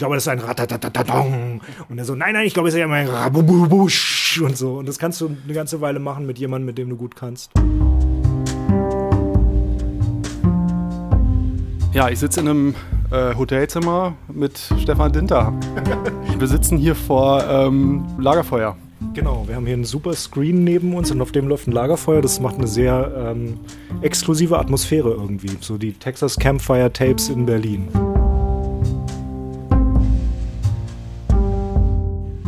glaube, 0.00 0.16
das 0.16 0.24
ist 0.24 0.28
ein 0.28 0.40
Ratatatatong. 0.40 1.60
Und 1.88 1.98
er 1.98 2.04
so, 2.04 2.14
nein, 2.14 2.32
nein, 2.32 2.46
ich 2.46 2.54
glaube, 2.54 2.68
es 2.68 2.74
ist 2.74 2.80
ja 2.80 2.88
ein 2.88 3.06
Rabububusch 3.06 4.40
und 4.42 4.56
so. 4.56 4.78
Und 4.78 4.88
das 4.88 4.98
kannst 4.98 5.20
du 5.20 5.36
eine 5.44 5.54
ganze 5.54 5.80
Weile 5.80 6.00
machen 6.00 6.26
mit 6.26 6.38
jemandem, 6.38 6.66
mit 6.66 6.78
dem 6.78 6.88
du 6.88 6.96
gut 6.96 7.14
kannst. 7.14 7.52
Ja, 11.92 12.08
ich 12.08 12.18
sitze 12.18 12.40
in 12.40 12.48
einem 12.48 12.74
äh, 13.10 13.34
Hotelzimmer 13.36 14.14
mit 14.32 14.58
Stefan 14.80 15.12
Dinter. 15.12 15.52
Wir 16.38 16.48
sitzen 16.48 16.78
hier 16.78 16.94
vor 16.94 17.44
ähm, 17.46 18.04
Lagerfeuer. 18.18 18.76
Genau, 19.14 19.44
wir 19.48 19.56
haben 19.56 19.64
hier 19.64 19.74
einen 19.74 19.84
super 19.84 20.12
Screen 20.12 20.62
neben 20.62 20.94
uns 20.94 21.10
und 21.10 21.22
auf 21.22 21.32
dem 21.32 21.48
läuft 21.48 21.66
ein 21.66 21.72
Lagerfeuer. 21.72 22.20
Das 22.20 22.38
macht 22.38 22.56
eine 22.56 22.66
sehr 22.66 23.32
ähm, 23.34 23.58
exklusive 24.02 24.58
Atmosphäre 24.58 25.10
irgendwie. 25.10 25.56
So 25.60 25.78
die 25.78 25.94
Texas 25.94 26.36
Campfire 26.36 26.92
Tapes 26.92 27.30
in 27.30 27.46
Berlin. 27.46 27.88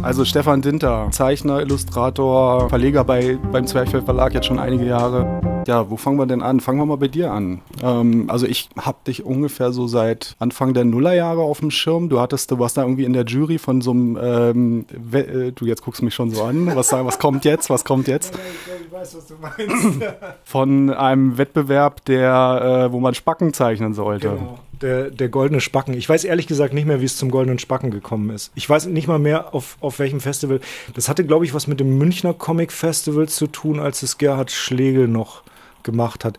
Also 0.02 0.24
Stefan 0.24 0.62
Dinter, 0.62 1.09
Zeichner, 1.12 1.61
Illustrator, 1.61 2.69
Verleger 2.69 3.05
bei, 3.05 3.38
beim 3.52 3.66
Zwerchfell 3.69 4.02
Verlag 4.02 4.34
jetzt 4.34 4.47
schon 4.47 4.59
einige 4.59 4.84
Jahre. 4.84 5.62
Ja, 5.69 5.88
wo 5.91 5.97
fangen 5.97 6.19
wir 6.19 6.27
denn 6.27 6.43
an? 6.43 6.59
Fangen 6.59 6.79
wir 6.79 6.87
mal 6.87 6.97
bei 6.97 7.06
dir 7.06 7.30
an. 7.30 7.60
Ähm, 7.80 8.29
also 8.29 8.46
ich 8.46 8.69
habe 8.77 8.98
dich 9.07 9.24
ungefähr 9.24 9.73
so 9.73 9.87
seit 9.87 10.34
Anfang 10.41 10.74
der 10.74 10.84
Nullerjahre 10.84 11.43
auf 11.43 11.60
dem 11.60 11.70
Schirm. 11.70 12.09
Du 12.09 12.19
hattest, 12.19 12.51
du 12.51 12.59
warst 12.59 12.77
da 12.77 12.83
irgendwie 12.83 13.05
in 13.05 13.12
der 13.12 13.24
Jury 13.24 13.59
von 13.59 13.80
so 13.80 13.93
einem, 13.93 14.19
ähm, 14.20 14.87
äh, 15.12 15.52
du 15.52 15.66
jetzt 15.66 15.83
guckst 15.83 16.02
mich 16.02 16.15
schon 16.15 16.32
so 16.32 16.43
an. 16.43 16.74
Was, 16.74 16.93
was 16.93 17.21
kommt 17.21 17.45
jetzt? 17.45 17.71
Was 17.71 17.84
kommt 17.84 18.09
jetzt? 18.09 18.34
Ich 18.84 18.93
weiß, 18.93 19.16
was 19.16 19.27
du 19.29 19.34
meinst. 19.41 20.01
von 20.45 20.91
einem 20.91 21.38
Wettbewerb, 21.38 22.05
der, 22.07 22.88
äh, 22.88 22.93
wo 22.93 22.98
man 22.98 23.15
Spacken 23.15 23.52
zeichnen 23.52 23.95
sollte. 23.95 24.30
Genau 24.30 24.59
der, 24.82 25.10
der 25.10 25.28
goldene 25.28 25.60
Spacken. 25.60 25.95
Ich 25.95 26.09
weiß 26.09 26.24
ehrlich 26.24 26.46
gesagt 26.46 26.74
nicht 26.74 26.86
mehr, 26.86 27.00
wie 27.00 27.06
es 27.06 27.16
zum 27.16 27.30
goldenen 27.30 27.59
Spacken 27.59 27.90
gekommen 27.90 28.30
ist. 28.30 28.52
Ich 28.54 28.68
weiß 28.68 28.86
nicht 28.86 29.09
mal 29.09 29.18
mehr, 29.18 29.54
auf, 29.54 29.77
auf 29.80 29.98
welchem 29.98 30.20
Festival. 30.20 30.60
Das 30.95 31.09
hatte, 31.09 31.24
glaube 31.24 31.45
ich, 31.45 31.54
was 31.54 31.66
mit 31.66 31.80
dem 31.80 31.98
Münchner 31.98 32.34
Comic 32.34 32.73
Festival 32.73 33.29
zu 33.29 33.46
tun, 33.46 33.80
als 33.80 34.02
es 34.02 34.18
Gerhard 34.18 34.51
Schlegel 34.51 35.09
noch 35.09 35.42
gemacht 35.82 36.24
hat. 36.24 36.38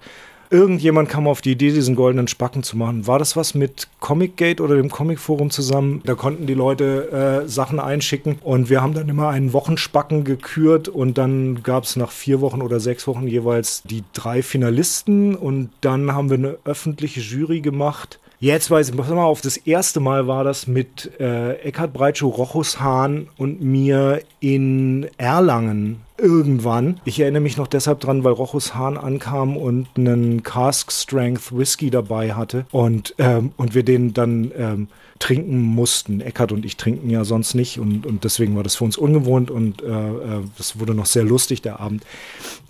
Irgendjemand 0.53 1.09
kam 1.09 1.27
auf 1.27 1.41
die 1.41 1.53
Idee, 1.53 1.71
diesen 1.71 1.95
goldenen 1.95 2.27
Spacken 2.27 2.61
zu 2.61 2.77
machen. 2.77 3.07
War 3.07 3.17
das 3.17 3.35
was 3.35 3.55
mit 3.55 3.87
Comic 3.99 4.37
Gate 4.37 4.61
oder 4.61 4.75
dem 4.75 4.91
Comic 4.91 5.17
Forum 5.17 5.49
zusammen? 5.49 6.03
Da 6.05 6.13
konnten 6.13 6.45
die 6.45 6.53
Leute 6.53 7.43
äh, 7.43 7.49
Sachen 7.49 7.79
einschicken 7.79 8.37
und 8.39 8.69
wir 8.69 8.79
haben 8.79 8.93
dann 8.93 9.09
immer 9.09 9.29
einen 9.29 9.51
Wochenspacken 9.51 10.25
gekürt 10.25 10.89
und 10.89 11.17
dann 11.17 11.63
gab 11.63 11.85
es 11.85 11.95
nach 11.95 12.11
vier 12.11 12.39
Wochen 12.39 12.61
oder 12.61 12.79
sechs 12.79 13.07
Wochen 13.07 13.25
jeweils 13.25 13.81
die 13.81 14.03
drei 14.13 14.43
Finalisten 14.43 15.33
und 15.33 15.71
dann 15.81 16.13
haben 16.13 16.29
wir 16.29 16.37
eine 16.37 16.57
öffentliche 16.65 17.21
Jury 17.21 17.61
gemacht 17.61 18.19
Jetzt 18.43 18.69
weiß 18.69 18.89
ich, 18.89 18.97
pass 18.97 19.07
mal 19.07 19.23
auf, 19.23 19.39
das 19.39 19.55
erste 19.55 20.01
Mal 20.01 20.27
war 20.27 20.43
das 20.43 20.67
mit 20.67 21.17
äh, 21.17 21.53
Eckhard 21.59 21.93
Breitschuh, 21.93 22.27
Rochus 22.27 22.81
Hahn 22.81 23.29
und 23.37 23.61
mir 23.61 24.21
in 24.41 25.07
Erlangen 25.15 26.01
irgendwann. 26.17 26.99
Ich 27.05 27.21
erinnere 27.21 27.41
mich 27.41 27.55
noch 27.55 27.67
deshalb 27.67 28.01
dran, 28.01 28.25
weil 28.25 28.33
Rochus 28.33 28.75
Hahn 28.75 28.97
ankam 28.97 29.55
und 29.55 29.87
einen 29.95 30.43
Cask 30.43 30.91
Strength 30.91 31.57
Whisky 31.57 31.89
dabei 31.89 32.33
hatte 32.33 32.65
und, 32.71 33.15
ähm, 33.17 33.53
und 33.55 33.75
wir 33.75 33.83
den 33.83 34.13
dann 34.13 34.51
ähm, 34.57 34.87
trinken 35.19 35.61
mussten. 35.61 36.19
Eckart 36.19 36.51
und 36.51 36.65
ich 36.65 36.75
trinken 36.75 37.09
ja 37.09 37.23
sonst 37.23 37.53
nicht 37.53 37.79
und, 37.79 38.05
und 38.05 38.25
deswegen 38.25 38.57
war 38.57 38.63
das 38.63 38.75
für 38.75 38.83
uns 38.83 38.97
ungewohnt 38.97 39.51
und 39.51 39.81
äh, 39.81 39.87
äh 39.87 40.41
das 40.57 40.77
wurde 40.81 40.93
noch 40.93 41.05
sehr 41.05 41.23
lustig, 41.23 41.61
der 41.61 41.79
Abend. 41.79 42.03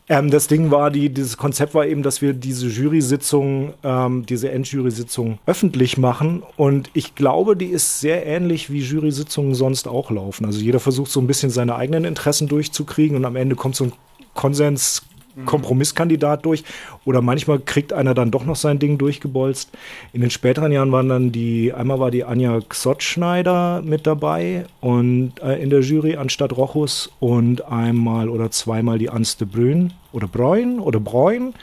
Ähm, 0.09 0.29
das 0.29 0.47
Ding 0.47 0.69
war, 0.69 0.91
die, 0.91 1.09
dieses 1.09 1.37
Konzept 1.37 1.73
war 1.73 1.85
eben, 1.85 2.03
dass 2.03 2.21
wir 2.21 2.33
diese 2.33 2.67
Jury-Sitzung, 2.67 3.73
ähm, 3.83 4.25
diese 4.25 4.51
Endjury-Sitzung 4.51 5.39
öffentlich 5.45 5.97
machen. 5.97 6.43
Und 6.57 6.89
ich 6.93 7.15
glaube, 7.15 7.55
die 7.55 7.67
ist 7.67 7.99
sehr 7.99 8.25
ähnlich, 8.25 8.69
wie 8.69 8.79
Jury-Sitzungen 8.79 9.55
sonst 9.55 9.87
auch 9.87 10.11
laufen. 10.11 10.45
Also 10.45 10.59
jeder 10.59 10.79
versucht 10.79 11.11
so 11.11 11.21
ein 11.21 11.27
bisschen 11.27 11.49
seine 11.49 11.75
eigenen 11.75 12.03
Interessen 12.03 12.47
durchzukriegen 12.47 13.15
und 13.15 13.25
am 13.25 13.35
Ende 13.35 13.55
kommt 13.55 13.75
so 13.75 13.85
ein 13.85 13.93
Konsens 14.33 15.03
Kompromisskandidat 15.45 16.45
durch. 16.45 16.63
Oder 17.05 17.21
manchmal 17.21 17.59
kriegt 17.59 17.93
einer 17.93 18.13
dann 18.13 18.31
doch 18.31 18.45
noch 18.45 18.55
sein 18.55 18.79
Ding 18.79 18.97
durchgebolzt. 18.97 19.69
In 20.13 20.21
den 20.21 20.29
späteren 20.29 20.71
Jahren 20.71 20.91
waren 20.91 21.09
dann 21.09 21.31
die, 21.31 21.73
einmal 21.73 21.99
war 21.99 22.11
die 22.11 22.23
Anja 22.23 22.59
Xottschneider 22.67 23.81
mit 23.83 24.07
dabei 24.07 24.65
und 24.81 25.33
äh, 25.41 25.61
in 25.61 25.69
der 25.69 25.81
Jury 25.81 26.15
anstatt 26.15 26.55
Rochus 26.55 27.09
und 27.19 27.65
einmal 27.65 28.29
oder 28.29 28.51
zweimal 28.51 28.97
die 28.97 29.09
Anste 29.09 29.45
Brün 29.45 29.93
oder 30.11 30.27
Bräun 30.27 30.79
oder 30.79 30.99
Bräun 30.99 31.53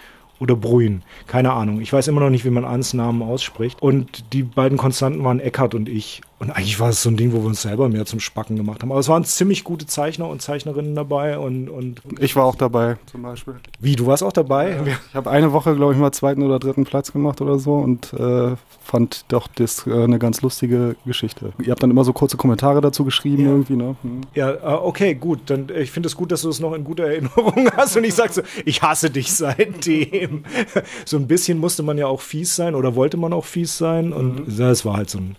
oder 0.40 0.56
Bruin. 0.56 1.02
Keine 1.26 1.52
Ahnung. 1.52 1.80
Ich 1.80 1.92
weiß 1.92 2.08
immer 2.08 2.20
noch 2.20 2.30
nicht, 2.30 2.44
wie 2.44 2.50
man 2.50 2.64
Ans 2.64 2.94
Namen 2.94 3.22
ausspricht. 3.22 3.80
Und 3.80 4.32
die 4.32 4.42
beiden 4.42 4.78
Konstanten 4.78 5.22
waren 5.22 5.38
Eckart 5.38 5.74
und 5.74 5.88
ich. 5.88 6.22
Und 6.40 6.50
eigentlich 6.50 6.80
war 6.80 6.88
es 6.88 7.02
so 7.02 7.10
ein 7.10 7.18
Ding, 7.18 7.32
wo 7.32 7.40
wir 7.42 7.48
uns 7.48 7.60
selber 7.60 7.90
mehr 7.90 8.06
zum 8.06 8.18
Spacken 8.18 8.56
gemacht 8.56 8.82
haben. 8.82 8.90
Aber 8.90 9.00
es 9.00 9.10
waren 9.10 9.24
ziemlich 9.24 9.62
gute 9.62 9.86
Zeichner 9.86 10.26
und 10.26 10.40
Zeichnerinnen 10.40 10.94
dabei. 10.94 11.38
Und, 11.38 11.68
und 11.68 12.00
ich 12.18 12.34
war 12.34 12.46
auch 12.46 12.54
dabei, 12.54 12.96
zum 13.12 13.20
Beispiel. 13.20 13.56
Wie, 13.78 13.94
du 13.94 14.06
warst 14.06 14.22
auch 14.22 14.32
dabei? 14.32 14.70
Ja, 14.70 14.82
ich 14.86 15.14
habe 15.14 15.30
eine 15.30 15.52
Woche, 15.52 15.76
glaube 15.76 15.92
ich, 15.92 15.98
mal 15.98 16.12
zweiten 16.12 16.42
oder 16.42 16.58
dritten 16.58 16.84
Platz 16.84 17.12
gemacht 17.12 17.42
oder 17.42 17.58
so 17.58 17.74
und 17.74 18.14
äh, 18.14 18.56
fand 18.82 19.26
doch 19.28 19.48
das 19.48 19.86
äh, 19.86 19.92
eine 19.92 20.18
ganz 20.18 20.40
lustige 20.40 20.96
Geschichte. 21.04 21.52
Ihr 21.62 21.72
habt 21.72 21.82
dann 21.82 21.90
immer 21.90 22.04
so 22.04 22.14
kurze 22.14 22.38
Kommentare 22.38 22.80
dazu 22.80 23.04
geschrieben 23.04 23.44
ja. 23.44 23.50
irgendwie, 23.50 23.76
ne? 23.76 23.96
Hm. 24.00 24.22
Ja, 24.34 24.50
äh, 24.50 24.58
okay, 24.62 25.14
gut. 25.14 25.40
Dann 25.44 25.68
äh, 25.68 25.82
ich 25.82 25.90
finde 25.90 26.06
es 26.06 26.16
gut, 26.16 26.32
dass 26.32 26.40
du 26.40 26.48
es 26.48 26.58
noch 26.58 26.72
in 26.72 26.84
guter 26.84 27.04
Erinnerung 27.10 27.68
hast 27.76 27.98
und 27.98 28.04
ich 28.04 28.14
sag 28.14 28.32
so, 28.32 28.40
ich 28.64 28.80
hasse 28.80 29.10
dich 29.10 29.30
seitdem. 29.30 30.44
so 31.04 31.18
ein 31.18 31.26
bisschen 31.26 31.58
musste 31.58 31.82
man 31.82 31.98
ja 31.98 32.06
auch 32.06 32.22
fies 32.22 32.56
sein 32.56 32.74
oder 32.74 32.94
wollte 32.94 33.18
man 33.18 33.34
auch 33.34 33.44
fies 33.44 33.76
sein 33.76 34.14
und 34.14 34.48
mhm. 34.48 34.56
das 34.56 34.86
war 34.86 34.96
halt 34.96 35.10
so 35.10 35.18
ein 35.18 35.36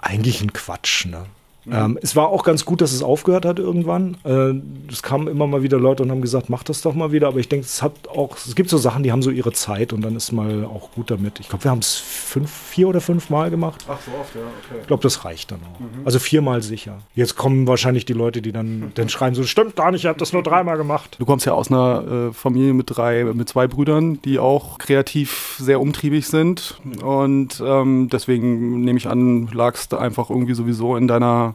eigentlich 0.00 0.40
ein 0.40 0.52
Quatsch, 0.52 1.06
ne? 1.06 1.26
Mhm. 1.64 1.72
Ähm, 1.72 1.98
es 2.02 2.16
war 2.16 2.28
auch 2.28 2.42
ganz 2.42 2.64
gut, 2.64 2.80
dass 2.80 2.92
es 2.92 3.02
aufgehört 3.02 3.44
hat 3.44 3.58
irgendwann. 3.58 4.16
Äh, 4.24 4.54
es 4.90 5.02
kamen 5.02 5.28
immer 5.28 5.46
mal 5.46 5.62
wieder 5.62 5.78
Leute 5.78 6.02
und 6.02 6.10
haben 6.10 6.22
gesagt, 6.22 6.48
mach 6.48 6.62
das 6.62 6.80
doch 6.82 6.94
mal 6.94 7.12
wieder. 7.12 7.28
Aber 7.28 7.38
ich 7.38 7.48
denke, 7.48 7.66
es 7.66 7.82
hat 7.82 8.08
auch, 8.08 8.36
es 8.36 8.54
gibt 8.54 8.70
so 8.70 8.78
Sachen, 8.78 9.02
die 9.02 9.12
haben 9.12 9.22
so 9.22 9.30
ihre 9.30 9.52
Zeit 9.52 9.92
und 9.92 10.02
dann 10.02 10.16
ist 10.16 10.32
mal 10.32 10.64
auch 10.64 10.92
gut 10.92 11.10
damit. 11.10 11.40
Ich 11.40 11.48
glaube, 11.48 11.64
wir 11.64 11.70
haben 11.70 11.80
es 11.80 11.96
fünf, 11.96 12.50
vier 12.50 12.88
oder 12.88 13.00
fünf 13.00 13.30
Mal 13.30 13.50
gemacht. 13.50 13.84
Ach 13.88 13.98
so 14.00 14.10
oft, 14.18 14.34
ja, 14.34 14.40
okay. 14.40 14.80
Ich 14.80 14.86
glaube, 14.86 15.02
das 15.02 15.24
reicht 15.24 15.50
dann 15.50 15.60
auch. 15.60 15.80
Mhm. 15.80 16.04
Also 16.04 16.18
viermal 16.18 16.62
sicher. 16.62 16.98
Jetzt 17.14 17.36
kommen 17.36 17.66
wahrscheinlich 17.66 18.04
die 18.04 18.12
Leute, 18.12 18.42
die 18.42 18.52
dann, 18.52 18.92
dann 18.94 19.08
schreien 19.08 19.34
so, 19.34 19.42
stimmt 19.44 19.76
gar 19.76 19.90
nicht, 19.90 20.02
ich 20.04 20.08
habe 20.08 20.18
das 20.18 20.32
nur 20.32 20.42
dreimal 20.42 20.76
gemacht. 20.76 21.16
Du 21.18 21.26
kommst 21.26 21.46
ja 21.46 21.52
aus 21.52 21.70
einer 21.70 22.28
äh, 22.30 22.32
Familie 22.32 22.72
mit 22.72 22.86
drei, 22.88 23.24
mit 23.24 23.48
zwei 23.48 23.66
Brüdern, 23.66 24.20
die 24.22 24.38
auch 24.38 24.78
kreativ 24.78 25.56
sehr 25.58 25.80
umtriebig 25.80 26.26
sind. 26.26 26.80
Und 27.02 27.62
ähm, 27.64 28.08
deswegen 28.10 28.82
nehme 28.82 28.98
ich 28.98 29.08
an, 29.08 29.48
lagst 29.52 29.94
einfach 29.94 30.30
irgendwie 30.30 30.54
sowieso 30.54 30.96
in 30.96 31.08
deiner 31.08 31.54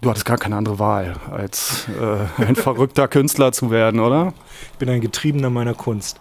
Du 0.00 0.10
hattest 0.10 0.26
gar 0.26 0.38
keine 0.38 0.54
andere 0.54 0.78
Wahl, 0.78 1.16
als 1.28 1.88
äh, 2.00 2.42
ein 2.42 2.54
verrückter 2.54 3.08
Künstler 3.08 3.50
zu 3.50 3.72
werden, 3.72 3.98
oder? 3.98 4.32
Ich 4.72 4.78
bin 4.78 4.88
ein 4.88 5.00
Getriebener 5.00 5.50
meiner 5.50 5.74
Kunst. 5.74 6.20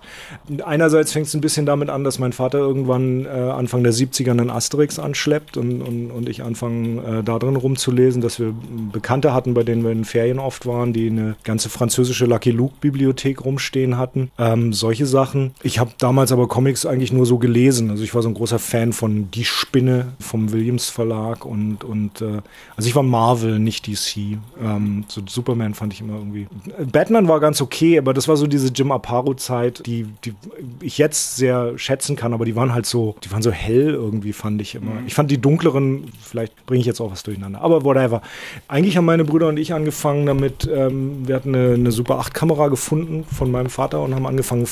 Einerseits 0.65 1.11
fängt 1.11 1.27
es 1.27 1.35
ein 1.35 1.41
bisschen 1.41 1.67
damit 1.67 1.89
an, 1.89 2.03
dass 2.03 2.17
mein 2.17 2.33
Vater 2.33 2.57
irgendwann 2.57 3.25
äh, 3.25 3.29
Anfang 3.29 3.83
der 3.83 3.93
70er 3.93 4.31
einen 4.31 4.49
Asterix 4.49 4.97
anschleppt 4.97 5.57
und, 5.57 5.83
und, 5.83 6.09
und 6.09 6.27
ich 6.27 6.41
anfange 6.41 7.19
äh, 7.19 7.23
da 7.23 7.37
drin 7.37 7.55
rumzulesen, 7.55 8.19
dass 8.21 8.39
wir 8.39 8.51
Bekannte 8.91 9.31
hatten, 9.31 9.53
bei 9.53 9.61
denen 9.61 9.83
wir 9.83 9.91
in 9.91 10.05
Ferien 10.05 10.39
oft 10.39 10.65
waren, 10.65 10.91
die 10.91 11.07
eine 11.07 11.35
ganze 11.43 11.69
französische 11.69 12.25
Lucky 12.25 12.49
Luke-Bibliothek 12.49 13.45
rumstehen 13.45 13.97
hatten. 13.97 14.31
Ähm, 14.39 14.73
solche 14.73 15.05
Sachen. 15.05 15.53
Ich 15.61 15.77
habe 15.77 15.91
damals 15.99 16.31
aber 16.31 16.47
Comics 16.47 16.87
eigentlich 16.87 17.13
nur 17.13 17.27
so 17.27 17.37
gelesen. 17.37 17.91
Also 17.91 18.03
ich 18.03 18.15
war 18.15 18.23
so 18.23 18.29
ein 18.29 18.33
großer 18.33 18.57
Fan 18.57 18.91
von 18.91 19.29
Die 19.29 19.45
Spinne 19.45 20.13
vom 20.19 20.51
Williams 20.51 20.89
Verlag 20.89 21.45
und, 21.45 21.83
und 21.83 22.21
äh, 22.21 22.41
also 22.75 22.89
ich 22.89 22.95
war 22.95 23.03
Marvel, 23.03 23.59
nicht 23.67 23.85
DC. 23.85 24.39
Ähm, 24.61 25.03
so 25.07 25.21
Superman 25.27 25.73
fand 25.73 25.93
ich 25.93 26.01
immer 26.01 26.15
irgendwie. 26.15 26.47
Batman 26.91 27.27
war 27.27 27.39
ganz 27.39 27.61
okay, 27.61 27.97
aber 27.99 28.13
das 28.13 28.27
war 28.27 28.37
so 28.37 28.47
diese 28.47 28.69
Jim 28.69 28.91
Aparo-Zeit, 28.91 29.85
die, 29.85 30.07
die 30.23 30.33
ich 30.81 30.97
jetzt 30.97 31.35
sehr 31.35 31.77
schätzen 31.77 32.15
kann, 32.15 32.33
aber 32.33 32.45
die 32.45 32.55
waren 32.55 32.73
halt 32.73 32.85
so, 32.85 33.15
die 33.23 33.31
waren 33.31 33.41
so 33.41 33.51
hell 33.51 33.89
irgendwie, 33.89 34.33
fand 34.33 34.61
ich 34.61 34.75
immer. 34.75 34.91
Mhm. 34.91 35.07
Ich 35.07 35.13
fand 35.13 35.29
die 35.29 35.37
dunkleren, 35.37 36.05
vielleicht 36.21 36.65
bringe 36.65 36.79
ich 36.79 36.87
jetzt 36.87 37.01
auch 37.01 37.11
was 37.11 37.23
durcheinander, 37.23 37.61
aber 37.61 37.83
whatever. 37.83 38.21
Eigentlich 38.67 38.97
haben 38.97 39.05
meine 39.05 39.25
Brüder 39.25 39.49
und 39.49 39.57
ich 39.57 39.73
angefangen 39.73 40.25
damit, 40.25 40.67
ähm, 40.73 41.27
wir 41.27 41.35
hatten 41.35 41.53
eine, 41.53 41.73
eine 41.73 41.91
Super 41.91 42.19
8-Kamera 42.19 42.69
gefunden 42.69 43.25
von 43.25 43.51
meinem 43.51 43.69
Vater 43.69 44.01
und 44.01 44.15
haben 44.15 44.25
angefangen, 44.25 44.65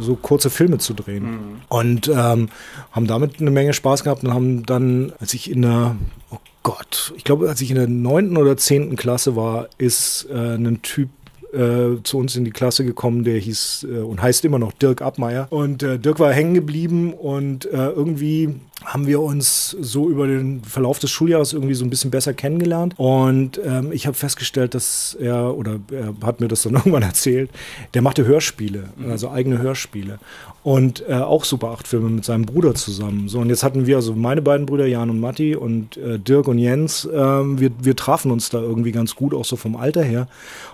so 0.00 0.14
kurze 0.14 0.50
Filme 0.50 0.78
zu 0.78 0.94
drehen. 0.94 1.24
Mhm. 1.24 1.38
Und 1.68 2.08
ähm, 2.08 2.48
haben 2.92 3.06
damit 3.06 3.40
eine 3.40 3.50
Menge 3.50 3.72
Spaß 3.72 4.04
gehabt 4.04 4.22
und 4.22 4.32
haben 4.32 4.64
dann, 4.64 5.12
als 5.18 5.34
ich 5.34 5.50
in 5.50 5.62
der 5.62 5.96
oh 6.30 6.38
Gott, 6.66 7.12
ich 7.16 7.22
glaube, 7.22 7.48
als 7.48 7.60
ich 7.60 7.70
in 7.70 7.76
der 7.76 7.86
neunten 7.86 8.36
oder 8.36 8.56
zehnten 8.56 8.96
Klasse 8.96 9.36
war, 9.36 9.68
ist 9.78 10.26
äh, 10.28 10.56
ein 10.56 10.82
Typ 10.82 11.10
äh, 11.52 12.02
zu 12.02 12.18
uns 12.18 12.34
in 12.34 12.44
die 12.44 12.50
Klasse 12.50 12.84
gekommen, 12.84 13.22
der 13.22 13.38
hieß 13.38 13.86
äh, 13.88 13.98
und 13.98 14.20
heißt 14.20 14.44
immer 14.44 14.58
noch 14.58 14.72
Dirk 14.72 15.00
Abmeier. 15.00 15.46
Und 15.50 15.84
äh, 15.84 16.00
Dirk 16.00 16.18
war 16.18 16.32
hängen 16.32 16.54
geblieben 16.54 17.14
und 17.14 17.66
äh, 17.66 17.90
irgendwie 17.90 18.56
haben 18.84 19.06
wir 19.06 19.20
uns 19.20 19.70
so 19.80 20.10
über 20.10 20.26
den 20.26 20.62
Verlauf 20.62 20.98
des 20.98 21.10
Schuljahres 21.10 21.54
irgendwie 21.54 21.74
so 21.74 21.84
ein 21.84 21.90
bisschen 21.90 22.10
besser 22.10 22.34
kennengelernt. 22.34 22.94
Und 22.98 23.58
ähm, 23.64 23.90
ich 23.90 24.06
habe 24.06 24.16
festgestellt, 24.16 24.74
dass 24.74 25.16
er, 25.18 25.56
oder 25.56 25.80
er 25.90 26.14
hat 26.26 26.40
mir 26.40 26.48
das 26.48 26.62
dann 26.62 26.74
irgendwann 26.76 27.02
erzählt, 27.02 27.50
der 27.94 28.02
machte 28.02 28.26
Hörspiele, 28.26 28.90
mhm. 28.96 29.10
also 29.10 29.30
eigene 29.30 29.58
Hörspiele. 29.58 30.18
Und 30.62 31.08
äh, 31.08 31.14
auch 31.14 31.44
Super 31.44 31.68
8 31.68 31.86
Filme 31.86 32.10
mit 32.10 32.24
seinem 32.24 32.44
Bruder 32.44 32.74
zusammen. 32.74 33.28
So, 33.28 33.38
und 33.38 33.48
jetzt 33.48 33.62
hatten 33.62 33.86
wir, 33.86 33.96
also 33.96 34.14
meine 34.14 34.42
beiden 34.42 34.66
Brüder, 34.66 34.86
Jan 34.86 35.10
und 35.10 35.20
Matti 35.20 35.54
und 35.54 35.96
äh, 35.96 36.18
Dirk 36.18 36.48
und 36.48 36.58
Jens, 36.58 37.04
äh, 37.04 37.16
wir, 37.16 37.70
wir 37.80 37.94
trafen 37.94 38.32
uns 38.32 38.50
da 38.50 38.60
irgendwie 38.60 38.90
ganz 38.92 39.14
gut, 39.14 39.32
auch 39.32 39.44
so 39.44 39.54
vom 39.54 39.76
Alter 39.76 40.02
her. 40.02 40.26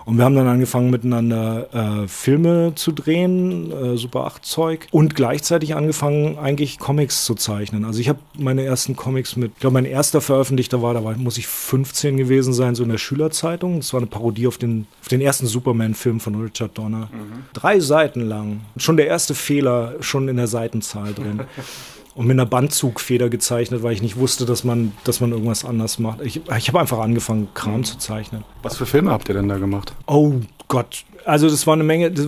Und 0.05 0.17
wir 0.17 0.25
haben 0.25 0.35
dann 0.35 0.47
angefangen, 0.47 0.89
miteinander 0.89 1.67
äh, 2.03 2.07
Filme 2.07 2.73
zu 2.75 2.91
drehen, 2.91 3.71
äh, 3.71 3.97
Super 3.97 4.25
8 4.25 4.43
Zeug, 4.43 4.87
und 4.91 5.15
gleichzeitig 5.15 5.75
angefangen, 5.75 6.39
eigentlich 6.39 6.79
Comics 6.79 7.25
zu 7.25 7.35
zeichnen. 7.35 7.85
Also 7.85 7.92
ich 7.99 8.09
habe 8.09 8.19
meine 8.37 8.63
ersten 8.63 8.95
Comics 8.95 9.35
mit, 9.35 9.51
ich 9.53 9.59
glaube, 9.59 9.75
mein 9.75 9.85
erster 9.85 10.21
veröffentlichter 10.21 10.81
war, 10.81 10.93
da 10.93 11.03
war, 11.03 11.15
muss 11.17 11.37
ich 11.37 11.47
15 11.47 12.17
gewesen 12.17 12.53
sein, 12.53 12.75
so 12.75 12.83
in 12.83 12.89
der 12.89 12.97
Schülerzeitung. 12.97 13.77
Das 13.77 13.93
war 13.93 13.99
eine 13.99 14.07
Parodie 14.07 14.47
auf 14.47 14.57
den, 14.57 14.87
auf 15.01 15.07
den 15.07 15.21
ersten 15.21 15.47
Superman-Film 15.47 16.19
von 16.19 16.35
Richard 16.41 16.77
Donner. 16.77 17.09
Mhm. 17.11 17.45
Drei 17.53 17.79
Seiten 17.79 18.21
lang. 18.21 18.61
Schon 18.77 18.97
der 18.97 19.07
erste 19.07 19.35
Fehler, 19.35 19.95
schon 19.99 20.27
in 20.27 20.37
der 20.37 20.47
Seitenzahl 20.47 21.13
drin. 21.13 21.41
und 22.15 22.27
mit 22.27 22.35
einer 22.35 22.45
Bandzugfeder 22.45 23.29
gezeichnet, 23.29 23.83
weil 23.83 23.93
ich 23.93 24.01
nicht 24.01 24.17
wusste, 24.17 24.45
dass 24.45 24.63
man, 24.63 24.91
dass 25.03 25.19
man 25.19 25.31
irgendwas 25.31 25.65
anders 25.65 25.99
macht. 25.99 26.21
Ich, 26.21 26.41
ich 26.57 26.67
habe 26.67 26.79
einfach 26.79 26.99
angefangen, 26.99 27.47
Kram 27.53 27.77
mhm. 27.77 27.83
zu 27.83 27.97
zeichnen. 27.97 28.43
Was 28.61 28.77
für 28.77 28.85
Filme 28.85 29.11
habt 29.11 29.29
ihr 29.29 29.35
denn 29.35 29.47
da 29.47 29.57
gemacht? 29.57 29.93
Oh 30.05 30.33
Gott, 30.67 31.05
also 31.25 31.49
das 31.49 31.65
war 31.65 31.73
eine 31.73 31.83
Menge. 31.83 32.11
Das, 32.11 32.27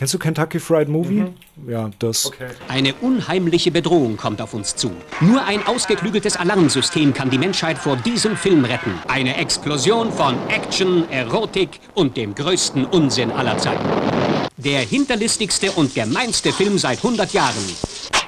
Kennst 0.00 0.14
du 0.14 0.18
Kentucky 0.18 0.58
Fried 0.58 0.88
Movie? 0.88 1.24
Mhm. 1.26 1.34
Ja, 1.68 1.90
das. 1.98 2.24
Okay. 2.24 2.48
Eine 2.68 2.94
unheimliche 3.02 3.70
Bedrohung 3.70 4.16
kommt 4.16 4.40
auf 4.40 4.54
uns 4.54 4.74
zu. 4.74 4.92
Nur 5.20 5.44
ein 5.44 5.66
ausgeklügeltes 5.66 6.38
Alarmsystem 6.38 7.12
kann 7.12 7.28
die 7.28 7.36
Menschheit 7.36 7.76
vor 7.76 7.96
diesem 7.96 8.34
Film 8.34 8.64
retten. 8.64 8.94
Eine 9.08 9.36
Explosion 9.36 10.10
von 10.10 10.38
Action, 10.48 11.06
Erotik 11.10 11.80
und 11.92 12.16
dem 12.16 12.34
größten 12.34 12.86
Unsinn 12.86 13.30
aller 13.30 13.58
Zeiten. 13.58 13.86
Der 14.56 14.80
hinterlistigste 14.80 15.70
und 15.72 15.94
gemeinste 15.94 16.50
Film 16.50 16.78
seit 16.78 17.04
100 17.04 17.34
Jahren. 17.34 18.19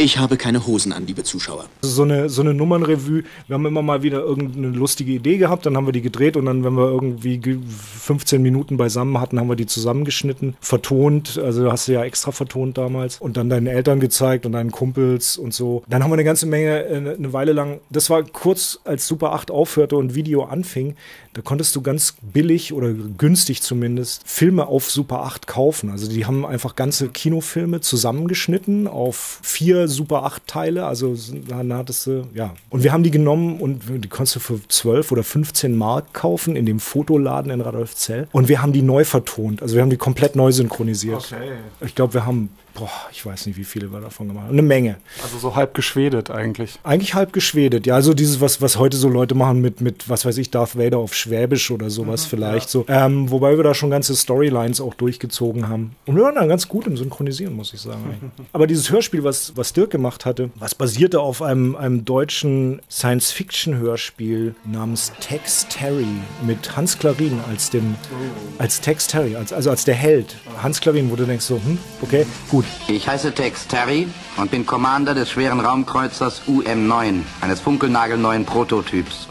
Ich 0.00 0.16
habe 0.16 0.36
keine 0.36 0.64
Hosen 0.64 0.92
an, 0.92 1.08
liebe 1.08 1.24
Zuschauer. 1.24 1.64
So 1.82 2.04
eine, 2.04 2.28
so 2.28 2.40
eine 2.40 2.54
Nummernrevue. 2.54 3.24
Wir 3.48 3.54
haben 3.54 3.66
immer 3.66 3.82
mal 3.82 4.04
wieder 4.04 4.20
irgendeine 4.20 4.68
lustige 4.68 5.10
Idee 5.10 5.38
gehabt, 5.38 5.66
dann 5.66 5.76
haben 5.76 5.86
wir 5.86 5.92
die 5.92 6.02
gedreht 6.02 6.36
und 6.36 6.46
dann, 6.46 6.62
wenn 6.62 6.74
wir 6.74 6.88
irgendwie 6.88 7.58
15 7.66 8.40
Minuten 8.40 8.76
beisammen 8.76 9.20
hatten, 9.20 9.40
haben 9.40 9.48
wir 9.48 9.56
die 9.56 9.66
zusammengeschnitten, 9.66 10.56
vertont. 10.60 11.36
Also 11.38 11.72
hast 11.72 11.88
du 11.88 11.94
ja 11.94 12.04
extra 12.04 12.30
vertont 12.30 12.78
damals 12.78 13.20
und 13.20 13.36
dann 13.36 13.50
deinen 13.50 13.66
Eltern 13.66 13.98
gezeigt 13.98 14.46
und 14.46 14.52
deinen 14.52 14.70
Kumpels 14.70 15.36
und 15.36 15.52
so. 15.52 15.82
Dann 15.88 16.04
haben 16.04 16.10
wir 16.10 16.14
eine 16.14 16.22
ganze 16.22 16.46
Menge, 16.46 16.84
äh, 16.84 17.16
eine 17.16 17.32
Weile 17.32 17.50
lang, 17.52 17.80
das 17.90 18.08
war 18.08 18.22
kurz, 18.22 18.78
als 18.84 19.08
Super 19.08 19.32
8 19.32 19.50
aufhörte 19.50 19.96
und 19.96 20.14
Video 20.14 20.44
anfing, 20.44 20.94
da 21.38 21.42
konntest 21.42 21.76
du 21.76 21.82
ganz 21.82 22.16
billig 22.20 22.72
oder 22.72 22.92
günstig 22.92 23.62
zumindest 23.62 24.22
Filme 24.26 24.66
auf 24.66 24.90
Super 24.90 25.20
8 25.20 25.46
kaufen. 25.46 25.88
Also 25.88 26.08
die 26.08 26.26
haben 26.26 26.44
einfach 26.44 26.74
ganze 26.74 27.10
Kinofilme 27.10 27.80
zusammengeschnitten 27.80 28.88
auf 28.88 29.38
vier 29.44 29.86
Super 29.86 30.24
8 30.24 30.48
Teile. 30.48 30.86
Also 30.86 31.14
dann 31.46 31.72
hattest 31.72 32.08
du, 32.08 32.26
ja. 32.34 32.56
Und 32.70 32.82
wir 32.82 32.92
haben 32.92 33.04
die 33.04 33.12
genommen 33.12 33.60
und 33.60 33.82
die 33.88 34.08
konntest 34.08 34.34
du 34.34 34.40
für 34.40 34.58
12 34.66 35.12
oder 35.12 35.22
15 35.22 35.76
Mark 35.76 36.12
kaufen 36.12 36.56
in 36.56 36.66
dem 36.66 36.80
Fotoladen 36.80 37.52
in 37.52 37.60
Radolfzell. 37.60 38.26
Und 38.32 38.48
wir 38.48 38.60
haben 38.60 38.72
die 38.72 38.82
neu 38.82 39.04
vertont. 39.04 39.62
Also 39.62 39.76
wir 39.76 39.82
haben 39.82 39.90
die 39.90 39.96
komplett 39.96 40.34
neu 40.34 40.50
synchronisiert. 40.50 41.32
Okay. 41.32 41.52
Ich 41.82 41.94
glaube, 41.94 42.14
wir 42.14 42.26
haben 42.26 42.50
boah, 42.78 42.90
ich 43.12 43.24
weiß 43.24 43.46
nicht, 43.46 43.58
wie 43.58 43.64
viele 43.64 43.92
wir 43.92 44.00
davon 44.00 44.28
gemacht 44.28 44.44
haben. 44.46 44.52
Eine 44.52 44.62
Menge. 44.62 44.96
Also 45.22 45.38
so 45.38 45.56
halb 45.56 45.74
geschwedet 45.74 46.30
eigentlich. 46.30 46.78
Eigentlich 46.84 47.14
halb 47.14 47.32
geschwedet, 47.32 47.86
ja. 47.86 47.94
Also 47.94 48.14
dieses, 48.14 48.40
was, 48.40 48.60
was 48.62 48.78
heute 48.78 48.96
so 48.96 49.08
Leute 49.08 49.34
machen 49.34 49.60
mit, 49.60 49.80
mit, 49.80 50.08
was 50.08 50.24
weiß 50.24 50.38
ich, 50.38 50.50
Darth 50.50 50.78
Vader 50.78 50.98
auf 50.98 51.14
Schwäbisch 51.14 51.70
oder 51.70 51.90
sowas 51.90 52.24
mhm, 52.24 52.30
vielleicht 52.30 52.66
ja. 52.66 52.70
so. 52.70 52.84
Ähm, 52.88 53.30
wobei 53.30 53.56
wir 53.56 53.64
da 53.64 53.74
schon 53.74 53.90
ganze 53.90 54.14
Storylines 54.14 54.80
auch 54.80 54.94
durchgezogen 54.94 55.68
haben. 55.68 55.96
Und 56.06 56.16
wir 56.16 56.22
waren 56.22 56.34
da 56.34 56.46
ganz 56.46 56.68
gut 56.68 56.86
im 56.86 56.96
Synchronisieren, 56.96 57.54
muss 57.54 57.74
ich 57.74 57.80
sagen. 57.80 58.32
Aber 58.52 58.66
dieses 58.66 58.90
Hörspiel, 58.90 59.24
was, 59.24 59.56
was 59.56 59.72
Dirk 59.72 59.90
gemacht 59.90 60.24
hatte, 60.24 60.50
was 60.54 60.74
basierte 60.74 61.20
auf 61.20 61.42
einem, 61.42 61.76
einem 61.76 62.04
deutschen 62.04 62.80
Science-Fiction-Hörspiel 62.90 64.54
namens 64.64 65.12
Tex 65.20 65.66
Terry 65.68 66.06
mit 66.46 66.76
Hans 66.76 66.98
Klarin 66.98 67.40
als 67.48 67.70
dem, 67.70 67.96
oh. 68.12 68.60
als 68.60 68.80
Tex 68.80 69.06
Terry, 69.06 69.36
als, 69.36 69.52
also 69.52 69.70
als 69.70 69.84
der 69.84 69.94
Held. 69.94 70.36
Hans 70.62 70.80
Klarin, 70.80 71.10
wo 71.10 71.16
du 71.16 71.24
denkst 71.24 71.44
so, 71.44 71.56
hm, 71.56 71.78
okay, 72.02 72.26
gut, 72.50 72.64
ich 72.88 73.06
heiße 73.06 73.32
Tex 73.34 73.66
Terry 73.66 74.08
und 74.36 74.50
bin 74.50 74.66
Commander 74.66 75.14
des 75.14 75.30
schweren 75.30 75.60
Raumkreuzers 75.60 76.42
UM-9, 76.46 77.22
eines 77.40 77.60
funkelnagelneuen 77.60 78.44
Prototyps. 78.44 79.27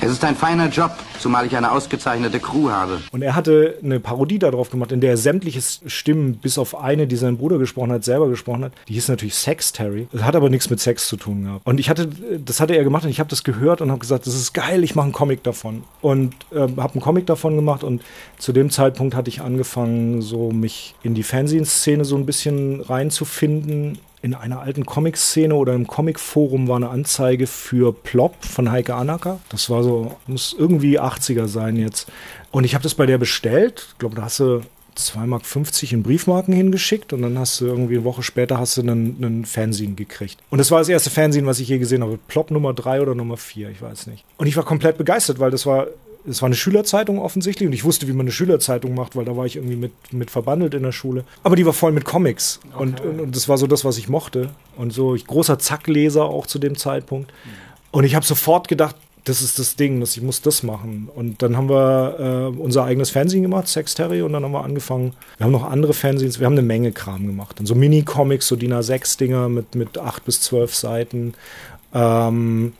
Es 0.00 0.10
ist 0.10 0.24
ein 0.24 0.36
feiner 0.36 0.68
Job, 0.68 0.90
zumal 1.18 1.46
ich 1.46 1.56
eine 1.56 1.72
ausgezeichnete 1.72 2.38
Crew 2.38 2.68
habe. 2.68 3.00
Und 3.12 3.22
er 3.22 3.34
hatte 3.34 3.78
eine 3.82 4.00
Parodie 4.00 4.38
darauf 4.38 4.70
gemacht, 4.70 4.92
in 4.92 5.00
der 5.00 5.10
er 5.10 5.16
sämtliche 5.16 5.62
Stimmen, 5.86 6.36
bis 6.36 6.58
auf 6.58 6.78
eine, 6.78 7.06
die 7.06 7.16
sein 7.16 7.38
Bruder 7.38 7.58
gesprochen 7.58 7.92
hat, 7.92 8.04
selber 8.04 8.28
gesprochen 8.28 8.64
hat. 8.64 8.72
Die 8.88 8.94
hieß 8.94 9.08
natürlich 9.08 9.34
Sex 9.34 9.72
Terry. 9.72 10.06
Das 10.12 10.22
hat 10.22 10.36
aber 10.36 10.50
nichts 10.50 10.68
mit 10.68 10.80
Sex 10.80 11.08
zu 11.08 11.16
tun 11.16 11.44
gehabt. 11.44 11.66
Und 11.66 11.80
ich 11.80 11.88
hatte, 11.88 12.08
das 12.44 12.60
hatte 12.60 12.74
er 12.74 12.84
gemacht 12.84 13.04
und 13.04 13.10
ich 13.10 13.20
habe 13.20 13.30
das 13.30 13.44
gehört 13.44 13.80
und 13.80 13.90
habe 13.90 14.00
gesagt, 14.00 14.26
das 14.26 14.34
ist 14.34 14.52
geil, 14.52 14.84
ich 14.84 14.94
mache 14.94 15.04
einen 15.04 15.12
Comic 15.12 15.42
davon. 15.42 15.84
Und 16.02 16.34
äh, 16.52 16.60
habe 16.60 16.92
einen 16.94 17.00
Comic 17.00 17.26
davon 17.26 17.56
gemacht 17.56 17.82
und 17.82 18.02
zu 18.38 18.52
dem 18.52 18.70
Zeitpunkt 18.70 19.14
hatte 19.14 19.30
ich 19.30 19.40
angefangen, 19.40 20.20
so 20.20 20.50
mich 20.50 20.94
in 21.02 21.14
die 21.14 21.22
Fernsehszene 21.22 22.04
so 22.04 22.16
ein 22.16 22.26
bisschen 22.26 22.80
reinzufinden 22.80 23.98
in 24.24 24.32
einer 24.32 24.60
alten 24.60 24.86
Comic-Szene 24.86 25.54
oder 25.54 25.74
im 25.74 25.86
Comic-Forum 25.86 26.66
war 26.66 26.76
eine 26.76 26.88
Anzeige 26.88 27.46
für 27.46 27.92
Plop 27.92 28.42
von 28.42 28.72
Heike 28.72 28.94
Anacker. 28.94 29.38
Das 29.50 29.68
war 29.68 29.82
so, 29.82 30.16
muss 30.26 30.56
irgendwie 30.58 30.98
80er 30.98 31.46
sein 31.46 31.76
jetzt. 31.76 32.08
Und 32.50 32.64
ich 32.64 32.72
habe 32.74 32.82
das 32.82 32.94
bei 32.94 33.04
der 33.04 33.18
bestellt. 33.18 33.88
Ich 33.92 33.98
glaube, 33.98 34.16
da 34.16 34.22
hast 34.22 34.40
du 34.40 34.62
2,50 34.96 35.26
Mark 35.26 35.92
in 35.92 36.02
Briefmarken 36.02 36.54
hingeschickt 36.54 37.12
und 37.12 37.20
dann 37.20 37.38
hast 37.38 37.60
du 37.60 37.66
irgendwie 37.66 37.96
eine 37.96 38.04
Woche 38.04 38.22
später 38.22 38.58
hast 38.58 38.78
du 38.78 38.80
einen, 38.80 39.22
einen 39.22 39.44
Fernsehen 39.44 39.94
gekriegt. 39.94 40.38
Und 40.48 40.56
das 40.56 40.70
war 40.70 40.78
das 40.78 40.88
erste 40.88 41.10
Fernsehen, 41.10 41.44
was 41.44 41.60
ich 41.60 41.68
je 41.68 41.76
gesehen 41.76 42.02
habe. 42.02 42.18
Plop 42.26 42.50
Nummer 42.50 42.72
3 42.72 43.02
oder 43.02 43.14
Nummer 43.14 43.36
4, 43.36 43.68
ich 43.68 43.82
weiß 43.82 44.06
nicht. 44.06 44.24
Und 44.38 44.46
ich 44.46 44.56
war 44.56 44.64
komplett 44.64 44.96
begeistert, 44.96 45.38
weil 45.38 45.50
das 45.50 45.66
war 45.66 45.88
es 46.28 46.40
war 46.40 46.46
eine 46.46 46.54
Schülerzeitung 46.54 47.18
offensichtlich 47.18 47.66
und 47.66 47.72
ich 47.72 47.84
wusste, 47.84 48.08
wie 48.08 48.12
man 48.12 48.22
eine 48.22 48.32
Schülerzeitung 48.32 48.94
macht, 48.94 49.16
weil 49.16 49.24
da 49.24 49.36
war 49.36 49.46
ich 49.46 49.56
irgendwie 49.56 49.76
mit, 49.76 49.92
mit 50.12 50.30
verbandelt 50.30 50.74
in 50.74 50.82
der 50.82 50.92
Schule. 50.92 51.24
Aber 51.42 51.56
die 51.56 51.66
war 51.66 51.72
voll 51.72 51.92
mit 51.92 52.04
Comics 52.04 52.60
okay. 52.72 52.82
und, 52.82 53.00
und, 53.00 53.20
und, 53.20 53.36
das 53.36 53.48
war 53.48 53.58
so 53.58 53.66
das, 53.66 53.84
was 53.84 53.98
ich 53.98 54.08
mochte. 54.08 54.50
Und 54.76 54.92
so, 54.92 55.14
ich 55.14 55.26
großer 55.26 55.58
Zackleser 55.58 56.24
auch 56.24 56.46
zu 56.46 56.58
dem 56.58 56.76
Zeitpunkt. 56.76 57.32
Und 57.90 58.04
ich 58.04 58.14
habe 58.14 58.24
sofort 58.24 58.68
gedacht, 58.68 58.96
das 59.24 59.40
ist 59.40 59.58
das 59.58 59.76
Ding, 59.76 60.00
dass 60.00 60.16
ich 60.16 60.22
muss 60.22 60.42
das 60.42 60.62
machen. 60.62 61.08
Und 61.14 61.42
dann 61.42 61.56
haben 61.56 61.70
wir 61.70 62.52
äh, 62.54 62.60
unser 62.60 62.84
eigenes 62.84 63.10
Fernsehen 63.10 63.42
gemacht, 63.42 63.68
Sex 63.68 63.94
Terry, 63.94 64.20
und 64.20 64.34
dann 64.34 64.44
haben 64.44 64.52
wir 64.52 64.64
angefangen. 64.64 65.14
Wir 65.38 65.44
haben 65.44 65.52
noch 65.52 65.64
andere 65.64 65.94
Fernsehens, 65.94 66.40
wir 66.40 66.46
haben 66.46 66.54
eine 66.54 66.62
Menge 66.62 66.92
Kram 66.92 67.26
gemacht. 67.26 67.58
Und 67.58 67.66
so 67.66 67.74
Mini-Comics, 67.74 68.46
so 68.46 68.56
DIN 68.56 68.74
A6-Dinger 68.74 69.48
mit, 69.48 69.74
mit 69.74 69.96
acht 69.98 70.24
bis 70.26 70.42
zwölf 70.42 70.74
Seiten. 70.74 71.34
Ähm, 71.94 72.74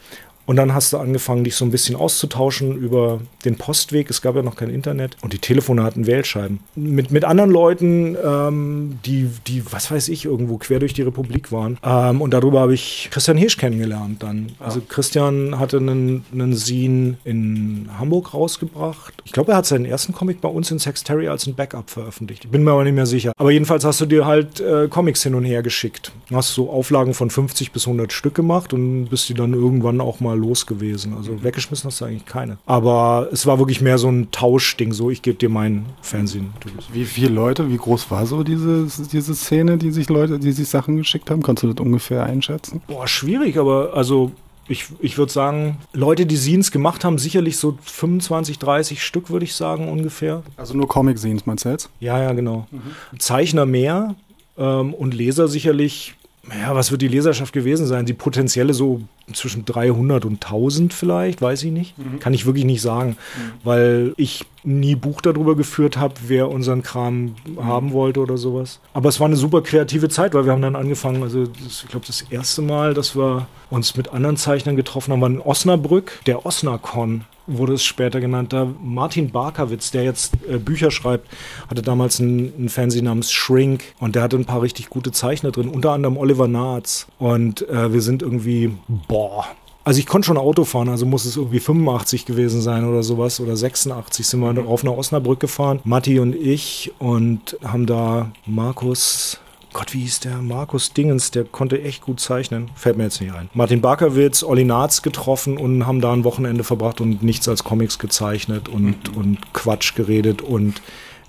und 0.47 0.57
dann 0.57 0.75
hast 0.75 0.93
du 0.93 0.99
angefangen, 0.99 1.45
dich 1.45 1.57
so 1.57 1.65
ein 1.65 1.71
bisschen 1.71 1.97
auszutauschen 1.97 2.77
über 2.77 3.21
den 3.45 3.57
Postweg. 3.57 4.11
Es 4.11 4.21
gab 4.21 4.37
ja 4.37 4.43
noch 4.43 4.57
kein 4.57 4.71
Internet. 4.71 5.17
Und 5.23 5.33
die 5.33 5.39
Telefone 5.39 5.83
hatten 5.83 6.07
Wählscheiben. 6.07 6.61
Mit, 6.75 7.11
mit 7.11 7.25
anderen 7.25 7.51
Leuten, 7.51 8.17
ähm, 8.23 8.99
die, 9.05 9.31
die, 9.47 9.63
was 9.73 9.91
weiß 9.91 10.09
ich, 10.09 10.25
irgendwo 10.27 10.59
quer 10.59 10.81
durch 10.81 10.93
die 10.93 11.03
Republik 11.03 11.51
waren. 11.51 11.79
Ähm, 11.83 12.21
und 12.21 12.33
darüber 12.33 12.61
habe 12.61 12.75
ich 12.75 13.09
Christian 13.11 13.37
Hirsch 13.37 13.57
kennengelernt 13.57 14.23
dann. 14.23 14.53
Also 14.59 14.83
Christian 14.87 15.59
hatte 15.59 15.79
einen, 15.79 16.25
einen 16.33 16.55
Scene 16.57 17.17
in 17.25 17.89
Hamburg 17.99 18.35
rausgebracht. 18.35 19.15
Ich 19.25 19.33
glaube, 19.33 19.53
er 19.53 19.59
hat 19.59 19.67
seinen 19.67 19.87
ersten 19.87 20.13
Comic 20.13 20.41
bei 20.41 20.49
uns 20.49 20.71
in 20.71 20.79
Sexterry 20.79 21.29
als 21.29 21.47
ein 21.47 21.55
Backup 21.55 21.89
veröffentlicht. 21.89 22.45
Ich 22.45 22.51
bin 22.51 22.65
mir 22.65 22.73
aber 22.73 22.85
nicht 22.85 22.95
mehr 22.95 23.07
sicher. 23.07 23.33
Aber 23.37 23.51
jedenfalls 23.51 23.85
hast 23.85 24.01
du 24.01 24.07
dir 24.07 24.27
halt 24.27 24.61
äh, 24.61 24.89
Comics 24.89 25.23
hin 25.23 25.35
und 25.35 25.45
her 25.45 25.63
geschickt. 25.63 26.13
Hast 26.33 26.55
so 26.55 26.71
Auflagen 26.71 27.15
von 27.15 27.31
50 27.31 27.73
bis 27.73 27.87
100 27.87 28.13
Stück 28.13 28.35
gemacht 28.35 28.73
und 28.73 29.07
bist 29.07 29.29
die 29.29 29.35
dann 29.35 29.55
irgendwann 29.55 30.01
auch 30.01 30.21
mal 30.21 30.34
los 30.37 30.67
gewesen. 30.67 31.15
Also 31.15 31.43
weggeschmissen 31.43 31.89
hast 31.89 32.01
du 32.01 32.05
eigentlich 32.05 32.27
keine. 32.27 32.59
Aber 32.67 33.29
es 33.33 33.47
war 33.47 33.59
wirklich 33.59 33.81
mehr 33.81 33.99
so 33.99 34.09
ein 34.09 34.31
Tauschding, 34.31 34.93
so 34.93 35.11
ich 35.11 35.23
gebe 35.23 35.39
dir 35.39 35.49
mein 35.49 35.87
Fernsehen. 36.03 36.53
Wie 36.93 37.05
viele 37.05 37.31
Leute, 37.31 37.71
wie 37.71 37.77
groß 37.77 38.11
war 38.11 38.27
so 38.27 38.43
diese, 38.43 38.87
diese 39.13 39.35
Szene, 39.35 39.79
die 39.79 39.91
sich 39.91 40.09
Leute, 40.09 40.39
die 40.39 40.53
sich 40.53 40.69
Sachen 40.69 40.97
geschickt 40.97 41.31
haben? 41.31 41.43
Kannst 41.43 41.63
du 41.63 41.73
das 41.73 41.85
ungefähr 41.85 42.25
einschätzen? 42.25 42.83
Boah, 42.87 43.07
schwierig, 43.07 43.59
aber 43.59 43.95
also 43.95 44.33
ich, 44.69 44.87
ich 45.01 45.19
würde 45.19 45.33
sagen, 45.33 45.79
Leute, 45.93 46.27
die 46.27 46.37
Scenes 46.37 46.71
gemacht 46.71 47.05
haben, 47.05 47.19
sicherlich 47.19 47.59
so 47.59 47.77
25, 47.83 48.59
30 48.59 49.03
Stück, 49.03 49.31
würde 49.31 49.45
ich 49.45 49.55
sagen, 49.55 49.89
ungefähr. 49.89 50.43
Also 50.57 50.75
nur 50.75 50.89
Comic-Scenes, 50.89 51.47
meinst 51.47 51.65
du 51.65 51.71
jetzt? 51.71 51.91
Ja, 52.01 52.23
ja, 52.23 52.33
genau. 52.33 52.67
Mhm. 52.71 53.19
Zeichner 53.19 53.67
mehr 53.67 54.15
ähm, 54.57 54.95
und 54.95 55.15
Leser 55.15 55.49
sicherlich 55.49 56.15
ja, 56.51 56.75
was 56.75 56.91
wird 56.91 57.03
die 57.03 57.09
Leserschaft 57.09 57.53
gewesen 57.53 57.87
sein? 57.87 58.07
Die 58.07 58.13
potenzielle 58.13 58.75
so 58.75 59.01
zwischen 59.33 59.65
300 59.65 60.25
und 60.25 60.45
1000 60.45 60.93
vielleicht, 60.93 61.41
weiß 61.41 61.63
ich 61.65 61.73
nicht. 61.73 61.97
Mhm. 61.99 62.19
Kann 62.19 62.35
ich 62.35 62.45
wirklich 62.45 62.65
nicht 62.65 62.83
sagen, 62.83 63.11
mhm. 63.11 63.53
weil 63.65 64.15
ich 64.17 64.45
nie 64.63 64.95
Buch 64.95 65.21
darüber 65.21 65.57
geführt 65.57 65.97
habe, 65.97 66.15
wer 66.27 66.51
unseren 66.51 66.83
Kram 66.83 67.37
mhm. 67.47 67.65
haben 67.65 67.93
wollte 67.93 68.21
oder 68.21 68.37
sowas. 68.37 68.81
Aber 68.93 69.09
es 69.09 69.21
war 69.21 69.27
eine 69.27 69.37
super 69.37 69.63
kreative 69.63 70.09
Zeit, 70.09 70.35
weil 70.35 70.45
wir 70.45 70.53
haben 70.53 70.63
dann 70.63 70.77
angefangen, 70.77 71.23
also 71.23 71.47
das, 71.47 71.83
ich 71.85 71.89
glaube 71.89 72.07
das 72.07 72.23
erste 72.23 72.63
Mal, 72.63 72.95
dass 72.95 73.17
wir 73.17 73.47
uns 73.71 73.97
mit 73.97 74.13
anderen 74.13 74.37
Zeichnern 74.37 74.77
getroffen 74.77 75.13
haben, 75.13 75.21
war 75.21 75.31
in 75.31 75.41
Osnabrück, 75.41 76.21
der 76.27 76.45
Osnacon 76.45 77.25
wurde 77.47 77.75
es 77.75 77.85
später 77.85 78.21
genannt. 78.21 78.53
Da 78.53 78.67
Martin 78.83 79.31
Barkowitz, 79.31 79.91
der 79.91 80.05
jetzt 80.05 80.35
äh, 80.49 80.59
Bücher 80.59 80.91
schreibt, 80.91 81.29
hatte 81.69 81.83
damals 81.83 82.21
einen, 82.21 82.53
einen 82.57 82.69
Fernsehen 82.69 83.05
namens 83.05 83.33
Shrink 83.33 83.83
und 83.99 84.15
der 84.15 84.23
hatte 84.23 84.37
ein 84.37 84.45
paar 84.45 84.63
richtig 84.63 84.91
gute 84.91 85.13
Zeichner 85.13 85.51
drin, 85.51 85.69
unter 85.69 85.93
anderem 85.93 86.17
Oliver 86.17 86.49
Naatz. 86.49 87.07
Und 87.19 87.69
äh, 87.69 87.93
wir 87.93 88.03
sind 88.03 88.23
irgendwie, 88.23 88.73
boah, 89.09 89.47
also 89.85 89.99
ich 89.99 90.07
konnte 90.07 90.27
schon 90.27 90.39
Auto 90.39 90.65
fahren, 90.65 90.89
also 90.89 91.05
muss 91.05 91.27
es 91.27 91.37
irgendwie 91.37 91.61
85 91.61 92.25
gewesen 92.25 92.63
sein 92.63 92.87
oder 92.87 93.03
sowas 93.03 93.39
oder 93.39 93.55
86 93.55 94.27
sind 94.27 94.41
wir 94.41 94.53
mhm. 94.53 94.67
auf 94.67 94.83
einer 94.83 94.97
Osnabrück 94.97 95.41
gefahren, 95.41 95.81
Matti 95.85 96.19
und 96.19 96.35
ich 96.35 96.93
und 96.99 97.59
haben 97.63 97.85
da 97.85 98.33
Markus 98.47 99.41
Gott, 99.75 99.93
wie 99.93 100.03
hieß 100.03 100.21
der? 100.21 100.37
Markus 100.37 100.93
Dingens, 100.93 101.33
der 101.33 101.45
konnte 101.45 101.83
echt 101.83 102.01
gut 102.01 102.21
zeichnen. 102.21 102.71
Fällt 102.77 102.97
mir 102.97 103.03
jetzt 103.05 103.21
nicht 103.21 103.35
ein. 103.35 103.51
Martin 103.55 103.81
Barkowitz, 103.81 104.45
Olli 104.45 104.65
Naatz 104.65 105.03
getroffen 105.03 105.59
und 105.59 105.85
haben 105.85 106.01
da 106.01 106.13
ein 106.13 106.23
Wochenende 106.23 106.63
verbracht 106.63 107.01
und 107.01 107.25
nichts 107.25 107.49
als 107.49 107.65
Comics 107.65 107.99
gezeichnet 107.99 108.69
und, 108.69 109.11
mhm. 109.11 109.17
und 109.17 109.53
Quatsch 109.53 109.97
geredet. 109.97 110.43
Und 110.43 110.81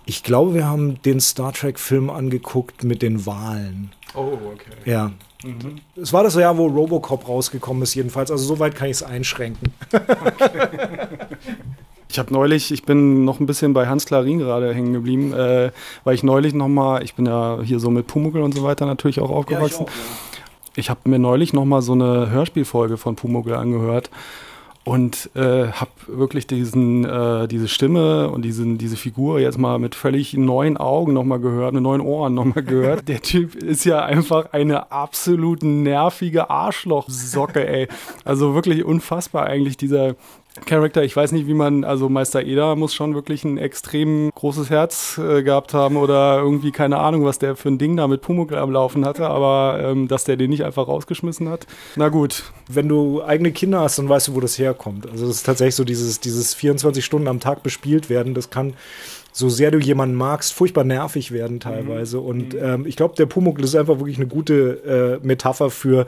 ich 0.05 0.21
glaube, 0.21 0.53
wir 0.53 0.67
haben 0.67 1.01
den 1.01 1.19
Star 1.19 1.53
Trek-Film 1.53 2.11
angeguckt 2.11 2.83
mit 2.83 3.01
den 3.01 3.25
Wahlen. 3.25 3.91
Oh, 4.13 4.37
okay. 4.53 4.71
Ja. 4.85 5.11
Mhm. 5.43 5.81
Es 5.99 6.13
war 6.13 6.23
das 6.23 6.35
Jahr, 6.35 6.55
wo 6.55 6.67
Robocop 6.67 7.27
rausgekommen 7.27 7.81
ist, 7.81 7.95
jedenfalls. 7.95 8.29
Also 8.29 8.45
soweit 8.45 8.75
kann 8.75 8.89
ich 8.89 8.97
es 8.97 9.03
einschränken. 9.03 9.73
Okay. 9.91 10.67
Ich 12.15 12.19
habe 12.19 12.31
neulich, 12.31 12.71
ich 12.71 12.83
bin 12.83 13.25
noch 13.25 13.41
ein 13.41 13.45
bisschen 13.45 13.73
bei 13.73 13.87
Hans 13.87 14.05
Klarin 14.05 14.39
gerade 14.39 14.73
hängen 14.73 14.93
geblieben, 14.93 15.33
äh, 15.33 15.71
weil 16.05 16.15
ich 16.15 16.23
neulich 16.23 16.53
nochmal, 16.53 17.03
ich 17.03 17.13
bin 17.13 17.25
ja 17.25 17.59
hier 17.61 17.81
so 17.81 17.89
mit 17.89 18.07
Pumuckl 18.07 18.41
und 18.41 18.55
so 18.55 18.63
weiter 18.63 18.85
natürlich 18.85 19.19
auch 19.19 19.29
aufgewachsen. 19.29 19.85
Ja, 19.85 19.91
ich, 19.91 20.37
ja. 20.37 20.43
ich 20.77 20.89
habe 20.89 21.09
mir 21.09 21.19
neulich 21.19 21.51
nochmal 21.51 21.81
so 21.81 21.91
eine 21.91 22.29
Hörspielfolge 22.29 22.95
von 22.95 23.17
Pumuckl 23.17 23.53
angehört 23.53 24.09
und 24.85 25.31
äh, 25.35 25.67
habe 25.73 25.91
wirklich 26.07 26.47
diesen, 26.47 27.03
äh, 27.03 27.49
diese 27.49 27.67
Stimme 27.67 28.29
und 28.29 28.43
diesen, 28.43 28.77
diese 28.77 28.95
Figur 28.95 29.41
jetzt 29.41 29.57
mal 29.57 29.77
mit 29.77 29.93
völlig 29.93 30.35
neuen 30.35 30.77
Augen 30.77 31.11
nochmal 31.11 31.39
gehört, 31.39 31.73
mit 31.73 31.83
neuen 31.83 31.99
Ohren 31.99 32.33
nochmal 32.33 32.63
gehört. 32.63 33.05
Der 33.09 33.21
Typ 33.21 33.55
ist 33.55 33.83
ja 33.83 34.05
einfach 34.05 34.53
eine 34.53 34.89
absolut 34.93 35.63
nervige 35.63 36.49
Arschlochsocke, 36.49 37.67
ey. 37.67 37.89
Also 38.23 38.53
wirklich 38.55 38.85
unfassbar 38.85 39.47
eigentlich 39.47 39.75
dieser 39.75 40.15
Charakter, 40.65 41.03
ich 41.03 41.15
weiß 41.15 41.33
nicht, 41.33 41.47
wie 41.47 41.53
man, 41.53 41.83
also 41.83 42.07
Meister 42.07 42.41
Eder 42.41 42.75
muss 42.77 42.93
schon 42.93 43.13
wirklich 43.13 43.43
ein 43.43 43.57
extrem 43.57 44.31
großes 44.33 44.69
Herz 44.69 45.17
äh, 45.17 45.43
gehabt 45.43 45.73
haben 45.73 45.97
oder 45.97 46.39
irgendwie 46.39 46.71
keine 46.71 46.99
Ahnung, 46.99 47.25
was 47.25 47.39
der 47.39 47.57
für 47.57 47.69
ein 47.69 47.77
Ding 47.77 47.97
da 47.97 48.07
mit 48.07 48.21
Pumuckl 48.21 48.55
am 48.55 48.71
Laufen 48.71 49.05
hatte, 49.05 49.27
aber 49.27 49.79
ähm, 49.81 50.07
dass 50.07 50.23
der 50.23 50.37
den 50.37 50.49
nicht 50.49 50.63
einfach 50.63 50.87
rausgeschmissen 50.87 51.49
hat. 51.49 51.67
Na 51.97 52.07
gut. 52.07 52.43
Wenn 52.69 52.87
du 52.87 53.21
eigene 53.21 53.51
Kinder 53.51 53.81
hast, 53.81 53.99
dann 53.99 54.07
weißt 54.07 54.29
du, 54.29 54.35
wo 54.35 54.39
das 54.39 54.57
herkommt. 54.57 55.09
Also 55.09 55.27
das 55.27 55.37
ist 55.37 55.45
tatsächlich 55.45 55.75
so 55.75 55.83
dieses, 55.83 56.21
dieses 56.21 56.53
24 56.53 57.03
Stunden 57.03 57.27
am 57.27 57.41
Tag 57.41 57.61
bespielt 57.61 58.09
werden, 58.09 58.33
das 58.33 58.49
kann 58.49 58.75
so 59.35 59.49
sehr 59.49 59.69
du 59.69 59.79
jemanden 59.79 60.15
magst, 60.15 60.53
furchtbar 60.53 60.85
nervig 60.85 61.31
werden 61.31 61.59
teilweise. 61.59 62.19
Mhm. 62.19 62.25
Und 62.25 62.55
ähm, 62.55 62.85
ich 62.85 62.95
glaube, 62.95 63.15
der 63.15 63.25
Pumuckl 63.25 63.65
ist 63.65 63.75
einfach 63.75 63.99
wirklich 63.99 64.15
eine 64.15 64.27
gute 64.27 65.19
äh, 65.21 65.27
Metapher 65.27 65.69
für 65.69 66.07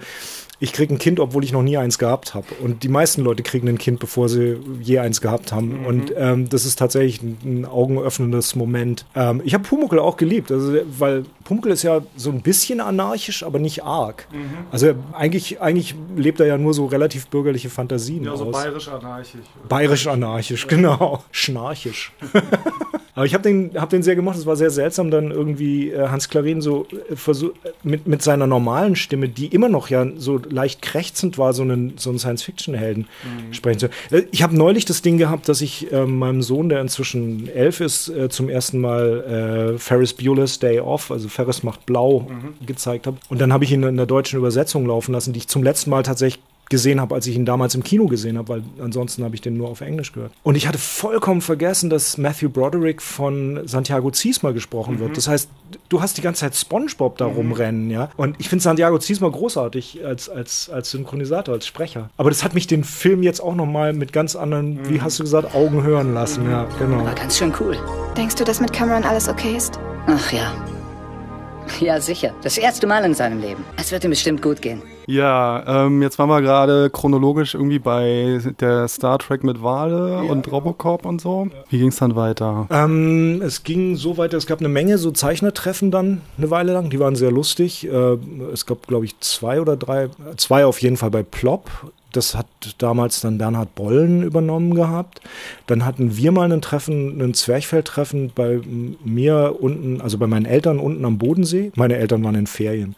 ich 0.60 0.74
kriege 0.74 0.94
ein 0.94 0.98
Kind, 0.98 1.20
obwohl 1.20 1.44
ich 1.44 1.52
noch 1.52 1.62
nie 1.62 1.78
eins 1.78 2.00
gehabt 2.00 2.34
habe. 2.34 2.48
Und 2.64 2.84
die 2.84 2.88
meisten 2.90 3.22
Leute 3.22 3.44
kriegen 3.44 3.68
ein 3.70 3.78
Kind, 3.78 4.00
bevor 4.00 4.28
sie 4.28 4.58
je 4.82 5.00
eins 5.00 5.22
gehabt 5.22 5.52
haben. 5.52 5.82
Mhm. 5.82 5.86
Und 5.86 6.14
ähm, 6.18 6.50
das 6.50 6.66
ist 6.66 6.80
tatsächlich 6.80 7.22
ein, 7.22 7.38
ein 7.44 7.66
augenöffnendes 7.66 8.56
Moment. 8.56 9.06
Ähm, 9.16 9.42
ich 9.46 9.54
habe 9.54 9.64
Pumuckl 9.64 10.00
auch 10.00 10.18
geliebt, 10.18 10.52
also, 10.52 10.74
weil 10.98 11.26
Pumuckl 11.44 11.70
ist 11.70 11.84
ja 11.84 12.02
so 12.16 12.32
ein 12.32 12.42
bisschen 12.42 12.82
anarchisch, 12.82 13.44
aber 13.44 13.60
nicht 13.60 13.84
arg. 13.84 14.28
Mhm. 14.32 14.66
Also 14.72 14.96
eigentlich, 15.14 15.62
eigentlich 15.62 15.94
lebt 16.16 16.40
er 16.40 16.48
ja 16.48 16.58
nur 16.58 16.74
so 16.74 16.86
relativ 16.86 17.28
bürgerliche 17.28 17.70
Fantasien 17.70 18.24
ja, 18.24 18.32
aus. 18.32 18.40
so 18.40 18.50
bayerisch 18.50 18.88
anarchisch. 18.88 19.42
Bayerisch 19.70 20.08
anarchisch, 20.08 20.68
genau. 20.68 21.24
Schnarchisch. 21.32 22.14
Aber 23.18 23.26
ich 23.26 23.34
habe 23.34 23.42
den, 23.42 23.72
hab 23.74 23.90
den 23.90 24.04
sehr 24.04 24.16
gemacht. 24.16 24.38
Es 24.38 24.46
war 24.46 24.56
sehr 24.56 24.70
seltsam, 24.70 25.10
dann 25.10 25.32
irgendwie 25.32 25.90
äh, 25.90 26.08
Hans 26.10 26.30
Klarin 26.30 26.62
so 26.62 26.86
äh, 27.10 27.16
versuch, 27.16 27.50
mit, 27.82 28.08
mit 28.08 28.22
seiner 28.22 28.46
normalen 28.46 28.96
Stimme, 28.96 29.28
die 29.28 29.48
immer 29.48 29.70
noch 29.70 29.90
ja 29.90 30.06
so 30.18 30.40
leicht 30.50 30.82
krächzend 30.82 31.38
war, 31.38 31.54
so 31.54 31.64
einen, 31.64 31.98
so 31.98 32.10
einen 32.10 32.20
Science-Fiction-Helden 32.20 33.08
mhm. 33.24 33.54
sprechen 33.54 33.80
zu. 33.80 33.90
Äh, 34.12 34.24
ich 34.32 34.44
habe 34.44 34.56
neulich 34.56 34.86
das 34.86 35.02
Ding 35.02 35.18
gehabt, 35.18 35.50
dass 35.50 35.62
ich 35.62 35.92
äh, 35.92 36.06
meinem 36.06 36.42
Sohn, 36.42 36.70
der 36.70 36.82
inzwischen 36.82 37.48
elf 37.48 37.80
ist, 37.80 38.10
äh, 38.10 38.30
zum 38.30 38.50
ersten 38.50 38.80
Mal 38.80 39.74
äh, 39.76 39.78
Ferris 39.80 40.14
Bueller's 40.14 40.60
Day 40.60 40.80
Off, 40.80 41.12
also 41.12 41.30
Ferris 41.30 41.64
macht 41.64 41.86
blau, 41.86 42.28
mhm. 42.30 42.66
gezeigt 42.66 43.08
habe. 43.08 43.18
Und 43.30 43.42
dann 43.42 43.54
habe 43.54 43.64
ich 43.64 43.72
ihn 43.72 43.84
in 43.84 43.98
der 43.98 44.06
deutschen 44.06 44.38
Übersetzung 44.38 44.86
laufen 44.86 45.14
lassen, 45.14 45.34
die 45.34 45.40
ich 45.40 45.48
zum 45.48 45.64
letzten 45.64 45.90
Mal 45.90 46.04
tatsächlich 46.04 46.44
gesehen 46.70 47.00
habe, 47.00 47.16
als 47.16 47.28
ich 47.28 47.36
ihn 47.36 47.46
damals 47.46 47.76
im 47.76 47.84
Kino 47.84 48.08
gesehen 48.08 48.38
habe, 48.38 48.50
weil 48.50 48.64
ansonsten 48.82 49.24
habe 49.24 49.36
ich 49.36 49.42
den 49.42 49.58
nur 49.58 49.70
auf 49.70 49.82
Englisch 49.82 50.12
gehört. 50.12 50.32
Und 50.44 50.56
ich 50.56 50.68
hatte 50.68 50.78
vollkommen 50.78 51.42
vergessen, 51.42 51.90
dass 51.90 52.18
Matthew 52.18 52.50
Broderick 52.50 53.02
von 53.02 53.68
Santiago 53.68 54.12
Ziesmer 54.12 54.54
gesprochen 54.54 54.96
mhm. 54.96 55.00
wird. 55.00 55.18
Das 55.18 55.28
heißt, 55.28 55.50
du 55.90 56.02
hast 56.02 56.18
die 56.18 56.22
ganze 56.22 56.42
Zeit 56.42 56.56
SpongeBob 56.56 57.18
da 57.18 57.28
mhm. 57.28 57.36
rumrennen, 57.36 57.90
ja. 57.90 58.10
Und 58.18 58.36
ich 58.40 58.50
finde 58.50 58.64
Santiago 58.64 58.98
Ziesmer 59.00 59.32
großartig 59.32 60.06
als, 60.06 60.30
als, 60.30 60.70
als 60.70 60.92
Synchronisator, 60.92 61.54
als 61.54 61.68
Sprecher. 61.68 62.10
Aber 62.18 62.30
das 62.30 62.44
hat 62.44 62.54
mich 62.54 62.68
den 62.68 62.84
Film 62.84 63.24
jetzt 63.24 63.40
auch 63.40 63.56
noch 63.56 63.66
mal 63.66 63.94
mit 63.94 64.14
ganz 64.14 64.36
anderen, 64.36 64.76
mhm. 64.76 64.90
wie 64.90 65.02
hast 65.02 65.20
du 65.20 65.24
gesagt, 65.24 65.56
Augen 65.56 65.84
hören 65.84 66.14
lassen, 66.14 66.46
mhm. 66.46 66.52
ja, 66.52 66.68
genau. 66.80 67.04
War 67.06 67.16
ganz 67.16 67.38
schön 67.38 67.54
cool. 67.60 67.78
Denkst 68.16 68.36
du, 68.36 68.44
dass 68.44 68.60
mit 68.60 68.74
Cameron 68.74 69.04
alles 69.04 69.30
okay 69.30 69.56
ist? 69.56 69.80
Ach 70.08 70.32
ja. 70.32 70.54
Ja, 71.80 72.02
sicher. 72.02 72.34
Das 72.42 72.58
erste 72.58 72.88
Mal 72.88 73.04
in 73.06 73.14
seinem 73.14 73.40
Leben. 73.42 73.64
Es 73.78 73.92
wird 73.92 74.04
ihm 74.04 74.10
bestimmt 74.10 74.42
gut 74.42 74.62
gehen. 74.62 74.82
Ja, 75.06 75.86
ähm, 75.86 76.02
jetzt 76.02 76.20
waren 76.20 76.28
wir 76.28 76.42
gerade 76.42 76.90
chronologisch 76.90 77.54
irgendwie 77.54 77.80
bei 77.80 78.42
der 78.60 78.90
Star 78.90 79.18
Trek 79.20 79.42
mit 79.44 79.64
Wale 79.64 80.12
ja, 80.12 80.32
und 80.32 80.52
Robocop 80.52 81.06
und 81.06 81.22
so. 81.22 81.48
Wie 81.70 81.78
ging 81.80 81.88
es 81.88 81.98
dann 81.98 82.18
weiter? 82.18 82.68
Ähm, 82.70 83.42
es 83.42 83.64
ging 83.64 83.96
so 83.96 84.18
weiter, 84.18 84.36
es 84.36 84.48
gab 84.48 84.60
eine 84.60 84.68
Menge 84.68 84.98
so 84.98 85.12
Zeichnertreffen 85.12 85.92
dann 85.92 86.22
eine 86.38 86.50
Weile 86.50 86.74
lang, 86.74 86.90
die 86.90 87.00
waren 87.00 87.16
sehr 87.16 87.32
lustig. 87.32 87.88
Äh, 87.88 88.18
es 88.52 88.66
gab, 88.66 88.86
glaube 88.88 89.06
ich, 89.06 89.18
zwei 89.22 89.62
oder 89.62 89.78
drei, 89.78 90.10
zwei 90.36 90.66
auf 90.66 90.82
jeden 90.82 90.98
Fall 90.98 91.12
bei 91.12 91.24
Plop. 91.24 91.70
Das 92.12 92.36
hat 92.36 92.48
damals 92.78 93.22
dann 93.22 93.38
Bernhard 93.38 93.76
Bollen 93.76 94.24
übernommen 94.24 94.74
gehabt. 94.74 95.22
Dann 95.68 95.86
hatten 95.86 96.18
wir 96.18 96.32
mal 96.32 96.52
ein 96.52 96.62
Treffen, 96.62 97.22
ein 97.22 97.34
Zwerchfelltreffen 97.34 98.32
bei 98.34 98.62
mir 99.04 99.58
unten, 99.60 100.02
also 100.02 100.18
bei 100.18 100.28
meinen 100.28 100.46
Eltern 100.46 100.80
unten 100.80 101.06
am 101.06 101.18
Bodensee. 101.18 101.72
Meine 101.76 101.98
Eltern 101.98 102.24
waren 102.24 102.36
in 102.36 102.48
Ferien. 102.48 102.96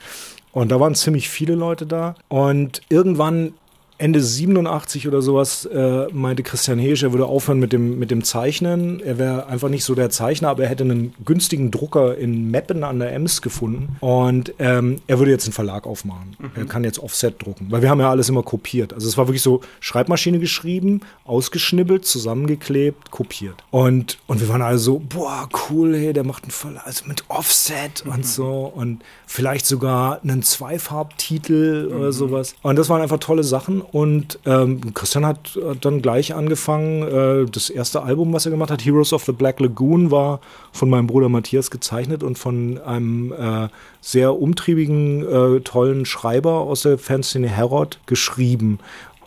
Und 0.51 0.71
da 0.71 0.79
waren 0.79 0.95
ziemlich 0.95 1.29
viele 1.29 1.55
Leute 1.55 1.85
da. 1.85 2.15
Und 2.27 2.81
irgendwann 2.89 3.53
Ende 3.99 4.21
87 4.21 5.09
oder 5.09 5.21
sowas 5.21 5.65
äh, 5.65 6.07
meinte 6.13 6.41
Christian 6.41 6.79
Heesch, 6.79 7.03
er 7.03 7.11
würde 7.11 7.25
aufhören 7.25 7.59
mit 7.59 7.73
dem, 7.73 7.99
mit 7.99 8.11
dem 8.11 8.23
Zeichnen. 8.23 9.01
Er 9.01 9.17
wäre 9.17 9.47
einfach 9.47 9.67
nicht 9.67 9.83
so 9.83 9.93
der 9.93 10.09
Zeichner, 10.09 10.47
aber 10.47 10.63
er 10.63 10.69
hätte 10.69 10.85
einen 10.85 11.13
günstigen 11.25 11.69
Drucker 11.69 12.17
in 12.17 12.49
Meppen 12.49 12.85
an 12.85 12.99
der 12.99 13.11
Ems 13.13 13.41
gefunden. 13.41 13.97
Und 13.99 14.53
ähm, 14.57 15.01
er 15.07 15.19
würde 15.19 15.31
jetzt 15.31 15.45
einen 15.45 15.53
Verlag 15.53 15.85
aufmachen. 15.85 16.37
Mhm. 16.39 16.51
Er 16.55 16.65
kann 16.65 16.85
jetzt 16.85 16.99
Offset 16.99 17.43
drucken. 17.43 17.67
Weil 17.69 17.81
wir 17.81 17.89
haben 17.89 17.99
ja 17.99 18.09
alles 18.09 18.29
immer 18.29 18.41
kopiert. 18.41 18.93
Also 18.93 19.05
es 19.05 19.17
war 19.17 19.27
wirklich 19.27 19.41
so 19.41 19.59
Schreibmaschine 19.81 20.39
geschrieben, 20.39 21.01
ausgeschnibbelt, 21.25 22.05
zusammengeklebt, 22.05 23.11
kopiert. 23.11 23.55
Und, 23.69 24.17
und 24.27 24.39
wir 24.39 24.47
waren 24.47 24.61
alle 24.61 24.77
so, 24.77 24.99
boah, 24.99 25.49
cool, 25.69 25.93
hey, 25.97 26.13
der 26.13 26.23
macht 26.23 26.43
einen 26.43 26.51
Verlag, 26.51 26.87
also 26.87 27.03
mit 27.05 27.25
Offset 27.27 28.05
mhm. 28.05 28.13
und 28.13 28.25
so. 28.25 28.71
Und 28.73 29.03
vielleicht 29.27 29.65
sogar 29.65 30.21
einen 30.23 30.41
Zweifarbtitel 30.41 31.89
mhm. 31.89 31.97
oder 31.97 32.13
sowas. 32.13 32.55
Und 32.61 32.77
das 32.77 32.87
waren 32.87 33.01
einfach 33.01 33.19
tolle 33.19 33.43
Sachen. 33.43 33.81
Und 33.91 34.39
ähm, 34.45 34.93
Christian 34.93 35.25
hat, 35.25 35.57
hat, 35.67 35.83
dann 35.83 36.01
gleich 36.01 36.35
angefangen. 36.35 37.01
Äh, 37.03 37.49
das 37.49 37.69
erste 37.69 38.03
Album, 38.03 38.33
was 38.33 38.45
er 38.45 38.51
gemacht 38.51 38.71
hat, 38.71 38.85
Heroes 38.85 39.13
of 39.13 39.23
the 39.23 39.31
Black 39.31 39.59
Lagoon, 39.59 40.11
war 40.11 40.39
von 40.71 40.89
meinem 40.89 41.07
Bruder 41.07 41.29
Matthias 41.29 41.71
gezeichnet 41.71 42.21
und 42.21 42.37
von 42.37 42.79
einem 42.79 43.31
äh, 43.31 43.67
sehr 44.01 44.39
umtriebigen, 44.39 45.25
äh, 45.25 45.59
tollen 45.61 46.05
Schreiber 46.05 46.61
aus 46.61 46.83
der 46.83 46.97
Fanszene 46.97 47.47
Herod 47.47 47.99
geschrieben. 48.05 48.79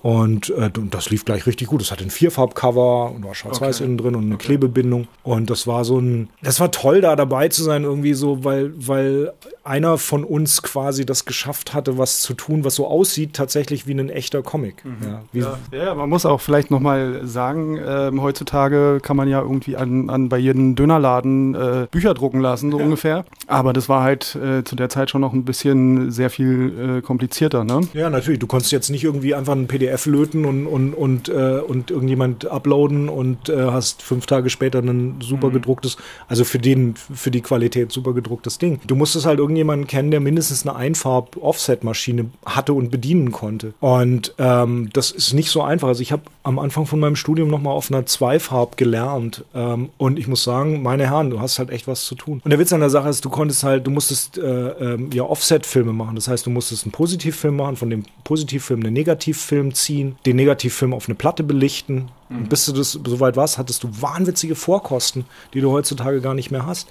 Und 0.02 0.50
äh, 0.50 0.71
das 0.90 1.11
lief 1.11 1.25
gleich 1.25 1.47
richtig 1.47 1.68
gut. 1.68 1.80
Es 1.80 1.90
hatte 1.92 2.02
ein 2.04 2.11
Vierfarbcover 2.11 3.12
und 3.12 3.25
war 3.25 3.35
schwarz-weiß 3.35 3.76
Okay. 3.76 3.85
innen 3.85 3.99
drin 3.99 4.14
und 4.16 4.25
eine 4.25 4.37
Klebebindung. 4.37 5.06
Und 5.23 5.49
das 5.49 5.66
war 5.66 5.85
so 5.85 5.99
ein, 6.00 6.28
das 6.42 6.59
war 6.61 6.71
toll, 6.73 7.00
da 7.00 7.14
dabei 7.14 7.49
zu 7.49 7.62
sein, 7.62 7.85
irgendwie 7.85 8.14
so, 8.14 8.42
weil, 8.44 8.73
weil 8.76 9.32
einer 9.64 9.99
von 9.99 10.25
uns 10.25 10.62
quasi 10.62 11.06
das 11.06 11.25
geschafft 11.25 11.73
hatte, 11.73 11.99
was 11.99 12.21
zu 12.21 12.35
tun, 12.35 12.64
was 12.64 12.75
so 12.75 12.87
aussieht, 12.88 13.35
tatsächlich 13.35 13.87
wie 13.87 13.92
ein 13.92 14.09
echter 14.11 14.42
Comic. 14.42 14.82
Ja, 15.02 15.23
wie, 15.30 15.38
Ja, 15.38 15.59
ja, 15.73 15.94
man 15.94 16.09
muss 16.09 16.26
auch 16.26 16.40
vielleicht 16.40 16.73
nochmal 16.73 17.21
sagen, 17.25 17.78
ähm, 17.87 18.21
heutzutage 18.23 18.99
kann 19.00 19.16
man 19.16 19.28
ja 19.28 19.40
irgendwie 19.40 19.76
an, 19.76 20.11
an 20.11 20.28
bei 20.28 20.38
jedem 20.38 20.75
Dönerladen 20.75 21.54
äh, 21.54 21.87
Bücher 21.90 22.14
drucken 22.14 22.40
lassen, 22.40 22.73
so 22.73 22.78
ungefähr. 22.78 23.25
Aber 23.47 23.73
das 23.73 23.88
war 23.88 24.02
halt 24.02 24.35
äh, 24.35 24.64
zu 24.64 24.75
der 24.75 24.88
Zeit 24.88 25.11
schon 25.11 25.21
noch 25.21 25.32
ein 25.32 25.44
bisschen 25.44 26.11
sehr 26.11 26.28
viel 26.30 26.99
äh, 26.99 27.02
komplizierter, 27.02 27.62
ne? 27.62 27.82
Ja, 27.94 28.11
natürlich. 28.11 28.40
Du 28.40 28.49
konntest 28.49 28.73
jetzt 28.73 28.90
nicht 28.90 29.04
irgendwie 29.04 29.35
einfach 29.35 29.52
ein 29.52 29.68
PDF 29.68 29.92
löten 30.07 30.45
und, 30.45 30.67
und, 30.67 30.95
und, 30.95 31.29
äh, 31.29 31.61
und 31.67 31.91
irgendjemand 31.91 32.51
uploaden 32.51 33.09
und 33.09 33.49
äh, 33.49 33.67
hast 33.71 34.03
fünf 34.03 34.27
Tage 34.27 34.51
später 34.51 34.81
ein 34.81 35.17
super 35.21 35.51
gedrucktes, 35.51 35.97
also 36.29 36.45
für 36.45 36.59
den, 36.59 36.95
für 36.97 37.31
die 37.31 37.41
Qualität 37.41 37.93
super 37.93 38.13
gedrucktes 38.13 38.59
Ding. 38.59 38.81
Du 38.87 38.97
musstest 38.97 39.27
halt 39.27 39.39
irgendjemanden 39.39 39.87
kennen, 39.87 40.11
der 40.11 40.21
mindestens 40.21 40.67
eine 40.67 40.77
Einfarb-Offset-Maschine 40.77 42.27
hatte 42.45 42.73
und 42.73 42.91
bedienen 42.91 43.33
konnte. 43.33 43.75
Und 43.81 44.35
ähm, 44.39 44.91
das 44.93 45.11
ist 45.11 45.33
nicht 45.33 45.51
so 45.51 45.63
einfach. 45.63 45.89
Also 45.89 46.03
ich 46.03 46.13
habe 46.13 46.23
am 46.43 46.59
Anfang 46.59 46.87
von 46.87 47.01
meinem 47.01 47.17
Studium 47.17 47.49
nochmal 47.49 47.75
auf 47.75 47.91
einer 47.91 48.07
Zweifarb 48.07 48.77
gelernt. 48.77 49.45
Ähm, 49.55 49.91
und 49.99 50.19
ich 50.19 50.29
muss 50.29 50.45
sagen, 50.45 50.83
meine 50.83 51.09
Herren, 51.09 51.31
du 51.31 51.41
hast 51.41 51.59
halt 51.59 51.71
echt 51.71 51.87
was 51.87 52.05
zu 52.05 52.15
tun. 52.15 52.41
Und 52.45 52.51
der 52.51 52.59
Witz 52.59 52.73
an 52.73 52.81
der 52.81 52.91
Sache 52.91 53.09
ist, 53.09 53.25
du 53.25 53.31
konntest 53.31 53.65
halt, 53.65 53.87
du 53.87 53.91
musstest 53.91 54.39
äh, 54.39 54.69
ähm, 54.69 55.11
ja 55.13 55.25
Offset-Filme 55.25 55.93
machen. 55.93 56.15
Das 56.17 56.29
heißt, 56.29 56.47
du 56.47 56.51
musstest 56.51 56.85
einen 56.85 56.93
Positivfilm 56.93 57.57
machen, 57.57 57.77
von 57.77 57.91
dem 57.91 58.05
Positivfilm 58.25 58.81
einen 58.81 58.93
Negativfilm 58.93 59.75
ziehen, 59.83 60.17
den 60.27 60.37
Negativfilm 60.37 60.95
auf 60.95 61.09
eine 61.09 61.15
Platte 61.15 61.43
belichten. 61.43 62.11
Und 62.39 62.49
bis 62.49 62.67
du 62.67 62.73
das 62.73 62.93
soweit 62.93 63.37
warst, 63.37 63.59
hattest 63.59 63.83
du 63.85 63.89
wahnwitzige 64.01 64.55
Vorkosten, 64.55 65.25
die 65.55 65.61
du 65.61 65.71
heutzutage 65.71 66.21
gar 66.21 66.35
nicht 66.35 66.51
mehr 66.51 66.67
hast. 66.67 66.89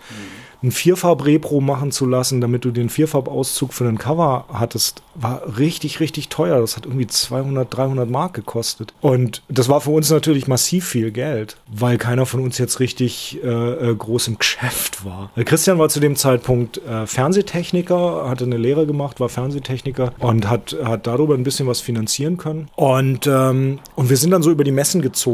Ein 0.63 0.71
Vierfarb-Repro 0.71 1.59
machen 1.59 1.91
zu 1.91 2.05
lassen, 2.05 2.39
damit 2.39 2.65
du 2.65 2.71
den 2.71 2.89
Vierfarb-Auszug 2.89 3.73
für 3.73 3.87
ein 3.87 3.97
Cover 3.97 4.45
hattest, 4.53 5.01
war 5.15 5.41
richtig, 5.57 5.99
richtig 5.99 6.29
teuer. 6.29 6.61
Das 6.61 6.77
hat 6.77 6.85
irgendwie 6.85 7.07
200, 7.07 7.75
300 7.75 8.07
Mark 8.07 8.35
gekostet. 8.35 8.93
Und 9.01 9.41
das 9.49 9.69
war 9.69 9.81
für 9.81 9.89
uns 9.89 10.11
natürlich 10.11 10.47
massiv 10.47 10.85
viel 10.85 11.09
Geld, 11.11 11.57
weil 11.67 11.97
keiner 11.97 12.27
von 12.27 12.41
uns 12.41 12.59
jetzt 12.59 12.79
richtig 12.79 13.39
äh, 13.43 13.47
äh, 13.47 13.95
groß 13.95 14.27
im 14.27 14.37
Geschäft 14.37 15.03
war. 15.03 15.31
Weil 15.33 15.45
Christian 15.45 15.79
war 15.79 15.89
zu 15.89 15.99
dem 15.99 16.15
Zeitpunkt 16.15 16.77
äh, 16.85 17.07
Fernsehtechniker, 17.07 18.29
hatte 18.29 18.43
eine 18.43 18.57
Lehre 18.57 18.85
gemacht, 18.85 19.19
war 19.19 19.29
Fernsehtechniker 19.29 20.13
und 20.19 20.47
hat, 20.47 20.75
hat 20.83 21.07
darüber 21.07 21.33
ein 21.33 21.43
bisschen 21.43 21.65
was 21.65 21.81
finanzieren 21.81 22.37
können. 22.37 22.69
Und, 22.75 23.25
ähm, 23.25 23.79
und 23.95 24.11
wir 24.11 24.17
sind 24.17 24.29
dann 24.29 24.43
so 24.43 24.51
über 24.51 24.63
die 24.63 24.71
Messen 24.71 25.01
gezogen, 25.01 25.30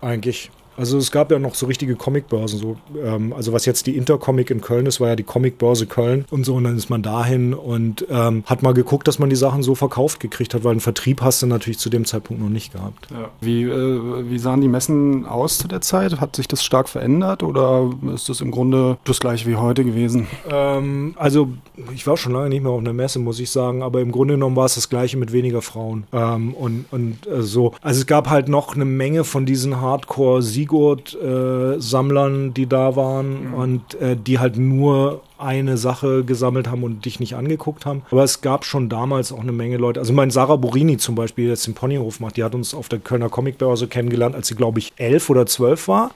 eigentlich. 0.00 0.50
Also 0.76 0.98
es 0.98 1.10
gab 1.10 1.30
ja 1.30 1.38
noch 1.38 1.54
so 1.54 1.66
richtige 1.66 1.96
Comicbörsen, 1.96 2.58
so 2.58 2.76
ähm, 3.02 3.32
also 3.32 3.52
was 3.52 3.66
jetzt 3.66 3.86
die 3.86 3.96
Intercomic 3.96 4.50
in 4.50 4.60
Köln 4.60 4.86
ist, 4.86 5.00
war 5.00 5.08
ja 5.08 5.16
die 5.16 5.22
Comicbörse 5.22 5.86
Köln 5.86 6.24
und 6.30 6.44
so 6.44 6.54
und 6.54 6.64
dann 6.64 6.76
ist 6.76 6.90
man 6.90 7.02
dahin 7.02 7.54
und 7.54 8.06
ähm, 8.10 8.44
hat 8.46 8.62
mal 8.62 8.74
geguckt, 8.74 9.08
dass 9.08 9.18
man 9.18 9.30
die 9.30 9.36
Sachen 9.36 9.62
so 9.62 9.74
verkauft 9.74 10.20
gekriegt 10.20 10.54
hat, 10.54 10.64
weil 10.64 10.72
einen 10.72 10.80
Vertrieb 10.80 11.22
hast 11.22 11.42
du 11.42 11.46
natürlich 11.46 11.78
zu 11.78 11.90
dem 11.90 12.04
Zeitpunkt 12.04 12.42
noch 12.42 12.50
nicht 12.50 12.72
gehabt. 12.72 13.08
Wie, 13.40 13.62
äh, 13.62 14.30
wie 14.30 14.38
sahen 14.38 14.60
die 14.60 14.68
Messen 14.68 15.26
aus 15.26 15.58
zu 15.58 15.68
der 15.68 15.80
Zeit? 15.80 16.20
Hat 16.20 16.36
sich 16.36 16.48
das 16.48 16.64
stark 16.64 16.88
verändert 16.88 17.42
oder 17.42 17.90
ist 18.14 18.28
das 18.28 18.40
im 18.40 18.50
Grunde 18.50 18.98
das 19.04 19.20
gleiche 19.20 19.46
wie 19.48 19.56
heute 19.56 19.84
gewesen? 19.84 20.26
Ähm, 20.50 21.14
also 21.16 21.48
ich 21.94 22.06
war 22.06 22.16
schon 22.16 22.32
lange 22.32 22.48
nicht 22.48 22.62
mehr 22.62 22.72
auf 22.72 22.80
einer 22.80 22.92
Messe, 22.92 23.18
muss 23.18 23.40
ich 23.40 23.50
sagen, 23.50 23.82
aber 23.82 24.00
im 24.00 24.12
Grunde 24.12 24.34
genommen 24.34 24.56
war 24.56 24.66
es 24.66 24.74
das 24.74 24.88
gleiche 24.88 25.16
mit 25.16 25.32
weniger 25.32 25.62
Frauen 25.62 26.04
ähm, 26.12 26.54
und, 26.54 26.86
und 26.90 27.26
äh, 27.26 27.42
so. 27.42 27.72
Also 27.82 28.00
es 28.00 28.06
gab 28.06 28.28
halt 28.28 28.48
noch 28.48 28.74
eine 28.74 28.84
Menge 28.84 29.24
von 29.24 29.46
diesen 29.46 29.80
Hardcore 29.80 30.42
Sigurd-Sammlern, 30.66 32.52
die 32.54 32.66
da 32.66 32.96
waren 32.96 33.54
und 33.54 33.94
äh, 33.94 34.16
die 34.16 34.38
halt 34.38 34.56
nur 34.56 35.22
eine 35.38 35.76
Sache 35.76 36.24
gesammelt 36.24 36.68
haben 36.68 36.82
und 36.82 37.04
dich 37.04 37.20
nicht 37.20 37.34
angeguckt 37.34 37.86
haben. 37.86 38.02
Aber 38.10 38.24
es 38.24 38.40
gab 38.40 38.64
schon 38.64 38.88
damals 38.88 39.32
auch 39.32 39.40
eine 39.40 39.52
Menge 39.52 39.76
Leute. 39.76 40.00
Also 40.00 40.12
mein 40.12 40.30
Sarah 40.30 40.56
Borini 40.56 40.96
zum 40.96 41.14
Beispiel, 41.14 41.44
die 41.44 41.50
jetzt 41.50 41.66
den 41.66 41.74
Ponyhof 41.74 42.20
macht, 42.20 42.36
die 42.36 42.44
hat 42.44 42.54
uns 42.54 42.74
auf 42.74 42.88
der 42.88 42.98
Kölner 42.98 43.28
Comicbörse 43.28 43.86
kennengelernt, 43.86 44.34
als 44.34 44.48
sie, 44.48 44.54
glaube 44.54 44.78
ich, 44.78 44.92
elf 44.96 45.30
oder 45.30 45.46
zwölf 45.46 45.88
war. 45.88 46.10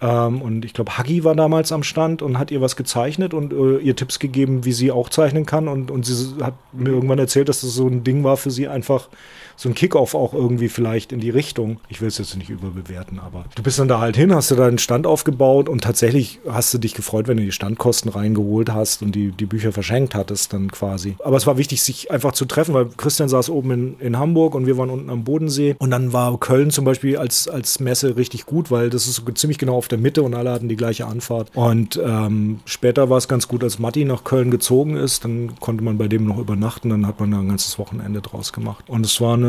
Ähm, 0.00 0.42
und 0.42 0.64
ich 0.64 0.72
glaube, 0.72 0.98
Huggy 0.98 1.24
war 1.24 1.34
damals 1.34 1.72
am 1.72 1.82
Stand 1.82 2.22
und 2.22 2.38
hat 2.38 2.50
ihr 2.50 2.60
was 2.60 2.76
gezeichnet 2.76 3.34
und 3.34 3.52
äh, 3.52 3.78
ihr 3.78 3.96
Tipps 3.96 4.18
gegeben, 4.18 4.64
wie 4.64 4.72
sie 4.72 4.90
auch 4.92 5.08
zeichnen 5.08 5.46
kann. 5.46 5.68
Und, 5.68 5.90
und 5.90 6.06
sie 6.06 6.42
hat 6.42 6.54
mir 6.72 6.90
irgendwann 6.90 7.18
erzählt, 7.18 7.48
dass 7.48 7.62
das 7.62 7.74
so 7.74 7.88
ein 7.88 8.04
Ding 8.04 8.22
war 8.24 8.36
für 8.36 8.50
sie 8.50 8.68
einfach 8.68 9.08
so 9.56 9.68
ein 9.68 9.74
Kickoff 9.74 10.14
auch 10.14 10.34
irgendwie 10.34 10.68
vielleicht 10.68 11.12
in 11.12 11.20
die 11.20 11.30
Richtung. 11.30 11.80
Ich 11.88 12.00
will 12.00 12.08
es 12.08 12.18
jetzt 12.18 12.36
nicht 12.36 12.50
überbewerten, 12.50 13.18
aber 13.18 13.44
du 13.54 13.62
bist 13.62 13.78
dann 13.78 13.88
da 13.88 14.00
halt 14.00 14.16
hin, 14.16 14.34
hast 14.34 14.50
du 14.50 14.54
deinen 14.54 14.78
Stand 14.78 15.06
aufgebaut 15.06 15.68
und 15.68 15.82
tatsächlich 15.84 16.40
hast 16.48 16.72
du 16.74 16.78
dich 16.78 16.94
gefreut, 16.94 17.28
wenn 17.28 17.36
du 17.36 17.44
die 17.44 17.52
Standkosten 17.52 18.10
reingeholt 18.10 18.72
hast 18.72 19.02
und 19.02 19.12
die, 19.14 19.30
die 19.30 19.46
Bücher 19.46 19.72
verschenkt 19.72 20.14
hattest 20.14 20.52
dann 20.52 20.70
quasi. 20.70 21.16
Aber 21.24 21.36
es 21.36 21.46
war 21.46 21.58
wichtig, 21.58 21.82
sich 21.82 22.10
einfach 22.10 22.32
zu 22.32 22.44
treffen, 22.44 22.74
weil 22.74 22.86
Christian 22.96 23.28
saß 23.28 23.50
oben 23.50 23.70
in, 23.70 23.96
in 23.98 24.18
Hamburg 24.18 24.54
und 24.54 24.66
wir 24.66 24.76
waren 24.78 24.90
unten 24.90 25.10
am 25.10 25.24
Bodensee 25.24 25.76
und 25.78 25.90
dann 25.90 26.12
war 26.12 26.38
Köln 26.38 26.70
zum 26.70 26.84
Beispiel 26.84 27.16
als, 27.16 27.48
als 27.48 27.80
Messe 27.80 28.16
richtig 28.16 28.46
gut, 28.46 28.70
weil 28.70 28.90
das 28.90 29.06
ist 29.06 29.16
so 29.16 29.32
ziemlich 29.32 29.58
genau 29.58 29.76
auf 29.76 29.88
der 29.88 29.98
Mitte 29.98 30.22
und 30.22 30.34
alle 30.34 30.50
hatten 30.50 30.68
die 30.68 30.76
gleiche 30.76 31.06
Anfahrt. 31.06 31.50
Und 31.54 32.00
ähm, 32.04 32.60
später 32.64 33.10
war 33.10 33.18
es 33.18 33.28
ganz 33.28 33.48
gut, 33.48 33.62
als 33.62 33.78
Matti 33.78 34.04
nach 34.04 34.24
Köln 34.24 34.50
gezogen 34.50 34.96
ist, 34.96 35.24
dann 35.24 35.52
konnte 35.60 35.84
man 35.84 35.98
bei 35.98 36.08
dem 36.08 36.24
noch 36.24 36.38
übernachten, 36.38 36.90
dann 36.90 37.06
hat 37.06 37.20
man 37.20 37.30
da 37.30 37.38
ein 37.38 37.48
ganzes 37.48 37.78
Wochenende 37.78 38.20
draus 38.20 38.52
gemacht. 38.52 38.84
Und 38.88 39.04
es 39.04 39.20
war 39.20 39.34
eine, 39.34 39.43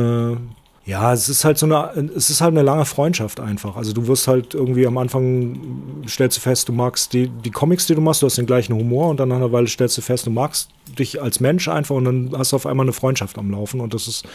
ja, 0.85 1.13
es 1.13 1.29
ist 1.29 1.43
halt 1.43 1.57
so 1.57 1.65
eine, 1.65 2.11
es 2.15 2.29
ist 2.29 2.41
halt 2.41 2.51
eine 2.51 2.61
lange 2.61 2.85
Freundschaft 2.85 3.39
einfach. 3.39 3.75
Also 3.75 3.91
du 3.91 4.07
wirst 4.07 4.27
halt 4.27 4.53
irgendwie 4.53 4.85
am 4.85 4.99
Anfang 4.99 6.03
stellst 6.07 6.37
du 6.37 6.41
fest, 6.41 6.69
du 6.69 6.73
magst 6.73 7.11
die, 7.13 7.27
die 7.27 7.49
Comics, 7.49 7.87
die 7.87 7.95
du 7.95 8.01
machst, 8.01 8.21
du 8.21 8.27
hast 8.27 8.37
den 8.37 8.45
gleichen 8.45 8.75
Humor 8.75 9.09
und 9.09 9.19
dann 9.19 9.29
nach 9.29 9.37
einer 9.37 9.51
Weile 9.51 9.67
stellst 9.67 9.97
du 9.97 10.01
fest, 10.03 10.27
du 10.27 10.29
magst 10.29 10.69
dich 10.99 11.19
als 11.19 11.39
Mensch 11.39 11.67
einfach 11.67 11.95
und 11.95 12.05
dann 12.05 12.31
hast 12.37 12.51
du 12.51 12.57
auf 12.57 12.67
einmal 12.67 12.85
eine 12.85 12.93
Freundschaft 12.93 13.39
am 13.39 13.49
Laufen 13.49 13.81
und 13.81 13.95
das 13.95 14.07
ist 14.07 14.27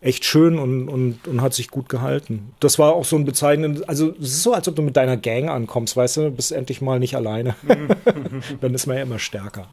echt 0.00 0.24
schön 0.24 0.58
und, 0.58 0.88
und, 0.88 1.26
und 1.26 1.42
hat 1.42 1.54
sich 1.54 1.70
gut 1.70 1.88
gehalten. 1.88 2.52
Das 2.60 2.78
war 2.78 2.92
auch 2.92 3.04
so 3.04 3.16
ein 3.16 3.24
bezeichnendes, 3.24 3.82
also 3.88 4.14
es 4.20 4.28
ist 4.28 4.42
so, 4.42 4.52
als 4.52 4.68
ob 4.68 4.76
du 4.76 4.82
mit 4.82 4.96
deiner 4.96 5.16
Gang 5.16 5.48
ankommst, 5.48 5.96
weißt 5.96 6.18
du, 6.18 6.30
bist 6.30 6.52
endlich 6.52 6.80
mal 6.80 7.00
nicht 7.00 7.16
alleine. 7.16 7.56
dann 8.60 8.74
ist 8.74 8.86
man 8.86 8.96
ja 8.96 9.02
immer 9.02 9.18
stärker. 9.18 9.66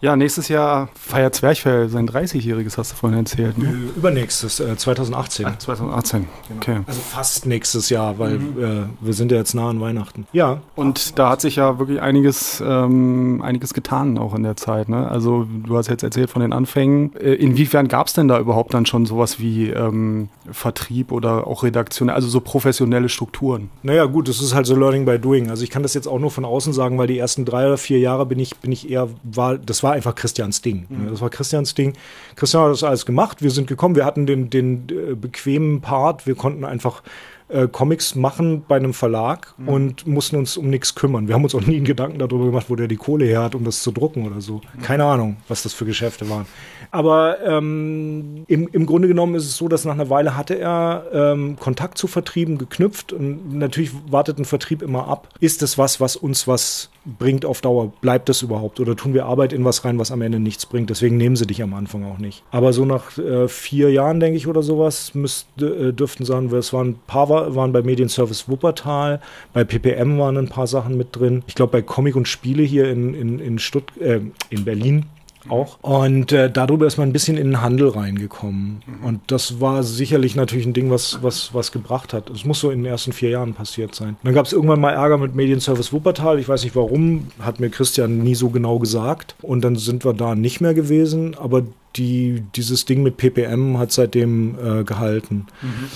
Ja, 0.00 0.16
nächstes 0.16 0.48
Jahr 0.48 0.88
feiert 0.94 1.34
Zwerchfell 1.34 1.88
sein 1.88 2.08
30-jähriges, 2.08 2.78
hast 2.78 2.92
du 2.92 2.96
vorhin 2.96 3.18
erzählt. 3.18 3.58
Ne? 3.58 3.90
Übernächstes, 3.96 4.60
äh, 4.60 4.76
2018. 4.76 5.46
2018. 5.58 6.26
Okay. 6.56 6.80
Also 6.86 7.00
fast 7.00 7.44
nächstes 7.44 7.90
Jahr, 7.90 8.18
weil 8.18 8.36
äh, 8.36 8.86
wir 9.00 9.12
sind 9.12 9.30
ja 9.30 9.38
jetzt 9.38 9.54
nah 9.54 9.68
an 9.68 9.80
Weihnachten. 9.80 10.26
Ja, 10.32 10.62
Und 10.74 11.18
da 11.18 11.30
hat 11.30 11.42
sich 11.42 11.56
ja 11.56 11.78
wirklich 11.78 12.00
einiges, 12.00 12.62
ähm, 12.66 13.42
einiges 13.42 13.74
getan 13.74 14.16
auch 14.16 14.34
in 14.34 14.42
der 14.42 14.56
Zeit. 14.56 14.88
Ne? 14.88 15.06
Also 15.08 15.46
du 15.46 15.76
hast 15.76 15.88
jetzt 15.88 16.02
erzählt 16.02 16.30
von 16.30 16.40
den 16.40 16.54
Anfängen. 16.54 17.14
Äh, 17.16 17.34
inwiefern 17.34 17.88
gab 17.88 18.06
es 18.06 18.14
denn 18.14 18.28
da 18.28 18.38
überhaupt 18.38 18.72
dann 18.72 18.86
schon 18.86 19.04
sowas 19.04 19.38
wie 19.38 19.65
ähm, 19.70 20.28
Vertrieb 20.50 21.12
oder 21.12 21.46
auch 21.46 21.62
Redaktion, 21.62 22.10
also 22.10 22.28
so 22.28 22.40
professionelle 22.40 23.08
Strukturen? 23.08 23.70
Naja, 23.82 24.04
gut, 24.04 24.28
das 24.28 24.40
ist 24.40 24.54
halt 24.54 24.66
so 24.66 24.76
Learning 24.76 25.04
by 25.04 25.18
Doing. 25.18 25.50
Also 25.50 25.64
ich 25.64 25.70
kann 25.70 25.82
das 25.82 25.94
jetzt 25.94 26.06
auch 26.06 26.18
nur 26.18 26.30
von 26.30 26.44
außen 26.44 26.72
sagen, 26.72 26.98
weil 26.98 27.06
die 27.06 27.18
ersten 27.18 27.44
drei 27.44 27.66
oder 27.66 27.78
vier 27.78 27.98
Jahre 27.98 28.26
bin 28.26 28.38
ich, 28.38 28.56
bin 28.56 28.72
ich 28.72 28.90
eher, 28.90 29.08
war, 29.22 29.58
das 29.58 29.82
war 29.82 29.92
einfach 29.92 30.14
Christians 30.14 30.62
Ding. 30.62 30.86
ne? 30.88 31.10
Das 31.10 31.20
war 31.20 31.30
Christians 31.30 31.74
Ding. 31.74 31.94
Christian 32.34 32.64
hat 32.64 32.72
das 32.72 32.82
alles 32.82 33.06
gemacht. 33.06 33.42
Wir 33.42 33.50
sind 33.50 33.66
gekommen, 33.66 33.96
wir 33.96 34.04
hatten 34.04 34.26
den, 34.26 34.50
den 34.50 34.86
äh, 34.90 35.14
bequemen 35.14 35.80
Part, 35.80 36.26
wir 36.26 36.34
konnten 36.34 36.64
einfach 36.64 37.02
äh, 37.48 37.68
Comics 37.68 38.14
machen 38.14 38.64
bei 38.66 38.76
einem 38.76 38.92
Verlag 38.92 39.54
und 39.66 40.06
mussten 40.06 40.36
uns 40.36 40.56
um 40.56 40.68
nichts 40.68 40.94
kümmern. 40.94 41.28
Wir 41.28 41.34
haben 41.34 41.44
uns 41.44 41.54
auch 41.54 41.60
nie 41.60 41.76
einen 41.76 41.84
Gedanken 41.84 42.18
darüber 42.18 42.46
gemacht, 42.46 42.66
wo 42.68 42.76
der 42.76 42.88
die 42.88 42.96
Kohle 42.96 43.24
her 43.24 43.42
hat, 43.42 43.54
um 43.54 43.64
das 43.64 43.82
zu 43.82 43.92
drucken 43.92 44.26
oder 44.26 44.40
so. 44.40 44.60
Keine 44.82 45.04
Ahnung, 45.04 45.36
was 45.48 45.62
das 45.62 45.72
für 45.72 45.84
Geschäfte 45.84 46.28
waren. 46.28 46.46
Aber 46.90 47.38
ähm, 47.44 48.44
im, 48.48 48.68
im 48.68 48.86
Grunde 48.86 49.08
genommen 49.08 49.34
ist 49.34 49.44
es 49.44 49.56
so, 49.56 49.68
dass 49.68 49.84
nach 49.84 49.94
einer 49.94 50.10
Weile 50.10 50.36
hatte 50.36 50.58
er 50.58 51.06
ähm, 51.12 51.56
Kontakt 51.56 51.98
zu 51.98 52.06
Vertrieben 52.06 52.58
geknüpft 52.58 53.12
und 53.12 53.54
natürlich 53.54 53.92
wartet 54.10 54.38
ein 54.38 54.44
Vertrieb 54.44 54.82
immer 54.82 55.08
ab. 55.08 55.28
Ist 55.40 55.62
es 55.62 55.78
was, 55.78 56.00
was 56.00 56.16
uns 56.16 56.48
was 56.48 56.90
bringt 57.18 57.44
auf 57.44 57.60
Dauer? 57.60 57.92
Bleibt 58.00 58.28
das 58.28 58.42
überhaupt? 58.42 58.80
Oder 58.80 58.96
tun 58.96 59.14
wir 59.14 59.26
Arbeit 59.26 59.52
in 59.52 59.64
was 59.64 59.84
rein, 59.84 59.98
was 59.98 60.10
am 60.10 60.22
Ende 60.22 60.40
nichts 60.40 60.66
bringt? 60.66 60.90
Deswegen 60.90 61.16
nehmen 61.16 61.36
sie 61.36 61.46
dich 61.46 61.62
am 61.62 61.72
Anfang 61.74 62.04
auch 62.04 62.18
nicht. 62.18 62.42
Aber 62.50 62.72
so 62.72 62.84
nach 62.84 63.16
äh, 63.18 63.48
vier 63.48 63.90
Jahren, 63.90 64.20
denke 64.20 64.36
ich, 64.36 64.46
oder 64.46 64.62
sowas, 64.62 65.14
müsste, 65.14 65.66
äh, 65.66 65.92
dürften 65.92 66.24
sein, 66.24 66.46
es 66.52 66.72
waren 66.72 66.88
ein 66.88 66.98
paar 67.06 67.28
wa- 67.28 67.54
waren 67.54 67.72
bei 67.72 67.82
Medienservice 67.82 68.48
Wuppertal, 68.48 69.20
bei 69.52 69.64
PPM 69.64 70.18
waren 70.18 70.36
ein 70.36 70.48
paar 70.48 70.66
Sachen 70.66 70.96
mit 70.96 71.08
drin. 71.16 71.42
Ich 71.46 71.54
glaube, 71.54 71.72
bei 71.72 71.82
Comic 71.82 72.16
und 72.16 72.28
Spiele 72.28 72.62
hier 72.62 72.90
in, 72.90 73.14
in, 73.14 73.38
in, 73.38 73.58
Stutt 73.58 73.96
äh, 73.98 74.20
in 74.50 74.64
Berlin 74.64 75.06
auch. 75.50 75.78
Und 75.82 76.32
äh, 76.32 76.50
darüber 76.50 76.86
ist 76.86 76.96
man 76.96 77.08
ein 77.08 77.12
bisschen 77.12 77.36
in 77.36 77.48
den 77.48 77.62
Handel 77.62 77.88
reingekommen. 77.88 78.82
Und 79.02 79.20
das 79.28 79.60
war 79.60 79.82
sicherlich 79.82 80.36
natürlich 80.36 80.66
ein 80.66 80.72
Ding, 80.72 80.90
was, 80.90 81.22
was, 81.22 81.54
was 81.54 81.72
gebracht 81.72 82.12
hat. 82.12 82.30
Es 82.30 82.44
muss 82.44 82.60
so 82.60 82.70
in 82.70 82.82
den 82.82 82.86
ersten 82.86 83.12
vier 83.12 83.30
Jahren 83.30 83.54
passiert 83.54 83.94
sein. 83.94 84.10
Und 84.10 84.24
dann 84.24 84.34
gab 84.34 84.46
es 84.46 84.52
irgendwann 84.52 84.80
mal 84.80 84.92
Ärger 84.92 85.18
mit 85.18 85.34
Medienservice 85.34 85.92
Wuppertal. 85.92 86.38
Ich 86.38 86.48
weiß 86.48 86.64
nicht 86.64 86.76
warum, 86.76 87.28
hat 87.40 87.60
mir 87.60 87.70
Christian 87.70 88.18
nie 88.18 88.34
so 88.34 88.50
genau 88.50 88.78
gesagt. 88.78 89.34
Und 89.42 89.62
dann 89.62 89.76
sind 89.76 90.04
wir 90.04 90.12
da 90.12 90.34
nicht 90.34 90.60
mehr 90.60 90.74
gewesen. 90.74 91.36
Aber 91.36 91.62
die, 91.96 92.42
dieses 92.54 92.84
Ding 92.84 93.02
mit 93.02 93.16
PPM 93.16 93.78
hat 93.78 93.92
seitdem 93.92 94.56
äh, 94.58 94.84
gehalten. 94.84 95.46
Mhm. 95.62 95.88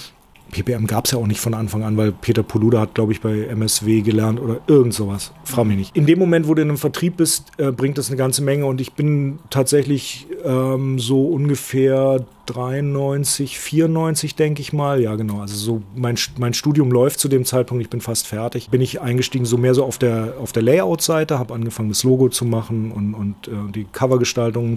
PPM 0.51 0.87
gab 0.87 1.07
es 1.07 1.13
ja 1.13 1.19
auch 1.19 1.27
nicht 1.27 1.41
von 1.41 1.55
Anfang 1.55 1.83
an, 1.83 1.97
weil 1.97 2.13
Peter 2.13 2.43
Poluda 2.43 2.81
hat, 2.81 2.95
glaube 2.95 3.13
ich, 3.13 3.21
bei 3.21 3.45
MSW 3.45 4.03
gelernt 4.03 4.41
oder 4.41 4.61
irgend 4.67 4.95
sowas. 4.95 5.33
Frag 5.45 5.67
mich 5.67 5.77
nicht. 5.77 5.97
In 5.97 6.07
dem 6.07 6.19
Moment, 6.19 6.47
wo 6.49 6.55
du 6.55 6.63
in 6.63 6.69
einem 6.69 6.79
Vertrieb 6.79 7.17
bist, 7.17 7.51
äh, 7.59 7.73
bringt 7.73 7.99
das 7.99 8.09
eine 8.09 8.17
ganze 8.17 8.43
Menge 8.43 8.67
und 8.67 8.81
ich 8.81 8.93
bin 8.93 9.39
tatsächlich 9.51 10.27
ähm, 10.45 10.99
so 10.99 11.27
ungefähr 11.27 12.25
93, 12.47 13.59
94, 13.59 14.35
denke 14.35 14.61
ich 14.61 14.73
mal. 14.73 15.01
Ja, 15.01 15.15
genau. 15.15 15.41
Also 15.41 15.57
so 15.57 15.83
mein, 15.95 16.17
mein 16.39 16.55
Studium 16.55 16.91
läuft 16.91 17.21
zu 17.21 17.29
dem 17.29 17.45
Zeitpunkt, 17.45 17.83
ich 17.83 17.91
bin 17.91 18.01
fast 18.01 18.27
fertig. 18.27 18.71
Bin 18.71 18.81
ich 18.81 19.01
eingestiegen, 19.01 19.45
so 19.45 19.57
mehr 19.57 19.75
so 19.75 19.85
auf 19.85 19.99
der, 19.99 20.35
auf 20.41 20.53
der 20.53 20.63
Layout-Seite, 20.63 21.39
habe 21.39 21.55
angefangen, 21.55 21.91
das 21.91 22.03
Logo 22.03 22.29
zu 22.29 22.45
machen 22.45 22.93
und, 22.93 23.15
und 23.15 23.49
äh, 23.49 23.73
die 23.73 23.85
Covergestaltung 23.85 24.77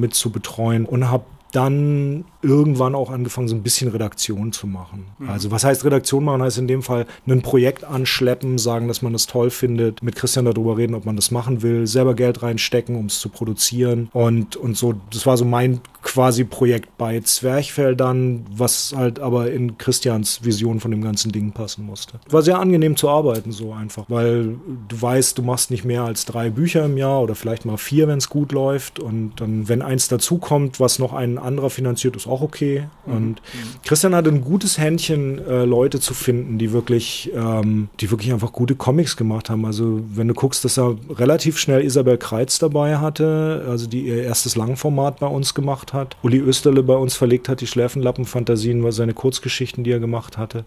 mit 0.00 0.14
zu 0.14 0.30
betreuen 0.30 0.84
und 0.84 1.10
habe 1.10 1.24
dann 1.52 2.24
irgendwann 2.40 2.94
auch 2.94 3.10
angefangen, 3.10 3.46
so 3.46 3.54
ein 3.54 3.62
bisschen 3.62 3.90
Redaktion 3.90 4.52
zu 4.52 4.66
machen. 4.66 5.06
Mhm. 5.18 5.28
Also 5.28 5.50
was 5.50 5.64
heißt 5.64 5.84
Redaktion 5.84 6.24
machen? 6.24 6.42
Heißt 6.42 6.58
in 6.58 6.66
dem 6.66 6.82
Fall 6.82 7.06
ein 7.26 7.42
Projekt 7.42 7.84
anschleppen, 7.84 8.58
sagen, 8.58 8.88
dass 8.88 9.02
man 9.02 9.12
das 9.12 9.26
toll 9.26 9.50
findet, 9.50 10.02
mit 10.02 10.16
Christian 10.16 10.46
darüber 10.46 10.76
reden, 10.76 10.94
ob 10.94 11.04
man 11.04 11.14
das 11.14 11.30
machen 11.30 11.62
will, 11.62 11.86
selber 11.86 12.14
Geld 12.14 12.42
reinstecken, 12.42 12.96
um 12.96 13.06
es 13.06 13.20
zu 13.20 13.28
produzieren 13.28 14.08
und, 14.12 14.56
und 14.56 14.76
so. 14.76 14.94
Das 15.10 15.26
war 15.26 15.36
so 15.36 15.44
mein 15.44 15.80
quasi 16.02 16.44
Projekt 16.44 16.96
bei 16.98 17.20
Zwerchfell 17.20 17.96
dann, 17.96 18.44
was 18.50 18.92
halt 18.96 19.20
aber 19.20 19.50
in 19.50 19.78
Christians 19.78 20.44
Vision 20.44 20.80
von 20.80 20.90
dem 20.90 21.02
ganzen 21.02 21.32
Ding 21.32 21.52
passen 21.52 21.86
musste. 21.86 22.20
War 22.28 22.42
sehr 22.42 22.58
angenehm 22.58 22.96
zu 22.96 23.08
arbeiten 23.08 23.52
so 23.52 23.72
einfach, 23.72 24.04
weil 24.08 24.56
du 24.88 25.00
weißt, 25.00 25.38
du 25.38 25.42
machst 25.42 25.70
nicht 25.70 25.84
mehr 25.84 26.02
als 26.02 26.24
drei 26.24 26.50
Bücher 26.50 26.84
im 26.84 26.96
Jahr 26.96 27.22
oder 27.22 27.34
vielleicht 27.34 27.64
mal 27.64 27.76
vier, 27.76 28.08
wenn 28.08 28.18
es 28.18 28.28
gut 28.28 28.52
läuft 28.52 28.98
und 28.98 29.32
dann, 29.36 29.68
wenn 29.68 29.82
eins 29.82 30.08
dazukommt, 30.08 30.80
was 30.80 30.98
noch 30.98 31.12
einen 31.12 31.38
anderer 31.38 31.70
finanziert, 31.70 32.16
ist 32.16 32.26
auch 32.26 32.42
okay. 32.42 32.84
Mhm. 33.06 33.12
Und 33.12 33.42
Christian 33.84 34.14
hatte 34.14 34.30
ein 34.30 34.42
gutes 34.42 34.78
Händchen, 34.78 35.38
äh, 35.38 35.64
Leute 35.64 36.00
zu 36.00 36.14
finden, 36.14 36.58
die 36.58 36.72
wirklich, 36.72 37.30
ähm, 37.34 37.88
die 38.00 38.10
wirklich 38.10 38.32
einfach 38.32 38.52
gute 38.52 38.74
Comics 38.74 39.16
gemacht 39.16 39.50
haben. 39.50 39.64
Also 39.64 40.00
wenn 40.12 40.28
du 40.28 40.34
guckst, 40.34 40.64
dass 40.64 40.78
er 40.78 40.96
relativ 41.10 41.58
schnell 41.58 41.84
Isabel 41.84 42.18
Kreitz 42.18 42.58
dabei 42.58 42.98
hatte, 42.98 43.64
also 43.68 43.86
die 43.86 44.02
ihr 44.02 44.24
erstes 44.24 44.56
Langformat 44.56 45.20
bei 45.20 45.26
uns 45.26 45.54
gemacht 45.54 45.91
hat. 45.92 46.16
Uli 46.22 46.38
Österle 46.38 46.82
bei 46.82 46.94
uns 46.94 47.14
verlegt 47.14 47.48
hat, 47.48 47.60
die 47.60 47.66
Schläfenlappenfantasien, 47.66 48.82
war 48.82 48.92
seine 48.92 49.14
Kurzgeschichten, 49.14 49.84
die 49.84 49.92
er 49.92 50.00
gemacht 50.00 50.38
hatte. 50.38 50.64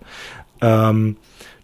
Ähm, 0.61 1.17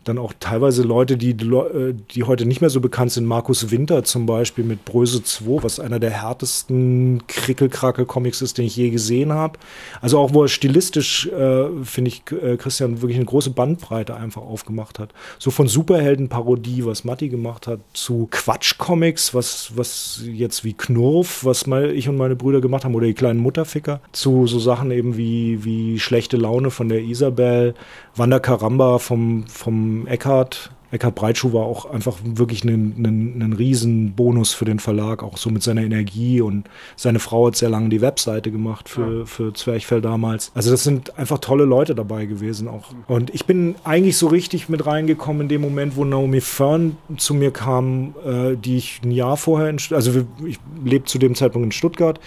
dann 0.04 0.18
auch 0.18 0.34
teilweise 0.40 0.82
Leute, 0.84 1.18
die, 1.18 1.32
äh, 1.32 1.94
die 2.14 2.24
heute 2.24 2.46
nicht 2.46 2.62
mehr 2.62 2.70
so 2.70 2.82
bekannt 2.82 3.12
sind. 3.12 3.26
Markus 3.26 3.70
Winter 3.72 4.04
zum 4.04 4.26
Beispiel 4.26 4.64
mit 4.64 4.84
Bröse 4.86 5.24
2, 5.24 5.64
was 5.64 5.80
einer 5.80 6.00
der 6.00 6.10
härtesten 6.10 7.24
Krickelkrackel-Comics 7.28 8.42
ist, 8.42 8.58
den 8.58 8.66
ich 8.66 8.76
je 8.76 8.90
gesehen 8.90 9.32
habe. 9.32 9.60
Also 10.02 10.18
auch, 10.18 10.34
wo 10.34 10.44
er 10.44 10.48
stilistisch, 10.48 11.28
äh, 11.28 11.68
finde 11.84 12.10
ich, 12.10 12.24
äh, 12.32 12.58
Christian 12.58 13.02
wirklich 13.02 13.18
eine 13.18 13.26
große 13.26 13.52
Bandbreite 13.52 14.16
einfach 14.16 14.42
aufgemacht 14.42 14.98
hat. 14.98 15.10
So 15.38 15.52
von 15.52 15.68
Superhelden-Parodie, 15.68 16.86
was 16.86 17.04
Matti 17.04 17.30
gemacht 17.30 17.68
hat, 17.68 17.80
zu 17.94 18.28
Quatsch-Comics, 18.32 19.34
was, 19.36 19.72
was 19.76 20.22
jetzt 20.26 20.64
wie 20.64 20.74
Knurf, 20.74 21.46
was 21.46 21.68
mal 21.68 21.92
ich 21.92 22.10
und 22.10 22.18
meine 22.18 22.36
Brüder 22.36 22.62
gemacht 22.62 22.86
haben, 22.86 22.96
oder 22.96 23.06
die 23.06 23.14
kleinen 23.14 23.40
Mutterficker, 23.40 24.02
zu 24.14 24.48
so 24.48 24.60
Sachen 24.60 24.90
eben 24.90 25.16
wie, 25.16 25.64
wie 25.64 26.00
Schlechte 26.00 26.38
Laune 26.38 26.72
von 26.72 26.90
der 26.90 27.02
Isabel, 27.02 27.76
Wanda 28.16 28.40
Karamba 28.40 29.00
vom, 29.00 29.46
vom 29.48 30.08
Eckhart. 30.08 30.72
Eckhard 30.92 31.16
Breitschuh 31.16 31.54
war 31.54 31.64
auch 31.64 31.86
einfach 31.90 32.18
wirklich 32.22 32.66
ein, 32.66 33.56
Riesenbonus 33.58 34.54
für 34.54 34.66
den 34.66 34.80
Verlag, 34.80 35.24
auch 35.24 35.38
so 35.38 35.50
mit 35.50 35.64
seiner 35.64 35.84
Energie 35.84 36.42
und 36.42 36.70
seine 36.98 37.20
Frau 37.20 37.48
hat 37.48 37.56
sehr 37.56 37.70
lange 37.70 37.88
die 37.88 38.02
Webseite 38.02 38.52
gemacht 38.52 38.90
für, 38.90 39.20
ja. 39.20 39.26
für 39.26 39.54
Zwerchfell 39.54 40.02
damals. 40.02 40.52
Also 40.54 40.70
das 40.70 40.84
sind 40.84 41.18
einfach 41.18 41.40
tolle 41.40 41.64
Leute 41.64 41.96
dabei 41.96 42.26
gewesen 42.26 42.68
auch. 42.68 42.90
Und 43.08 43.34
ich 43.34 43.46
bin 43.46 43.76
eigentlich 43.86 44.18
so 44.18 44.28
richtig 44.28 44.68
mit 44.68 44.86
reingekommen 44.86 45.44
in 45.44 45.48
dem 45.48 45.62
Moment, 45.62 45.96
wo 45.96 46.04
Naomi 46.04 46.42
Fern 46.42 46.98
zu 47.16 47.34
mir 47.34 47.52
kam, 47.52 48.14
äh, 48.26 48.58
die 48.58 48.76
ich 48.76 49.00
ein 49.06 49.12
Jahr 49.12 49.38
vorher, 49.38 49.70
in, 49.70 49.78
also 49.92 50.26
ich 50.46 50.60
lebe 50.84 51.06
zu 51.06 51.20
dem 51.20 51.36
Zeitpunkt 51.36 51.68
in 51.68 51.72
Stuttgart 51.72 52.20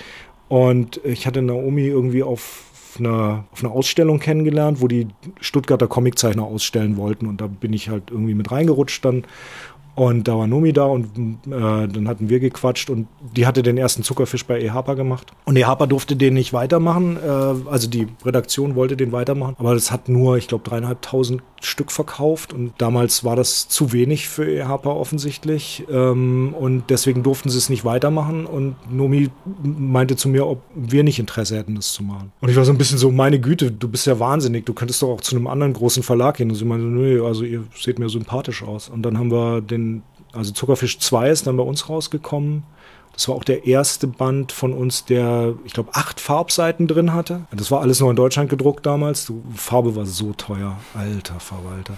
und 0.48 1.00
ich 1.04 1.26
hatte 1.26 1.42
Naomi 1.42 1.86
irgendwie 1.86 2.22
auf 2.22 2.64
auf 2.94 3.00
einer, 3.00 3.44
auf 3.52 3.64
einer 3.64 3.72
Ausstellung 3.72 4.18
kennengelernt, 4.20 4.80
wo 4.80 4.88
die 4.88 5.08
Stuttgarter 5.40 5.88
Comiczeichner 5.88 6.44
ausstellen 6.44 6.96
wollten. 6.96 7.26
Und 7.26 7.40
da 7.40 7.46
bin 7.46 7.72
ich 7.72 7.88
halt 7.88 8.10
irgendwie 8.10 8.34
mit 8.34 8.50
reingerutscht 8.50 9.04
dann 9.04 9.24
und 9.94 10.26
da 10.26 10.36
war 10.36 10.48
Nomi 10.48 10.72
da 10.72 10.86
und 10.86 11.06
äh, 11.46 11.86
dann 11.86 12.08
hatten 12.08 12.28
wir 12.28 12.40
gequatscht 12.40 12.90
und 12.90 13.06
die 13.36 13.46
hatte 13.46 13.62
den 13.62 13.78
ersten 13.78 14.02
Zuckerfisch 14.02 14.44
bei 14.44 14.60
EHAPA 14.60 14.94
gemacht. 14.94 15.32
Und 15.44 15.56
EHAPA 15.56 15.86
durfte 15.86 16.16
den 16.16 16.34
nicht 16.34 16.52
weitermachen, 16.52 17.16
äh, 17.16 17.70
also 17.70 17.88
die 17.88 18.08
Redaktion 18.24 18.74
wollte 18.74 18.96
den 18.96 19.12
weitermachen, 19.12 19.54
aber 19.58 19.74
das 19.74 19.92
hat 19.92 20.08
nur, 20.08 20.36
ich 20.36 20.48
glaube, 20.48 20.68
dreieinhalbtausend 20.68 21.42
Stück 21.66 21.90
verkauft 21.90 22.52
und 22.52 22.72
damals 22.78 23.24
war 23.24 23.36
das 23.36 23.68
zu 23.68 23.92
wenig 23.92 24.28
für 24.28 24.50
EHAPA 24.50 24.90
offensichtlich 24.90 25.84
ähm, 25.90 26.54
und 26.58 26.84
deswegen 26.90 27.22
durften 27.22 27.50
sie 27.50 27.58
es 27.58 27.68
nicht 27.68 27.84
weitermachen 27.84 28.46
und 28.46 28.76
Nomi 28.90 29.30
meinte 29.62 30.16
zu 30.16 30.28
mir, 30.28 30.46
ob 30.46 30.62
wir 30.74 31.04
nicht 31.04 31.18
Interesse 31.18 31.56
hätten, 31.56 31.74
das 31.74 31.92
zu 31.92 32.02
machen. 32.02 32.32
Und 32.40 32.48
ich 32.48 32.56
war 32.56 32.64
so 32.64 32.72
ein 32.72 32.78
bisschen 32.78 32.98
so, 32.98 33.10
meine 33.10 33.40
Güte, 33.40 33.70
du 33.70 33.88
bist 33.88 34.06
ja 34.06 34.18
wahnsinnig, 34.18 34.66
du 34.66 34.74
könntest 34.74 35.02
doch 35.02 35.08
auch 35.08 35.20
zu 35.20 35.36
einem 35.36 35.46
anderen 35.46 35.72
großen 35.72 36.02
Verlag 36.02 36.36
gehen. 36.36 36.50
Und 36.50 36.56
sie 36.56 36.64
meinte, 36.64 36.86
nö, 36.86 37.24
also 37.26 37.44
ihr 37.44 37.64
seht 37.74 37.98
mir 37.98 38.08
sympathisch 38.08 38.62
aus. 38.62 38.88
Und 38.88 39.02
dann 39.02 39.18
haben 39.18 39.30
wir 39.30 39.60
den 39.60 40.02
also 40.34 40.52
Zuckerfisch 40.52 40.98
2 40.98 41.30
ist 41.30 41.46
dann 41.46 41.56
bei 41.56 41.62
uns 41.62 41.88
rausgekommen. 41.88 42.64
Das 43.14 43.28
war 43.28 43.36
auch 43.36 43.44
der 43.44 43.66
erste 43.66 44.06
Band 44.06 44.52
von 44.52 44.72
uns, 44.72 45.04
der, 45.04 45.54
ich 45.64 45.72
glaube, 45.72 45.90
acht 45.94 46.20
Farbseiten 46.20 46.86
drin 46.86 47.12
hatte. 47.12 47.42
Das 47.54 47.70
war 47.70 47.80
alles 47.80 48.00
nur 48.00 48.10
in 48.10 48.16
Deutschland 48.16 48.50
gedruckt 48.50 48.84
damals. 48.86 49.26
Die 49.26 49.34
Farbe 49.54 49.94
war 49.96 50.06
so 50.06 50.32
teuer. 50.32 50.76
Alter 50.94 51.40
Verwalter. 51.40 51.94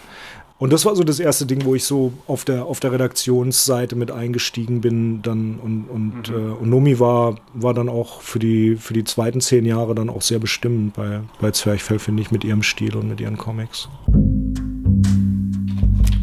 Und 0.58 0.72
das 0.72 0.86
war 0.86 0.96
so 0.96 1.04
das 1.04 1.20
erste 1.20 1.44
Ding, 1.44 1.66
wo 1.66 1.74
ich 1.74 1.84
so 1.84 2.14
auf 2.26 2.46
der, 2.46 2.64
auf 2.64 2.80
der 2.80 2.92
Redaktionsseite 2.92 3.94
mit 3.94 4.10
eingestiegen 4.10 4.80
bin. 4.80 5.20
Dann 5.20 5.56
und, 5.56 5.84
und, 5.84 6.30
mhm. 6.30 6.34
äh, 6.34 6.52
und 6.52 6.70
Nomi 6.70 6.98
war, 6.98 7.36
war 7.52 7.74
dann 7.74 7.90
auch 7.90 8.22
für 8.22 8.38
die, 8.38 8.76
für 8.76 8.94
die 8.94 9.04
zweiten 9.04 9.42
zehn 9.42 9.66
Jahre 9.66 9.94
dann 9.94 10.08
auch 10.08 10.22
sehr 10.22 10.38
bestimmend 10.38 10.94
bei, 10.94 11.20
bei 11.40 11.50
Zwerchfell, 11.50 11.98
finde 11.98 12.22
ich, 12.22 12.30
mit 12.30 12.42
ihrem 12.42 12.62
Stil 12.62 12.96
und 12.96 13.08
mit 13.08 13.20
ihren 13.20 13.36
Comics. 13.36 13.88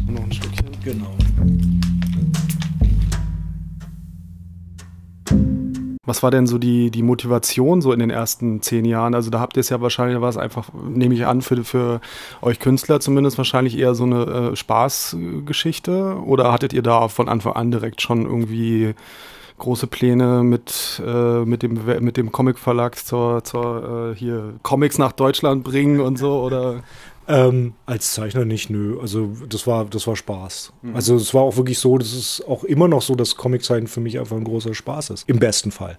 Noch 0.08 0.24
ein 0.24 0.32
Stückchen. 0.32 0.66
Genau. 0.82 1.13
Was 6.06 6.22
war 6.22 6.30
denn 6.30 6.46
so 6.46 6.58
die, 6.58 6.90
die 6.90 7.02
Motivation 7.02 7.80
so 7.80 7.92
in 7.92 7.98
den 7.98 8.10
ersten 8.10 8.60
zehn 8.60 8.84
Jahren? 8.84 9.14
Also 9.14 9.30
da 9.30 9.40
habt 9.40 9.56
ihr 9.56 9.60
es 9.60 9.70
ja 9.70 9.80
wahrscheinlich, 9.80 10.20
war 10.20 10.28
es 10.28 10.36
einfach, 10.36 10.68
nehme 10.86 11.14
ich 11.14 11.26
an, 11.26 11.40
für, 11.40 11.64
für 11.64 12.00
euch 12.42 12.60
Künstler 12.60 13.00
zumindest 13.00 13.38
wahrscheinlich 13.38 13.78
eher 13.78 13.94
so 13.94 14.04
eine 14.04 14.24
äh, 14.52 14.56
Spaßgeschichte? 14.56 16.22
Oder 16.24 16.52
hattet 16.52 16.74
ihr 16.74 16.82
da 16.82 17.08
von 17.08 17.28
Anfang 17.28 17.54
an 17.54 17.70
direkt 17.70 18.02
schon 18.02 18.26
irgendwie 18.26 18.94
große 19.56 19.86
Pläne 19.86 20.42
mit, 20.42 21.00
äh, 21.06 21.44
mit 21.44 21.62
dem, 21.62 21.80
mit 22.00 22.16
dem 22.16 22.32
Comic-Verlag 22.32 22.98
zur, 22.98 23.44
zur 23.44 24.12
äh, 24.12 24.18
hier 24.18 24.54
Comics 24.62 24.98
nach 24.98 25.12
Deutschland 25.12 25.64
bringen 25.64 26.00
und 26.00 26.18
so? 26.18 26.42
Oder? 26.42 26.82
Ähm, 27.26 27.74
als 27.86 28.12
Zeichner 28.12 28.44
nicht, 28.44 28.70
nö. 28.70 28.98
Also 29.00 29.32
das 29.48 29.66
war, 29.66 29.84
das 29.86 30.06
war 30.06 30.16
Spaß. 30.16 30.72
Mhm. 30.82 30.96
Also 30.96 31.16
es 31.16 31.32
war 31.32 31.42
auch 31.42 31.56
wirklich 31.56 31.78
so, 31.78 31.96
das 31.98 32.12
ist 32.12 32.44
auch 32.46 32.64
immer 32.64 32.88
noch 32.88 33.02
so, 33.02 33.14
dass 33.14 33.36
Comiczeichnen 33.36 33.86
für 33.86 34.00
mich 34.00 34.18
einfach 34.18 34.36
ein 34.36 34.44
großer 34.44 34.74
Spaß 34.74 35.10
ist. 35.10 35.28
Im 35.28 35.38
besten 35.38 35.70
Fall. 35.70 35.96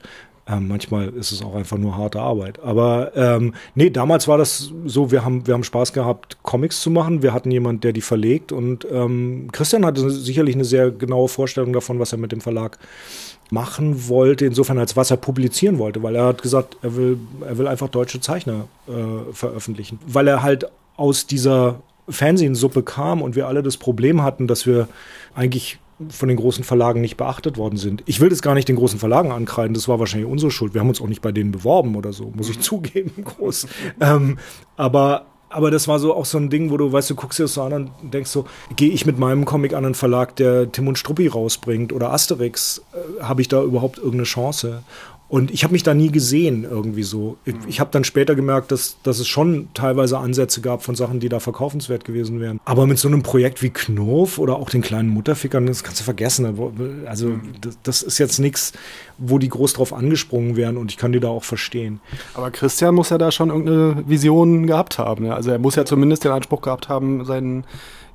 Ähm, 0.47 0.67
manchmal 0.67 1.09
ist 1.09 1.31
es 1.31 1.41
auch 1.41 1.55
einfach 1.55 1.77
nur 1.77 1.97
harte 1.97 2.19
Arbeit. 2.19 2.59
Aber 2.59 3.11
ähm, 3.15 3.55
nee, 3.73 3.89
damals 3.89 4.27
war 4.27 4.37
das 4.37 4.71
so, 4.85 5.09
wir 5.09 5.25
haben, 5.25 5.47
wir 5.47 5.55
haben 5.55 5.63
Spaß 5.63 5.91
gehabt, 5.93 6.37
Comics 6.43 6.81
zu 6.81 6.91
machen. 6.91 7.23
Wir 7.23 7.33
hatten 7.33 7.49
jemanden, 7.49 7.81
der 7.81 7.93
die 7.93 8.01
verlegt 8.01 8.51
und 8.51 8.85
ähm, 8.91 9.49
Christian 9.51 9.85
hatte 9.85 10.07
sicherlich 10.11 10.53
eine 10.53 10.65
sehr 10.65 10.91
genaue 10.91 11.29
Vorstellung 11.29 11.73
davon, 11.73 11.99
was 11.99 12.11
er 12.11 12.19
mit 12.19 12.31
dem 12.31 12.41
Verlag 12.41 12.77
machen 13.49 14.07
wollte, 14.07 14.45
insofern 14.45 14.77
als 14.77 14.95
was 14.95 15.11
er 15.11 15.17
publizieren 15.17 15.79
wollte, 15.79 16.01
weil 16.03 16.15
er 16.15 16.25
hat 16.25 16.41
gesagt, 16.41 16.77
er 16.81 16.95
will, 16.95 17.19
er 17.41 17.57
will 17.57 17.67
einfach 17.67 17.89
deutsche 17.89 18.19
Zeichner 18.19 18.67
äh, 18.87 19.33
veröffentlichen, 19.33 19.99
weil 20.07 20.27
er 20.27 20.43
halt 20.43 20.67
aus 20.97 21.27
dieser 21.27 21.81
Fernsehsuppe 22.07 22.83
kam 22.83 23.21
und 23.21 23.35
wir 23.35 23.47
alle 23.47 23.63
das 23.63 23.77
Problem 23.77 24.21
hatten, 24.21 24.47
dass 24.47 24.65
wir 24.65 24.87
eigentlich 25.33 25.79
von 26.09 26.27
den 26.27 26.37
großen 26.37 26.63
Verlagen 26.63 27.01
nicht 27.01 27.15
beachtet 27.15 27.57
worden 27.57 27.77
sind. 27.77 28.03
Ich 28.05 28.19
will 28.19 28.29
das 28.29 28.41
gar 28.41 28.53
nicht 28.53 28.67
den 28.67 28.75
großen 28.75 28.99
Verlagen 28.99 29.31
ankreiden, 29.31 29.73
das 29.73 29.87
war 29.87 29.99
wahrscheinlich 29.99 30.29
unsere 30.29 30.51
Schuld. 30.51 30.73
Wir 30.73 30.81
haben 30.81 30.89
uns 30.89 31.01
auch 31.01 31.07
nicht 31.07 31.21
bei 31.21 31.31
denen 31.31 31.51
beworben 31.51 31.95
oder 31.95 32.11
so, 32.11 32.31
muss 32.35 32.49
ich 32.49 32.57
mhm. 32.57 32.61
zugeben, 32.61 33.11
groß. 33.23 33.67
ähm, 34.01 34.37
aber 34.75 35.27
aber 35.47 35.71
das 35.71 35.87
war 35.87 35.99
so 35.99 36.13
auch 36.13 36.25
so 36.25 36.37
ein 36.37 36.49
Ding, 36.49 36.69
wo 36.69 36.75
du, 36.75 36.91
weißt 36.91 37.11
du, 37.11 37.15
guckst 37.15 37.39
dir 37.39 37.43
das 37.43 37.53
so 37.53 37.61
an 37.61 37.71
und 37.71 38.13
denkst 38.13 38.29
so, 38.29 38.45
gehe 38.75 38.89
ich 38.89 39.05
mit 39.05 39.17
meinem 39.17 39.45
Comic 39.45 39.73
an 39.73 39.85
einen 39.85 39.95
Verlag, 39.95 40.35
der 40.35 40.69
Tim 40.69 40.89
und 40.89 40.97
Struppi 40.97 41.27
rausbringt 41.27 41.93
oder 41.93 42.11
Asterix, 42.11 42.81
äh, 42.91 43.23
habe 43.23 43.41
ich 43.41 43.47
da 43.47 43.63
überhaupt 43.63 43.97
irgendeine 43.97 44.23
Chance? 44.23 44.83
Und 45.27 45.49
ich 45.49 45.63
habe 45.63 45.73
mich 45.73 45.81
da 45.81 45.95
nie 45.95 46.11
gesehen 46.11 46.67
irgendwie 46.69 47.01
so. 47.01 47.37
Ich, 47.45 47.55
ich 47.67 47.79
habe 47.79 47.89
dann 47.91 48.03
später 48.03 48.35
gemerkt, 48.35 48.71
dass, 48.71 48.97
dass 49.01 49.19
es 49.19 49.27
schon 49.27 49.69
teilweise 49.73 50.19
Ansätze 50.19 50.61
gab 50.61 50.83
von 50.83 50.93
Sachen, 50.93 51.19
die 51.19 51.29
da 51.29 51.39
verkaufenswert 51.39 52.05
gewesen 52.05 52.39
wären. 52.39 52.59
Aber 52.63 52.85
mit 52.85 52.99
so 52.99 53.07
einem 53.07 53.23
Projekt 53.23 53.63
wie 53.63 53.71
Knurf 53.71 54.37
oder 54.37 54.57
auch 54.57 54.69
den 54.69 54.81
kleinen 54.81 55.09
Mutterfickern, 55.09 55.65
das 55.65 55.83
kannst 55.83 55.99
du 55.99 56.03
vergessen. 56.03 56.45
Also 57.07 57.39
das, 57.59 57.77
das 57.81 58.03
ist 58.03 58.19
jetzt 58.19 58.37
nichts, 58.37 58.73
wo 59.17 59.39
die 59.39 59.49
groß 59.49 59.73
drauf 59.73 59.93
angesprungen 59.93 60.55
wären 60.55 60.77
und 60.77 60.91
ich 60.91 60.97
kann 60.97 61.11
die 61.11 61.19
da 61.19 61.29
auch 61.29 61.43
verstehen. 61.43 62.01
Aber 62.35 62.51
Christian 62.51 62.93
muss 62.93 63.09
ja 63.09 63.17
da 63.17 63.31
schon 63.31 63.49
irgendeine 63.49 64.07
Vision 64.07 64.67
gehabt 64.67 64.99
haben. 64.99 65.25
Ne? 65.25 65.33
Also 65.35 65.49
er 65.49 65.57
muss 65.57 65.75
ja 65.75 65.85
zumindest 65.85 66.23
den 66.23 66.33
Anspruch 66.33 66.61
gehabt 66.61 66.87
haben, 66.87 67.25
seinen 67.25 67.63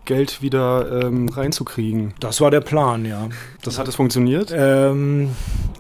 Geld 0.05 0.43
wieder 0.43 1.03
ähm, 1.03 1.29
reinzukriegen. 1.29 2.15
Das 2.21 2.41
war 2.41 2.51
der 2.51 2.61
Plan, 2.61 3.05
ja. 3.05 3.29
Das 3.63 3.79
hat 3.79 3.87
es 3.87 3.95
funktioniert? 3.95 4.53
Ähm, 4.55 5.31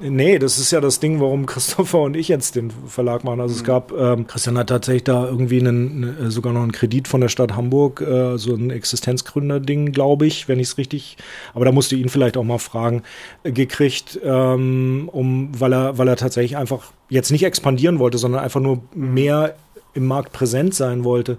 nee, 0.01 0.39
das 0.39 0.59
ist 0.59 0.71
ja 0.71 0.81
das 0.81 1.01
Ding, 1.01 1.21
warum 1.21 1.47
Christopher 1.47 2.01
und 2.01 2.17
ich 2.17 2.29
jetzt 2.29 2.55
den 2.55 2.71
Verlag 2.71 3.25
machen. 3.25 3.41
Also 3.41 3.55
mhm. 3.55 3.61
es 3.61 3.65
gab, 3.65 3.93
ähm, 3.93 4.27
Christian 4.27 4.59
hat 4.59 4.69
tatsächlich 4.69 5.05
da 5.05 5.25
irgendwie 5.25 5.61
einen, 5.61 6.27
äh, 6.27 6.31
sogar 6.31 6.53
noch 6.53 6.63
einen 6.63 6.73
Kredit 6.73 7.09
von 7.09 7.21
der 7.21 7.29
Stadt 7.29 7.57
Hamburg, 7.57 8.01
äh, 8.01 8.37
so 8.37 8.55
ein 8.55 8.71
Existenzgründer-Ding, 8.71 9.93
glaube 9.93 10.27
ich, 10.27 10.49
wenn 10.49 10.61
ich 10.61 10.69
es 10.69 10.79
richtig, 10.79 11.17
aber 11.55 11.65
da 11.65 11.73
musste 11.73 11.97
ihn 11.97 12.09
vielleicht 12.09 12.37
auch 12.37 12.45
mal 12.45 12.59
fragen, 12.59 13.03
äh, 13.43 13.53
gekriegt, 13.53 14.21
ähm, 14.23 15.09
um, 15.13 15.51
weil 15.59 15.73
er, 15.73 15.99
weil 15.99 16.09
er 16.09 16.17
tatsächlich 16.17 16.57
einfach 16.57 16.93
jetzt 17.09 17.33
nicht 17.33 17.45
expandieren 17.45 17.99
wollte, 17.99 18.19
sondern 18.19 18.43
einfach 18.43 18.61
nur 18.61 18.83
mhm. 18.95 19.15
mehr 19.15 19.55
im 19.95 20.07
Markt 20.07 20.33
präsent 20.33 20.75
sein 20.75 21.05
wollte. 21.05 21.39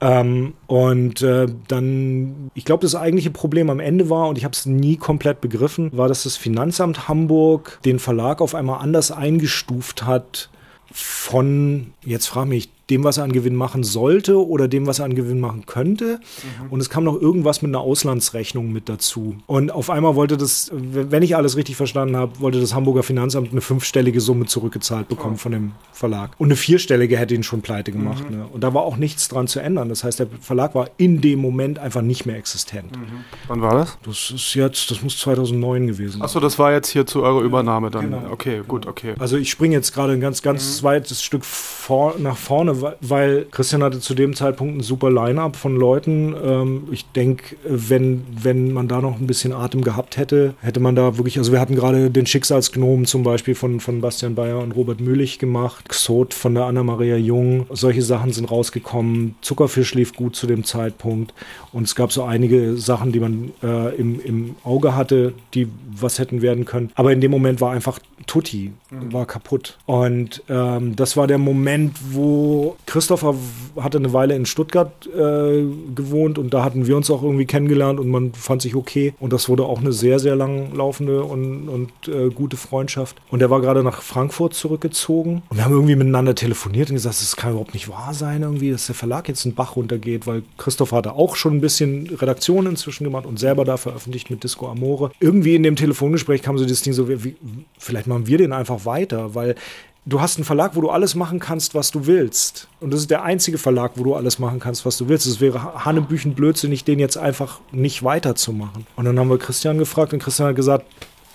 Ähm, 0.00 0.54
und 0.66 1.22
äh, 1.22 1.46
dann, 1.68 2.50
ich 2.54 2.64
glaube, 2.64 2.82
das 2.82 2.94
eigentliche 2.94 3.30
Problem 3.30 3.70
am 3.70 3.80
Ende 3.80 4.10
war, 4.10 4.28
und 4.28 4.38
ich 4.38 4.44
habe 4.44 4.54
es 4.54 4.66
nie 4.66 4.96
komplett 4.96 5.40
begriffen, 5.40 5.90
war, 5.96 6.08
dass 6.08 6.24
das 6.24 6.36
Finanzamt 6.36 7.08
Hamburg 7.08 7.78
den 7.84 7.98
Verlag 7.98 8.40
auf 8.40 8.54
einmal 8.54 8.80
anders 8.80 9.10
eingestuft 9.10 10.04
hat 10.04 10.50
von, 10.92 11.94
jetzt 12.04 12.26
frage 12.26 12.48
mich, 12.48 12.70
dem, 12.90 13.04
was 13.04 13.18
er 13.18 13.24
an 13.24 13.32
Gewinn 13.32 13.54
machen 13.54 13.84
sollte 13.84 14.44
oder 14.44 14.68
dem, 14.68 14.86
was 14.86 14.98
er 14.98 15.04
an 15.04 15.14
Gewinn 15.14 15.40
machen 15.40 15.66
könnte. 15.66 16.18
Mhm. 16.62 16.72
Und 16.72 16.80
es 16.80 16.90
kam 16.90 17.04
noch 17.04 17.20
irgendwas 17.20 17.62
mit 17.62 17.70
einer 17.70 17.80
Auslandsrechnung 17.80 18.72
mit 18.72 18.88
dazu. 18.88 19.36
Und 19.46 19.70
auf 19.70 19.90
einmal 19.90 20.14
wollte 20.14 20.36
das, 20.36 20.70
wenn 20.72 21.22
ich 21.22 21.36
alles 21.36 21.56
richtig 21.56 21.76
verstanden 21.76 22.16
habe, 22.16 22.40
wollte 22.40 22.60
das 22.60 22.74
Hamburger 22.74 23.02
Finanzamt 23.02 23.52
eine 23.52 23.60
fünfstellige 23.60 24.20
Summe 24.20 24.46
zurückgezahlt 24.46 25.08
bekommen 25.08 25.34
oh. 25.36 25.38
von 25.38 25.52
dem 25.52 25.72
Verlag. 25.92 26.32
Und 26.38 26.48
eine 26.48 26.56
vierstellige 26.56 27.16
hätte 27.16 27.34
ihn 27.34 27.42
schon 27.42 27.62
pleite 27.62 27.92
gemacht. 27.92 28.28
Mhm. 28.28 28.36
Ne? 28.36 28.46
Und 28.52 28.62
da 28.62 28.74
war 28.74 28.82
auch 28.82 28.96
nichts 28.96 29.28
dran 29.28 29.46
zu 29.46 29.60
ändern. 29.60 29.88
Das 29.88 30.04
heißt, 30.04 30.18
der 30.18 30.26
Verlag 30.40 30.74
war 30.74 30.90
in 30.96 31.20
dem 31.20 31.38
Moment 31.38 31.78
einfach 31.78 32.02
nicht 32.02 32.26
mehr 32.26 32.36
existent. 32.36 32.96
Mhm. 32.96 33.24
Wann 33.48 33.62
war 33.62 33.74
das? 33.74 33.98
Das 34.04 34.30
ist 34.30 34.54
jetzt, 34.54 34.90
das 34.90 35.02
muss 35.02 35.18
2009 35.18 35.86
gewesen 35.86 36.12
sein. 36.12 36.22
Achso, 36.22 36.40
das 36.40 36.58
war 36.58 36.72
jetzt 36.72 36.88
hier 36.88 37.06
zu 37.06 37.22
eurer 37.22 37.42
Übernahme 37.42 37.90
dann. 37.90 38.10
Genau. 38.10 38.30
Okay, 38.30 38.62
gut, 38.66 38.86
okay. 38.86 39.14
Also 39.18 39.36
ich 39.36 39.50
springe 39.50 39.74
jetzt 39.74 39.94
gerade 39.94 40.12
ein 40.12 40.20
ganz, 40.20 40.42
ganz 40.42 40.80
mhm. 40.80 40.86
weites 40.86 41.22
Stück 41.22 41.44
vor, 41.44 42.16
nach 42.18 42.36
vorne, 42.36 42.81
weil 43.00 43.46
Christian 43.50 43.82
hatte 43.82 44.00
zu 44.00 44.14
dem 44.14 44.34
Zeitpunkt 44.34 44.76
ein 44.76 44.80
super 44.82 45.10
Line-up 45.10 45.56
von 45.56 45.76
Leuten. 45.76 46.34
Ähm, 46.42 46.88
ich 46.90 47.06
denke, 47.12 47.56
wenn, 47.64 48.24
wenn 48.40 48.72
man 48.72 48.88
da 48.88 49.00
noch 49.00 49.18
ein 49.18 49.26
bisschen 49.26 49.52
Atem 49.52 49.82
gehabt 49.82 50.16
hätte, 50.16 50.54
hätte 50.60 50.80
man 50.80 50.94
da 50.94 51.16
wirklich, 51.16 51.38
also 51.38 51.52
wir 51.52 51.60
hatten 51.60 51.74
gerade 51.74 52.10
den 52.10 52.26
Schicksalsgnomen 52.26 53.06
zum 53.06 53.22
Beispiel 53.22 53.54
von, 53.54 53.80
von 53.80 54.00
Bastian 54.00 54.34
Bayer 54.34 54.58
und 54.58 54.72
Robert 54.72 55.00
Mühlich 55.00 55.38
gemacht, 55.38 55.88
Xot 55.88 56.34
von 56.34 56.54
der 56.54 56.64
Anna-Maria 56.64 57.16
Jung, 57.16 57.66
solche 57.70 58.02
Sachen 58.02 58.32
sind 58.32 58.50
rausgekommen. 58.50 59.36
Zuckerfisch 59.40 59.94
lief 59.94 60.14
gut 60.14 60.36
zu 60.36 60.46
dem 60.46 60.64
Zeitpunkt 60.64 61.34
und 61.72 61.84
es 61.84 61.94
gab 61.94 62.12
so 62.12 62.22
einige 62.24 62.76
Sachen, 62.76 63.12
die 63.12 63.20
man 63.20 63.52
äh, 63.62 63.94
im, 63.96 64.20
im 64.20 64.56
Auge 64.64 64.94
hatte, 64.94 65.34
die 65.54 65.68
was 65.94 66.18
hätten 66.18 66.42
werden 66.42 66.64
können. 66.64 66.90
Aber 66.94 67.12
in 67.12 67.20
dem 67.20 67.30
Moment 67.30 67.60
war 67.60 67.72
einfach 67.72 67.98
Tutti, 68.26 68.72
mhm. 68.90 69.12
war 69.12 69.26
kaputt. 69.26 69.78
Und 69.86 70.42
ähm, 70.48 70.96
das 70.96 71.16
war 71.16 71.26
der 71.26 71.38
Moment, 71.38 71.96
wo 72.12 72.61
Christopher 72.86 73.34
hatte 73.80 73.98
eine 73.98 74.12
Weile 74.12 74.34
in 74.34 74.46
Stuttgart 74.46 74.92
äh, 75.06 75.64
gewohnt 75.94 76.38
und 76.38 76.52
da 76.54 76.64
hatten 76.64 76.86
wir 76.86 76.96
uns 76.96 77.10
auch 77.10 77.22
irgendwie 77.22 77.46
kennengelernt 77.46 78.00
und 78.00 78.08
man 78.08 78.32
fand 78.32 78.62
sich 78.62 78.74
okay. 78.74 79.14
Und 79.20 79.32
das 79.32 79.48
wurde 79.48 79.64
auch 79.64 79.80
eine 79.80 79.92
sehr, 79.92 80.18
sehr 80.18 80.36
lang 80.36 80.74
laufende 80.74 81.22
und, 81.22 81.68
und 81.68 81.90
äh, 82.08 82.30
gute 82.30 82.56
Freundschaft. 82.56 83.16
Und 83.30 83.42
er 83.42 83.50
war 83.50 83.60
gerade 83.60 83.82
nach 83.82 84.02
Frankfurt 84.02 84.54
zurückgezogen 84.54 85.42
und 85.48 85.56
wir 85.56 85.64
haben 85.64 85.72
irgendwie 85.72 85.96
miteinander 85.96 86.34
telefoniert 86.34 86.90
und 86.90 86.96
gesagt, 86.96 87.20
das 87.20 87.36
kann 87.36 87.52
überhaupt 87.52 87.74
nicht 87.74 87.88
wahr 87.88 88.14
sein, 88.14 88.42
irgendwie, 88.42 88.70
dass 88.70 88.86
der 88.86 88.94
Verlag 88.94 89.28
jetzt 89.28 89.44
einen 89.44 89.54
Bach 89.54 89.76
runtergeht, 89.76 90.26
weil 90.26 90.42
Christopher 90.58 90.98
hatte 90.98 91.12
auch 91.12 91.36
schon 91.36 91.56
ein 91.56 91.60
bisschen 91.60 92.08
Redaktion 92.08 92.66
inzwischen 92.66 93.04
gemacht 93.04 93.26
und 93.26 93.38
selber 93.38 93.64
da 93.64 93.76
veröffentlicht 93.76 94.30
mit 94.30 94.44
Disco 94.44 94.68
Amore. 94.68 95.10
Irgendwie 95.20 95.54
in 95.54 95.62
dem 95.62 95.76
Telefongespräch 95.76 96.42
kam 96.42 96.58
so 96.58 96.64
das 96.64 96.82
Ding 96.82 96.92
so, 96.92 97.08
wie, 97.08 97.36
vielleicht 97.78 98.06
machen 98.06 98.26
wir 98.26 98.38
den 98.38 98.52
einfach 98.52 98.84
weiter, 98.84 99.34
weil 99.34 99.54
du 100.04 100.20
hast 100.20 100.36
einen 100.36 100.44
Verlag, 100.44 100.74
wo 100.74 100.80
du 100.80 100.90
alles 100.90 101.14
machen 101.14 101.38
kannst, 101.38 101.74
was 101.74 101.90
du 101.90 102.06
willst. 102.06 102.68
Und 102.80 102.92
das 102.92 103.00
ist 103.00 103.10
der 103.10 103.22
einzige 103.22 103.58
Verlag, 103.58 103.92
wo 103.96 104.04
du 104.04 104.14
alles 104.14 104.38
machen 104.38 104.60
kannst, 104.60 104.84
was 104.84 104.96
du 104.96 105.08
willst. 105.08 105.26
Es 105.26 105.40
wäre 105.40 105.84
Hannebüchen 105.84 106.34
blödsinnig, 106.34 106.84
den 106.84 106.98
jetzt 106.98 107.16
einfach 107.16 107.60
nicht 107.70 108.02
weiterzumachen. 108.02 108.86
Und 108.96 109.04
dann 109.04 109.18
haben 109.18 109.30
wir 109.30 109.38
Christian 109.38 109.78
gefragt 109.78 110.12
und 110.12 110.22
Christian 110.22 110.48
hat 110.48 110.56
gesagt, 110.56 110.86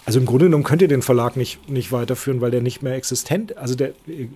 also 0.06 0.20
im 0.20 0.26
Grunde 0.26 0.46
genommen 0.46 0.64
könnt 0.64 0.82
ihr 0.82 0.88
den 0.88 1.02
Verlag 1.02 1.36
nicht, 1.36 1.70
nicht 1.70 1.92
weiterführen, 1.92 2.40
weil 2.40 2.50
der 2.50 2.62
nicht 2.62 2.82
mehr 2.82 2.96
existent, 2.96 3.58
also 3.58 3.76
der, 3.76 3.92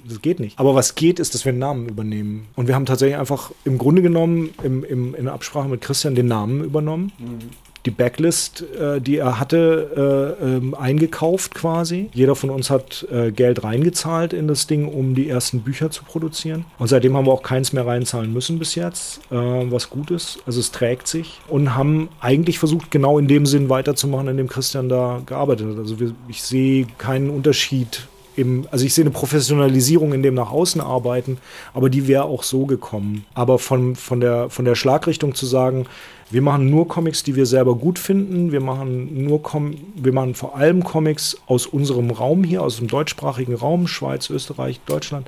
das 0.06 0.22
geht 0.22 0.42
nicht. 0.42 0.60
Aber 0.60 0.76
was 0.76 0.96
geht, 0.96 1.18
ist, 1.18 1.34
dass 1.34 1.46
wir 1.46 1.52
einen 1.52 1.60
Namen 1.60 1.88
übernehmen. 1.88 2.48
Und 2.58 2.68
wir 2.68 2.76
haben 2.76 2.86
tatsächlich 2.86 3.18
einfach 3.18 3.52
im 3.64 3.78
Grunde 3.78 4.02
genommen 4.02 4.50
im, 4.64 4.84
im, 4.84 5.16
in 5.16 5.30
Absprache 5.30 5.70
mit 5.70 5.80
Christian 5.80 6.14
den 6.14 6.28
Namen 6.28 6.64
übernommen. 6.64 7.14
Mhm 7.20 7.40
die 7.86 7.92
Backlist, 7.92 8.64
äh, 8.80 9.02
die 9.02 9.18
er 9.18 9.40
hatte, 9.40 10.38
äh, 10.40 10.46
ähm, 10.46 10.76
eingekauft 10.76 11.56
quasi. 11.56 12.10
Jeder 12.14 12.36
von 12.36 12.50
uns 12.50 12.70
hat 12.70 13.08
äh, 13.12 13.32
Geld 13.32 13.64
reingezahlt 13.64 14.34
in 14.34 14.48
das 14.48 14.68
Ding, 14.68 14.88
um 14.88 15.16
die 15.16 15.30
ersten 15.30 15.62
Bücher 15.62 15.90
zu 15.90 16.04
produzieren. 16.04 16.66
Und 16.78 16.88
seitdem 16.88 17.18
haben 17.18 17.26
wir 17.26 17.32
auch 17.32 17.44
keins 17.44 17.74
mehr 17.74 17.86
reinzahlen 17.86 18.32
müssen 18.32 18.60
bis 18.60 18.76
jetzt, 18.76 19.20
äh, 19.32 19.36
was 19.36 19.90
gut 19.90 20.12
ist. 20.12 20.40
Also 20.46 20.60
es 20.60 20.72
trägt 20.72 21.08
sich. 21.08 21.40
Und 21.48 21.76
haben 21.76 22.10
eigentlich 22.20 22.60
versucht, 22.60 22.92
genau 22.92 23.18
in 23.18 23.28
dem 23.28 23.46
Sinn 23.46 23.70
weiterzumachen, 23.70 24.28
in 24.28 24.38
dem 24.38 24.48
Christian 24.48 24.88
da 24.88 25.22
gearbeitet 25.26 25.72
hat. 25.72 25.78
Also 25.78 26.00
wir, 26.00 26.14
ich 26.28 26.44
sehe 26.44 26.86
keinen 26.98 27.30
Unterschied 27.30 28.08
im, 28.36 28.68
also 28.72 28.86
ich 28.86 28.94
sehe 28.94 29.04
eine 29.04 29.12
Professionalisierung 29.12 30.14
in 30.14 30.24
dem 30.24 30.36
nach 30.36 30.52
außen 30.52 30.82
arbeiten, 30.82 31.38
aber 31.74 31.90
die 31.90 32.08
wäre 32.08 32.24
auch 32.24 32.44
so 32.44 32.66
gekommen. 32.66 33.26
Aber 33.34 33.60
von, 33.60 33.96
von, 33.96 34.22
der, 34.22 34.50
von 34.50 34.66
der 34.66 34.76
Schlagrichtung 34.76 35.36
zu 35.36 35.46
sagen, 35.46 35.86
wir 36.32 36.42
machen 36.42 36.70
nur 36.70 36.88
Comics, 36.88 37.24
die 37.24 37.36
wir 37.36 37.46
selber 37.46 37.76
gut 37.76 38.00
finden. 38.00 38.54
Wir 38.54 38.62
machen 38.62 39.26
nur 39.26 39.44
Com 39.44 39.76
wir 39.96 40.14
machen 40.14 40.34
vor 40.34 40.56
allem 40.56 40.84
Comics 40.84 41.38
aus 41.46 41.66
unserem 41.66 42.10
Raum 42.10 42.44
hier, 42.44 42.64
aus 42.64 42.78
dem 42.78 42.88
deutschsprachigen 42.88 43.54
Raum, 43.54 43.88
Schweiz, 43.88 44.30
Österreich, 44.30 44.80
Deutschland. 44.86 45.28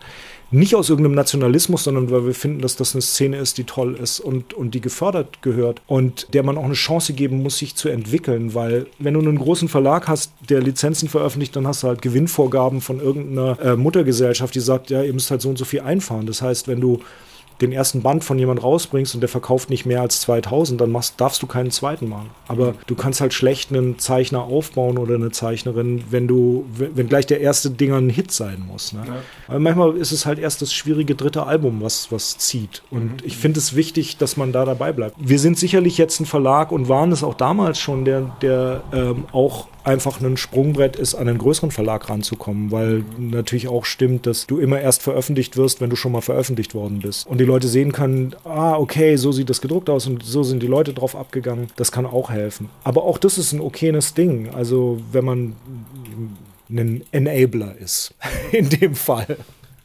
Nicht 0.49 0.75
aus 0.75 0.89
irgendeinem 0.89 1.15
Nationalismus, 1.15 1.83
sondern 1.83 2.11
weil 2.11 2.27
wir 2.27 2.35
finden, 2.35 2.61
dass 2.61 2.75
das 2.75 2.93
eine 2.93 3.01
Szene 3.01 3.37
ist, 3.37 3.57
die 3.57 3.63
toll 3.63 3.95
ist 3.95 4.19
und, 4.19 4.53
und 4.53 4.75
die 4.75 4.81
gefördert 4.81 5.41
gehört 5.41 5.81
und 5.87 6.27
der 6.33 6.43
man 6.43 6.57
auch 6.57 6.63
eine 6.63 6.75
Chance 6.75 7.13
geben 7.13 7.41
muss, 7.41 7.57
sich 7.57 7.75
zu 7.75 7.89
entwickeln. 7.89 8.53
Weil 8.53 8.85
wenn 8.99 9.15
du 9.15 9.19
einen 9.19 9.39
großen 9.39 9.67
Verlag 9.67 10.07
hast, 10.07 10.31
der 10.49 10.61
Lizenzen 10.61 11.09
veröffentlicht, 11.09 11.55
dann 11.55 11.67
hast 11.67 11.83
du 11.83 11.87
halt 11.87 12.01
Gewinnvorgaben 12.01 12.81
von 12.81 12.99
irgendeiner 13.01 13.59
äh, 13.61 13.75
Muttergesellschaft, 13.75 14.53
die 14.53 14.59
sagt, 14.59 14.89
ja, 14.91 15.01
ihr 15.01 15.13
müsst 15.13 15.31
halt 15.31 15.41
so 15.41 15.49
und 15.49 15.57
so 15.57 15.65
viel 15.65 15.81
einfahren. 15.81 16.27
Das 16.27 16.41
heißt, 16.41 16.67
wenn 16.67 16.79
du 16.79 16.99
den 17.61 17.71
ersten 17.71 18.01
Band 18.01 18.23
von 18.23 18.37
jemand 18.39 18.63
rausbringst 18.63 19.15
und 19.15 19.21
der 19.21 19.29
verkauft 19.29 19.69
nicht 19.69 19.85
mehr 19.85 20.01
als 20.01 20.21
2000, 20.21 20.79
dann 20.79 20.91
machst, 20.91 21.19
darfst 21.19 21.41
du 21.41 21.47
keinen 21.47 21.71
zweiten 21.71 22.09
machen. 22.09 22.29
Aber 22.47 22.75
du 22.87 22.95
kannst 22.95 23.21
halt 23.21 23.33
schlecht 23.33 23.71
einen 23.71 23.99
Zeichner 23.99 24.43
aufbauen 24.43 24.97
oder 24.97 25.15
eine 25.15 25.31
Zeichnerin, 25.31 26.03
wenn 26.09 26.27
du, 26.27 26.65
wenn 26.75 27.07
gleich 27.07 27.25
der 27.25 27.41
erste 27.41 27.69
Dinger 27.69 27.97
ein 27.97 28.09
Hit 28.09 28.31
sein 28.31 28.63
muss. 28.67 28.93
Ne? 28.93 29.03
Ja. 29.05 29.13
Aber 29.47 29.59
manchmal 29.59 29.97
ist 29.97 30.11
es 30.11 30.25
halt 30.25 30.39
erst 30.39 30.61
das 30.61 30.73
schwierige 30.73 31.15
dritte 31.15 31.45
Album, 31.45 31.81
was, 31.81 32.11
was 32.11 32.37
zieht. 32.37 32.83
Und 32.89 33.03
mhm. 33.03 33.17
ich 33.23 33.37
finde 33.37 33.59
es 33.59 33.75
wichtig, 33.75 34.17
dass 34.17 34.37
man 34.37 34.51
da 34.51 34.65
dabei 34.65 34.91
bleibt. 34.91 35.15
Wir 35.19 35.39
sind 35.39 35.57
sicherlich 35.57 35.97
jetzt 35.97 36.19
ein 36.19 36.25
Verlag 36.25 36.71
und 36.71 36.89
waren 36.89 37.11
es 37.11 37.23
auch 37.23 37.35
damals 37.35 37.79
schon, 37.79 38.05
der, 38.05 38.35
der 38.41 38.83
ähm, 38.91 39.25
auch 39.31 39.67
einfach 39.83 40.21
ein 40.21 40.37
Sprungbrett 40.37 40.95
ist, 40.95 41.15
an 41.15 41.27
einen 41.27 41.37
größeren 41.37 41.71
Verlag 41.71 42.09
ranzukommen, 42.09 42.71
weil 42.71 43.03
natürlich 43.17 43.67
auch 43.67 43.85
stimmt, 43.85 44.25
dass 44.25 44.47
du 44.47 44.59
immer 44.59 44.79
erst 44.79 45.01
veröffentlicht 45.01 45.57
wirst, 45.57 45.81
wenn 45.81 45.89
du 45.89 45.95
schon 45.95 46.11
mal 46.11 46.21
veröffentlicht 46.21 46.73
worden 46.73 46.99
bist. 46.99 47.27
Und 47.27 47.39
die 47.39 47.45
Leute 47.45 47.67
sehen 47.67 47.91
können, 47.91 48.35
ah, 48.43 48.75
okay, 48.77 49.15
so 49.15 49.31
sieht 49.31 49.49
das 49.49 49.61
gedruckt 49.61 49.89
aus 49.89 50.07
und 50.07 50.23
so 50.23 50.43
sind 50.43 50.61
die 50.61 50.67
Leute 50.67 50.93
drauf 50.93 51.15
abgegangen. 51.15 51.67
Das 51.75 51.91
kann 51.91 52.05
auch 52.05 52.29
helfen. 52.29 52.69
Aber 52.83 53.03
auch 53.03 53.17
das 53.17 53.37
ist 53.37 53.53
ein 53.53 53.61
okayes 53.61 54.13
Ding. 54.13 54.49
Also 54.53 55.01
wenn 55.11 55.25
man 55.25 55.55
ein 56.69 57.03
Enabler 57.11 57.75
ist, 57.77 58.13
in 58.51 58.69
dem 58.69 58.95
Fall. 58.95 59.37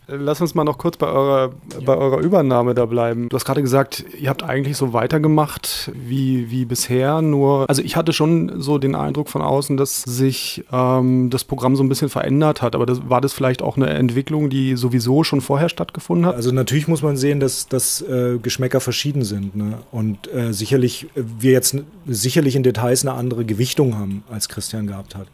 Lass 0.08 0.40
uns 0.40 0.54
mal 0.54 0.64
noch 0.64 0.78
kurz 0.78 0.96
bei 0.96 1.06
eurer, 1.06 1.52
ja. 1.72 1.80
bei 1.84 1.96
eurer 1.96 2.18
Übernahme 2.18 2.74
da 2.74 2.86
bleiben. 2.86 3.28
Du 3.28 3.36
hast 3.36 3.44
gerade 3.44 3.62
gesagt, 3.62 4.04
ihr 4.18 4.30
habt 4.30 4.42
eigentlich 4.42 4.76
so 4.76 4.92
weitergemacht 4.92 5.92
wie, 5.94 6.50
wie 6.50 6.64
bisher, 6.64 7.20
nur, 7.20 7.68
also 7.68 7.82
ich 7.82 7.96
hatte 7.96 8.12
schon 8.12 8.60
so 8.60 8.78
den 8.78 8.94
Eindruck 8.94 9.28
von 9.28 9.42
außen, 9.42 9.76
dass 9.76 10.02
sich 10.02 10.64
ähm, 10.72 11.30
das 11.30 11.44
Programm 11.44 11.76
so 11.76 11.82
ein 11.82 11.88
bisschen 11.88 12.08
verändert 12.08 12.62
hat, 12.62 12.74
aber 12.74 12.86
das, 12.86 13.08
war 13.08 13.20
das 13.20 13.32
vielleicht 13.32 13.62
auch 13.62 13.76
eine 13.76 13.88
Entwicklung, 13.90 14.48
die 14.50 14.76
sowieso 14.76 15.24
schon 15.24 15.40
vorher 15.40 15.68
stattgefunden 15.68 16.26
hat? 16.26 16.34
Also 16.34 16.52
natürlich 16.52 16.88
muss 16.88 17.02
man 17.02 17.16
sehen, 17.16 17.40
dass, 17.40 17.68
dass 17.68 18.00
äh, 18.02 18.38
Geschmäcker 18.38 18.80
verschieden 18.80 19.24
sind 19.24 19.56
ne? 19.56 19.78
und 19.92 20.32
äh, 20.32 20.52
sicherlich, 20.52 21.08
wir 21.14 21.52
jetzt 21.52 21.76
sicherlich 22.06 22.56
in 22.56 22.62
Details 22.62 23.06
eine 23.06 23.14
andere 23.14 23.44
Gewichtung 23.44 23.98
haben, 23.98 24.24
als 24.30 24.48
Christian 24.48 24.86
gehabt 24.86 25.14
hat. 25.14 25.26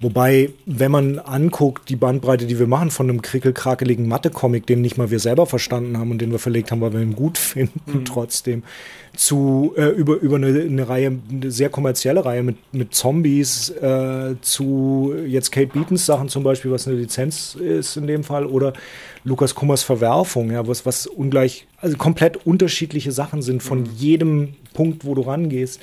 Wobei, 0.00 0.50
wenn 0.66 0.90
man 0.90 1.18
anguckt, 1.18 1.88
die 1.88 1.96
Bandbreite, 1.96 2.46
die 2.46 2.58
wir 2.58 2.66
machen 2.66 2.90
von 2.90 3.08
einem 3.08 3.22
krickelkrakeligen 3.22 4.08
Mathe-Comic, 4.14 4.66
den 4.66 4.80
nicht 4.80 4.96
mal 4.96 5.10
wir 5.10 5.18
selber 5.18 5.44
verstanden 5.46 5.98
haben 5.98 6.12
und 6.12 6.18
den 6.18 6.30
wir 6.30 6.38
verlegt 6.38 6.70
haben, 6.70 6.80
weil 6.80 6.92
wir 6.92 7.00
ihn 7.00 7.16
gut 7.16 7.36
finden 7.52 7.80
mhm. 7.86 8.04
trotzdem, 8.04 8.62
zu 9.16 9.74
äh, 9.76 9.86
über, 9.86 10.16
über 10.16 10.36
eine, 10.36 10.60
eine 10.60 10.88
Reihe, 10.88 11.18
eine 11.30 11.50
sehr 11.50 11.68
kommerzielle 11.68 12.24
Reihe 12.24 12.42
mit, 12.42 12.56
mit 12.72 12.94
Zombies, 12.94 13.70
äh, 13.70 14.34
zu 14.40 15.14
jetzt 15.26 15.50
Kate 15.50 15.72
Beatons 15.72 16.06
Sachen 16.06 16.28
zum 16.28 16.44
Beispiel, 16.44 16.70
was 16.70 16.86
eine 16.86 16.96
Lizenz 16.96 17.56
ist 17.56 17.96
in 17.96 18.06
dem 18.06 18.24
Fall, 18.24 18.46
oder 18.46 18.72
Lukas 19.24 19.54
Kummers 19.54 19.82
Verwerfung, 19.82 20.50
ja, 20.52 20.66
was, 20.66 20.86
was 20.86 21.06
ungleich, 21.06 21.66
also 21.78 21.96
komplett 21.96 22.46
unterschiedliche 22.46 23.10
Sachen 23.10 23.42
sind 23.42 23.62
von 23.62 23.80
mhm. 23.80 23.90
jedem 23.96 24.54
Punkt, 24.74 25.04
wo 25.04 25.14
du 25.14 25.22
rangehst. 25.22 25.80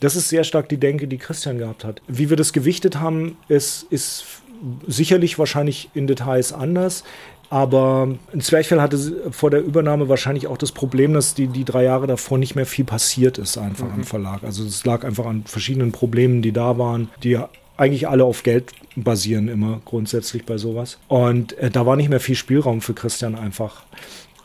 Das 0.00 0.16
ist 0.16 0.28
sehr 0.28 0.44
stark 0.44 0.68
die 0.68 0.78
Denke, 0.78 1.06
die 1.06 1.18
Christian 1.18 1.58
gehabt 1.58 1.84
hat. 1.84 2.02
Wie 2.08 2.30
wir 2.30 2.36
das 2.36 2.52
gewichtet 2.52 3.00
haben, 3.00 3.36
ist, 3.48 3.86
ist 3.90 4.24
sicherlich 4.86 5.38
wahrscheinlich 5.38 5.90
in 5.94 6.06
Details 6.06 6.52
anders. 6.52 7.04
Aber 7.54 8.08
ein 8.32 8.40
Zwerchfell 8.40 8.80
hatte 8.80 9.30
vor 9.30 9.48
der 9.48 9.62
Übernahme 9.62 10.08
wahrscheinlich 10.08 10.48
auch 10.48 10.58
das 10.58 10.72
Problem, 10.72 11.14
dass 11.14 11.34
die, 11.34 11.46
die 11.46 11.64
drei 11.64 11.84
Jahre 11.84 12.08
davor 12.08 12.36
nicht 12.36 12.56
mehr 12.56 12.66
viel 12.66 12.84
passiert 12.84 13.38
ist 13.38 13.58
einfach 13.58 13.86
mhm. 13.92 13.98
im 14.00 14.02
Verlag. 14.02 14.42
Also 14.42 14.64
es 14.64 14.84
lag 14.84 15.04
einfach 15.04 15.24
an 15.24 15.44
verschiedenen 15.46 15.92
Problemen, 15.92 16.42
die 16.42 16.50
da 16.50 16.78
waren, 16.78 17.10
die 17.22 17.38
eigentlich 17.76 18.08
alle 18.08 18.24
auf 18.24 18.42
Geld 18.42 18.72
basieren 18.96 19.46
immer 19.46 19.80
grundsätzlich 19.84 20.44
bei 20.44 20.58
sowas. 20.58 20.98
Und 21.06 21.56
äh, 21.58 21.70
da 21.70 21.86
war 21.86 21.94
nicht 21.94 22.08
mehr 22.08 22.18
viel 22.18 22.34
Spielraum 22.34 22.80
für 22.80 22.92
Christian 22.92 23.36
einfach. 23.36 23.84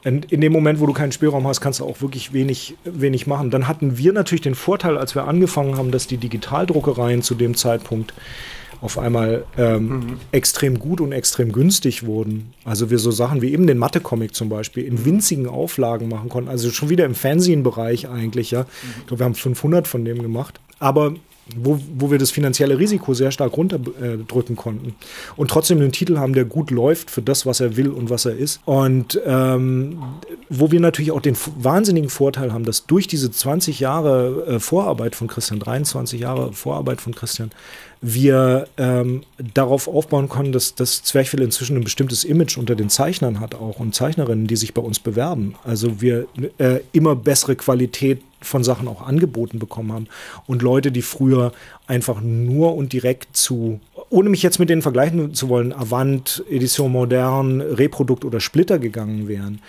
Und 0.06 0.32
in 0.32 0.41
dem 0.41 0.54
Moment, 0.54 0.80
wo 0.80 0.86
du 0.86 0.93
keinen 0.93 1.12
Spielraum 1.12 1.48
hast, 1.48 1.62
kannst 1.62 1.80
du 1.80 1.86
auch 1.86 2.02
wirklich 2.02 2.32
wenig, 2.32 2.76
wenig 2.84 3.26
machen. 3.26 3.50
Dann 3.50 3.67
hatten 3.67 3.98
wir 3.98 4.13
natürlich 4.13 4.41
den 4.41 4.54
Vorteil, 4.54 5.00
als 5.00 5.15
wir 5.15 5.28
angefangen 5.28 5.78
haben, 5.78 5.89
dass 5.89 6.06
die 6.06 6.17
Digitaldruckereien 6.17 7.24
zu 7.24 7.34
dem 7.34 7.56
Zeitpunkt 7.56 8.13
auf 8.81 8.97
einmal 8.97 9.45
ähm, 9.57 9.87
mhm. 9.87 10.17
extrem 10.31 10.79
gut 10.79 11.01
und 11.01 11.11
extrem 11.11 11.51
günstig 11.51 12.05
wurden. 12.05 12.53
Also 12.63 12.89
wir 12.89 12.99
so 12.99 13.11
Sachen 13.11 13.41
wie 13.41 13.51
eben 13.51 13.67
den 13.67 13.77
Mathe-Comic 13.77 14.33
zum 14.33 14.49
Beispiel 14.49 14.85
in 14.85 15.05
winzigen 15.05 15.47
Auflagen 15.47 16.07
machen 16.07 16.29
konnten. 16.29 16.49
Also 16.49 16.71
schon 16.71 16.89
wieder 16.89 17.05
im 17.05 17.15
Fernsehen-Bereich 17.15 18.07
eigentlich, 18.09 18.51
ja. 18.51 18.65
Ich 18.99 19.07
glaube, 19.07 19.21
wir 19.21 19.25
haben 19.25 19.35
500 19.35 19.87
von 19.87 20.05
dem 20.05 20.21
gemacht. 20.21 20.59
Aber 20.79 21.13
wo, 21.55 21.79
wo 21.95 22.11
wir 22.11 22.17
das 22.17 22.31
finanzielle 22.31 22.77
Risiko 22.77 23.13
sehr 23.13 23.31
stark 23.31 23.57
runterdrücken 23.57 24.55
konnten 24.55 24.95
und 25.35 25.49
trotzdem 25.49 25.79
einen 25.79 25.91
Titel 25.91 26.17
haben, 26.17 26.33
der 26.33 26.45
gut 26.45 26.71
läuft 26.71 27.09
für 27.09 27.21
das, 27.21 27.45
was 27.45 27.59
er 27.59 27.75
will 27.75 27.89
und 27.89 28.09
was 28.09 28.25
er 28.25 28.35
ist. 28.35 28.59
Und 28.65 29.19
ähm, 29.25 29.97
wo 30.49 30.71
wir 30.71 30.79
natürlich 30.79 31.11
auch 31.11 31.21
den 31.21 31.35
wahnsinnigen 31.57 32.09
Vorteil 32.09 32.53
haben, 32.53 32.65
dass 32.65 32.85
durch 32.85 33.07
diese 33.07 33.31
20 33.31 33.79
Jahre 33.79 34.45
äh, 34.47 34.59
Vorarbeit 34.59 35.15
von 35.15 35.27
Christian, 35.27 35.59
23 35.59 36.19
Jahre 36.19 36.53
Vorarbeit 36.53 37.01
von 37.01 37.15
Christian, 37.15 37.51
wir 38.01 38.67
ähm, 38.77 39.23
darauf 39.53 39.88
aufbauen 39.88 40.29
können, 40.29 40.53
dass 40.53 40.75
das 40.75 41.03
Zwerchfell 41.03 41.41
inzwischen 41.41 41.75
ein 41.75 41.83
bestimmtes 41.83 42.23
Image 42.23 42.57
unter 42.57 42.75
den 42.75 42.89
Zeichnern 42.89 43.39
hat 43.41 43.55
auch 43.55 43.79
und 43.79 43.93
Zeichnerinnen, 43.93 44.47
die 44.47 44.55
sich 44.55 44.73
bei 44.73 44.81
uns 44.81 44.99
bewerben. 44.99 45.55
Also 45.65 45.99
wir 45.99 46.27
äh, 46.59 46.79
immer 46.93 47.15
bessere 47.15 47.57
Qualität 47.57 48.21
von 48.41 48.63
Sachen 48.63 48.88
auch 48.88 49.05
angeboten 49.05 49.59
bekommen 49.59 49.91
haben 49.91 50.07
und 50.47 50.62
Leute, 50.62 50.93
die 50.93 51.01
früher 51.01 51.51
einfach 51.88 52.21
nur 52.21 52.75
und 52.75 52.93
direkt 52.93 53.35
zu, 53.35 53.81
ohne 54.09 54.29
mich 54.29 54.43
jetzt 54.43 54.59
mit 54.59 54.69
denen 54.69 54.81
vergleichen 54.81 55.33
zu 55.33 55.49
wollen, 55.49 55.73
Avant, 55.73 56.43
Edition 56.49 56.91
Modern, 56.91 57.59
Reprodukt 57.59 58.23
oder 58.23 58.39
Splitter 58.39 58.79
gegangen 58.79 59.27
wären, 59.27 59.59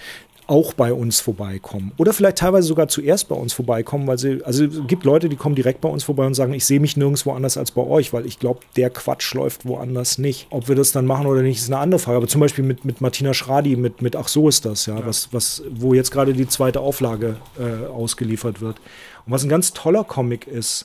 auch 0.51 0.73
bei 0.73 0.93
uns 0.93 1.21
vorbeikommen. 1.21 1.93
Oder 1.97 2.13
vielleicht 2.13 2.39
teilweise 2.39 2.67
sogar 2.67 2.89
zuerst 2.89 3.29
bei 3.29 3.37
uns 3.37 3.53
vorbeikommen, 3.53 4.09
weil 4.09 4.19
sie, 4.19 4.43
also 4.45 4.65
es 4.65 4.85
gibt 4.89 5.05
Leute, 5.05 5.29
die 5.29 5.37
kommen 5.37 5.55
direkt 5.55 5.81
bei 5.81 5.89
uns 5.89 6.03
vorbei 6.03 6.27
und 6.27 6.35
sagen, 6.35 6.53
ich 6.55 6.65
sehe 6.65 6.81
mich 6.81 6.97
nirgendwo 6.97 7.31
anders 7.31 7.57
als 7.57 7.71
bei 7.71 7.83
euch, 7.83 8.13
weil 8.13 8.27
ich 8.27 8.41
glaube, 8.41 8.59
der 8.75 8.91
Quatsch 8.91 9.33
läuft 9.33 9.65
woanders 9.65 10.19
nicht. 10.19 10.49
Ob 10.51 10.67
wir 10.67 10.75
das 10.75 10.91
dann 10.91 11.07
machen 11.07 11.29
oder 11.29 11.43
nicht, 11.43 11.59
ist 11.59 11.69
eine 11.69 11.79
andere 11.79 12.01
Frage. 12.01 12.17
Aber 12.17 12.27
zum 12.27 12.41
Beispiel 12.41 12.65
mit, 12.65 12.85
mit 12.85 13.01
Martina 13.01 13.33
Schradi, 13.33 13.77
mit, 13.77 14.03
mit 14.03 14.17
Ach 14.17 14.27
so 14.27 14.49
ist 14.49 14.65
das, 14.65 14.87
ja, 14.87 14.99
ja. 14.99 15.07
Was, 15.07 15.29
was, 15.33 15.63
wo 15.71 15.95
jetzt 15.95 16.11
gerade 16.11 16.33
die 16.33 16.49
zweite 16.49 16.81
Auflage 16.81 17.37
äh, 17.57 17.87
ausgeliefert 17.87 18.61
wird. 18.61 18.79
Und 19.27 19.33
was 19.33 19.45
ein 19.45 19.49
ganz 19.49 19.73
toller 19.73 20.03
Comic 20.03 20.49
ist, 20.49 20.85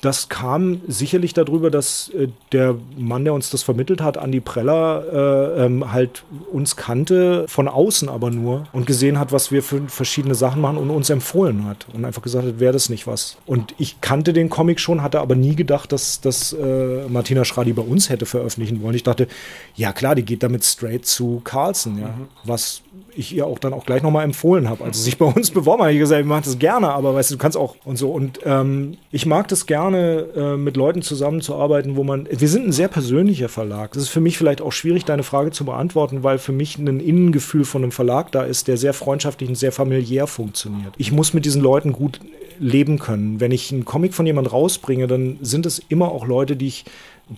das 0.00 0.28
kam 0.28 0.80
sicherlich 0.86 1.34
darüber, 1.34 1.68
dass 1.70 2.08
äh, 2.10 2.28
der 2.52 2.76
Mann, 2.96 3.24
der 3.24 3.34
uns 3.34 3.50
das 3.50 3.64
vermittelt 3.64 4.00
hat, 4.00 4.16
Andi 4.16 4.40
Preller, 4.40 5.56
äh, 5.58 5.64
ähm, 5.64 5.92
halt 5.92 6.22
uns 6.52 6.76
kannte, 6.76 7.46
von 7.48 7.66
außen 7.66 8.08
aber 8.08 8.30
nur 8.30 8.68
und 8.72 8.86
gesehen 8.86 9.18
hat, 9.18 9.32
was 9.32 9.50
wir 9.50 9.62
für 9.62 9.82
verschiedene 9.88 10.36
Sachen 10.36 10.62
machen 10.62 10.76
und 10.76 10.90
uns 10.90 11.10
empfohlen 11.10 11.64
hat 11.64 11.86
und 11.92 12.04
einfach 12.04 12.22
gesagt 12.22 12.46
hat, 12.46 12.60
wäre 12.60 12.72
das 12.72 12.90
nicht 12.90 13.08
was. 13.08 13.38
Und 13.44 13.74
ich 13.76 14.00
kannte 14.00 14.32
den 14.32 14.50
Comic 14.50 14.78
schon, 14.78 15.02
hatte 15.02 15.20
aber 15.20 15.34
nie 15.34 15.56
gedacht, 15.56 15.90
dass, 15.90 16.20
dass 16.20 16.52
äh, 16.52 17.08
Martina 17.08 17.44
Schradi 17.44 17.72
bei 17.72 17.82
uns 17.82 18.08
hätte 18.08 18.24
veröffentlichen 18.24 18.82
wollen. 18.82 18.94
Ich 18.94 19.02
dachte, 19.02 19.26
ja 19.74 19.92
klar, 19.92 20.14
die 20.14 20.24
geht 20.24 20.44
damit 20.44 20.64
straight 20.64 21.06
zu 21.06 21.40
Carlson, 21.42 21.98
ja, 21.98 22.08
mhm. 22.08 22.28
was 22.44 22.82
ich 23.14 23.34
ihr 23.34 23.46
auch 23.46 23.58
dann 23.58 23.74
auch 23.74 23.84
gleich 23.84 24.02
nochmal 24.02 24.24
empfohlen 24.24 24.68
habe. 24.68 24.84
Als 24.84 24.98
sie 24.98 25.04
sich 25.04 25.18
bei 25.18 25.26
uns 25.26 25.50
beworben 25.50 25.82
hat, 25.82 25.90
ich 25.90 25.98
gesagt, 25.98 26.20
ich 26.20 26.26
mache 26.26 26.44
das 26.44 26.58
gerne, 26.58 26.90
aber 26.90 27.14
weißt 27.14 27.30
du, 27.30 27.34
du 27.34 27.38
kannst 27.38 27.56
auch 27.56 27.76
und 27.84 27.96
so. 27.96 28.10
Und 28.10 28.40
ähm, 28.44 28.96
ich 29.10 29.26
mag 29.26 29.48
das 29.48 29.66
gerne, 29.66 29.71
äh, 29.72 30.56
mit 30.56 30.76
Leuten 30.76 31.02
zusammenzuarbeiten, 31.02 31.96
wo 31.96 32.04
man. 32.04 32.28
Wir 32.30 32.48
sind 32.48 32.66
ein 32.66 32.72
sehr 32.72 32.88
persönlicher 32.88 33.48
Verlag. 33.48 33.92
Das 33.92 34.04
ist 34.04 34.08
für 34.08 34.20
mich 34.20 34.38
vielleicht 34.38 34.60
auch 34.60 34.72
schwierig, 34.72 35.04
deine 35.04 35.22
Frage 35.22 35.50
zu 35.50 35.64
beantworten, 35.64 36.22
weil 36.22 36.38
für 36.38 36.52
mich 36.52 36.78
ein 36.78 37.00
Innengefühl 37.00 37.64
von 37.64 37.82
einem 37.82 37.92
Verlag 37.92 38.32
da 38.32 38.42
ist, 38.42 38.68
der 38.68 38.76
sehr 38.76 38.94
freundschaftlich 38.94 39.48
und 39.48 39.56
sehr 39.56 39.72
familiär 39.72 40.26
funktioniert. 40.26 40.94
Ich 40.98 41.12
muss 41.12 41.34
mit 41.34 41.44
diesen 41.44 41.62
Leuten 41.62 41.92
gut 41.92 42.20
leben 42.58 42.98
können. 42.98 43.40
Wenn 43.40 43.52
ich 43.52 43.72
einen 43.72 43.84
Comic 43.84 44.14
von 44.14 44.26
jemand 44.26 44.52
rausbringe, 44.52 45.06
dann 45.06 45.38
sind 45.40 45.66
es 45.66 45.80
immer 45.88 46.10
auch 46.12 46.26
Leute, 46.26 46.56
die 46.56 46.68
ich 46.68 46.84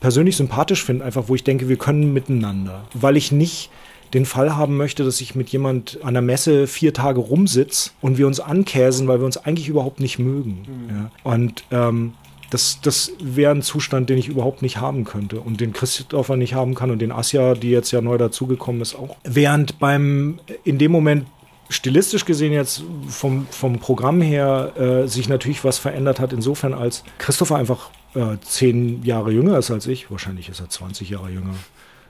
persönlich 0.00 0.36
sympathisch 0.36 0.84
finde, 0.84 1.04
einfach 1.04 1.28
wo 1.28 1.34
ich 1.34 1.44
denke, 1.44 1.68
wir 1.68 1.76
können 1.76 2.12
miteinander. 2.12 2.84
Weil 2.94 3.16
ich 3.16 3.32
nicht 3.32 3.70
den 4.12 4.26
Fall 4.26 4.56
haben 4.56 4.76
möchte, 4.76 5.04
dass 5.04 5.20
ich 5.20 5.34
mit 5.34 5.48
jemand 5.50 5.98
an 6.02 6.14
der 6.14 6.22
Messe 6.22 6.66
vier 6.66 6.94
Tage 6.94 7.20
rumsitze 7.20 7.90
und 8.00 8.16
wir 8.16 8.26
uns 8.26 8.38
ankäsen, 8.38 9.08
weil 9.08 9.18
wir 9.18 9.26
uns 9.26 9.36
eigentlich 9.36 9.68
überhaupt 9.68 10.00
nicht 10.00 10.18
mögen. 10.18 10.62
Mhm. 10.66 10.96
Ja. 10.96 11.10
Und 11.24 11.64
ähm, 11.70 12.12
das, 12.54 12.78
das 12.80 13.10
wäre 13.20 13.50
ein 13.50 13.62
Zustand, 13.62 14.08
den 14.08 14.16
ich 14.16 14.28
überhaupt 14.28 14.62
nicht 14.62 14.76
haben 14.76 15.02
könnte 15.02 15.40
und 15.40 15.60
den 15.60 15.72
Christopher 15.72 16.36
nicht 16.36 16.54
haben 16.54 16.76
kann 16.76 16.92
und 16.92 17.00
den 17.00 17.10
Asja, 17.10 17.54
die 17.54 17.70
jetzt 17.70 17.90
ja 17.90 18.00
neu 18.00 18.16
dazugekommen 18.16 18.80
ist, 18.80 18.94
auch. 18.94 19.16
Während 19.24 19.80
beim, 19.80 20.38
in 20.62 20.78
dem 20.78 20.92
Moment 20.92 21.26
stilistisch 21.68 22.24
gesehen 22.24 22.52
jetzt 22.52 22.84
vom, 23.08 23.48
vom 23.50 23.80
Programm 23.80 24.20
her 24.20 24.72
äh, 24.76 25.08
sich 25.08 25.28
natürlich 25.28 25.64
was 25.64 25.78
verändert 25.78 26.20
hat, 26.20 26.32
insofern 26.32 26.74
als 26.74 27.02
Christopher 27.18 27.56
einfach 27.56 27.90
äh, 28.14 28.36
zehn 28.42 29.02
Jahre 29.02 29.32
jünger 29.32 29.58
ist 29.58 29.72
als 29.72 29.88
ich, 29.88 30.08
wahrscheinlich 30.12 30.48
ist 30.48 30.60
er 30.60 30.68
20 30.68 31.10
Jahre 31.10 31.30
jünger. 31.30 31.54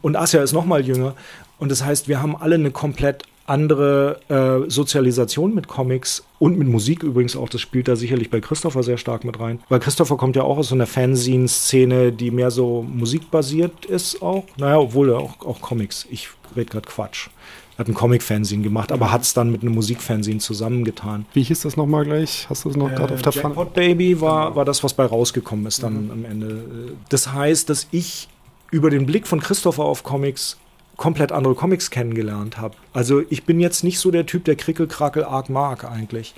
Und 0.03 0.17
Asja 0.17 0.43
ist 0.43 0.53
noch 0.53 0.67
mal 0.67 0.85
jünger. 0.85 1.15
Und 1.59 1.71
das 1.71 1.83
heißt, 1.83 2.07
wir 2.07 2.21
haben 2.21 2.37
alle 2.37 2.57
eine 2.57 2.71
komplett 2.71 3.23
andere 3.47 4.21
äh, 4.29 4.71
Sozialisation 4.71 5.55
mit 5.55 5.69
Comics 5.69 6.25
und 6.39 6.59
mit 6.59 6.69
Musik 6.69 7.03
übrigens 7.03 7.37
auch. 7.37 7.49
Das 7.49 7.61
spielt 7.61 7.89
da 7.89 7.97
sicherlich 7.97 8.31
bei 8.31 8.41
Christopher 8.41 8.83
sehr 8.83 8.97
stark 8.97 9.25
mit 9.25 9.39
rein. 9.39 9.61
Weil 9.69 9.81
Christopher 9.81 10.17
kommt 10.17 10.37
ja 10.37 10.43
auch 10.43 10.59
aus 10.59 10.69
so 10.69 10.75
einer 10.75 10.87
Fanzine-Szene, 10.87 12.13
die 12.13 12.31
mehr 12.31 12.51
so 12.51 12.83
musikbasiert 12.83 13.85
ist 13.85 14.23
auch. 14.23 14.45
Naja, 14.57 14.79
obwohl 14.79 15.11
er 15.11 15.19
auch, 15.19 15.45
auch 15.45 15.61
Comics. 15.61 16.07
Ich 16.11 16.29
rede 16.57 16.71
gerade 16.71 16.89
Quatsch. 16.89 17.29
Er 17.77 17.79
hat 17.79 17.89
ein 17.89 17.95
Comic-Fanzine 17.95 18.63
gemacht, 18.63 18.93
aber 18.93 19.11
hat 19.11 19.23
es 19.23 19.35
dann 19.35 19.51
mit 19.51 19.63
einem 19.63 19.75
Musikfanzine 19.75 20.39
zusammengetan. 20.39 21.27
Wie 21.33 21.43
hieß 21.43 21.63
das 21.63 21.77
nochmal 21.77 22.05
gleich? 22.05 22.47
Hast 22.49 22.65
du 22.65 22.71
es 22.71 22.77
noch 22.77 22.91
äh, 22.91 22.95
gerade 22.95 23.15
auf 23.15 23.23
der 23.23 23.33
Pfanne? 23.33 23.55
Jackpot 23.55 23.75
Baby 23.75 24.21
war, 24.21 24.55
war 24.55 24.65
das, 24.65 24.85
was 24.85 24.95
bei 24.95 25.05
rausgekommen 25.05 25.67
ist 25.67 25.83
dann 25.83 26.05
mhm. 26.05 26.11
am 26.11 26.25
Ende. 26.25 26.65
Das 27.09 27.33
heißt, 27.33 27.69
dass 27.69 27.89
ich 27.91 28.29
über 28.71 28.91
den 28.91 29.07
Blick 29.07 29.27
von 29.27 29.41
Christopher 29.41 29.85
auf 29.85 30.05
Comics 30.05 30.57
komplett 30.97 31.33
andere 31.33 31.55
Comics 31.55 31.91
kennengelernt 31.91 32.59
habe. 32.59 32.77
Also 32.93 33.23
ich 33.31 33.45
bin 33.45 33.61
jetzt 33.61 33.85
nicht 33.85 33.99
so 33.99 34.11
der 34.11 34.27
Typ, 34.27 34.45
der 34.45 34.57
Krickelkrackel 34.57 35.25
arg 35.25 35.51
mag 35.51 35.85
eigentlich. 35.85 36.35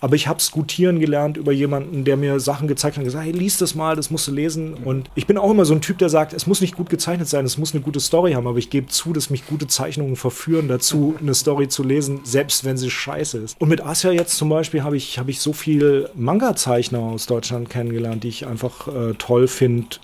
Aber 0.00 0.16
ich 0.16 0.28
habe 0.28 0.40
skutieren 0.40 0.98
gelernt 0.98 1.36
über 1.36 1.52
jemanden, 1.52 2.04
der 2.04 2.16
mir 2.16 2.40
Sachen 2.40 2.68
gezeigt 2.68 2.96
hat 2.96 3.02
und 3.02 3.04
gesagt, 3.04 3.24
hey, 3.24 3.32
lies 3.32 3.58
das 3.58 3.74
mal, 3.74 3.96
das 3.96 4.10
musst 4.10 4.26
du 4.28 4.32
lesen. 4.32 4.74
Und 4.74 5.10
ich 5.14 5.26
bin 5.26 5.36
auch 5.36 5.50
immer 5.50 5.64
so 5.64 5.74
ein 5.74 5.82
Typ, 5.82 5.98
der 5.98 6.08
sagt, 6.08 6.32
es 6.32 6.46
muss 6.46 6.60
nicht 6.60 6.74
gut 6.74 6.88
gezeichnet 6.88 7.28
sein, 7.28 7.44
es 7.44 7.58
muss 7.58 7.74
eine 7.74 7.82
gute 7.82 8.00
Story 8.00 8.32
haben, 8.32 8.46
aber 8.46 8.58
ich 8.58 8.70
gebe 8.70 8.86
zu, 8.86 9.12
dass 9.12 9.30
mich 9.30 9.46
gute 9.46 9.66
Zeichnungen 9.66 10.16
verführen 10.16 10.68
dazu, 10.68 11.14
eine 11.20 11.34
Story 11.34 11.68
zu 11.68 11.82
lesen, 11.82 12.20
selbst 12.24 12.64
wenn 12.64 12.78
sie 12.78 12.90
scheiße 12.90 13.38
ist. 13.38 13.60
Und 13.60 13.68
mit 13.68 13.84
Asia 13.84 14.10
jetzt 14.10 14.36
zum 14.36 14.48
Beispiel 14.48 14.82
habe 14.82 14.96
ich, 14.96 15.18
hab 15.18 15.28
ich 15.28 15.40
so 15.40 15.52
viel 15.52 16.08
Manga-Zeichner 16.14 17.00
aus 17.00 17.26
Deutschland 17.26 17.68
kennengelernt, 17.68 18.24
die 18.24 18.28
ich 18.28 18.46
einfach 18.46 18.88
äh, 18.88 19.14
toll 19.18 19.48
finde 19.48 19.98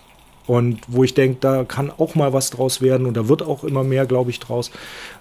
und 0.46 0.80
wo 0.88 1.04
ich 1.04 1.14
denke, 1.14 1.38
da 1.40 1.64
kann 1.64 1.90
auch 1.90 2.14
mal 2.14 2.32
was 2.32 2.50
draus 2.50 2.80
werden 2.80 3.06
und 3.06 3.16
da 3.16 3.28
wird 3.28 3.42
auch 3.42 3.64
immer 3.64 3.84
mehr, 3.84 4.06
glaube 4.06 4.30
ich, 4.30 4.40
draus. 4.40 4.70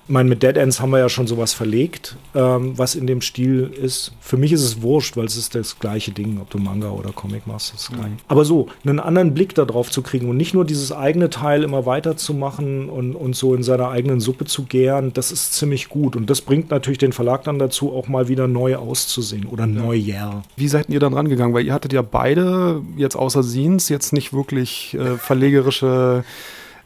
Ich 0.07 0.13
meine, 0.13 0.29
mit 0.29 0.43
Dead 0.43 0.55
Ends 0.55 0.81
haben 0.81 0.91
wir 0.91 0.99
ja 0.99 1.09
schon 1.09 1.25
sowas 1.25 1.55
verlegt, 1.55 2.15
ähm, 2.35 2.77
was 2.77 2.93
in 2.93 3.07
dem 3.07 3.21
Stil 3.21 3.71
ist. 3.81 4.11
Für 4.19 4.37
mich 4.37 4.51
ist 4.51 4.61
es 4.61 4.83
wurscht, 4.83 5.17
weil 5.17 5.25
es 5.25 5.35
ist 5.35 5.55
das 5.55 5.79
gleiche 5.79 6.11
Ding, 6.11 6.37
ob 6.39 6.51
du 6.51 6.59
Manga 6.59 6.89
oder 6.89 7.11
Comic 7.11 7.47
machst, 7.47 7.73
ist 7.73 7.89
gleich. 7.89 8.11
Mhm. 8.11 8.17
Aber 8.27 8.45
so, 8.45 8.67
einen 8.83 8.99
anderen 8.99 9.33
Blick 9.33 9.55
darauf 9.55 9.89
zu 9.89 10.03
kriegen 10.03 10.29
und 10.29 10.37
nicht 10.37 10.53
nur 10.53 10.63
dieses 10.63 10.91
eigene 10.91 11.31
Teil 11.31 11.63
immer 11.63 11.87
weiterzumachen 11.87 12.87
und, 12.87 13.15
und 13.15 13.35
so 13.35 13.55
in 13.55 13.63
seiner 13.63 13.89
eigenen 13.89 14.19
Suppe 14.19 14.45
zu 14.45 14.65
gären, 14.65 15.11
das 15.11 15.31
ist 15.31 15.53
ziemlich 15.53 15.89
gut. 15.89 16.15
Und 16.15 16.29
das 16.29 16.41
bringt 16.41 16.69
natürlich 16.69 16.99
den 16.99 17.11
Verlag 17.11 17.43
dann 17.45 17.57
dazu, 17.57 17.91
auch 17.91 18.07
mal 18.07 18.27
wieder 18.27 18.47
neu 18.47 18.75
auszusehen 18.75 19.47
oder 19.47 19.65
neuer. 19.65 20.43
Wie 20.55 20.67
seid 20.67 20.87
ihr 20.89 20.99
dann 20.99 21.15
rangegangen? 21.15 21.55
Weil 21.55 21.65
ihr 21.65 21.73
hattet 21.73 21.93
ja 21.93 22.03
beide, 22.03 22.83
jetzt 22.95 23.15
außer 23.15 23.41
Scenes, 23.41 23.89
jetzt 23.89 24.13
nicht 24.13 24.33
wirklich 24.33 24.93
äh, 24.93 25.17
verlegerische 25.17 26.23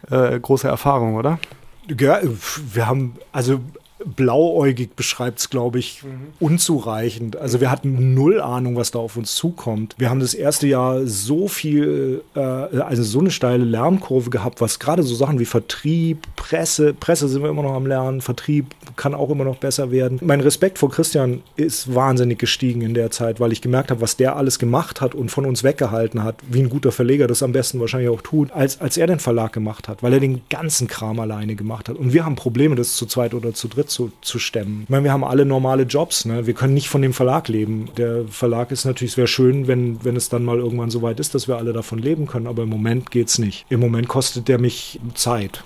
äh, 0.10 0.39
große 0.39 0.69
Erfahrung, 0.69 1.15
oder? 1.15 1.38
Ja, 1.97 2.21
wir 2.73 2.88
haben, 2.88 3.15
also 3.32 3.62
blauäugig 4.05 4.95
beschreibt 4.95 5.39
es, 5.39 5.49
glaube 5.49 5.79
ich, 5.79 6.03
mhm. 6.03 6.27
unzureichend. 6.39 7.38
Also 7.38 7.59
wir 7.59 7.69
hatten 7.69 8.13
null 8.13 8.41
Ahnung, 8.41 8.75
was 8.75 8.91
da 8.91 8.99
auf 8.99 9.17
uns 9.17 9.35
zukommt. 9.35 9.95
Wir 9.97 10.09
haben 10.09 10.19
das 10.19 10.33
erste 10.33 10.67
Jahr 10.67 11.05
so 11.05 11.47
viel, 11.47 12.21
äh, 12.35 12.39
also 12.39 13.03
so 13.03 13.19
eine 13.19 13.31
steile 13.31 13.63
Lernkurve 13.63 14.29
gehabt, 14.29 14.62
was 14.62 14.79
gerade 14.79 15.03
so 15.03 15.15
Sachen 15.15 15.39
wie 15.39 15.45
Vertrieb, 15.45 16.27
Presse, 16.35 16.93
Presse 16.93 17.27
sind 17.27 17.43
wir 17.43 17.49
immer 17.49 17.63
noch 17.63 17.73
am 17.73 17.85
Lernen, 17.85 18.21
Vertrieb 18.21 18.67
kann 18.95 19.13
auch 19.13 19.29
immer 19.29 19.43
noch 19.43 19.57
besser 19.57 19.91
werden. 19.91 20.19
Mein 20.21 20.41
Respekt 20.41 20.77
vor 20.77 20.89
Christian 20.89 21.41
ist 21.55 21.93
wahnsinnig 21.93 22.39
gestiegen 22.39 22.81
in 22.81 22.93
der 22.93 23.12
Zeit, 23.12 23.39
weil 23.39 23.51
ich 23.51 23.62
gemerkt 23.62 23.91
habe, 23.91 24.01
was 24.01 24.17
der 24.17 24.35
alles 24.35 24.59
gemacht 24.59 25.01
hat 25.01 25.15
und 25.15 25.29
von 25.29 25.45
uns 25.45 25.63
weggehalten 25.63 26.23
hat, 26.23 26.35
wie 26.49 26.59
ein 26.59 26.69
guter 26.69 26.91
Verleger 26.91 27.27
das 27.27 27.43
am 27.43 27.51
besten 27.51 27.79
wahrscheinlich 27.79 28.09
auch 28.09 28.21
tut, 28.21 28.51
als, 28.51 28.79
als 28.81 28.97
er 28.97 29.07
den 29.07 29.19
Verlag 29.19 29.53
gemacht 29.53 29.88
hat, 29.88 30.03
weil 30.03 30.13
er 30.13 30.19
den 30.19 30.41
ganzen 30.49 30.88
Kram 30.88 31.19
alleine 31.19 31.55
gemacht 31.55 31.89
hat. 31.89 31.97
Und 31.97 32.13
wir 32.13 32.25
haben 32.25 32.35
Probleme, 32.35 32.76
das 32.76 32.95
zu 32.95 33.05
zweit 33.05 33.34
oder 33.34 33.53
zu 33.53 33.67
dritt 33.67 33.88
zu, 33.89 34.11
zu 34.21 34.39
stemmen. 34.39 34.83
Ich 34.83 34.89
meine, 34.89 35.03
wir 35.03 35.11
haben 35.11 35.23
alle 35.23 35.45
normale 35.45 35.83
Jobs, 35.83 36.25
ne? 36.25 36.47
wir 36.47 36.53
können 36.53 36.73
nicht 36.73 36.89
von 36.89 37.01
dem 37.01 37.13
Verlag 37.13 37.47
leben. 37.47 37.89
Der 37.97 38.25
Verlag 38.27 38.71
ist 38.71 38.85
natürlich, 38.85 39.13
es 39.13 39.17
wäre 39.17 39.27
schön, 39.27 39.67
wenn, 39.67 40.03
wenn 40.03 40.15
es 40.15 40.29
dann 40.29 40.45
mal 40.45 40.57
irgendwann 40.57 40.89
so 40.89 41.01
weit 41.01 41.19
ist, 41.19 41.35
dass 41.35 41.47
wir 41.47 41.57
alle 41.57 41.73
davon 41.73 41.99
leben 41.99 42.27
können, 42.27 42.47
aber 42.47 42.63
im 42.63 42.69
Moment 42.69 43.11
geht 43.11 43.27
es 43.27 43.39
nicht. 43.39 43.65
Im 43.69 43.79
Moment 43.79 44.07
kostet 44.07 44.47
der 44.47 44.59
mich 44.59 44.99
Zeit, 45.15 45.63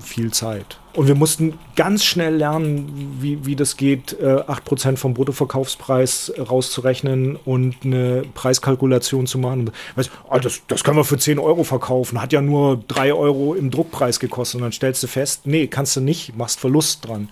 viel 0.00 0.32
Zeit. 0.32 0.78
Und 0.92 1.06
wir 1.06 1.14
mussten 1.14 1.58
ganz 1.76 2.04
schnell 2.04 2.36
lernen, 2.36 3.18
wie, 3.20 3.46
wie 3.46 3.54
das 3.54 3.76
geht, 3.76 4.18
äh, 4.20 4.24
8% 4.24 4.96
vom 4.96 5.14
Bruttoverkaufspreis 5.14 6.32
rauszurechnen 6.38 7.36
und 7.36 7.76
eine 7.84 8.22
Preiskalkulation 8.34 9.26
zu 9.26 9.38
machen. 9.38 9.70
Weißt, 9.94 10.10
oh, 10.28 10.38
das, 10.38 10.62
das 10.66 10.82
können 10.82 10.96
wir 10.96 11.04
für 11.04 11.18
10 11.18 11.38
Euro 11.38 11.62
verkaufen, 11.62 12.20
hat 12.20 12.32
ja 12.32 12.40
nur 12.40 12.82
3 12.88 13.14
Euro 13.14 13.54
im 13.54 13.70
Druckpreis 13.70 14.18
gekostet. 14.18 14.56
Und 14.56 14.62
dann 14.62 14.72
stellst 14.72 15.02
du 15.02 15.06
fest, 15.06 15.42
nee, 15.46 15.68
kannst 15.68 15.94
du 15.94 16.00
nicht, 16.00 16.36
machst 16.36 16.58
Verlust 16.58 17.06
dran. 17.06 17.22
Mhm. 17.22 17.28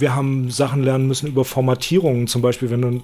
Wir 0.00 0.14
haben 0.14 0.50
Sachen 0.50 0.82
lernen 0.82 1.06
müssen 1.08 1.28
über 1.28 1.44
Formatierungen. 1.44 2.26
Zum 2.26 2.42
Beispiel, 2.42 2.70
wenn 2.70 2.82
du 2.82 3.02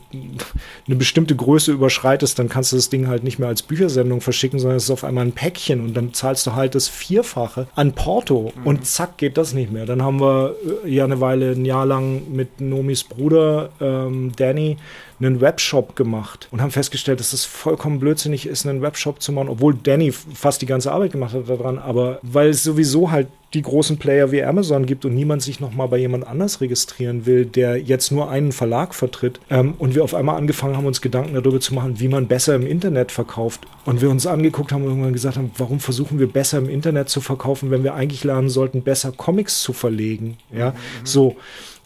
eine 0.86 0.96
bestimmte 0.96 1.34
Größe 1.34 1.72
überschreitest, 1.72 2.38
dann 2.38 2.48
kannst 2.48 2.72
du 2.72 2.76
das 2.76 2.90
Ding 2.90 3.08
halt 3.08 3.24
nicht 3.24 3.38
mehr 3.38 3.48
als 3.48 3.62
Büchersendung 3.62 4.20
verschicken, 4.20 4.58
sondern 4.58 4.76
es 4.76 4.84
ist 4.84 4.90
auf 4.90 5.04
einmal 5.04 5.24
ein 5.24 5.32
Päckchen 5.32 5.80
und 5.80 5.94
dann 5.94 6.12
zahlst 6.12 6.46
du 6.46 6.54
halt 6.54 6.74
das 6.74 6.88
Vierfache 6.88 7.68
an 7.74 7.92
Porto 7.92 8.52
mhm. 8.54 8.66
und 8.66 8.86
zack 8.86 9.16
geht 9.16 9.38
das 9.38 9.54
nicht 9.54 9.72
mehr 9.72 9.77
mehr. 9.78 9.86
Dann 9.86 10.02
haben 10.02 10.20
wir 10.20 10.54
äh, 10.84 10.88
ja 10.88 11.04
eine 11.04 11.20
Weile, 11.20 11.52
ein 11.52 11.64
Jahr 11.64 11.86
lang 11.86 12.22
mit 12.32 12.60
Nomis 12.60 13.04
Bruder 13.04 13.70
ähm, 13.80 14.32
Danny 14.36 14.76
einen 15.20 15.40
Webshop 15.40 15.96
gemacht 15.96 16.48
und 16.50 16.60
haben 16.60 16.70
festgestellt, 16.70 17.20
dass 17.20 17.32
es 17.32 17.44
vollkommen 17.44 17.98
blödsinnig 17.98 18.46
ist, 18.46 18.66
einen 18.66 18.82
Webshop 18.82 19.20
zu 19.20 19.32
machen, 19.32 19.48
obwohl 19.48 19.74
Danny 19.74 20.12
fast 20.12 20.62
die 20.62 20.66
ganze 20.66 20.92
Arbeit 20.92 21.12
gemacht 21.12 21.34
hat 21.34 21.48
daran, 21.48 21.78
aber 21.78 22.20
weil 22.22 22.50
es 22.50 22.62
sowieso 22.62 23.10
halt 23.10 23.28
die 23.54 23.62
großen 23.62 23.96
Player 23.96 24.30
wie 24.30 24.42
Amazon 24.42 24.84
gibt 24.84 25.06
und 25.06 25.14
niemand 25.14 25.40
sich 25.42 25.58
nochmal 25.58 25.88
bei 25.88 25.96
jemand 25.96 26.26
anders 26.26 26.60
registrieren 26.60 27.24
will, 27.24 27.46
der 27.46 27.78
jetzt 27.80 28.12
nur 28.12 28.30
einen 28.30 28.52
Verlag 28.52 28.94
vertritt 28.94 29.40
ähm, 29.48 29.74
und 29.78 29.94
wir 29.94 30.04
auf 30.04 30.14
einmal 30.14 30.36
angefangen 30.36 30.76
haben, 30.76 30.84
uns 30.84 31.00
Gedanken 31.00 31.34
darüber 31.34 31.58
zu 31.58 31.74
machen, 31.74 31.98
wie 31.98 32.08
man 32.08 32.26
besser 32.26 32.54
im 32.54 32.66
Internet 32.66 33.10
verkauft 33.10 33.66
und 33.86 34.02
wir 34.02 34.10
uns 34.10 34.26
angeguckt 34.26 34.70
haben 34.70 34.82
und 34.82 34.90
irgendwann 34.90 35.14
gesagt 35.14 35.38
haben, 35.38 35.50
warum 35.56 35.80
versuchen 35.80 36.18
wir 36.18 36.30
besser 36.30 36.58
im 36.58 36.68
Internet 36.68 37.08
zu 37.08 37.22
verkaufen, 37.22 37.70
wenn 37.70 37.84
wir 37.84 37.94
eigentlich 37.94 38.22
lernen 38.22 38.50
sollten, 38.50 38.82
besser 38.82 39.12
Comics 39.12 39.62
zu 39.62 39.72
verlegen, 39.72 40.36
ja, 40.52 40.70
mhm. 40.70 40.74
so 41.04 41.36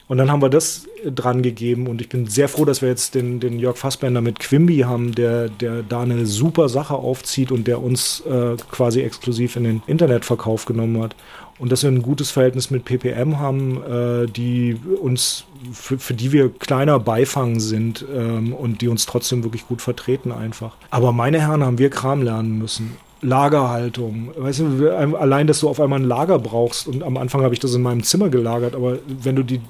und 0.09 0.18
dann 0.18 0.30
haben 0.30 0.42
wir 0.42 0.48
das 0.48 0.86
dran 1.05 1.42
gegeben 1.42 1.86
und 1.86 2.00
ich 2.00 2.09
bin 2.09 2.26
sehr 2.26 2.48
froh, 2.48 2.64
dass 2.64 2.82
wir 2.82 2.88
jetzt 2.88 3.14
den, 3.14 3.40
den 3.40 3.59
Jörg 3.59 3.76
Fassbender 3.76 4.20
mit 4.20 4.38
Quimby 4.38 4.80
haben, 4.80 5.14
der, 5.14 5.48
der 5.48 5.82
da 5.82 6.03
eine 6.03 6.26
super 6.26 6.68
Sache 6.68 6.94
aufzieht 6.94 7.50
und 7.50 7.66
der 7.66 7.82
uns 7.82 8.20
äh, 8.20 8.57
quasi 8.70 9.00
exklusiv 9.00 9.57
in 9.57 9.64
den 9.64 9.82
Internetverkauf 9.86 10.64
genommen 10.64 11.03
hat. 11.03 11.16
Und 11.59 11.70
dass 11.70 11.82
wir 11.82 11.90
ein 11.90 12.03
gutes 12.03 12.30
Verhältnis 12.30 12.70
mit 12.70 12.84
PPM 12.84 13.38
haben, 13.38 13.82
äh, 13.82 14.26
die 14.26 14.76
uns, 15.00 15.44
für, 15.72 15.98
für, 15.98 16.14
die 16.14 16.32
wir 16.32 16.50
kleiner 16.50 16.98
Beifang 16.98 17.61
sind 17.61 18.05
ähm, 18.12 18.53
und 18.53 18.80
die 18.80 18.88
uns 18.88 19.07
trotzdem 19.07 19.44
wirklich 19.44 19.66
gut 19.68 19.80
vertreten 19.80 20.32
einfach. 20.32 20.74
Aber 20.90 21.12
meine 21.12 21.40
Herren 21.40 21.62
haben 21.62 21.78
wir 21.78 21.90
Kram 21.90 22.22
lernen 22.22 22.59
müssen. 22.59 22.96
Lagerhaltung. 23.20 24.32
Weißt 24.36 24.61
du, 24.61 24.90
allein, 24.90 25.46
dass 25.46 25.61
du 25.61 25.68
auf 25.68 25.78
einmal 25.80 26.00
ein 26.00 26.05
Lager 26.05 26.40
brauchst 26.40 26.88
und 26.88 27.05
am 27.05 27.16
Anfang 27.16 27.42
habe 27.42 27.55
ich 27.55 27.61
das 27.61 27.74
in 27.74 27.82
meinem 27.82 28.03
Zimmer 28.03 28.28
gelagert, 28.28 28.74
aber 28.74 28.98
wenn 29.07 29.36
du 29.36 29.44
die 29.44 29.61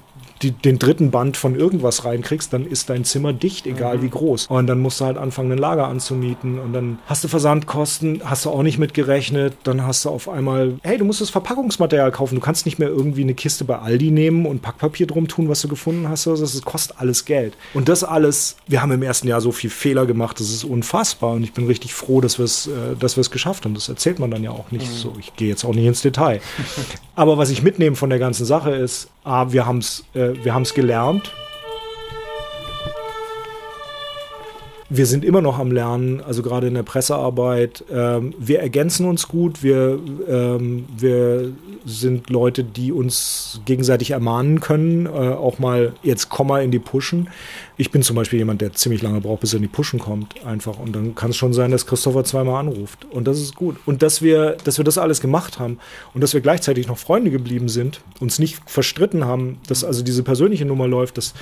die, 0.43 0.51
den 0.51 0.79
dritten 0.79 1.11
Band 1.11 1.37
von 1.37 1.55
irgendwas 1.55 2.05
reinkriegst, 2.05 2.53
dann 2.53 2.65
ist 2.65 2.89
dein 2.89 3.05
Zimmer 3.05 3.33
dicht, 3.33 3.65
egal 3.65 3.97
mhm. 3.97 4.01
wie 4.03 4.09
groß. 4.09 4.47
Und 4.47 4.67
dann 4.67 4.79
musst 4.79 5.01
du 5.01 5.05
halt 5.05 5.17
anfangen, 5.17 5.51
ein 5.51 5.57
Lager 5.57 5.87
anzumieten. 5.87 6.59
Und 6.59 6.73
dann 6.73 6.99
hast 7.05 7.23
du 7.23 7.27
Versandkosten, 7.27 8.21
hast 8.23 8.45
du 8.45 8.49
auch 8.49 8.63
nicht 8.63 8.77
mitgerechnet. 8.77 9.55
Dann 9.63 9.85
hast 9.85 10.05
du 10.05 10.09
auf 10.09 10.29
einmal, 10.29 10.75
hey, 10.83 10.97
du 10.97 11.05
musst 11.05 11.21
das 11.21 11.29
Verpackungsmaterial 11.29 12.11
kaufen. 12.11 12.35
Du 12.35 12.41
kannst 12.41 12.65
nicht 12.65 12.79
mehr 12.79 12.89
irgendwie 12.89 13.23
eine 13.23 13.33
Kiste 13.33 13.63
bei 13.63 13.79
Aldi 13.79 14.11
nehmen 14.11 14.45
und 14.45 14.61
Packpapier 14.61 15.07
drum 15.07 15.27
tun, 15.27 15.49
was 15.49 15.61
du 15.61 15.67
gefunden 15.67 16.09
hast. 16.09 16.27
Das 16.27 16.61
kostet 16.61 16.99
alles 16.99 17.25
Geld. 17.25 17.55
Und 17.73 17.89
das 17.89 18.03
alles, 18.03 18.57
wir 18.67 18.81
haben 18.81 18.91
im 18.91 19.03
ersten 19.03 19.27
Jahr 19.27 19.41
so 19.41 19.51
viel 19.51 19.69
Fehler 19.69 20.05
gemacht, 20.05 20.39
das 20.39 20.49
ist 20.49 20.63
unfassbar. 20.63 21.31
Und 21.31 21.43
ich 21.43 21.53
bin 21.53 21.65
richtig 21.65 21.93
froh, 21.93 22.21
dass 22.21 22.37
wir 22.37 22.45
es 22.45 22.67
äh, 22.67 22.95
dass 22.99 23.13
geschafft 23.31 23.65
haben. 23.65 23.73
Das 23.73 23.89
erzählt 23.89 24.19
man 24.19 24.31
dann 24.31 24.43
ja 24.43 24.51
auch 24.51 24.71
nicht 24.71 24.89
mhm. 24.89 24.95
so. 24.95 25.15
Ich 25.19 25.35
gehe 25.35 25.47
jetzt 25.47 25.63
auch 25.63 25.73
nicht 25.73 25.85
ins 25.85 26.01
Detail. 26.01 26.41
Aber 27.15 27.37
was 27.37 27.49
ich 27.49 27.61
mitnehme 27.61 27.95
von 27.95 28.09
der 28.09 28.19
ganzen 28.19 28.45
Sache 28.45 28.71
ist, 28.71 29.09
ah, 29.23 29.51
wir 29.51 29.65
haben 29.65 29.77
es 29.79 30.03
äh, 30.13 30.32
wir 30.41 30.53
haben 30.53 30.63
es 30.63 30.73
gelernt. 30.73 31.31
Wir 34.95 35.07
sind 35.07 35.25
immer 35.25 35.41
noch 35.41 35.57
am 35.57 35.71
Lernen, 35.71 36.21
also 36.21 36.43
gerade 36.43 36.67
in 36.67 36.75
der 36.75 36.83
Pressearbeit. 36.83 37.83
Ähm, 37.91 38.35
wir 38.37 38.59
ergänzen 38.59 39.07
uns 39.07 39.27
gut. 39.27 39.63
Wir, 39.63 39.99
ähm, 40.29 40.85
wir 40.95 41.51
sind 41.83 42.29
Leute, 42.29 42.63
die 42.63 42.91
uns 42.91 43.59
gegenseitig 43.65 44.11
ermahnen 44.11 44.59
können, 44.59 45.07
äh, 45.07 45.09
auch 45.09 45.57
mal 45.57 45.93
jetzt 46.03 46.29
komm 46.29 46.49
mal 46.49 46.63
in 46.63 46.69
die 46.69 46.77
Pushen. 46.77 47.29
Ich 47.75 47.89
bin 47.89 48.03
zum 48.03 48.15
Beispiel 48.15 48.37
jemand, 48.37 48.61
der 48.61 48.73
ziemlich 48.73 49.01
lange 49.01 49.19
braucht, 49.19 49.41
bis 49.41 49.53
er 49.53 49.57
in 49.57 49.63
die 49.63 49.67
Pushen 49.67 49.99
kommt, 49.99 50.45
einfach. 50.45 50.77
Und 50.77 50.95
dann 50.95 51.15
kann 51.15 51.31
es 51.31 51.37
schon 51.37 51.53
sein, 51.53 51.71
dass 51.71 51.87
Christopher 51.87 52.23
zweimal 52.23 52.59
anruft. 52.59 53.07
Und 53.09 53.27
das 53.27 53.39
ist 53.39 53.55
gut. 53.55 53.77
Und 53.87 54.03
dass 54.03 54.21
wir, 54.21 54.57
dass 54.63 54.77
wir 54.77 54.85
das 54.85 54.99
alles 54.99 55.21
gemacht 55.21 55.57
haben 55.57 55.79
und 56.13 56.21
dass 56.21 56.35
wir 56.35 56.41
gleichzeitig 56.41 56.87
noch 56.87 56.99
Freunde 56.99 57.31
geblieben 57.31 57.67
sind, 57.67 58.01
uns 58.19 58.37
nicht 58.37 58.61
verstritten 58.67 59.25
haben, 59.25 59.57
dass 59.67 59.83
also 59.83 60.03
diese 60.03 60.21
persönliche 60.21 60.65
Nummer 60.65 60.87
läuft, 60.87 61.17
das 61.17 61.33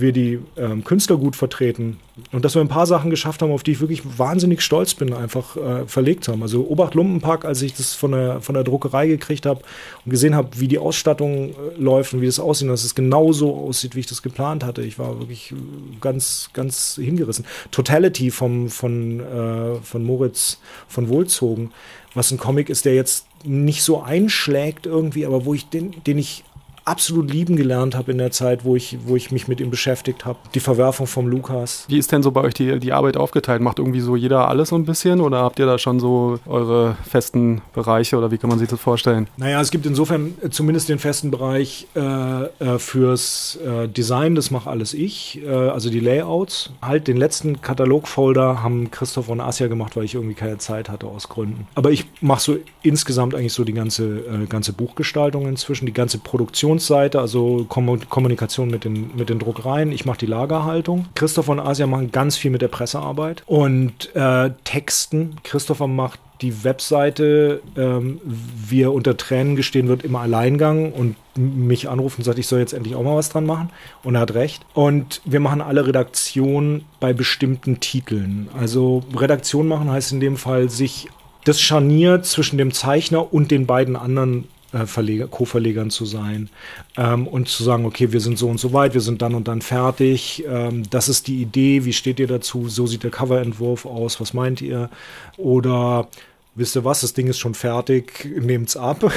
wir 0.00 0.12
die 0.12 0.38
ähm, 0.56 0.84
Künstler 0.84 1.16
gut 1.16 1.36
vertreten 1.36 1.98
und 2.32 2.44
dass 2.44 2.54
wir 2.54 2.60
ein 2.60 2.68
paar 2.68 2.86
Sachen 2.86 3.10
geschafft 3.10 3.42
haben, 3.42 3.52
auf 3.52 3.62
die 3.62 3.72
ich 3.72 3.80
wirklich 3.80 4.02
wahnsinnig 4.18 4.60
stolz 4.60 4.94
bin, 4.94 5.12
einfach 5.12 5.56
äh, 5.56 5.86
verlegt 5.86 6.28
haben. 6.28 6.42
Also 6.42 6.66
Obacht 6.68 6.94
Lumpenpack, 6.94 7.44
als 7.44 7.62
ich 7.62 7.74
das 7.74 7.94
von 7.94 8.12
der, 8.12 8.40
von 8.40 8.54
der 8.54 8.64
Druckerei 8.64 9.06
gekriegt 9.06 9.46
habe 9.46 9.60
und 10.04 10.10
gesehen 10.10 10.34
habe, 10.34 10.48
wie 10.56 10.68
die 10.68 10.78
Ausstattung 10.78 11.50
äh, 11.50 11.54
läuft 11.76 12.14
und 12.14 12.20
wie 12.20 12.26
das 12.26 12.40
aussieht, 12.40 12.68
dass 12.68 12.84
es 12.84 12.94
genau 12.94 13.32
so 13.32 13.54
aussieht, 13.54 13.94
wie 13.94 14.00
ich 14.00 14.06
das 14.06 14.22
geplant 14.22 14.64
hatte. 14.64 14.82
Ich 14.82 14.98
war 14.98 15.18
wirklich 15.18 15.54
ganz, 16.00 16.50
ganz 16.52 16.98
hingerissen. 17.00 17.44
Totality 17.70 18.30
vom, 18.30 18.68
von, 18.68 19.20
äh, 19.20 19.74
von 19.82 20.04
Moritz 20.04 20.58
von 20.88 21.08
Wohlzogen, 21.08 21.72
was 22.14 22.30
ein 22.30 22.38
Comic 22.38 22.68
ist, 22.68 22.84
der 22.84 22.94
jetzt 22.94 23.26
nicht 23.44 23.82
so 23.82 24.02
einschlägt 24.02 24.86
irgendwie, 24.86 25.26
aber 25.26 25.44
wo 25.44 25.54
ich 25.54 25.68
den, 25.68 26.02
den 26.04 26.18
ich 26.18 26.44
absolut 26.88 27.30
lieben 27.30 27.56
gelernt 27.56 27.94
habe 27.94 28.12
in 28.12 28.18
der 28.18 28.30
Zeit, 28.30 28.64
wo 28.64 28.74
ich, 28.74 28.98
wo 29.04 29.14
ich 29.14 29.30
mich 29.30 29.46
mit 29.46 29.60
ihm 29.60 29.70
beschäftigt 29.70 30.24
habe. 30.24 30.38
Die 30.54 30.60
Verwerfung 30.60 31.06
vom 31.06 31.28
Lukas. 31.28 31.84
Wie 31.88 31.98
ist 31.98 32.10
denn 32.12 32.22
so 32.22 32.30
bei 32.30 32.40
euch 32.40 32.54
die, 32.54 32.78
die 32.78 32.92
Arbeit 32.92 33.16
aufgeteilt? 33.16 33.60
Macht 33.60 33.78
irgendwie 33.78 34.00
so 34.00 34.16
jeder 34.16 34.48
alles 34.48 34.70
so 34.70 34.76
ein 34.76 34.84
bisschen 34.84 35.20
oder 35.20 35.42
habt 35.42 35.58
ihr 35.58 35.66
da 35.66 35.78
schon 35.78 36.00
so 36.00 36.38
eure 36.46 36.96
festen 37.08 37.60
Bereiche 37.74 38.16
oder 38.16 38.30
wie 38.30 38.38
kann 38.38 38.48
man 38.48 38.58
sich 38.58 38.68
das 38.68 38.80
vorstellen? 38.80 39.28
Naja, 39.36 39.60
es 39.60 39.70
gibt 39.70 39.86
insofern 39.86 40.34
zumindest 40.50 40.88
den 40.88 40.98
festen 40.98 41.30
Bereich 41.30 41.86
äh, 41.94 42.44
äh, 42.44 42.78
fürs 42.78 43.58
äh, 43.64 43.88
Design, 43.88 44.34
das 44.34 44.50
mache 44.50 44.70
alles 44.70 44.94
ich, 44.94 45.40
äh, 45.44 45.50
also 45.50 45.90
die 45.90 46.00
Layouts. 46.00 46.70
Halt 46.80 47.06
den 47.06 47.16
letzten 47.16 47.60
Katalogfolder 47.60 48.62
haben 48.62 48.90
Christoph 48.90 49.28
und 49.28 49.40
Asia 49.40 49.66
gemacht, 49.66 49.96
weil 49.96 50.04
ich 50.04 50.14
irgendwie 50.14 50.34
keine 50.34 50.58
Zeit 50.58 50.88
hatte 50.88 51.06
aus 51.06 51.28
Gründen. 51.28 51.66
Aber 51.74 51.90
ich 51.90 52.06
mache 52.20 52.40
so 52.40 52.56
insgesamt 52.82 53.34
eigentlich 53.34 53.52
so 53.52 53.64
die 53.64 53.74
ganze, 53.74 54.20
äh, 54.20 54.46
ganze 54.48 54.72
Buchgestaltung 54.72 55.46
inzwischen, 55.46 55.84
die 55.84 55.92
ganze 55.92 56.18
Produktion 56.18 56.77
Produktionsseite, 56.78 57.20
also 57.20 57.66
Kommunikation 57.68 58.70
mit 58.70 58.84
den, 58.84 59.16
mit 59.16 59.28
den 59.28 59.38
Druckereien. 59.38 59.92
Ich 59.92 60.04
mache 60.04 60.18
die 60.18 60.26
Lagerhaltung. 60.26 61.06
Christopher 61.14 61.52
und 61.52 61.60
Asia 61.60 61.86
machen 61.86 62.12
ganz 62.12 62.36
viel 62.36 62.50
mit 62.50 62.62
der 62.62 62.68
Pressearbeit 62.68 63.42
und 63.46 64.14
äh, 64.14 64.50
Texten. 64.64 65.36
Christopher 65.42 65.86
macht 65.86 66.20
die 66.40 66.62
Webseite 66.62 67.62
ähm, 67.76 68.20
wir 68.24 68.92
unter 68.92 69.16
Tränen 69.16 69.56
gestehen 69.56 69.88
wird 69.88 70.04
im 70.04 70.14
Alleingang 70.14 70.92
und 70.92 71.16
mich 71.36 71.88
anruft 71.88 72.18
und 72.18 72.24
sagt, 72.24 72.38
ich 72.38 72.46
soll 72.46 72.60
jetzt 72.60 72.72
endlich 72.72 72.94
auch 72.94 73.02
mal 73.02 73.16
was 73.16 73.28
dran 73.28 73.44
machen. 73.44 73.70
Und 74.04 74.14
er 74.14 74.20
hat 74.20 74.34
recht. 74.34 74.64
Und 74.72 75.20
wir 75.24 75.40
machen 75.40 75.60
alle 75.60 75.86
Redaktion 75.86 76.84
bei 77.00 77.12
bestimmten 77.12 77.80
Titeln. 77.80 78.48
Also 78.56 79.02
Redaktion 79.16 79.66
machen 79.66 79.90
heißt 79.90 80.12
in 80.12 80.20
dem 80.20 80.36
Fall, 80.36 80.70
sich 80.70 81.08
das 81.44 81.60
Scharnier 81.60 82.22
zwischen 82.22 82.58
dem 82.58 82.72
Zeichner 82.72 83.32
und 83.32 83.50
den 83.50 83.66
beiden 83.66 83.96
anderen 83.96 84.46
Verleger, 84.70 85.28
Co-Verlegern 85.28 85.90
zu 85.90 86.04
sein 86.04 86.50
ähm, 86.96 87.26
und 87.26 87.48
zu 87.48 87.64
sagen, 87.64 87.86
okay, 87.86 88.12
wir 88.12 88.20
sind 88.20 88.38
so 88.38 88.48
und 88.48 88.60
so 88.60 88.72
weit, 88.72 88.94
wir 88.94 89.00
sind 89.00 89.22
dann 89.22 89.34
und 89.34 89.48
dann 89.48 89.62
fertig, 89.62 90.44
ähm, 90.46 90.82
das 90.90 91.08
ist 91.08 91.26
die 91.26 91.40
Idee, 91.40 91.84
wie 91.84 91.92
steht 91.94 92.20
ihr 92.20 92.26
dazu, 92.26 92.68
so 92.68 92.86
sieht 92.86 93.02
der 93.02 93.10
Coverentwurf 93.10 93.86
aus, 93.86 94.20
was 94.20 94.34
meint 94.34 94.60
ihr? 94.60 94.90
Oder 95.38 96.08
wisst 96.54 96.76
ihr 96.76 96.84
was, 96.84 97.00
das 97.00 97.14
Ding 97.14 97.28
ist 97.28 97.38
schon 97.38 97.54
fertig, 97.54 98.28
nehmt's 98.38 98.76
ab, 98.76 99.10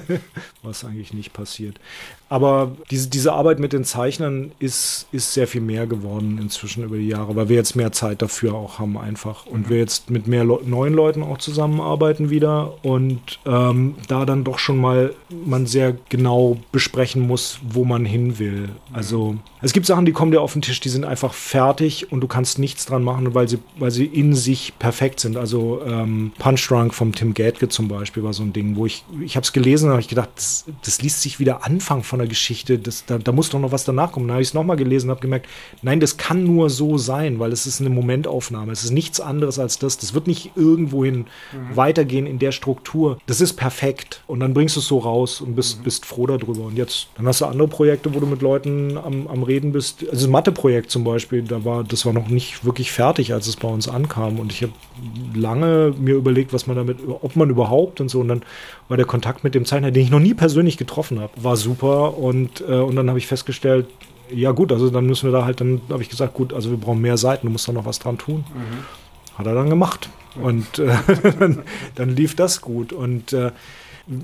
was 0.62 0.84
eigentlich 0.84 1.12
nicht 1.12 1.32
passiert. 1.32 1.80
Aber 2.34 2.72
diese, 2.90 3.08
diese 3.08 3.32
Arbeit 3.32 3.60
mit 3.60 3.72
den 3.72 3.84
Zeichnern 3.84 4.50
ist, 4.58 5.06
ist 5.12 5.34
sehr 5.34 5.46
viel 5.46 5.60
mehr 5.60 5.86
geworden 5.86 6.40
inzwischen 6.42 6.82
über 6.82 6.96
die 6.96 7.06
Jahre, 7.06 7.36
weil 7.36 7.48
wir 7.48 7.54
jetzt 7.54 7.76
mehr 7.76 7.92
Zeit 7.92 8.22
dafür 8.22 8.54
auch 8.54 8.80
haben 8.80 8.98
einfach. 8.98 9.46
Und 9.46 9.70
wir 9.70 9.78
jetzt 9.78 10.10
mit 10.10 10.26
mehr 10.26 10.44
Le 10.44 10.58
neuen 10.64 10.94
Leuten 10.94 11.22
auch 11.22 11.38
zusammenarbeiten 11.38 12.30
wieder 12.30 12.74
und 12.82 13.38
ähm, 13.46 13.94
da 14.08 14.24
dann 14.24 14.42
doch 14.42 14.58
schon 14.58 14.78
mal 14.78 15.14
man 15.46 15.66
sehr 15.66 15.96
genau 16.08 16.56
besprechen 16.72 17.24
muss, 17.24 17.60
wo 17.68 17.84
man 17.84 18.04
hin 18.04 18.40
will. 18.40 18.70
Also 18.92 19.36
es 19.62 19.72
gibt 19.72 19.86
Sachen, 19.86 20.04
die 20.04 20.12
kommen 20.12 20.32
dir 20.32 20.40
auf 20.40 20.54
den 20.54 20.62
Tisch, 20.62 20.80
die 20.80 20.88
sind 20.88 21.04
einfach 21.04 21.34
fertig 21.34 22.10
und 22.10 22.20
du 22.20 22.26
kannst 22.26 22.58
nichts 22.58 22.84
dran 22.84 23.04
machen, 23.04 23.32
weil 23.34 23.48
sie, 23.48 23.60
weil 23.78 23.92
sie 23.92 24.06
in 24.06 24.34
sich 24.34 24.76
perfekt 24.80 25.20
sind. 25.20 25.36
Also 25.36 25.82
ähm, 25.86 26.32
Punch 26.38 26.66
Drunk 26.68 26.94
vom 26.94 27.14
Tim 27.14 27.32
Gadke 27.32 27.68
zum 27.68 27.86
Beispiel 27.86 28.24
war 28.24 28.32
so 28.32 28.42
ein 28.42 28.52
Ding, 28.52 28.74
wo 28.74 28.86
ich, 28.86 29.04
ich 29.20 29.36
habe 29.36 29.44
es 29.44 29.52
gelesen 29.52 29.86
und 29.86 29.92
habe 29.92 30.00
ich 30.00 30.08
gedacht, 30.08 30.30
das, 30.34 30.64
das 30.82 31.00
liest 31.00 31.22
sich 31.22 31.38
wieder 31.38 31.64
Anfang 31.64 32.02
von 32.02 32.18
der 32.18 32.23
Geschichte, 32.26 32.78
das, 32.78 33.04
da, 33.06 33.18
da 33.18 33.32
muss 33.32 33.50
doch 33.50 33.60
noch 33.60 33.72
was 33.72 33.84
danach 33.84 34.12
kommen. 34.12 34.26
Dann 34.26 34.34
habe 34.34 34.42
ich 34.42 34.48
es 34.48 34.54
nochmal 34.54 34.76
gelesen 34.76 35.06
und 35.06 35.12
habe 35.12 35.20
gemerkt, 35.20 35.46
nein, 35.82 36.00
das 36.00 36.16
kann 36.16 36.44
nur 36.44 36.70
so 36.70 36.98
sein, 36.98 37.38
weil 37.38 37.52
es 37.52 37.66
ist 37.66 37.80
eine 37.80 37.90
Momentaufnahme. 37.90 38.72
Es 38.72 38.84
ist 38.84 38.90
nichts 38.90 39.20
anderes 39.20 39.58
als 39.58 39.78
das. 39.78 39.98
Das 39.98 40.14
wird 40.14 40.26
nicht 40.26 40.52
irgendwohin 40.56 41.18
mhm. 41.18 41.76
weitergehen 41.76 42.26
in 42.26 42.38
der 42.38 42.52
Struktur. 42.52 43.18
Das 43.26 43.40
ist 43.40 43.54
perfekt. 43.54 44.22
Und 44.26 44.40
dann 44.40 44.54
bringst 44.54 44.76
du 44.76 44.80
es 44.80 44.86
so 44.86 44.98
raus 44.98 45.40
und 45.40 45.56
bist, 45.56 45.78
mhm. 45.78 45.84
bist 45.84 46.06
froh 46.06 46.26
darüber. 46.26 46.64
Und 46.64 46.76
jetzt, 46.76 47.08
dann 47.16 47.26
hast 47.26 47.40
du 47.40 47.46
andere 47.46 47.68
Projekte, 47.68 48.14
wo 48.14 48.20
du 48.20 48.26
mit 48.26 48.42
Leuten 48.42 48.98
am, 48.98 49.26
am 49.26 49.42
Reden 49.42 49.72
bist. 49.72 50.02
Also 50.02 50.26
das 50.26 50.28
Mathe-Projekt 50.28 50.90
zum 50.90 51.04
Beispiel, 51.04 51.42
da 51.42 51.64
war, 51.64 51.84
das 51.84 52.06
war 52.06 52.12
noch 52.12 52.28
nicht 52.28 52.64
wirklich 52.64 52.92
fertig, 52.92 53.32
als 53.32 53.46
es 53.46 53.56
bei 53.56 53.68
uns 53.68 53.88
ankam. 53.88 54.38
Und 54.38 54.52
ich 54.52 54.62
habe 54.62 54.72
lange 55.34 55.94
mir 55.98 56.14
überlegt, 56.14 56.52
was 56.52 56.66
man 56.66 56.76
damit, 56.76 56.98
ob 57.08 57.36
man 57.36 57.50
überhaupt 57.50 58.00
und 58.00 58.08
so. 58.08 58.20
Und 58.20 58.28
dann 58.28 58.42
war 58.88 58.96
der 58.96 59.06
Kontakt 59.06 59.44
mit 59.44 59.54
dem 59.54 59.64
Zeichner, 59.64 59.90
den 59.90 60.02
ich 60.02 60.10
noch 60.10 60.20
nie 60.20 60.34
persönlich 60.34 60.76
getroffen 60.76 61.20
habe, 61.20 61.32
war 61.36 61.56
super. 61.56 62.03
Und, 62.06 62.60
äh, 62.60 62.74
und 62.74 62.96
dann 62.96 63.08
habe 63.08 63.18
ich 63.18 63.26
festgestellt, 63.26 63.86
ja 64.30 64.52
gut, 64.52 64.72
also 64.72 64.90
dann 64.90 65.06
müssen 65.06 65.30
wir 65.30 65.38
da 65.38 65.44
halt, 65.44 65.60
dann 65.60 65.80
habe 65.90 66.02
ich 66.02 66.08
gesagt, 66.08 66.34
gut, 66.34 66.52
also 66.52 66.70
wir 66.70 66.76
brauchen 66.76 67.00
mehr 67.00 67.16
Seiten, 67.16 67.46
du 67.46 67.52
musst 67.52 67.68
da 67.68 67.72
noch 67.72 67.84
was 67.84 67.98
dran 67.98 68.18
tun. 68.18 68.44
Mhm. 68.54 69.38
Hat 69.38 69.46
er 69.46 69.54
dann 69.54 69.68
gemacht. 69.68 70.08
Und 70.40 70.78
äh, 70.78 70.94
dann, 71.38 71.62
dann, 71.94 72.10
lief 72.10 72.34
das 72.34 72.60
gut. 72.60 72.92
Und 72.92 73.32
äh, 73.32 73.52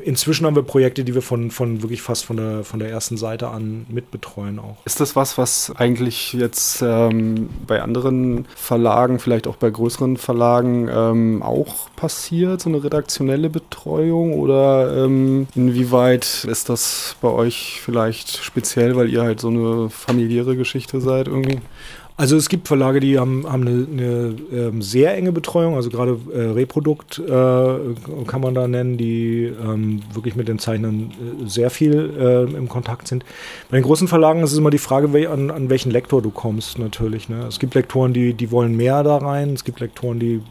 Inzwischen 0.05 0.47
haben 0.47 0.57
wir 0.57 0.63
Projekte, 0.63 1.05
die 1.05 1.15
wir 1.15 1.23
von, 1.23 1.51
von 1.51 1.83
wirklich 1.83 2.03
fast 2.03 2.25
von 2.25 2.37
der, 2.37 2.65
von 2.65 2.81
der 2.81 2.91
ersten 2.91 3.17
Seite 3.17 3.49
an 3.49 3.87
mitbetreuen 3.89 4.59
auch. 4.59 4.77
Ist 4.85 5.01
das 5.01 5.17
was, 5.17 5.39
was 5.39 5.73
eigentlich 5.75 6.35
jetzt 6.35 6.83
ähm, 6.83 7.49
bei 7.67 7.81
anderen 7.81 8.47
Verlagen, 8.55 9.19
vielleicht 9.19 9.47
auch 9.47 9.57
bei 9.57 9.71
größeren 9.71 10.19
Verlagen 10.19 10.89
ähm, 10.93 11.43
auch 11.43 11.91
passiert, 11.97 12.61
so 12.61 12.69
eine 12.69 12.85
redaktionelle 12.85 13.49
Betreuung? 13.49 14.39
Oder 14.39 15.05
ähm, 15.05 15.49
inwieweit 15.55 16.45
ist 16.45 16.69
das 16.69 17.17
bei 17.23 17.29
euch 17.29 17.81
vielleicht 17.83 18.37
speziell, 18.45 18.97
weil 18.97 19.09
ihr 19.09 19.23
halt 19.23 19.41
so 19.41 19.49
eine 19.49 19.89
familiäre 19.89 20.57
Geschichte 20.57 21.01
seid 21.01 21.29
irgendwie? 21.29 21.61
Also 22.21 22.37
es 22.37 22.51
gibt 22.51 22.69
Verlage, 22.69 23.01
die 23.01 23.19
haben, 23.19 23.51
haben 23.51 23.67
eine, 23.67 23.87
eine 23.91 24.37
ähm, 24.53 24.83
sehr 24.83 25.17
enge 25.17 25.33
Betreuung, 25.33 25.77
also 25.77 25.89
gerade 25.89 26.19
äh, 26.31 26.51
Reprodukt 26.51 27.19
äh, 27.19 27.25
kann 28.27 28.43
man 28.43 28.55
da 28.55 28.69
nennen, 28.69 28.99
die 28.99 29.45
ähm, 29.45 30.03
wirklich 30.13 30.37
mit 30.37 30.47
den 30.47 30.59
Zeichnern 30.59 31.13
äh, 31.13 31.49
sehr 31.49 31.71
viel 31.71 32.13
äh, 32.21 32.43
im 32.55 32.69
Kontakt 32.69 33.09
sind. 33.09 33.25
Bei 33.71 33.79
den 33.79 33.85
großen 33.85 34.07
Verlagen 34.07 34.43
ist 34.43 34.53
es 34.53 34.59
immer 34.59 34.69
die 34.69 34.77
Frage, 34.77 35.15
we 35.15 35.31
an, 35.31 35.51
an 35.51 35.71
welchen 35.71 35.91
Lektor 35.91 36.21
du 36.21 36.31
kommst 36.31 36.79
natürlich. 36.79 37.31
Ne? 37.31 37.47
Es 37.49 37.59
gibt 37.59 37.75
Lektoren, 37.75 38.13
die, 38.13 38.35
die 38.35 38.51
wollen 38.51 38.77
mehr 38.77 39.03
da 39.03 39.17
rein, 39.17 39.55
es 39.55 39.65
gibt 39.65 39.81
Lektoren, 39.81 40.21
die 40.21 40.43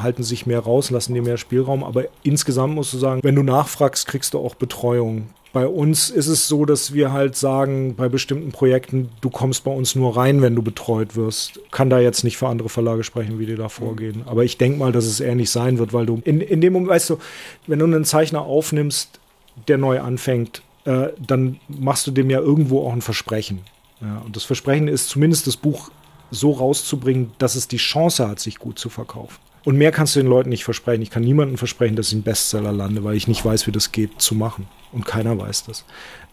halten 0.00 0.22
sich 0.22 0.46
mehr 0.46 0.60
raus, 0.60 0.90
lassen 0.90 1.14
dir 1.14 1.22
mehr 1.22 1.36
Spielraum, 1.36 1.82
aber 1.82 2.04
insgesamt 2.22 2.76
musst 2.76 2.92
du 2.92 2.98
sagen, 2.98 3.22
wenn 3.24 3.34
du 3.34 3.42
nachfragst, 3.42 4.06
kriegst 4.06 4.34
du 4.34 4.38
auch 4.38 4.54
Betreuung. 4.54 5.30
Bei 5.52 5.66
uns 5.66 6.10
ist 6.10 6.26
es 6.26 6.46
so, 6.46 6.66
dass 6.66 6.92
wir 6.92 7.12
halt 7.12 7.34
sagen, 7.34 7.94
bei 7.96 8.08
bestimmten 8.08 8.52
Projekten, 8.52 9.08
du 9.22 9.30
kommst 9.30 9.64
bei 9.64 9.70
uns 9.70 9.94
nur 9.94 10.16
rein, 10.16 10.42
wenn 10.42 10.54
du 10.54 10.62
betreut 10.62 11.16
wirst. 11.16 11.60
Kann 11.70 11.88
da 11.88 11.98
jetzt 11.98 12.22
nicht 12.22 12.36
für 12.36 12.48
andere 12.48 12.68
Verlage 12.68 13.02
sprechen, 13.02 13.38
wie 13.38 13.46
die 13.46 13.56
da 13.56 13.68
vorgehen. 13.68 14.24
Aber 14.26 14.44
ich 14.44 14.58
denke 14.58 14.78
mal, 14.78 14.92
dass 14.92 15.06
es 15.06 15.20
ähnlich 15.20 15.50
sein 15.50 15.78
wird, 15.78 15.92
weil 15.94 16.04
du 16.04 16.20
in, 16.24 16.42
in 16.42 16.60
dem 16.60 16.74
Moment, 16.74 16.90
weißt 16.90 17.10
du, 17.10 17.18
wenn 17.66 17.78
du 17.78 17.86
einen 17.86 18.04
Zeichner 18.04 18.42
aufnimmst, 18.42 19.20
der 19.68 19.78
neu 19.78 20.00
anfängt, 20.00 20.62
äh, 20.84 21.08
dann 21.18 21.58
machst 21.68 22.06
du 22.06 22.10
dem 22.10 22.28
ja 22.28 22.40
irgendwo 22.40 22.86
auch 22.86 22.92
ein 22.92 23.02
Versprechen. 23.02 23.60
Ja, 24.00 24.22
und 24.24 24.36
das 24.36 24.44
Versprechen 24.44 24.86
ist 24.86 25.08
zumindest 25.08 25.46
das 25.46 25.56
Buch 25.56 25.90
so 26.30 26.52
rauszubringen, 26.52 27.32
dass 27.38 27.54
es 27.54 27.68
die 27.68 27.78
Chance 27.78 28.28
hat, 28.28 28.38
sich 28.38 28.58
gut 28.58 28.78
zu 28.78 28.90
verkaufen. 28.90 29.36
Und 29.64 29.76
mehr 29.76 29.92
kannst 29.92 30.16
du 30.16 30.20
den 30.20 30.28
Leuten 30.28 30.48
nicht 30.48 30.64
versprechen. 30.64 31.02
Ich 31.02 31.10
kann 31.10 31.22
niemandem 31.22 31.58
versprechen, 31.58 31.96
dass 31.96 32.08
ich 32.08 32.14
einen 32.14 32.22
Bestseller 32.22 32.72
lande, 32.72 33.04
weil 33.04 33.16
ich 33.16 33.28
nicht 33.28 33.44
weiß, 33.44 33.66
wie 33.66 33.72
das 33.72 33.92
geht 33.92 34.20
zu 34.20 34.34
machen. 34.34 34.66
Und 34.92 35.04
keiner 35.04 35.38
weiß 35.38 35.64
das. 35.64 35.84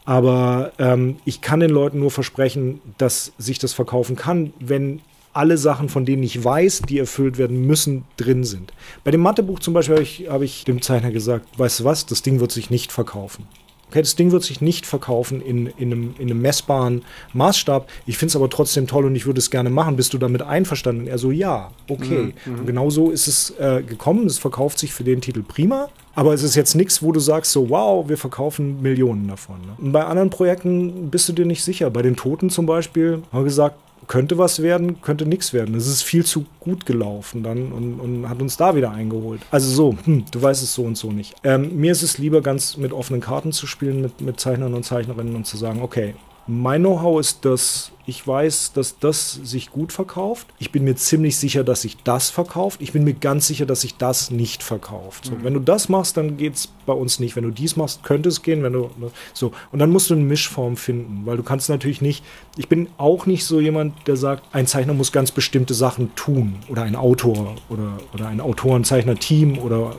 Aber 0.05 0.71
ähm, 0.77 1.17
ich 1.25 1.41
kann 1.41 1.59
den 1.59 1.71
Leuten 1.71 1.99
nur 1.99 2.11
versprechen, 2.11 2.81
dass 2.97 3.33
sich 3.37 3.59
das 3.59 3.73
verkaufen 3.73 4.15
kann, 4.15 4.53
wenn 4.59 5.01
alle 5.33 5.57
Sachen, 5.57 5.89
von 5.89 6.05
denen 6.05 6.23
ich 6.23 6.43
weiß, 6.43 6.83
die 6.83 6.97
erfüllt 6.97 7.37
werden 7.37 7.65
müssen, 7.65 8.05
drin 8.15 8.45
sind. 8.45 8.71
Bei 9.03 9.11
dem 9.11 9.19
Mathebuch 9.19 9.59
zum 9.59 9.73
Beispiel 9.73 9.95
habe 9.95 10.03
ich, 10.03 10.27
hab 10.29 10.41
ich 10.41 10.63
dem 10.63 10.81
Zeichner 10.81 11.11
gesagt, 11.11 11.59
weißt 11.59 11.81
du 11.81 11.83
was, 11.83 12.05
das 12.05 12.21
Ding 12.21 12.39
wird 12.39 12.51
sich 12.51 12.69
nicht 12.69 12.93
verkaufen. 12.93 13.45
Okay, 13.89 14.01
das 14.01 14.15
Ding 14.15 14.31
wird 14.31 14.43
sich 14.43 14.61
nicht 14.61 14.85
verkaufen 14.85 15.41
in, 15.41 15.67
in, 15.67 15.91
einem, 15.91 16.15
in 16.17 16.29
einem 16.29 16.41
messbaren 16.41 17.03
Maßstab. 17.33 17.87
Ich 18.05 18.17
finde 18.17 18.29
es 18.29 18.35
aber 18.35 18.49
trotzdem 18.49 18.87
toll 18.87 19.05
und 19.05 19.15
ich 19.15 19.25
würde 19.25 19.39
es 19.39 19.51
gerne 19.51 19.69
machen. 19.69 19.95
Bist 19.95 20.13
du 20.13 20.17
damit 20.17 20.41
einverstanden? 20.41 21.03
Und 21.03 21.07
er 21.07 21.17
so, 21.17 21.31
ja, 21.31 21.69
okay. 21.87 22.33
Mhm. 22.45 22.59
Und 22.59 22.65
genau 22.65 22.89
so 22.89 23.11
ist 23.11 23.27
es 23.27 23.51
äh, 23.59 23.83
gekommen. 23.83 24.25
Es 24.25 24.37
verkauft 24.37 24.79
sich 24.79 24.93
für 24.93 25.03
den 25.03 25.21
Titel 25.21 25.43
prima. 25.43 25.89
Aber 26.15 26.33
es 26.33 26.43
ist 26.43 26.55
jetzt 26.55 26.75
nichts, 26.75 27.03
wo 27.03 27.11
du 27.11 27.19
sagst, 27.19 27.51
so, 27.51 27.69
wow, 27.69 28.07
wir 28.07 28.17
verkaufen 28.17 28.81
Millionen 28.81 29.27
davon. 29.27 29.57
Ne? 29.61 29.73
Und 29.77 29.91
bei 29.91 30.05
anderen 30.05 30.29
Projekten 30.29 31.09
bist 31.09 31.27
du 31.27 31.33
dir 31.33 31.45
nicht 31.45 31.63
sicher. 31.63 31.89
Bei 31.89 32.01
den 32.01 32.15
Toten 32.15 32.49
zum 32.49 32.65
Beispiel 32.65 33.21
haben 33.31 33.41
wir 33.41 33.43
gesagt, 33.43 33.75
könnte 34.07 34.37
was 34.37 34.61
werden, 34.61 35.01
könnte 35.01 35.25
nichts 35.25 35.53
werden. 35.53 35.75
Es 35.75 35.87
ist 35.87 36.03
viel 36.03 36.25
zu 36.25 36.45
gut 36.59 36.85
gelaufen 36.85 37.43
dann 37.43 37.71
und, 37.71 37.99
und, 37.99 38.29
hat 38.29 38.41
uns 38.41 38.57
da 38.57 38.75
wieder 38.75 38.91
eingeholt. 38.91 39.41
Also 39.51 39.69
so, 39.69 39.97
hm, 40.05 40.25
du 40.31 40.41
weißt 40.41 40.63
es 40.63 40.73
so 40.73 40.83
und 40.83 40.97
so 40.97 41.11
nicht. 41.11 41.35
Ähm, 41.43 41.77
mir 41.79 41.91
ist 41.91 42.03
es 42.03 42.17
lieber, 42.17 42.41
ganz 42.41 42.77
mit 42.77 42.93
offenen 42.93 43.21
Karten 43.21 43.51
zu 43.51 43.67
spielen, 43.67 44.01
mit, 44.01 44.21
mit 44.21 44.39
Zeichnern 44.39 44.73
und 44.73 44.83
Zeichnerinnen 44.83 45.35
und 45.35 45.45
zu 45.45 45.57
sagen, 45.57 45.81
okay, 45.81 46.15
mein 46.47 46.81
Know-how 46.81 47.19
ist 47.19 47.43
das, 47.43 47.91
ich 48.05 48.25
weiß, 48.25 48.73
dass 48.73 48.99
das 48.99 49.33
sich 49.33 49.71
gut 49.71 49.91
verkauft. 49.91 50.47
Ich 50.59 50.71
bin 50.71 50.83
mir 50.83 50.95
ziemlich 50.95 51.37
sicher, 51.37 51.63
dass 51.63 51.81
sich 51.81 51.97
das 52.03 52.29
verkauft. 52.29 52.81
Ich 52.81 52.91
bin 52.93 53.03
mir 53.03 53.15
ganz 53.15 53.47
sicher, 53.47 53.65
dass 53.65 53.81
sich 53.81 53.97
das 53.97 54.29
nicht 54.29 54.61
verkauft. 54.61 55.25
So, 55.25 55.31
mhm. 55.31 55.43
Wenn 55.43 55.53
du 55.55 55.59
das 55.59 55.89
machst, 55.89 56.17
dann 56.17 56.37
geht 56.37 56.53
es 56.53 56.67
bei 56.85 56.93
uns 56.93 57.19
nicht. 57.19 57.35
Wenn 57.35 57.45
du 57.45 57.49
dies 57.49 57.75
machst, 57.75 58.03
könnte 58.03 58.29
es 58.29 58.43
gehen. 58.43 58.61
Wenn 58.61 58.73
du 58.73 58.91
so 59.33 59.53
und 59.71 59.79
dann 59.79 59.89
musst 59.89 60.11
du 60.11 60.13
eine 60.13 60.23
Mischform 60.23 60.77
finden, 60.77 61.25
weil 61.25 61.37
du 61.37 61.43
kannst 61.43 61.67
natürlich 61.69 62.01
nicht. 62.01 62.23
Ich 62.57 62.69
bin 62.69 62.89
auch 62.97 63.25
nicht 63.25 63.43
so 63.45 63.59
jemand, 63.59 64.07
der 64.07 64.15
sagt, 64.15 64.43
ein 64.53 64.67
Zeichner 64.67 64.93
muss 64.93 65.11
ganz 65.11 65.31
bestimmte 65.31 65.73
Sachen 65.73 66.13
tun 66.15 66.57
oder 66.69 66.83
ein 66.83 66.95
Autor 66.95 67.55
oder 67.69 67.97
oder 68.13 68.27
ein 68.27 68.39
Autorenzeichner-Team 68.39 69.57
oder 69.57 69.95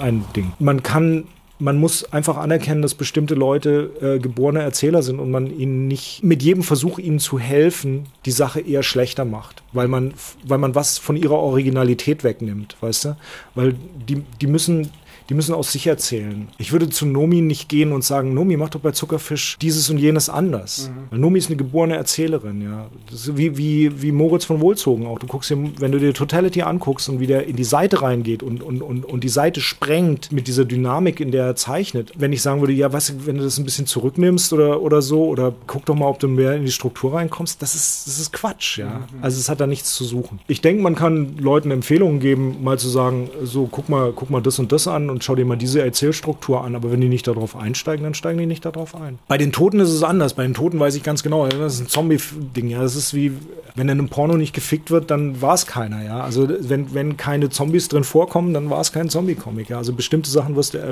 ein 0.00 0.24
Ding. 0.34 0.52
Man 0.58 0.82
kann 0.82 1.24
man 1.62 1.78
muss 1.78 2.12
einfach 2.12 2.38
anerkennen, 2.38 2.82
dass 2.82 2.94
bestimmte 2.94 3.34
Leute 3.34 3.90
äh, 4.00 4.18
geborene 4.18 4.62
Erzähler 4.62 5.02
sind 5.02 5.20
und 5.20 5.30
man 5.30 5.46
ihnen 5.46 5.86
nicht 5.86 6.24
mit 6.24 6.42
jedem 6.42 6.64
Versuch, 6.64 6.98
ihnen 6.98 7.20
zu 7.20 7.38
helfen, 7.38 8.06
die 8.26 8.32
Sache 8.32 8.60
eher 8.60 8.82
schlechter 8.82 9.24
macht, 9.24 9.62
weil 9.72 9.86
man, 9.86 10.12
weil 10.44 10.58
man 10.58 10.74
was 10.74 10.98
von 10.98 11.16
ihrer 11.16 11.38
Originalität 11.38 12.24
wegnimmt, 12.24 12.76
weißt 12.80 13.04
du? 13.04 13.16
Weil 13.54 13.76
die, 14.08 14.22
die 14.40 14.48
müssen 14.48 14.90
die 15.32 15.36
müssen 15.36 15.54
aus 15.54 15.72
sich 15.72 15.86
erzählen. 15.86 16.48
Ich 16.58 16.72
würde 16.72 16.90
zu 16.90 17.06
Nomi 17.06 17.40
nicht 17.40 17.70
gehen 17.70 17.92
und 17.92 18.04
sagen, 18.04 18.34
Nomi, 18.34 18.58
mach 18.58 18.68
doch 18.68 18.80
bei 18.80 18.90
Zuckerfisch 18.90 19.56
dieses 19.62 19.88
und 19.88 19.96
jenes 19.96 20.28
anders. 20.28 20.90
Mhm. 20.90 21.10
Weil 21.10 21.18
Nomi 21.20 21.38
ist 21.38 21.46
eine 21.46 21.56
geborene 21.56 21.96
Erzählerin, 21.96 22.60
ja. 22.60 22.88
Wie, 23.34 23.56
wie, 23.56 24.02
wie 24.02 24.12
Moritz 24.12 24.44
von 24.44 24.60
Wohlzogen 24.60 25.06
auch. 25.06 25.18
Du 25.18 25.26
guckst 25.26 25.48
dir, 25.48 25.56
wenn 25.78 25.90
du 25.90 25.98
dir 25.98 26.12
Totality 26.12 26.60
anguckst 26.60 27.08
und 27.08 27.18
wie 27.18 27.26
der 27.26 27.46
in 27.46 27.56
die 27.56 27.64
Seite 27.64 28.02
reingeht 28.02 28.42
und, 28.42 28.62
und, 28.62 28.82
und, 28.82 29.06
und 29.06 29.24
die 29.24 29.30
Seite 29.30 29.62
sprengt 29.62 30.32
mit 30.32 30.48
dieser 30.48 30.66
Dynamik, 30.66 31.18
in 31.18 31.30
der 31.30 31.46
da 31.46 31.56
zeichnet. 31.56 32.12
Wenn 32.14 32.34
ich 32.34 32.42
sagen 32.42 32.60
würde, 32.60 32.74
ja, 32.74 32.92
was, 32.92 33.26
wenn 33.26 33.38
du 33.38 33.44
das 33.44 33.56
ein 33.56 33.64
bisschen 33.64 33.86
zurücknimmst 33.86 34.52
oder, 34.52 34.82
oder 34.82 35.00
so, 35.00 35.24
oder 35.24 35.54
guck 35.66 35.86
doch 35.86 35.94
mal, 35.94 36.08
ob 36.08 36.18
du 36.18 36.28
mehr 36.28 36.56
in 36.56 36.66
die 36.66 36.72
Struktur 36.72 37.14
reinkommst, 37.14 37.62
das 37.62 37.74
ist, 37.74 38.06
das 38.06 38.18
ist 38.18 38.34
Quatsch, 38.34 38.76
ja. 38.76 38.98
Mhm. 38.98 39.22
Also 39.22 39.40
es 39.40 39.48
hat 39.48 39.62
da 39.62 39.66
nichts 39.66 39.94
zu 39.94 40.04
suchen. 40.04 40.40
Ich 40.46 40.60
denke, 40.60 40.82
man 40.82 40.94
kann 40.94 41.38
Leuten 41.38 41.70
Empfehlungen 41.70 42.20
geben, 42.20 42.62
mal 42.62 42.78
zu 42.78 42.90
sagen, 42.90 43.30
so, 43.42 43.66
guck 43.70 43.88
mal, 43.88 44.12
guck 44.14 44.28
mal 44.28 44.42
das 44.42 44.58
und 44.58 44.72
das 44.72 44.86
an 44.86 45.08
und 45.08 45.21
schau 45.24 45.34
dir 45.34 45.44
mal 45.44 45.56
diese 45.56 45.82
Erzählstruktur 45.82 46.64
an. 46.64 46.74
Aber 46.74 46.92
wenn 46.92 47.00
die 47.00 47.08
nicht 47.08 47.26
darauf 47.26 47.56
einsteigen, 47.56 48.04
dann 48.04 48.14
steigen 48.14 48.38
die 48.38 48.46
nicht 48.46 48.64
darauf 48.64 48.94
ein. 48.94 49.18
Bei 49.28 49.38
den 49.38 49.52
Toten 49.52 49.80
ist 49.80 49.90
es 49.90 50.02
anders. 50.02 50.34
Bei 50.34 50.42
den 50.42 50.54
Toten 50.54 50.78
weiß 50.78 50.94
ich 50.94 51.02
ganz 51.02 51.22
genau, 51.22 51.46
das 51.46 51.74
ist 51.74 51.80
ein 51.80 51.88
Zombie-Ding, 51.88 52.68
ja. 52.68 52.82
Das 52.82 52.96
ist 52.96 53.14
wie, 53.14 53.32
wenn 53.74 53.88
in 53.88 53.98
einem 53.98 54.08
Porno 54.08 54.36
nicht 54.36 54.54
gefickt 54.54 54.90
wird, 54.90 55.10
dann 55.10 55.40
war 55.40 55.54
es 55.54 55.66
keiner, 55.66 56.04
ja. 56.04 56.20
Also 56.20 56.48
wenn, 56.48 56.94
wenn 56.94 57.16
keine 57.16 57.50
Zombies 57.50 57.88
drin 57.88 58.04
vorkommen, 58.04 58.54
dann 58.54 58.70
war 58.70 58.80
es 58.80 58.92
kein 58.92 59.08
Zombie-Comic, 59.08 59.70
ja. 59.70 59.78
Also 59.78 59.92
bestimmte 59.92 60.30
Sachen 60.30 60.56
wirst 60.56 60.74
du 60.74 60.78
äh, 60.78 60.82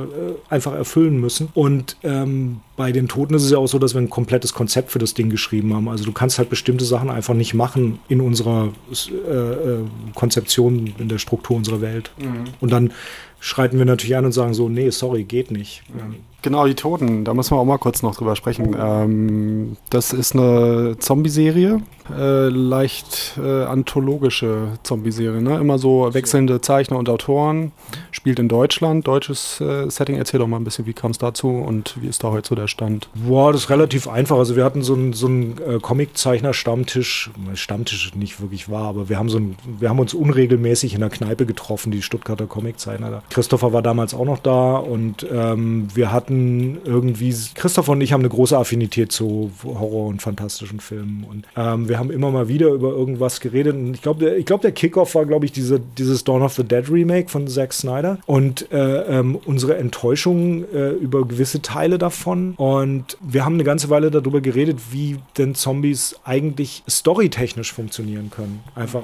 einfach 0.48 0.74
erfüllen 0.74 1.20
müssen. 1.20 1.48
Und 1.54 1.96
ähm, 2.02 2.60
bei 2.76 2.92
den 2.92 3.08
Toten 3.08 3.34
ist 3.34 3.44
es 3.44 3.50
ja 3.50 3.58
auch 3.58 3.66
so, 3.66 3.78
dass 3.78 3.94
wir 3.94 4.00
ein 4.00 4.08
komplettes 4.08 4.54
Konzept 4.54 4.90
für 4.90 4.98
das 4.98 5.14
Ding 5.14 5.28
geschrieben 5.28 5.74
haben. 5.74 5.88
Also 5.88 6.04
du 6.04 6.12
kannst 6.12 6.38
halt 6.38 6.48
bestimmte 6.48 6.84
Sachen 6.84 7.10
einfach 7.10 7.34
nicht 7.34 7.52
machen 7.52 7.98
in 8.08 8.20
unserer 8.20 8.72
äh, 8.90 9.32
äh, 9.32 9.78
Konzeption, 10.14 10.94
in 10.98 11.08
der 11.08 11.18
Struktur 11.18 11.56
unserer 11.56 11.80
Welt. 11.82 12.10
Mhm. 12.18 12.44
Und 12.60 12.72
dann 12.72 12.92
schreiten 13.40 13.78
wir 13.78 13.86
natürlich 13.86 14.16
an 14.16 14.26
und 14.26 14.32
sagen 14.32 14.54
so, 14.54 14.68
nee, 14.68 14.90
sorry, 14.90 15.24
geht 15.24 15.50
nicht. 15.50 15.82
Mhm. 15.88 16.16
Genau, 16.42 16.66
die 16.66 16.74
Toten, 16.74 17.24
da 17.24 17.34
müssen 17.34 17.54
wir 17.54 17.58
auch 17.58 17.66
mal 17.66 17.78
kurz 17.78 18.02
noch 18.02 18.16
drüber 18.16 18.34
sprechen. 18.34 18.74
Ähm, 18.78 19.76
das 19.90 20.12
ist 20.14 20.34
eine 20.34 20.96
Zombie-Serie, 20.98 21.82
äh, 22.16 22.48
leicht 22.48 23.38
äh, 23.42 23.64
anthologische 23.64 24.68
Zombie-Serie. 24.82 25.42
Ne? 25.42 25.58
Immer 25.58 25.78
so 25.78 26.12
wechselnde 26.12 26.60
Zeichner 26.62 26.96
und 26.96 27.10
Autoren. 27.10 27.72
Spielt 28.10 28.38
in 28.38 28.48
Deutschland, 28.48 29.06
deutsches 29.06 29.60
äh, 29.60 29.90
Setting. 29.90 30.16
Erzähl 30.16 30.40
doch 30.40 30.46
mal 30.46 30.56
ein 30.56 30.64
bisschen, 30.64 30.86
wie 30.86 30.94
kam 30.94 31.10
es 31.10 31.18
dazu 31.18 31.48
und 31.48 31.96
wie 32.00 32.06
ist 32.06 32.24
da 32.24 32.30
heute 32.30 32.48
so 32.48 32.54
der 32.54 32.68
Stand? 32.68 33.10
Boah, 33.14 33.52
das 33.52 33.64
ist 33.64 33.70
relativ 33.70 34.08
einfach. 34.08 34.38
Also 34.38 34.56
wir 34.56 34.64
hatten 34.64 34.82
so 34.82 34.94
einen 34.94 35.12
so 35.12 35.28
äh, 35.28 35.78
Comic-Zeichner-Stammtisch, 35.80 37.30
Stammtisch 37.54 38.14
nicht 38.14 38.40
wirklich 38.40 38.70
wahr, 38.70 38.88
aber 38.88 39.08
wir 39.10 39.18
haben, 39.18 39.28
so 39.28 39.38
ein, 39.38 39.56
wir 39.78 39.90
haben 39.90 39.98
uns 39.98 40.14
unregelmäßig 40.14 40.94
in 40.94 41.00
der 41.00 41.10
Kneipe 41.10 41.44
getroffen, 41.44 41.92
die 41.92 42.02
Stuttgarter 42.02 42.46
Comic-Zeichner. 42.46 43.22
Christopher 43.28 43.72
war 43.72 43.82
damals 43.82 44.14
auch 44.14 44.24
noch 44.24 44.38
da 44.38 44.76
und 44.76 45.26
ähm, 45.30 45.88
wir 45.94 46.12
hatten 46.12 46.29
hatten 46.30 46.78
irgendwie, 46.84 47.34
Christopher 47.54 47.92
und 47.92 48.00
ich 48.00 48.12
haben 48.12 48.20
eine 48.20 48.28
große 48.28 48.56
Affinität 48.56 49.10
zu 49.10 49.50
Horror- 49.64 50.06
und 50.06 50.22
fantastischen 50.22 50.80
Filmen. 50.80 51.24
Und 51.24 51.46
ähm, 51.56 51.88
wir 51.88 51.98
haben 51.98 52.10
immer 52.10 52.30
mal 52.30 52.48
wieder 52.48 52.68
über 52.68 52.90
irgendwas 52.90 53.40
geredet. 53.40 53.74
Und 53.74 53.94
ich 53.94 54.02
glaube, 54.02 54.36
ich 54.36 54.46
glaub, 54.46 54.60
der 54.60 54.72
Kickoff 54.72 55.14
war, 55.14 55.26
glaube 55.26 55.44
ich, 55.44 55.52
diese, 55.52 55.80
dieses 55.80 56.24
Dawn 56.24 56.42
of 56.42 56.54
the 56.54 56.64
Dead 56.64 56.88
Remake 56.88 57.28
von 57.28 57.48
Zack 57.48 57.72
Snyder. 57.72 58.18
Und 58.26 58.70
äh, 58.70 59.18
ähm, 59.18 59.36
unsere 59.44 59.76
Enttäuschung 59.76 60.64
äh, 60.72 60.90
über 60.90 61.26
gewisse 61.26 61.62
Teile 61.62 61.98
davon. 61.98 62.54
Und 62.56 63.18
wir 63.20 63.44
haben 63.44 63.54
eine 63.54 63.64
ganze 63.64 63.90
Weile 63.90 64.10
darüber 64.10 64.40
geredet, 64.40 64.78
wie 64.92 65.18
denn 65.36 65.54
Zombies 65.54 66.16
eigentlich 66.24 66.84
storytechnisch 66.88 67.72
funktionieren 67.72 68.30
können. 68.30 68.60
Einfach. 68.74 69.02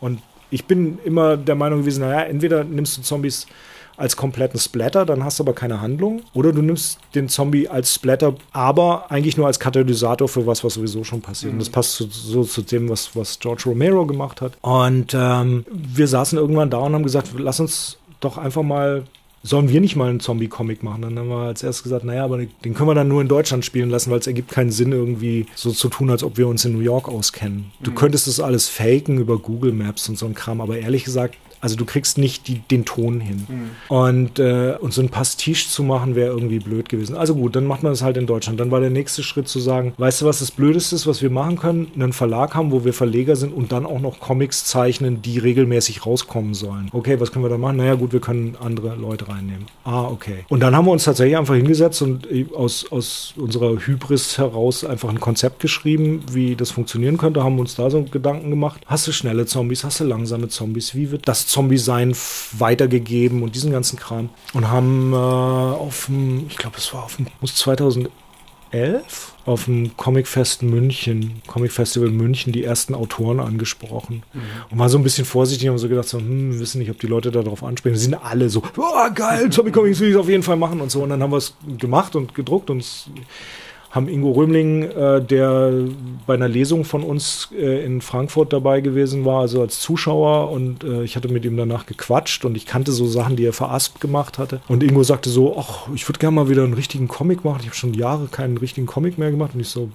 Und 0.00 0.20
ich 0.50 0.66
bin 0.66 0.98
immer 1.04 1.36
der 1.36 1.56
Meinung 1.56 1.80
gewesen, 1.80 2.02
naja, 2.02 2.22
entweder 2.22 2.62
nimmst 2.62 2.96
du 2.96 3.02
Zombies 3.02 3.46
als 3.96 4.16
kompletten 4.16 4.58
Splatter, 4.58 5.06
dann 5.06 5.24
hast 5.24 5.38
du 5.38 5.44
aber 5.44 5.54
keine 5.54 5.80
Handlung. 5.80 6.22
Oder 6.34 6.52
du 6.52 6.62
nimmst 6.62 6.98
den 7.14 7.28
Zombie 7.28 7.68
als 7.68 7.94
Splatter, 7.94 8.34
aber 8.52 9.10
eigentlich 9.10 9.36
nur 9.36 9.46
als 9.46 9.58
Katalysator 9.58 10.28
für 10.28 10.46
was, 10.46 10.64
was 10.64 10.74
sowieso 10.74 11.04
schon 11.04 11.22
passiert. 11.22 11.52
Mhm. 11.52 11.58
Und 11.58 11.60
das 11.60 11.70
passt 11.70 11.96
so, 11.96 12.06
so, 12.10 12.44
zu 12.44 12.62
dem, 12.62 12.88
was, 12.88 13.14
was 13.14 13.38
George 13.38 13.64
Romero 13.66 14.06
gemacht 14.06 14.40
hat. 14.40 14.52
Und 14.60 15.14
ähm, 15.14 15.64
wir 15.70 16.08
saßen 16.08 16.38
irgendwann 16.38 16.70
da 16.70 16.78
und 16.78 16.94
haben 16.94 17.02
gesagt, 17.02 17.30
lass 17.38 17.60
uns 17.60 17.98
doch 18.20 18.38
einfach 18.38 18.62
mal 18.62 19.04
sollen 19.46 19.68
wir 19.68 19.80
nicht 19.80 19.96
mal 19.96 20.10
einen 20.10 20.20
Zombie-Comic 20.20 20.82
machen? 20.82 21.02
Dann 21.02 21.18
haben 21.18 21.28
wir 21.28 21.36
als 21.36 21.62
erstes 21.62 21.84
gesagt, 21.84 22.04
naja, 22.04 22.24
aber 22.24 22.38
den 22.38 22.74
können 22.74 22.88
wir 22.88 22.94
dann 22.94 23.08
nur 23.08 23.20
in 23.20 23.28
Deutschland 23.28 23.64
spielen 23.64 23.90
lassen, 23.90 24.10
weil 24.10 24.18
es 24.18 24.26
ergibt 24.26 24.50
keinen 24.50 24.72
Sinn, 24.72 24.92
irgendwie 24.92 25.46
so 25.54 25.70
zu 25.70 25.88
tun, 25.88 26.10
als 26.10 26.22
ob 26.24 26.36
wir 26.36 26.48
uns 26.48 26.64
in 26.64 26.72
New 26.72 26.80
York 26.80 27.08
auskennen. 27.08 27.66
Du 27.80 27.92
mhm. 27.92 27.94
könntest 27.94 28.26
das 28.26 28.40
alles 28.40 28.68
faken 28.68 29.18
über 29.18 29.38
Google 29.38 29.72
Maps 29.72 30.08
und 30.08 30.18
so 30.18 30.26
ein 30.26 30.34
Kram, 30.34 30.60
aber 30.60 30.78
ehrlich 30.78 31.04
gesagt, 31.04 31.36
also 31.66 31.74
du 31.74 31.84
kriegst 31.84 32.16
nicht 32.16 32.46
die, 32.46 32.60
den 32.60 32.84
Ton 32.84 33.18
hin. 33.18 33.44
Mhm. 33.48 33.70
Und, 33.88 34.38
äh, 34.38 34.76
und 34.78 34.92
so 34.92 35.02
ein 35.02 35.08
Pastiche 35.08 35.68
zu 35.68 35.82
machen, 35.82 36.14
wäre 36.14 36.28
irgendwie 36.28 36.60
blöd 36.60 36.88
gewesen. 36.88 37.16
Also 37.16 37.34
gut, 37.34 37.56
dann 37.56 37.66
macht 37.66 37.82
man 37.82 37.90
das 37.90 38.02
halt 38.02 38.16
in 38.16 38.28
Deutschland. 38.28 38.60
Dann 38.60 38.70
war 38.70 38.78
der 38.78 38.90
nächste 38.90 39.24
Schritt 39.24 39.48
zu 39.48 39.58
sagen, 39.58 39.92
weißt 39.98 40.22
du, 40.22 40.26
was 40.26 40.38
das 40.38 40.52
Blödeste 40.52 40.94
ist, 40.94 41.08
was 41.08 41.22
wir 41.22 41.30
machen 41.30 41.58
können? 41.58 41.88
Einen 41.96 42.12
Verlag 42.12 42.54
haben, 42.54 42.70
wo 42.70 42.84
wir 42.84 42.92
Verleger 42.92 43.34
sind 43.34 43.52
und 43.52 43.72
dann 43.72 43.84
auch 43.84 43.98
noch 43.98 44.20
Comics 44.20 44.64
zeichnen, 44.64 45.22
die 45.22 45.40
regelmäßig 45.40 46.06
rauskommen 46.06 46.54
sollen. 46.54 46.88
Okay, 46.92 47.18
was 47.18 47.32
können 47.32 47.44
wir 47.44 47.48
da 47.48 47.58
machen? 47.58 47.78
Naja 47.78 47.96
gut, 47.96 48.12
wir 48.12 48.20
können 48.20 48.56
andere 48.60 48.94
Leute 48.94 49.28
reinnehmen. 49.28 49.66
Ah, 49.82 50.04
okay. 50.04 50.44
Und 50.48 50.60
dann 50.60 50.76
haben 50.76 50.84
wir 50.84 50.92
uns 50.92 51.02
tatsächlich 51.02 51.36
einfach 51.36 51.56
hingesetzt 51.56 52.00
und 52.00 52.28
aus, 52.54 52.86
aus 52.92 53.34
unserer 53.36 53.76
Hybris 53.84 54.38
heraus 54.38 54.84
einfach 54.84 55.08
ein 55.08 55.18
Konzept 55.18 55.58
geschrieben, 55.58 56.22
wie 56.30 56.54
das 56.54 56.70
funktionieren 56.70 57.18
könnte, 57.18 57.42
haben 57.42 57.58
uns 57.58 57.74
da 57.74 57.90
so 57.90 58.04
Gedanken 58.04 58.50
gemacht. 58.50 58.82
Hast 58.86 59.08
du 59.08 59.12
schnelle 59.12 59.46
Zombies, 59.46 59.82
hast 59.82 59.98
du 59.98 60.04
langsame 60.04 60.46
Zombies? 60.46 60.94
Wie 60.94 61.10
wird 61.10 61.26
das 61.26 61.48
Zombie-Sein 61.56 62.14
weitergegeben 62.52 63.42
und 63.42 63.54
diesen 63.54 63.72
ganzen 63.72 63.98
Kram. 63.98 64.28
Und 64.52 64.68
haben 64.70 65.14
äh, 65.14 65.16
auf 65.16 66.06
dem, 66.06 66.46
ich 66.50 66.58
glaube, 66.58 66.76
es 66.76 66.92
war 66.92 67.04
auf 67.04 67.16
dem, 67.16 67.28
muss 67.40 67.54
2011, 67.54 68.10
auf 69.46 69.64
dem 69.64 69.96
Comicfest 69.96 70.62
München, 70.62 71.40
Comic 71.46 71.72
Festival 71.72 72.10
München, 72.10 72.52
die 72.52 72.62
ersten 72.62 72.94
Autoren 72.94 73.40
angesprochen. 73.40 74.22
Mhm. 74.34 74.40
Und 74.70 74.78
war 74.78 74.90
so 74.90 74.98
ein 74.98 75.02
bisschen 75.02 75.24
vorsichtig 75.24 75.70
und 75.70 75.78
so 75.78 75.88
gedacht, 75.88 76.08
so, 76.08 76.18
hm, 76.18 76.52
wir 76.52 76.60
wissen 76.60 76.78
nicht, 76.78 76.90
ob 76.90 77.00
die 77.00 77.06
Leute 77.06 77.30
darauf 77.30 77.64
ansprechen. 77.64 77.96
Sie 77.96 78.04
sind 78.04 78.14
alle 78.14 78.50
so, 78.50 78.62
oh, 78.76 79.10
geil, 79.14 79.48
Zombie-Comics 79.48 80.00
will 80.00 80.10
ich 80.10 80.16
auf 80.16 80.28
jeden 80.28 80.42
Fall 80.42 80.56
machen 80.56 80.82
und 80.82 80.90
so. 80.90 81.02
Und 81.02 81.08
dann 81.08 81.22
haben 81.22 81.32
wir 81.32 81.38
es 81.38 81.54
gemacht 81.78 82.16
und 82.16 82.34
gedruckt 82.34 82.68
und 82.68 82.84
haben 83.90 84.08
Ingo 84.08 84.32
Römling, 84.32 84.82
äh, 84.82 85.22
der 85.22 85.72
bei 86.26 86.34
einer 86.34 86.48
Lesung 86.48 86.84
von 86.84 87.02
uns 87.02 87.48
äh, 87.52 87.84
in 87.84 88.00
Frankfurt 88.00 88.52
dabei 88.52 88.80
gewesen 88.80 89.24
war, 89.24 89.40
also 89.40 89.60
als 89.60 89.80
Zuschauer 89.80 90.50
und 90.50 90.84
äh, 90.84 91.02
ich 91.02 91.16
hatte 91.16 91.28
mit 91.28 91.44
ihm 91.44 91.56
danach 91.56 91.86
gequatscht 91.86 92.44
und 92.44 92.56
ich 92.56 92.66
kannte 92.66 92.92
so 92.92 93.06
Sachen, 93.06 93.36
die 93.36 93.44
er 93.44 93.52
veraspt 93.52 94.00
gemacht 94.00 94.38
hatte. 94.38 94.60
Und 94.68 94.82
Ingo 94.82 95.02
sagte 95.02 95.30
so, 95.30 95.56
ach, 95.58 95.88
ich 95.94 96.08
würde 96.08 96.18
gerne 96.18 96.34
mal 96.34 96.48
wieder 96.48 96.64
einen 96.64 96.74
richtigen 96.74 97.08
Comic 97.08 97.44
machen. 97.44 97.58
Ich 97.60 97.66
habe 97.66 97.76
schon 97.76 97.94
Jahre 97.94 98.26
keinen 98.26 98.56
richtigen 98.58 98.86
Comic 98.86 99.18
mehr 99.18 99.30
gemacht 99.30 99.52
und 99.54 99.60
ich 99.60 99.68
so, 99.68 99.90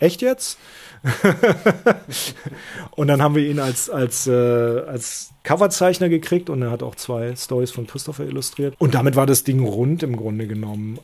echt 0.00 0.22
jetzt? 0.22 0.58
und 2.96 3.08
dann 3.08 3.20
haben 3.20 3.34
wir 3.34 3.46
ihn 3.46 3.58
als, 3.58 3.90
als, 3.90 4.26
äh, 4.26 4.32
als 4.32 5.30
Coverzeichner 5.42 6.08
gekriegt 6.08 6.48
und 6.48 6.62
er 6.62 6.70
hat 6.70 6.82
auch 6.82 6.94
zwei 6.94 7.36
Stories 7.36 7.70
von 7.70 7.86
Christopher 7.86 8.24
illustriert. 8.24 8.74
Und 8.78 8.94
damit 8.94 9.14
war 9.14 9.26
das 9.26 9.44
Ding 9.44 9.64
rund 9.64 10.02
im 10.02 10.16
Grunde 10.16 10.46
genommen. 10.46 10.98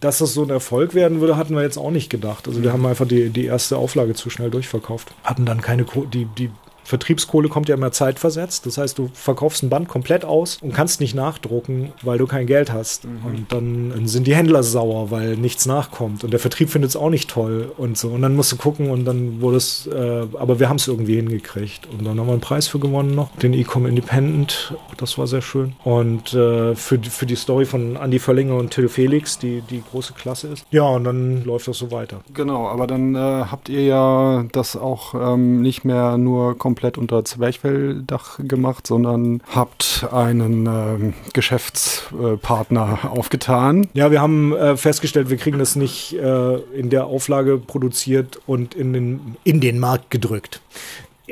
Dass 0.00 0.18
das 0.18 0.34
so 0.34 0.42
ein 0.42 0.50
Erfolg 0.50 0.94
werden 0.94 1.20
würde, 1.20 1.36
hatten 1.36 1.54
wir 1.54 1.62
jetzt 1.62 1.78
auch 1.78 1.90
nicht 1.90 2.10
gedacht. 2.10 2.46
Also 2.46 2.62
wir 2.62 2.72
haben 2.72 2.84
einfach 2.84 3.08
die, 3.08 3.30
die 3.30 3.46
erste 3.46 3.78
Auflage 3.78 4.14
zu 4.14 4.28
schnell 4.28 4.50
durchverkauft. 4.50 5.14
Hatten 5.24 5.46
dann 5.46 5.62
keine, 5.62 5.86
die, 6.12 6.26
die 6.26 6.50
Vertriebskohle 6.86 7.48
kommt 7.48 7.68
ja 7.68 7.74
immer 7.74 7.90
zeitversetzt. 7.90 8.64
Das 8.64 8.78
heißt, 8.78 8.96
du 8.96 9.10
verkaufst 9.12 9.62
ein 9.62 9.68
Band 9.68 9.88
komplett 9.88 10.24
aus 10.24 10.58
und 10.62 10.72
kannst 10.72 11.00
nicht 11.00 11.14
nachdrucken, 11.14 11.92
weil 12.02 12.18
du 12.18 12.26
kein 12.26 12.46
Geld 12.46 12.72
hast. 12.72 13.04
Mhm. 13.04 13.24
Und 13.24 13.52
dann 13.52 14.06
sind 14.06 14.26
die 14.26 14.36
Händler 14.36 14.62
sauer, 14.62 15.10
weil 15.10 15.36
nichts 15.36 15.66
nachkommt. 15.66 16.22
Und 16.22 16.30
der 16.30 16.38
Vertrieb 16.38 16.70
findet 16.70 16.90
es 16.90 16.96
auch 16.96 17.10
nicht 17.10 17.28
toll 17.28 17.72
und 17.76 17.98
so. 17.98 18.10
Und 18.10 18.22
dann 18.22 18.36
musst 18.36 18.52
du 18.52 18.56
gucken 18.56 18.90
und 18.90 19.04
dann 19.04 19.40
wurde 19.40 19.56
es, 19.56 19.88
äh, 19.88 20.26
aber 20.38 20.60
wir 20.60 20.68
haben 20.68 20.76
es 20.76 20.86
irgendwie 20.86 21.16
hingekriegt. 21.16 21.88
Und 21.90 22.06
dann 22.06 22.20
haben 22.20 22.26
wir 22.28 22.32
einen 22.32 22.40
Preis 22.40 22.68
für 22.68 22.78
gewonnen 22.78 23.16
noch, 23.16 23.34
den 23.36 23.52
Ecom 23.52 23.86
Independent. 23.86 24.74
Das 24.96 25.18
war 25.18 25.26
sehr 25.26 25.42
schön. 25.42 25.74
Und 25.82 26.34
äh, 26.34 26.76
für, 26.76 27.00
für 27.02 27.26
die 27.26 27.36
Story 27.36 27.64
von 27.64 27.96
Andy 27.96 28.20
Völlinger 28.20 28.54
und 28.54 28.70
Till 28.70 28.88
Felix, 28.88 29.38
die, 29.38 29.60
die 29.62 29.82
große 29.90 30.12
Klasse 30.12 30.48
ist. 30.48 30.64
Ja, 30.70 30.84
und 30.84 31.02
dann 31.02 31.44
läuft 31.44 31.66
das 31.66 31.78
so 31.78 31.90
weiter. 31.90 32.20
Genau, 32.32 32.68
aber 32.68 32.86
dann 32.86 33.16
äh, 33.16 33.18
habt 33.18 33.68
ihr 33.68 33.82
ja 33.82 34.44
das 34.52 34.76
auch 34.76 35.14
ähm, 35.14 35.62
nicht 35.62 35.84
mehr 35.84 36.16
nur 36.16 36.56
komplett 36.56 36.75
komplett 36.76 36.98
unter 36.98 37.24
Zwerchfelldach 37.24 38.38
gemacht, 38.38 38.86
sondern 38.86 39.42
habt 39.50 40.06
einen 40.12 40.66
äh, 40.66 41.12
Geschäftspartner 41.32 43.10
aufgetan. 43.10 43.88
Ja, 43.94 44.10
wir 44.10 44.20
haben 44.20 44.54
äh, 44.54 44.76
festgestellt, 44.76 45.30
wir 45.30 45.38
kriegen 45.38 45.58
das 45.58 45.74
nicht 45.74 46.12
äh, 46.12 46.56
in 46.78 46.90
der 46.90 47.06
Auflage 47.06 47.56
produziert 47.56 48.38
und 48.46 48.74
in 48.74 48.92
den, 48.92 49.36
in 49.42 49.60
den 49.62 49.78
Markt 49.78 50.10
gedrückt 50.10 50.60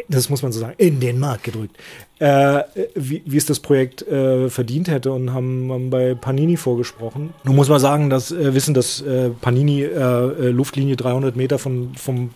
das 0.09 0.29
muss 0.29 0.43
man 0.43 0.53
so 0.53 0.61
sagen, 0.61 0.75
in 0.79 1.01
den 1.01 1.19
Markt 1.21 1.45
gedrückt, 1.45 1.77
äh, 2.19 2.63
wie, 2.95 3.23
wie 3.27 3.37
es 3.37 3.47
das 3.47 3.61
Projekt 3.61 4.07
äh, 4.07 4.49
verdient 4.49 4.89
hätte 4.89 5.13
und 5.13 5.33
haben, 5.33 5.71
haben, 5.73 5.91
bei 5.91 6.15
Panini 6.15 6.57
vorgesprochen. 6.57 7.35
Nun 7.43 7.57
muss 7.57 7.69
man 7.69 7.81
sagen, 7.81 8.09
dass 8.09 8.31
äh, 8.31 8.55
wissen, 8.55 8.73
dass 8.73 9.01
äh, 9.01 9.31
Panini 9.31 9.83
äh, 9.83 9.89
äh, 9.89 10.49
Luftlinie 10.51 10.97
300 10.97 11.35
Meter 11.35 11.59
von, 11.59 11.93
vom, 11.97 12.31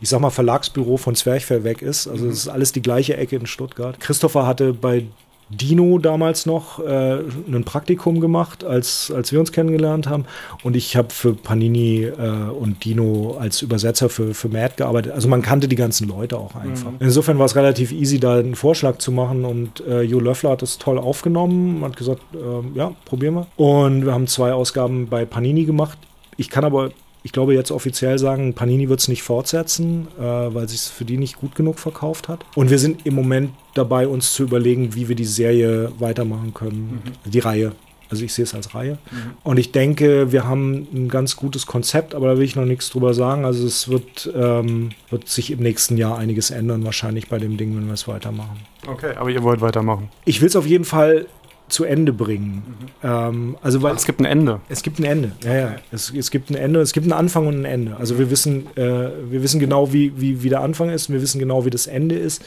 ich 0.00 0.08
sag 0.08 0.20
mal, 0.20 0.30
Verlagsbüro 0.30 0.98
von 0.98 1.14
Zwerchfell 1.14 1.64
weg 1.64 1.82
ist. 1.82 2.06
Also 2.08 2.28
es 2.28 2.40
ist 2.40 2.48
alles 2.48 2.72
die 2.72 2.82
gleiche 2.82 3.16
Ecke 3.16 3.36
in 3.36 3.46
Stuttgart. 3.46 3.98
Christopher 4.00 4.46
hatte 4.46 4.74
bei 4.74 5.04
Dino 5.48 5.98
damals 5.98 6.44
noch 6.44 6.80
äh, 6.80 7.18
ein 7.20 7.62
Praktikum 7.64 8.20
gemacht, 8.20 8.64
als, 8.64 9.12
als 9.14 9.30
wir 9.30 9.38
uns 9.38 9.52
kennengelernt 9.52 10.08
haben. 10.08 10.24
Und 10.64 10.74
ich 10.74 10.96
habe 10.96 11.10
für 11.10 11.34
Panini 11.34 12.04
äh, 12.04 12.50
und 12.50 12.84
Dino 12.84 13.36
als 13.38 13.62
Übersetzer 13.62 14.08
für, 14.08 14.34
für 14.34 14.48
Mad 14.48 14.74
gearbeitet. 14.76 15.12
Also 15.12 15.28
man 15.28 15.42
kannte 15.42 15.68
die 15.68 15.76
ganzen 15.76 16.08
Leute 16.08 16.36
auch 16.38 16.56
einfach. 16.56 16.90
Mhm. 16.90 16.96
Insofern 16.98 17.38
war 17.38 17.46
es 17.46 17.54
relativ 17.54 17.92
easy, 17.92 18.18
da 18.18 18.38
einen 18.38 18.56
Vorschlag 18.56 18.98
zu 18.98 19.12
machen. 19.12 19.44
Und 19.44 19.86
äh, 19.86 20.02
Jo 20.02 20.18
Löffler 20.18 20.50
hat 20.50 20.62
das 20.62 20.78
toll 20.78 20.98
aufgenommen, 20.98 21.84
hat 21.84 21.96
gesagt, 21.96 22.22
äh, 22.34 22.76
ja, 22.76 22.92
probieren 23.04 23.34
wir. 23.34 23.46
Und 23.56 24.04
wir 24.04 24.12
haben 24.12 24.26
zwei 24.26 24.52
Ausgaben 24.52 25.06
bei 25.06 25.24
Panini 25.24 25.64
gemacht. 25.64 25.98
Ich 26.36 26.50
kann 26.50 26.64
aber 26.64 26.90
ich 27.26 27.32
glaube, 27.32 27.54
jetzt 27.54 27.72
offiziell 27.72 28.20
sagen, 28.20 28.54
Panini 28.54 28.88
wird 28.88 29.00
es 29.00 29.08
nicht 29.08 29.24
fortsetzen, 29.24 30.06
äh, 30.16 30.22
weil 30.22 30.68
sich 30.68 30.82
für 30.82 31.04
die 31.04 31.16
nicht 31.16 31.38
gut 31.38 31.56
genug 31.56 31.80
verkauft 31.80 32.28
hat. 32.28 32.44
Und 32.54 32.70
wir 32.70 32.78
sind 32.78 33.04
im 33.04 33.16
Moment 33.16 33.50
dabei, 33.74 34.06
uns 34.06 34.32
zu 34.32 34.44
überlegen, 34.44 34.94
wie 34.94 35.08
wir 35.08 35.16
die 35.16 35.24
Serie 35.24 35.90
weitermachen 35.98 36.54
können, 36.54 37.02
mhm. 37.04 37.28
die 37.28 37.40
Reihe. 37.40 37.72
Also 38.08 38.24
ich 38.24 38.32
sehe 38.32 38.44
es 38.44 38.54
als 38.54 38.76
Reihe. 38.76 38.98
Mhm. 39.10 39.32
Und 39.42 39.58
ich 39.58 39.72
denke, 39.72 40.30
wir 40.30 40.46
haben 40.46 40.86
ein 40.94 41.08
ganz 41.08 41.34
gutes 41.34 41.66
Konzept, 41.66 42.14
aber 42.14 42.28
da 42.28 42.36
will 42.36 42.44
ich 42.44 42.54
noch 42.54 42.64
nichts 42.64 42.90
drüber 42.90 43.12
sagen. 43.12 43.44
Also 43.44 43.66
es 43.66 43.88
wird, 43.88 44.32
ähm, 44.32 44.90
wird 45.10 45.28
sich 45.28 45.50
im 45.50 45.58
nächsten 45.58 45.96
Jahr 45.96 46.18
einiges 46.18 46.52
ändern, 46.52 46.84
wahrscheinlich 46.84 47.28
bei 47.28 47.38
dem 47.38 47.56
Ding, 47.56 47.76
wenn 47.76 47.86
wir 47.86 47.94
es 47.94 48.06
weitermachen. 48.06 48.60
Okay, 48.86 49.14
aber 49.16 49.30
ihr 49.30 49.42
wollt 49.42 49.60
weitermachen. 49.60 50.10
Ich 50.24 50.40
will 50.40 50.46
es 50.46 50.54
auf 50.54 50.66
jeden 50.66 50.84
Fall 50.84 51.26
zu 51.68 51.84
Ende 51.84 52.12
bringen. 52.12 52.62
Mhm. 52.66 52.86
Ähm, 53.02 53.56
also 53.62 53.82
weil 53.82 53.94
es 53.96 54.04
gibt 54.04 54.20
ein 54.20 54.24
Ende. 54.24 54.60
Es 54.68 54.82
gibt 54.82 54.98
ein 54.98 55.04
Ende. 55.04 55.32
Ja, 55.44 55.54
ja. 55.54 55.76
Es, 55.90 56.12
es 56.16 56.30
gibt 56.30 56.50
ein 56.50 56.54
Ende. 56.54 56.80
Es 56.80 56.92
gibt 56.92 57.04
einen 57.04 57.12
Anfang 57.12 57.46
und 57.46 57.60
ein 57.60 57.64
Ende. 57.64 57.96
Also 57.96 58.18
wir 58.18 58.30
wissen, 58.30 58.66
äh, 58.76 59.10
wir 59.30 59.42
wissen 59.42 59.58
genau, 59.58 59.92
wie, 59.92 60.12
wie, 60.20 60.42
wie 60.42 60.48
der 60.48 60.60
Anfang 60.60 60.90
ist. 60.90 61.08
Und 61.08 61.16
wir 61.16 61.22
wissen 61.22 61.38
genau, 61.38 61.64
wie 61.64 61.70
das 61.70 61.86
Ende 61.86 62.16
ist. 62.16 62.44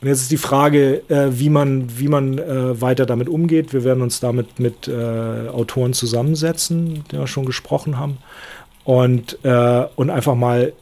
Und 0.00 0.08
jetzt 0.08 0.22
ist 0.22 0.30
die 0.30 0.38
Frage, 0.38 1.02
äh, 1.08 1.28
wie 1.32 1.50
man, 1.50 1.98
wie 1.98 2.08
man 2.08 2.38
äh, 2.38 2.80
weiter 2.80 3.04
damit 3.04 3.28
umgeht. 3.28 3.72
Wir 3.72 3.84
werden 3.84 4.02
uns 4.02 4.20
damit 4.20 4.58
mit 4.58 4.88
äh, 4.88 5.48
Autoren 5.48 5.92
zusammensetzen, 5.92 7.04
die 7.10 7.18
wir 7.18 7.26
schon 7.26 7.44
gesprochen 7.44 7.98
haben. 7.98 8.18
Und, 8.84 9.38
äh, 9.44 9.84
und 9.96 10.10
einfach 10.10 10.34
mal 10.34 10.72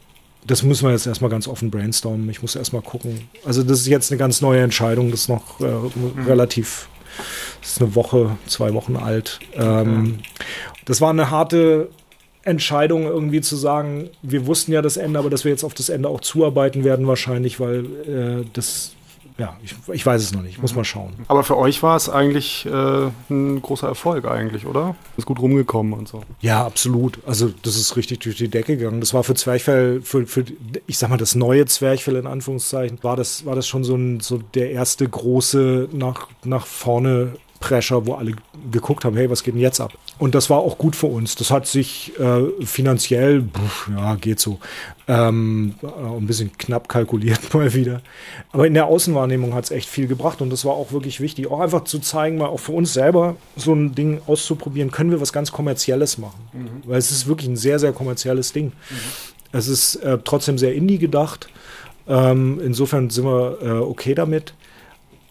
das 0.46 0.62
müssen 0.62 0.86
wir 0.86 0.92
jetzt 0.92 1.06
erstmal 1.06 1.30
ganz 1.30 1.46
offen 1.46 1.70
brainstormen. 1.70 2.28
Ich 2.30 2.40
muss 2.40 2.56
erstmal 2.56 2.80
gucken. 2.80 3.28
Also, 3.44 3.62
das 3.62 3.80
ist 3.80 3.86
jetzt 3.88 4.10
eine 4.10 4.18
ganz 4.18 4.40
neue 4.40 4.62
Entscheidung, 4.62 5.10
das 5.10 5.20
ist 5.20 5.28
noch 5.28 5.60
äh, 5.60 5.64
mhm. 5.64 6.24
relativ 6.26 6.88
das 7.60 7.72
ist 7.72 7.80
eine 7.82 7.94
Woche, 7.94 8.36
zwei 8.46 8.72
Wochen 8.74 8.96
alt. 8.96 9.40
Ähm, 9.54 10.18
Das 10.84 11.00
war 11.00 11.10
eine 11.10 11.30
harte 11.30 11.88
Entscheidung, 12.42 13.04
irgendwie 13.04 13.40
zu 13.40 13.54
sagen, 13.56 14.08
wir 14.22 14.46
wussten 14.46 14.72
ja 14.72 14.82
das 14.82 14.96
Ende, 14.96 15.18
aber 15.18 15.30
dass 15.30 15.44
wir 15.44 15.52
jetzt 15.52 15.62
auf 15.62 15.74
das 15.74 15.88
Ende 15.88 16.08
auch 16.08 16.20
zuarbeiten 16.20 16.84
werden, 16.84 17.06
wahrscheinlich, 17.06 17.60
weil 17.60 17.84
äh, 18.06 18.44
das 18.52 18.94
ja, 19.40 19.56
ich, 19.62 19.74
ich, 19.90 20.04
weiß 20.04 20.20
es 20.20 20.32
noch 20.34 20.42
nicht, 20.42 20.60
muss 20.60 20.74
mal 20.74 20.84
schauen. 20.84 21.14
Aber 21.26 21.42
für 21.44 21.56
euch 21.56 21.82
war 21.82 21.96
es 21.96 22.10
eigentlich 22.10 22.66
äh, 22.66 23.08
ein 23.30 23.62
großer 23.62 23.88
Erfolg 23.88 24.26
eigentlich, 24.26 24.66
oder? 24.66 24.96
Ist 25.16 25.24
gut 25.24 25.40
rumgekommen 25.40 25.94
und 25.94 26.08
so. 26.08 26.20
Ja, 26.42 26.66
absolut. 26.66 27.20
Also 27.26 27.50
das 27.62 27.76
ist 27.76 27.96
richtig 27.96 28.18
durch 28.20 28.36
die 28.36 28.48
Decke 28.48 28.76
gegangen. 28.76 29.00
Das 29.00 29.14
war 29.14 29.24
für 29.24 29.34
Zwerchfell, 29.34 30.02
für, 30.02 30.26
für 30.26 30.44
ich 30.86 30.98
sag 30.98 31.08
mal, 31.08 31.16
das 31.16 31.34
neue 31.34 31.64
Zwerchfell 31.64 32.16
in 32.16 32.26
Anführungszeichen, 32.26 32.98
war 33.00 33.16
das, 33.16 33.46
war 33.46 33.54
das 33.54 33.66
schon 33.66 33.82
so, 33.82 33.94
ein, 33.94 34.20
so 34.20 34.36
der 34.36 34.72
erste 34.72 35.08
große 35.08 35.88
nach, 35.90 36.28
nach 36.44 36.66
vorne 36.66 37.32
Pressure, 37.60 38.06
wo 38.06 38.14
alle 38.14 38.32
geguckt 38.72 39.04
haben, 39.04 39.16
hey, 39.16 39.30
was 39.30 39.44
geht 39.44 39.54
denn 39.54 39.60
jetzt 39.60 39.80
ab? 39.80 39.92
Und 40.18 40.34
das 40.34 40.48
war 40.48 40.58
auch 40.58 40.78
gut 40.78 40.96
für 40.96 41.06
uns. 41.06 41.36
Das 41.36 41.50
hat 41.50 41.66
sich 41.66 42.18
äh, 42.18 42.64
finanziell, 42.64 43.42
pff, 43.42 43.90
ja, 43.94 44.14
geht 44.16 44.40
so, 44.40 44.58
ähm, 45.06 45.74
ein 45.82 46.26
bisschen 46.26 46.56
knapp 46.56 46.88
kalkuliert 46.88 47.52
mal 47.54 47.72
wieder. 47.74 48.00
Aber 48.50 48.66
in 48.66 48.74
der 48.74 48.86
Außenwahrnehmung 48.86 49.54
hat 49.54 49.64
es 49.64 49.70
echt 49.70 49.88
viel 49.88 50.06
gebracht 50.06 50.40
und 50.40 50.50
das 50.50 50.64
war 50.64 50.72
auch 50.72 50.90
wirklich 50.92 51.20
wichtig. 51.20 51.48
Auch 51.50 51.60
einfach 51.60 51.84
zu 51.84 51.98
zeigen, 51.98 52.38
mal 52.38 52.46
auch 52.46 52.60
für 52.60 52.72
uns 52.72 52.94
selber 52.94 53.36
so 53.56 53.74
ein 53.74 53.94
Ding 53.94 54.22
auszuprobieren, 54.26 54.90
können 54.90 55.10
wir 55.10 55.20
was 55.20 55.32
ganz 55.32 55.52
Kommerzielles 55.52 56.16
machen. 56.16 56.40
Mhm. 56.54 56.82
Weil 56.86 56.98
es 56.98 57.10
ist 57.10 57.26
wirklich 57.26 57.48
ein 57.48 57.56
sehr, 57.56 57.78
sehr 57.78 57.92
kommerzielles 57.92 58.54
Ding. 58.54 58.66
Mhm. 58.68 58.96
Es 59.52 59.68
ist 59.68 59.96
äh, 59.96 60.18
trotzdem 60.24 60.56
sehr 60.56 60.74
indie 60.74 60.98
gedacht. 60.98 61.48
Ähm, 62.08 62.58
insofern 62.64 63.10
sind 63.10 63.26
wir 63.26 63.58
äh, 63.62 63.70
okay 63.70 64.14
damit. 64.14 64.54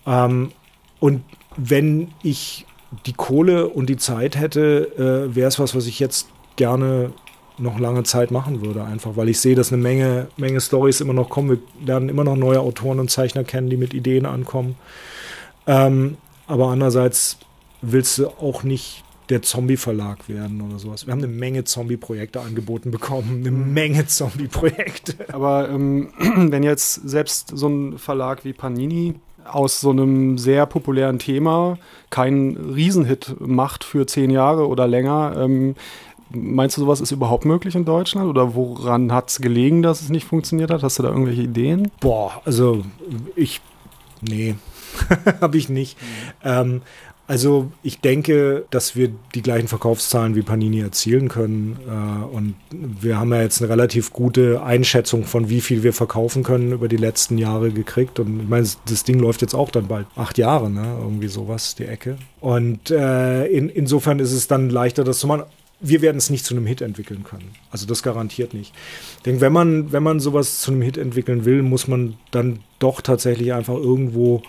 Ähm, 0.05 0.51
und 0.99 1.23
wenn 1.59 2.11
ich 2.23 2.65
die 3.05 3.13
Kohle 3.13 3.67
und 3.67 3.87
die 3.87 3.97
Zeit 3.97 4.37
hätte, 4.37 5.27
äh, 5.29 5.35
wäre 5.35 5.47
es 5.47 5.59
was, 5.59 5.75
was 5.75 5.85
ich 5.85 5.99
jetzt 5.99 6.27
gerne 6.55 7.11
noch 7.57 7.77
lange 7.77 8.03
Zeit 8.03 8.31
machen 8.31 8.61
würde, 8.61 8.83
einfach, 8.85 9.17
weil 9.17 9.29
ich 9.29 9.39
sehe, 9.39 9.55
dass 9.55 9.71
eine 9.71 9.81
Menge, 9.81 10.27
Menge 10.37 10.61
Stories 10.61 11.01
immer 11.01 11.13
noch 11.13 11.29
kommen. 11.29 11.49
Wir 11.49 11.85
lernen 11.85 12.09
immer 12.09 12.23
noch 12.23 12.37
neue 12.37 12.61
Autoren 12.61 12.99
und 12.99 13.11
Zeichner 13.11 13.43
kennen, 13.43 13.69
die 13.69 13.77
mit 13.77 13.93
Ideen 13.93 14.25
ankommen. 14.25 14.75
Ähm, 15.67 16.17
aber 16.47 16.69
andererseits 16.69 17.37
willst 17.81 18.17
du 18.17 18.27
auch 18.27 18.63
nicht 18.63 19.03
der 19.29 19.41
Zombie-Verlag 19.41 20.27
werden 20.27 20.61
oder 20.61 20.79
sowas. 20.79 21.05
Wir 21.05 21.11
haben 21.11 21.19
eine 21.19 21.31
Menge 21.31 21.63
Zombie-Projekte 21.63 22.39
angeboten 22.39 22.91
bekommen, 22.91 23.41
eine 23.41 23.51
mhm. 23.51 23.73
Menge 23.73 24.07
Zombie-Projekte. 24.07 25.15
Aber 25.33 25.69
ähm, 25.69 26.09
wenn 26.17 26.63
jetzt 26.63 26.93
selbst 27.07 27.51
so 27.53 27.67
ein 27.67 27.99
Verlag 27.99 28.45
wie 28.45 28.53
Panini 28.53 29.15
aus 29.53 29.81
so 29.81 29.91
einem 29.91 30.37
sehr 30.37 30.65
populären 30.65 31.19
Thema 31.19 31.77
keinen 32.09 32.73
Riesenhit 32.73 33.35
macht 33.39 33.83
für 33.83 34.05
zehn 34.05 34.29
Jahre 34.29 34.67
oder 34.67 34.87
länger. 34.87 35.33
Ähm, 35.37 35.75
meinst 36.29 36.77
du, 36.77 36.81
sowas 36.81 37.01
ist 37.01 37.11
überhaupt 37.11 37.45
möglich 37.45 37.75
in 37.75 37.85
Deutschland? 37.85 38.27
Oder 38.27 38.55
woran 38.55 39.11
hat 39.11 39.29
es 39.29 39.41
gelegen, 39.41 39.81
dass 39.81 40.01
es 40.01 40.09
nicht 40.09 40.25
funktioniert 40.25 40.71
hat? 40.71 40.83
Hast 40.83 40.99
du 40.99 41.03
da 41.03 41.09
irgendwelche 41.09 41.43
Ideen? 41.43 41.91
Boah, 41.99 42.41
also 42.45 42.83
ich. 43.35 43.61
Nee, 44.21 44.55
habe 45.41 45.57
ich 45.57 45.69
nicht. 45.69 45.97
Mhm. 46.01 46.05
Ähm, 46.43 46.81
also 47.29 47.71
ich 47.83 47.99
denke, 47.99 48.65
dass 48.71 48.95
wir 48.95 49.11
die 49.35 49.43
gleichen 49.43 49.67
Verkaufszahlen 49.67 50.33
wie 50.35 50.41
Panini 50.41 50.79
erzielen 50.79 51.29
können. 51.29 51.77
Äh, 51.87 52.35
und 52.35 52.55
wir 52.71 53.19
haben 53.19 53.31
ja 53.31 53.43
jetzt 53.43 53.61
eine 53.61 53.69
relativ 53.69 54.11
gute 54.11 54.63
Einschätzung 54.63 55.25
von, 55.25 55.47
wie 55.47 55.61
viel 55.61 55.83
wir 55.83 55.93
verkaufen 55.93 56.41
können 56.41 56.71
über 56.71 56.87
die 56.87 56.97
letzten 56.97 57.37
Jahre 57.37 57.69
gekriegt. 57.69 58.19
Und 58.19 58.39
ich 58.39 58.49
meine, 58.49 58.67
das 58.87 59.03
Ding 59.03 59.19
läuft 59.19 59.43
jetzt 59.43 59.53
auch 59.53 59.69
dann 59.69 59.85
bald 59.85 60.07
acht 60.15 60.39
Jahre, 60.39 60.71
ne? 60.71 60.97
Irgendwie 60.99 61.27
sowas, 61.27 61.75
die 61.75 61.85
Ecke. 61.85 62.17
Und 62.41 62.89
äh, 62.89 63.45
in, 63.45 63.69
insofern 63.69 64.17
ist 64.17 64.31
es 64.31 64.47
dann 64.47 64.71
leichter, 64.71 65.03
das 65.03 65.19
zu 65.19 65.27
machen 65.27 65.43
wir 65.81 66.01
werden 66.01 66.17
es 66.17 66.29
nicht 66.29 66.45
zu 66.45 66.55
einem 66.55 66.65
Hit 66.65 66.81
entwickeln 66.81 67.23
können. 67.23 67.51
Also 67.71 67.85
das 67.85 68.03
garantiert 68.03 68.53
nicht. 68.53 68.73
Ich 69.17 69.23
denke, 69.23 69.41
wenn 69.41 69.53
man, 69.53 69.91
wenn 69.91 70.03
man 70.03 70.19
sowas 70.19 70.59
zu 70.59 70.71
einem 70.71 70.81
Hit 70.81 70.97
entwickeln 70.97 71.45
will, 71.45 71.61
muss 71.61 71.87
man 71.87 72.15
dann 72.31 72.59
doch 72.79 73.01
tatsächlich 73.01 73.53
einfach 73.53 73.75
irgendwo 73.75 74.41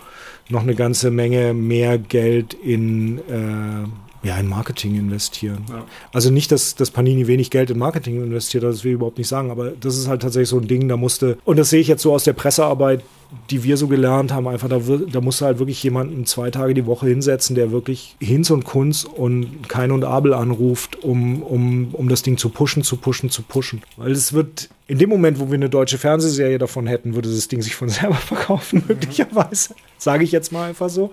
noch 0.49 0.63
eine 0.63 0.75
ganze 0.75 1.11
Menge 1.11 1.53
mehr 1.53 1.97
Geld 1.97 2.53
in, 2.53 3.19
äh, 3.19 3.87
ja, 4.23 4.37
in 4.37 4.47
Marketing 4.47 4.95
investieren. 4.95 5.65
Ja. 5.69 5.85
Also 6.13 6.29
nicht, 6.29 6.51
dass, 6.51 6.75
dass 6.75 6.91
Panini 6.91 7.27
wenig 7.27 7.49
Geld 7.49 7.69
in 7.69 7.79
Marketing 7.79 8.23
investiert, 8.23 8.63
das 8.63 8.83
will 8.83 8.91
ich 8.91 8.95
überhaupt 8.95 9.17
nicht 9.17 9.27
sagen, 9.27 9.51
aber 9.51 9.71
das 9.71 9.97
ist 9.97 10.07
halt 10.07 10.21
tatsächlich 10.21 10.49
so 10.49 10.59
ein 10.59 10.67
Ding, 10.67 10.87
da 10.87 10.97
musste, 10.97 11.37
und 11.43 11.57
das 11.57 11.69
sehe 11.69 11.79
ich 11.79 11.87
jetzt 11.87 12.03
so 12.03 12.13
aus 12.13 12.23
der 12.23 12.33
Pressearbeit, 12.33 13.03
die 13.49 13.63
wir 13.63 13.77
so 13.77 13.87
gelernt 13.87 14.33
haben, 14.33 14.47
einfach 14.47 14.67
da, 14.67 14.79
da 14.79 15.21
musst 15.21 15.41
du 15.41 15.45
halt 15.45 15.59
wirklich 15.59 15.81
jemanden 15.83 16.25
zwei 16.25 16.51
Tage 16.51 16.73
die 16.73 16.85
Woche 16.85 17.07
hinsetzen, 17.07 17.55
der 17.55 17.71
wirklich 17.71 18.15
Hinz 18.19 18.49
und 18.49 18.65
Kunz 18.65 19.05
und 19.05 19.69
Kein 19.69 19.91
und 19.91 20.03
Abel 20.03 20.33
anruft, 20.33 21.03
um, 21.03 21.41
um, 21.41 21.89
um 21.93 22.09
das 22.09 22.23
Ding 22.23 22.37
zu 22.37 22.49
pushen, 22.49 22.83
zu 22.83 22.97
pushen, 22.97 23.29
zu 23.29 23.41
pushen. 23.41 23.81
Weil 23.95 24.11
es 24.11 24.33
wird, 24.33 24.69
in 24.91 24.97
dem 24.97 25.09
Moment, 25.09 25.39
wo 25.39 25.47
wir 25.47 25.55
eine 25.55 25.69
deutsche 25.69 25.97
Fernsehserie 25.97 26.57
davon 26.57 26.85
hätten, 26.85 27.15
würde 27.15 27.29
das 27.29 27.47
Ding 27.47 27.61
sich 27.61 27.75
von 27.75 27.87
selber 27.87 28.15
verkaufen, 28.27 28.79
mhm. 28.79 28.87
möglicherweise. 28.89 29.73
Sage 29.97 30.25
ich 30.25 30.33
jetzt 30.33 30.51
mal 30.51 30.67
einfach 30.67 30.89
so. 30.89 31.11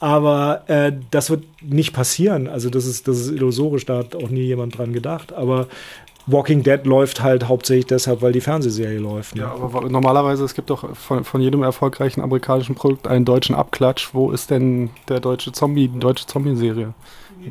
Aber 0.00 0.64
äh, 0.66 0.90
das 1.12 1.30
wird 1.30 1.44
nicht 1.62 1.92
passieren. 1.92 2.48
Also 2.48 2.70
das 2.70 2.86
ist, 2.86 3.06
das 3.06 3.20
ist 3.20 3.30
illusorisch, 3.30 3.86
da 3.86 3.98
hat 3.98 4.16
auch 4.16 4.30
nie 4.30 4.42
jemand 4.42 4.76
dran 4.76 4.92
gedacht. 4.92 5.32
Aber 5.32 5.68
Walking 6.26 6.64
Dead 6.64 6.84
läuft 6.84 7.22
halt 7.22 7.46
hauptsächlich 7.46 7.86
deshalb, 7.86 8.20
weil 8.20 8.32
die 8.32 8.40
Fernsehserie 8.40 8.98
läuft. 8.98 9.36
Ne? 9.36 9.42
Ja, 9.42 9.52
aber 9.52 9.88
normalerweise, 9.88 10.44
es 10.44 10.54
gibt 10.54 10.68
doch 10.68 10.96
von, 10.96 11.22
von 11.22 11.40
jedem 11.40 11.62
erfolgreichen 11.62 12.22
amerikanischen 12.22 12.74
Produkt 12.74 13.06
einen 13.06 13.24
deutschen 13.24 13.54
Abklatsch. 13.54 14.08
Wo 14.12 14.32
ist 14.32 14.50
denn 14.50 14.90
der 15.08 15.20
deutsche 15.20 15.52
Zombie, 15.52 15.86
die 15.86 16.00
deutsche 16.00 16.26
Zombie-Serie? 16.26 16.94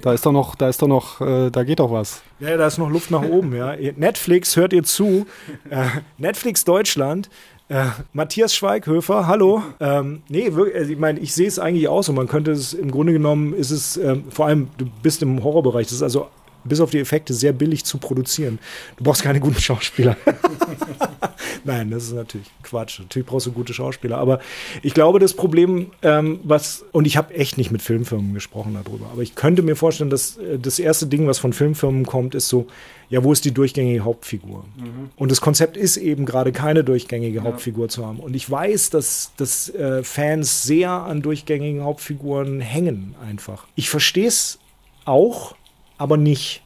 Da 0.02 0.14
ist 0.14 0.26
doch 0.26 0.32
noch, 0.32 0.56
da 0.56 0.70
ist 0.70 0.82
doch 0.82 0.88
noch, 0.88 1.22
äh, 1.22 1.50
da 1.50 1.64
geht 1.64 1.80
doch 1.80 1.92
was. 1.92 2.22
Ja, 2.40 2.56
da 2.58 2.68
ist 2.68 2.78
noch 2.78 2.90
Luft 2.90 3.12
nach 3.12 3.24
oben, 3.24 3.56
ja. 3.56 3.76
Netflix, 3.96 4.56
hört 4.56 4.74
ihr 4.74 4.84
zu. 4.84 5.26
Äh, 5.70 5.86
Netflix 6.18 6.64
Deutschland. 6.64 7.30
Äh, 7.70 7.86
Matthias 8.14 8.56
Schweighöfer, 8.56 9.28
hallo. 9.28 9.62
Ähm, 9.80 10.24
nee, 10.28 10.54
wirklich, 10.54 10.76
also 10.76 10.92
ich 10.92 10.98
meine, 10.98 11.20
ich 11.20 11.36
sehe 11.36 11.48
es 11.48 11.60
eigentlich 11.60 11.88
auch 11.88 12.02
so. 12.02 12.14
Man 12.14 12.28
könnte 12.28 12.52
es, 12.52 12.74
im 12.74 12.90
Grunde 12.90 13.14
genommen 13.14 13.54
ist 13.54 13.70
es, 13.70 13.96
ähm, 13.98 14.24
vor 14.32 14.48
allem, 14.48 14.70
du 14.78 14.86
bist 15.04 15.22
im 15.22 15.44
Horrorbereich, 15.44 15.86
das 15.86 15.94
ist 15.94 16.04
also 16.04 16.28
bis 16.64 16.80
auf 16.80 16.92
die 16.92 17.00
Effekte 17.00 17.34
sehr 17.34 17.54
billig 17.54 17.86
zu 17.86 17.98
produzieren. 17.98 18.60
Du 18.98 19.04
brauchst 19.04 19.24
keine 19.24 19.40
guten 19.40 19.60
Schauspieler. 19.60 20.18
Nein, 21.64 21.92
das 21.92 22.06
ist 22.06 22.14
natürlich 22.14 22.48
Quatsch. 22.64 23.00
Natürlich 23.00 23.28
brauchst 23.28 23.48
du 23.48 23.52
gute 23.52 23.74
Schauspieler. 23.74 24.18
Aber 24.18 24.40
ich 24.82 24.94
glaube, 24.94 25.20
das 25.20 25.34
Problem, 25.34 25.92
ähm, 26.02 26.40
was, 26.44 26.86
und 26.92 27.06
ich 27.06 27.18
habe 27.18 27.34
echt 27.34 27.58
nicht 27.58 27.72
mit 27.72 27.82
Filmfirmen 27.82 28.34
gesprochen 28.34 28.78
darüber, 28.82 29.08
aber 29.12 29.22
ich 29.22 29.36
könnte 29.36 29.62
mir 29.62 29.76
vorstellen, 29.76 30.10
dass 30.10 30.38
äh, 30.38 30.60
das 30.60 30.80
erste 30.80 31.08
Ding, 31.08 31.28
was 31.28 31.40
von 31.40 31.54
Filmfirmen 31.54 32.06
kommt, 32.06 32.36
ist 32.36 32.48
so, 32.48 32.68
ja, 33.10 33.24
wo 33.24 33.32
ist 33.32 33.44
die 33.44 33.52
durchgängige 33.52 34.02
Hauptfigur? 34.02 34.66
Mhm. 34.78 35.10
Und 35.16 35.32
das 35.32 35.42
Konzept 35.42 35.78
ist 35.78 35.98
eben 35.98 36.26
gerade 36.26 36.52
keine 36.52 36.84
durchgängige 36.84 37.38
ja. 37.38 37.44
Hauptfigur 37.44 37.90
zu 37.90 38.06
haben. 38.06 38.20
Und 38.20 38.36
ich 38.36 38.50
weiß, 38.50 38.92
dass, 38.92 39.32
dass 39.38 39.70
äh, 39.70 40.04
Fans 40.04 40.64
sehr 40.64 40.92
an 40.92 41.22
durchgängigen 41.22 41.84
Hauptfiguren 41.84 42.62
hängen 42.62 43.16
einfach. 43.28 43.66
Ich 43.76 43.90
verstehe 43.90 44.28
es 44.28 44.60
auch, 45.06 45.56
aber 46.00 46.18
nicht. 46.18 46.64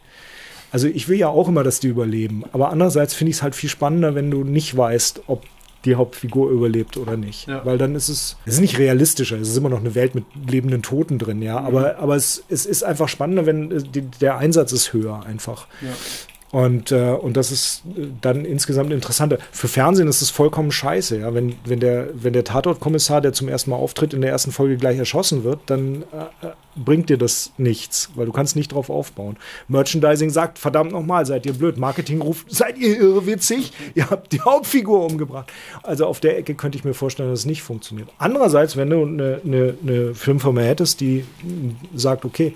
Also 0.71 0.87
ich 0.87 1.07
will 1.07 1.17
ja 1.17 1.27
auch 1.27 1.47
immer, 1.47 1.63
dass 1.63 1.79
die 1.79 1.87
überleben. 1.87 2.45
Aber 2.51 2.71
andererseits 2.71 3.13
finde 3.13 3.31
ich 3.31 3.37
es 3.37 3.43
halt 3.43 3.53
viel 3.53 3.69
spannender, 3.69 4.15
wenn 4.15 4.31
du 4.31 4.43
nicht 4.43 4.75
weißt, 4.75 5.23
ob 5.27 5.43
die 5.85 5.95
Hauptfigur 5.95 6.49
überlebt 6.49 6.97
oder 6.97 7.17
nicht. 7.17 7.47
Ja. 7.47 7.65
Weil 7.65 7.77
dann 7.77 7.93
ist 7.95 8.09
es, 8.09 8.37
es 8.45 8.55
ist 8.55 8.61
nicht 8.61 8.79
realistischer, 8.79 9.37
es 9.37 9.49
ist 9.49 9.57
immer 9.57 9.69
noch 9.69 9.79
eine 9.79 9.95
Welt 9.95 10.15
mit 10.15 10.23
lebenden 10.49 10.81
Toten 10.81 11.19
drin, 11.19 11.41
ja. 11.41 11.59
Mhm. 11.59 11.67
Aber, 11.67 11.97
aber 11.99 12.15
es, 12.15 12.43
es 12.47 12.65
ist 12.65 12.83
einfach 12.83 13.09
spannender, 13.09 13.45
wenn 13.45 13.71
äh, 13.71 13.83
die, 13.83 14.01
der 14.01 14.37
Einsatz 14.37 14.71
ist 14.71 14.93
höher 14.93 15.25
einfach. 15.25 15.67
Ja. 15.81 15.89
Und, 16.53 16.91
äh, 16.91 17.09
und 17.09 17.35
das 17.35 17.51
ist 17.51 17.81
dann 18.21 18.45
insgesamt 18.45 18.93
interessanter. 18.93 19.39
Für 19.51 19.67
Fernsehen 19.67 20.07
ist 20.07 20.21
es 20.21 20.29
vollkommen 20.29 20.71
scheiße, 20.71 21.17
ja. 21.17 21.33
Wenn, 21.33 21.55
wenn 21.65 21.79
der, 21.79 22.09
wenn 22.13 22.33
der 22.33 22.43
Tatortkommissar, 22.43 23.21
der 23.21 23.33
zum 23.33 23.49
ersten 23.49 23.71
Mal 23.71 23.77
auftritt, 23.77 24.13
in 24.13 24.21
der 24.21 24.29
ersten 24.29 24.51
Folge 24.51 24.77
gleich 24.77 24.99
erschossen 24.99 25.43
wird, 25.43 25.61
dann 25.65 26.03
äh, 26.03 26.49
bringt 26.75 27.09
dir 27.09 27.17
das 27.17 27.53
nichts, 27.57 28.11
weil 28.13 28.27
du 28.27 28.31
kannst 28.31 28.55
nicht 28.55 28.71
drauf 28.71 28.91
aufbauen. 28.91 29.37
Merchandising 29.67 30.29
sagt, 30.29 30.59
verdammt 30.59 30.91
nochmal, 30.91 31.25
seid 31.25 31.47
ihr 31.47 31.53
blöd. 31.53 31.77
Marketing 31.77 32.21
ruft, 32.21 32.51
seid 32.51 32.77
ihr 32.77 32.99
irrwitzig? 32.99 33.73
Ihr 33.95 34.11
habt 34.11 34.31
die 34.31 34.41
Hauptfigur 34.41 35.07
umgebracht. 35.07 35.51
Also 35.81 36.05
auf 36.05 36.19
der 36.19 36.37
Ecke 36.37 36.53
könnte 36.53 36.77
ich 36.77 36.83
mir 36.83 36.93
vorstellen, 36.93 37.31
dass 37.31 37.39
es 37.39 37.45
nicht 37.47 37.63
funktioniert. 37.63 38.09
Andererseits, 38.19 38.77
wenn 38.77 38.91
du 38.91 39.03
eine, 39.03 39.41
eine, 39.43 39.73
eine 39.81 40.13
Filmfirma 40.13 40.61
hättest, 40.61 41.01
die 41.01 41.25
sagt, 41.95 42.25
okay, 42.25 42.53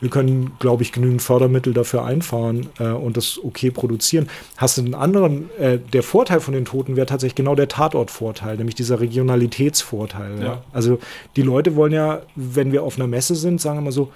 wir 0.00 0.10
können, 0.10 0.52
glaube 0.58 0.82
ich, 0.82 0.92
genügend 0.92 1.22
Fördermittel 1.22 1.72
dafür 1.72 2.04
einfahren 2.04 2.68
äh, 2.78 2.88
und 2.88 3.16
das 3.16 3.38
okay 3.42 3.70
produzieren. 3.70 4.28
Hast 4.56 4.78
du 4.78 4.82
einen 4.82 4.94
anderen, 4.94 5.50
äh, 5.58 5.78
der 5.78 6.02
Vorteil 6.02 6.40
von 6.40 6.54
den 6.54 6.64
Toten 6.64 6.96
wäre 6.96 7.06
tatsächlich 7.06 7.34
genau 7.34 7.54
der 7.54 7.68
Tatortvorteil, 7.68 8.56
nämlich 8.56 8.74
dieser 8.74 9.00
Regionalitätsvorteil. 9.00 10.38
Ja. 10.38 10.44
Ja? 10.44 10.62
Also 10.72 10.98
die 11.36 11.42
Leute 11.42 11.76
wollen 11.76 11.92
ja, 11.92 12.22
wenn 12.34 12.72
wir 12.72 12.82
auf 12.82 12.96
einer 12.96 13.06
Messe 13.06 13.34
sind, 13.34 13.60
sagen 13.60 13.78
wir 13.78 13.82
mal 13.82 13.92
so, 13.92 14.10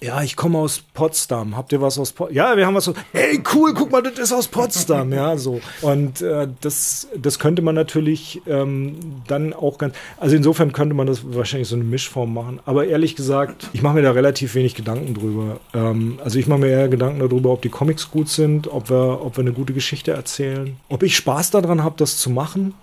ja, 0.00 0.22
ich 0.22 0.36
komme 0.36 0.58
aus 0.58 0.82
Potsdam. 0.92 1.56
Habt 1.56 1.72
ihr 1.72 1.80
was 1.80 1.98
aus 1.98 2.12
Potsdam? 2.12 2.36
Ja, 2.36 2.56
wir 2.56 2.66
haben 2.66 2.74
was 2.74 2.84
so. 2.84 2.94
Hey, 3.12 3.42
cool, 3.54 3.72
guck 3.72 3.90
mal, 3.90 4.02
das 4.02 4.18
ist 4.18 4.32
aus 4.32 4.46
Potsdam. 4.48 5.12
ja, 5.12 5.36
so. 5.38 5.60
Und 5.80 6.20
äh, 6.20 6.48
das, 6.60 7.08
das 7.16 7.38
könnte 7.38 7.62
man 7.62 7.74
natürlich 7.74 8.42
ähm, 8.46 9.22
dann 9.26 9.54
auch 9.54 9.78
ganz. 9.78 9.94
Also 10.18 10.36
insofern 10.36 10.72
könnte 10.72 10.94
man 10.94 11.06
das 11.06 11.22
wahrscheinlich 11.34 11.68
so 11.68 11.76
eine 11.76 11.84
Mischform 11.84 12.34
machen. 12.34 12.60
Aber 12.66 12.86
ehrlich 12.86 13.16
gesagt, 13.16 13.70
ich 13.72 13.82
mache 13.82 13.94
mir 13.94 14.02
da 14.02 14.10
relativ 14.10 14.54
wenig 14.54 14.74
Gedanken 14.74 15.14
drüber. 15.14 15.60
Ähm, 15.72 16.18
also 16.22 16.38
ich 16.38 16.46
mache 16.46 16.60
mir 16.60 16.68
eher 16.68 16.88
Gedanken 16.88 17.20
darüber, 17.20 17.50
ob 17.50 17.62
die 17.62 17.70
Comics 17.70 18.10
gut 18.10 18.28
sind, 18.28 18.68
ob 18.68 18.90
wir, 18.90 19.24
ob 19.24 19.36
wir 19.36 19.42
eine 19.42 19.52
gute 19.52 19.72
Geschichte 19.72 20.10
erzählen, 20.10 20.76
ob 20.88 21.02
ich 21.02 21.16
Spaß 21.16 21.52
daran 21.52 21.82
habe, 21.82 21.94
das 21.96 22.18
zu 22.18 22.28
machen. 22.28 22.74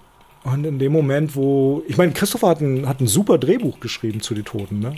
Und 0.44 0.66
in 0.66 0.78
dem 0.78 0.91
Moment, 0.91 1.36
wo, 1.36 1.84
ich 1.88 1.98
meine, 1.98 2.12
Christopher 2.12 2.50
hat 2.50 2.60
ein, 2.60 2.88
hat 2.88 3.00
ein 3.00 3.08
super 3.08 3.38
Drehbuch 3.38 3.80
geschrieben 3.80 4.20
zu 4.20 4.34
Die 4.34 4.44
Toten. 4.44 4.80
Ne? 4.80 4.94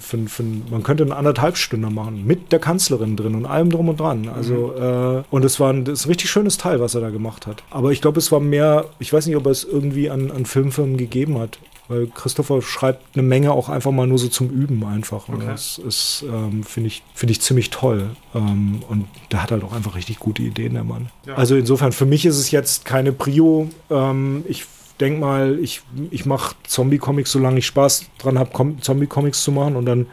Für, 0.00 0.18
für, 0.26 0.42
man 0.42 0.82
könnte 0.82 1.04
eine 1.04 1.14
anderthalb 1.14 1.56
Stunde 1.56 1.90
machen, 1.90 2.26
mit 2.26 2.50
der 2.50 2.58
Kanzlerin 2.58 3.16
drin 3.16 3.36
und 3.36 3.46
allem 3.46 3.70
drum 3.70 3.88
und 3.88 4.00
dran. 4.00 4.28
Also, 4.28 4.74
mhm. 4.76 5.18
äh, 5.20 5.22
und 5.30 5.44
es 5.44 5.60
war 5.60 5.72
ein, 5.72 5.84
das 5.84 6.04
ein 6.04 6.08
richtig 6.08 6.30
schönes 6.30 6.56
Teil, 6.56 6.80
was 6.80 6.96
er 6.96 7.00
da 7.00 7.10
gemacht 7.10 7.46
hat. 7.46 7.62
Aber 7.70 7.92
ich 7.92 8.00
glaube, 8.00 8.18
es 8.18 8.32
war 8.32 8.40
mehr, 8.40 8.86
ich 8.98 9.12
weiß 9.12 9.26
nicht, 9.26 9.36
ob 9.36 9.46
er 9.46 9.52
es 9.52 9.62
irgendwie 9.62 10.10
an, 10.10 10.32
an 10.32 10.44
Filmfirmen 10.44 10.96
gegeben 10.96 11.38
hat. 11.38 11.58
Weil 11.88 12.06
Christopher 12.06 12.60
schreibt 12.60 13.16
eine 13.16 13.22
Menge 13.22 13.52
auch 13.52 13.70
einfach 13.70 13.90
mal 13.90 14.06
nur 14.06 14.18
so 14.18 14.28
zum 14.28 14.50
Üben 14.50 14.84
einfach. 14.84 15.28
Und 15.28 15.36
okay. 15.36 15.46
das 15.46 15.78
ist, 15.78 16.24
ähm, 16.28 16.62
finde 16.62 16.88
ich, 16.88 17.02
finde 17.14 17.32
ich 17.32 17.40
ziemlich 17.40 17.70
toll. 17.70 18.10
Ähm, 18.34 18.82
und 18.88 19.06
der 19.32 19.42
hat 19.42 19.50
halt 19.50 19.64
auch 19.64 19.72
einfach 19.72 19.96
richtig 19.96 20.18
gute 20.18 20.42
Ideen, 20.42 20.74
der 20.74 20.84
Mann. 20.84 21.08
Ja. 21.26 21.34
Also 21.34 21.56
insofern, 21.56 21.92
für 21.92 22.06
mich 22.06 22.26
ist 22.26 22.36
es 22.36 22.50
jetzt 22.50 22.84
keine 22.84 23.12
Prio. 23.12 23.70
Ähm, 23.90 24.44
ich 24.46 24.66
denke 25.00 25.20
mal, 25.20 25.58
ich, 25.60 25.80
ich 26.10 26.26
mache 26.26 26.56
Zombie-Comics, 26.64 27.32
solange 27.32 27.58
ich 27.58 27.66
Spaß 27.66 28.04
dran 28.18 28.38
habe, 28.38 28.50
Zombie-Comics 28.80 29.42
zu 29.42 29.52
machen 29.52 29.76
und 29.76 29.86
dann 29.86 30.06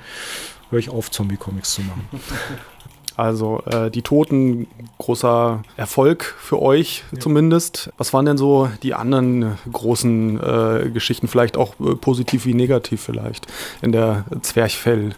höre 0.70 0.80
ich 0.80 0.90
auf, 0.90 1.12
Zombie-Comics 1.12 1.74
zu 1.74 1.82
machen. 1.82 2.08
Also 3.18 3.62
äh, 3.66 3.90
die 3.90 4.02
Toten, 4.02 4.68
großer 4.98 5.64
Erfolg 5.78 6.24
für 6.24 6.62
euch 6.62 7.04
ja. 7.12 7.20
zumindest. 7.20 7.92
Was 7.98 8.14
waren 8.14 8.26
denn 8.26 8.38
so 8.38 8.70
die 8.84 8.94
anderen 8.94 9.58
großen 9.72 10.40
äh, 10.40 10.90
Geschichten, 10.90 11.28
vielleicht 11.28 11.58
auch 11.58 11.74
äh, 11.80 11.96
positiv 11.96 12.46
wie 12.46 12.54
negativ 12.54 13.02
vielleicht, 13.02 13.48
in 13.82 13.92
der 13.92 14.26
Zwerchfell? 14.42 15.16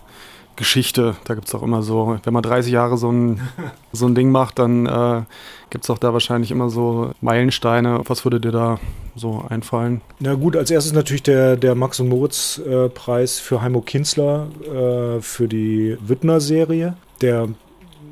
Geschichte, 0.58 1.16
da 1.26 1.36
gibt 1.36 1.48
es 1.48 1.56
auch 1.56 1.62
immer 1.62 1.84
so, 1.84 2.18
wenn 2.24 2.34
man 2.34 2.42
30 2.44 2.74
Jahre 2.74 2.98
so 2.98 3.12
ein, 3.12 3.40
so 3.94 4.08
ein 4.08 4.16
Ding 4.16 4.32
macht, 4.32 4.60
dann 4.60 4.86
äh, 4.88 5.22
gibt 5.70 5.86
es 5.86 5.90
auch 5.90 6.00
da 6.00 6.12
wahrscheinlich 6.12 6.52
immer 6.52 6.70
so 6.70 7.12
Meilensteine. 7.22 8.02
Was 8.06 8.26
würde 8.26 8.42
dir 8.42 8.52
da 8.52 8.80
so 9.16 9.46
einfallen? 9.48 10.02
Na 10.20 10.34
gut, 10.34 10.58
als 10.58 10.72
erstes 10.72 10.94
natürlich 10.94 11.24
der, 11.24 11.56
der 11.56 11.76
Max- 11.76 12.00
und 12.00 12.10
Moritz-Preis 12.10 13.40
äh, 13.40 13.42
für 13.42 13.62
Heimo 13.62 13.82
Kinsler 13.82 14.48
äh, 14.64 15.22
für 15.22 15.48
die 15.48 15.96
Wittner-Serie, 16.02 16.96
der 17.22 17.50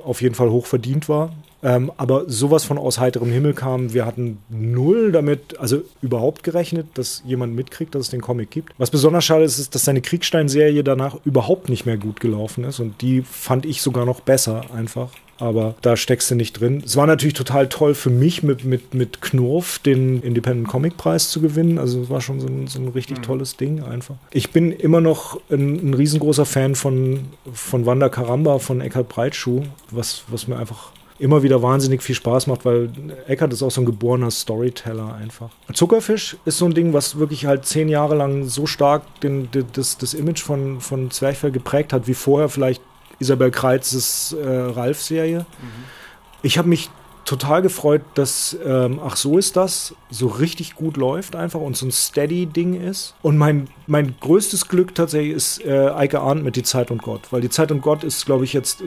auf 0.06 0.22
jeden 0.22 0.36
Fall 0.36 0.50
hoch 0.50 0.66
verdient 0.66 1.10
war. 1.10 1.32
Ähm, 1.64 1.92
aber 1.98 2.30
sowas 2.30 2.64
von 2.64 2.78
aus 2.78 3.00
heiterem 3.00 3.32
Himmel 3.32 3.54
kam, 3.54 3.92
wir 3.94 4.06
hatten 4.06 4.38
null 4.50 5.12
damit, 5.12 5.58
also 5.60 5.82
überhaupt 6.02 6.44
gerechnet, 6.44 6.86
dass 6.94 7.24
jemand 7.26 7.56
mitkriegt, 7.56 7.96
dass 7.96 8.04
es 8.04 8.10
den 8.12 8.22
Comic 8.22 8.52
gibt. 8.52 8.74
Was 8.78 8.92
besonders 8.92 9.26
schade 9.26 9.46
ist, 9.46 9.58
ist, 9.58 9.74
dass 9.74 9.84
seine 9.84 10.02
Kriegstein-Serie 10.02 10.84
danach 10.84 11.18
überhaupt 11.26 11.70
nicht 11.70 11.88
mehr 11.88 11.98
gut 11.98 12.20
gelaufen 12.20 12.66
ist 12.66 12.80
und 12.80 13.02
die 13.02 13.24
fand 13.24 13.66
ich 13.66 13.82
sogar 13.82 14.06
noch 14.06 14.20
besser 14.20 14.66
einfach 14.76 15.10
aber 15.38 15.76
da 15.82 15.98
steckst 15.98 16.32
du 16.32 16.36
nicht 16.36 16.60
drin. 16.60 16.82
Es 16.86 16.96
war 16.96 17.08
natürlich 17.08 17.34
total 17.34 17.68
toll 17.68 17.94
für 17.94 18.10
mich, 18.10 18.44
mit, 18.44 18.64
mit, 18.64 18.94
mit 18.94 19.22
Knurf 19.22 19.80
den 19.80 20.22
Independent 20.22 20.68
Comic 20.68 20.98
Preis 20.98 21.30
zu 21.30 21.42
gewinnen. 21.42 21.78
Also 21.78 22.02
es 22.02 22.10
war 22.10 22.22
schon 22.22 22.40
so 22.40 22.48
ein, 22.48 22.68
so 22.68 22.80
ein 22.80 22.90
richtig 22.90 23.18
mhm. 23.18 23.24
tolles 23.24 23.58
Ding 23.58 23.84
einfach. 23.84 24.16
Ich 24.32 24.52
bin 24.52 24.72
immer 24.72 25.02
noch 25.02 25.40
ein, 25.50 25.90
ein, 25.90 25.94
riesengroßer 25.94 26.46
Fan 26.46 26.76
von, 26.76 27.26
von 27.54 27.86
Wanda 27.86 28.10
Karamba, 28.10 28.60
von 28.60 28.82
Eckhard 28.82 29.10
Breitschuh, 29.10 29.64
was, 29.92 30.24
was 30.30 30.48
mir 30.48 30.58
einfach 30.58 30.92
immer 31.18 31.44
wieder 31.44 31.62
wahnsinnig 31.62 32.04
viel 32.04 32.16
Spaß 32.16 32.48
macht, 32.48 32.66
weil 32.66 32.90
Eckhart 33.28 33.54
ist 33.54 33.64
auch 33.64 33.72
so 33.72 33.82
ein 33.82 33.86
geborener 33.86 34.32
Storyteller 34.32 35.16
einfach. 35.16 35.50
Zuckerfisch 35.74 36.36
ist 36.46 36.58
so 36.58 36.66
ein 36.66 36.74
Ding, 36.74 36.94
was 36.94 37.18
wirklich 37.18 37.46
halt 37.46 37.66
zehn 37.66 37.88
Jahre 37.88 38.16
lang 38.16 38.46
so 38.46 38.66
stark 38.66 39.04
den, 39.22 39.48
das, 39.74 39.98
das 39.98 40.14
Image 40.14 40.42
von, 40.42 40.82
von 40.82 41.12
Zwerchfell 41.12 41.52
geprägt 41.52 41.94
hat, 41.94 42.08
wie 42.08 42.14
vorher 42.14 42.50
vielleicht 42.50 42.82
Isabel 43.20 43.52
Kreizes 43.52 44.34
äh, 44.34 44.48
Ralf-Serie. 44.48 45.40
Mhm. 45.40 45.84
Ich 46.42 46.58
habe 46.58 46.68
mich 46.68 46.90
total 47.26 47.64
gefreut, 47.64 48.02
dass 48.14 48.56
ähm, 48.64 49.00
Ach 49.04 49.16
so 49.16 49.38
ist 49.38 49.58
das 49.58 49.96
so 50.10 50.28
richtig 50.28 50.76
gut 50.76 50.96
läuft 50.96 51.36
einfach 51.36 51.60
und 51.60 51.76
so 51.76 51.86
ein 51.88 51.92
Steady-Ding 51.92 52.80
ist. 52.80 53.16
Und 53.24 53.38
mein, 53.38 53.68
mein 53.88 54.16
größtes 54.20 54.68
Glück 54.68 54.96
tatsächlich 54.96 55.36
ist 55.36 55.66
äh, 55.66 55.90
Eike 55.90 56.22
Arndt 56.22 56.44
mit 56.44 56.56
Die 56.56 56.64
Zeit 56.64 56.92
und 56.92 57.02
Gott, 57.02 57.22
weil 57.32 57.42
Die 57.42 57.50
Zeit 57.50 57.72
und 57.72 57.82
Gott 57.82 58.04
ist, 58.04 58.26
glaube 58.26 58.46
ich, 58.46 58.54
jetzt 58.54 58.84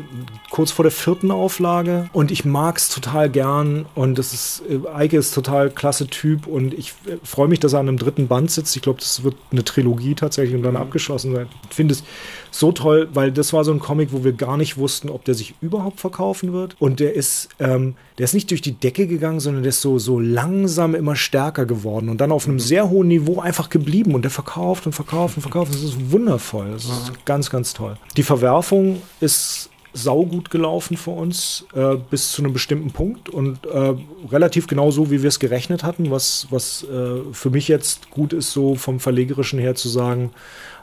kurz 0.51 0.71
vor 0.71 0.85
der 0.85 0.93
vierten 0.93 1.31
Auflage 1.31 2.09
und 2.13 2.31
ich 2.31 2.45
mag 2.45 2.79
es 2.79 2.89
total 2.89 3.29
gern 3.29 3.87
und 3.95 4.17
das 4.19 4.33
ist, 4.33 4.63
äh, 4.69 4.89
Eike 4.89 5.19
ist 5.19 5.35
total 5.35 5.71
klasse 5.71 6.07
Typ 6.07 6.47
und 6.47 6.73
ich 6.73 6.95
äh, 7.07 7.17
freue 7.25 7.49
mich, 7.49 7.59
dass 7.61 7.73
er 7.73 7.81
an 7.81 7.89
einem 7.89 7.99
dritten 7.99 8.29
Band 8.29 8.51
sitzt. 8.51 8.75
Ich 8.77 8.83
glaube, 8.83 9.01
das 9.01 9.25
wird 9.25 9.35
eine 9.51 9.65
Trilogie 9.65 10.15
tatsächlich 10.15 10.55
und 10.55 10.63
dann 10.63 10.75
mhm. 10.75 10.81
abgeschlossen 10.81 11.35
sein. 11.35 11.49
Ich 11.69 11.75
finde 11.77 11.95
es 11.95 12.05
so 12.51 12.73
toll, 12.73 13.09
weil 13.13 13.33
das 13.33 13.53
war 13.53 13.65
so 13.65 13.73
ein 13.73 13.81
Comic, 13.81 14.13
wo 14.13 14.25
wir 14.25 14.33
gar 14.33 14.57
nicht 14.57 14.77
wussten, 14.77 15.09
ob 15.09 15.25
der 15.25 15.35
sich 15.35 15.55
überhaupt 15.61 16.01
verkaufen 16.01 16.53
wird. 16.53 16.77
Und 16.79 17.01
der 17.01 17.15
ist, 17.15 17.49
ähm, 17.59 17.95
der 18.19 18.25
ist 18.25 18.35
nicht 18.35 18.51
durch 18.51 18.63
die 18.63 18.73
Decke 18.73 19.07
gegangen, 19.07 19.41
sondern 19.41 19.63
der 19.63 19.71
ist 19.71 19.81
so, 19.81 19.99
so 19.99 20.19
langsam 20.19 20.95
immer 20.95 21.17
stärker 21.17 21.67
geworden 21.67 22.09
und 22.09 22.21
dann 22.21 22.33
auf 22.33 22.47
einem 22.47 22.57
mhm. 22.57 22.61
sehr 22.61 22.91
hohen 22.91 23.09
Niveau 23.09 23.41
einfach 23.41 23.69
geblieben. 23.69 24.15
Und 24.15 24.23
der 24.23 24.31
verkauft 24.31 24.87
und 24.87 24.93
verkauft 24.93 25.37
und 25.37 25.43
verkauft. 25.43 25.73
Das 25.73 25.83
ist 25.83 26.11
wundervoll. 26.11 26.73
Das 26.73 26.85
ist 26.85 27.11
mhm. 27.11 27.17
ganz, 27.25 27.51
ganz 27.51 27.75
toll. 27.75 27.97
Die 28.17 28.23
Verwerfung 28.23 29.03
ist 29.21 29.71
saugut 29.93 30.51
gelaufen 30.51 30.97
für 30.97 31.11
uns 31.11 31.67
äh, 31.75 31.97
bis 32.11 32.33
zu 32.33 32.43
einem 32.43 32.53
bestimmten 32.53 32.91
Punkt 32.91 33.29
und 33.29 33.67
äh, 33.67 33.95
relativ 34.31 34.67
genau 34.67 34.91
so, 34.91 35.11
wie 35.11 35.23
wir 35.23 35.29
es 35.29 35.39
gerechnet 35.39 35.83
hatten, 35.83 36.11
was, 36.11 36.47
was 36.51 36.85
äh, 36.85 37.21
für 37.33 37.51
mich 37.51 37.69
jetzt 37.69 38.11
gut 38.11 38.33
ist, 38.33 38.53
so 38.53 38.75
vom 38.75 39.01
Verlegerischen 39.01 39.59
her 39.59 39.75
zu 39.75 39.89
sagen, 39.89 40.31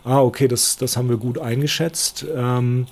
ah, 0.06 0.22
okay, 0.22 0.47
das, 0.47 0.78
das 0.78 0.95
haben 0.95 1.10
wir 1.10 1.18
gut 1.18 1.38
eingeschätzt. 1.38 2.26
Ähm, 2.34 2.88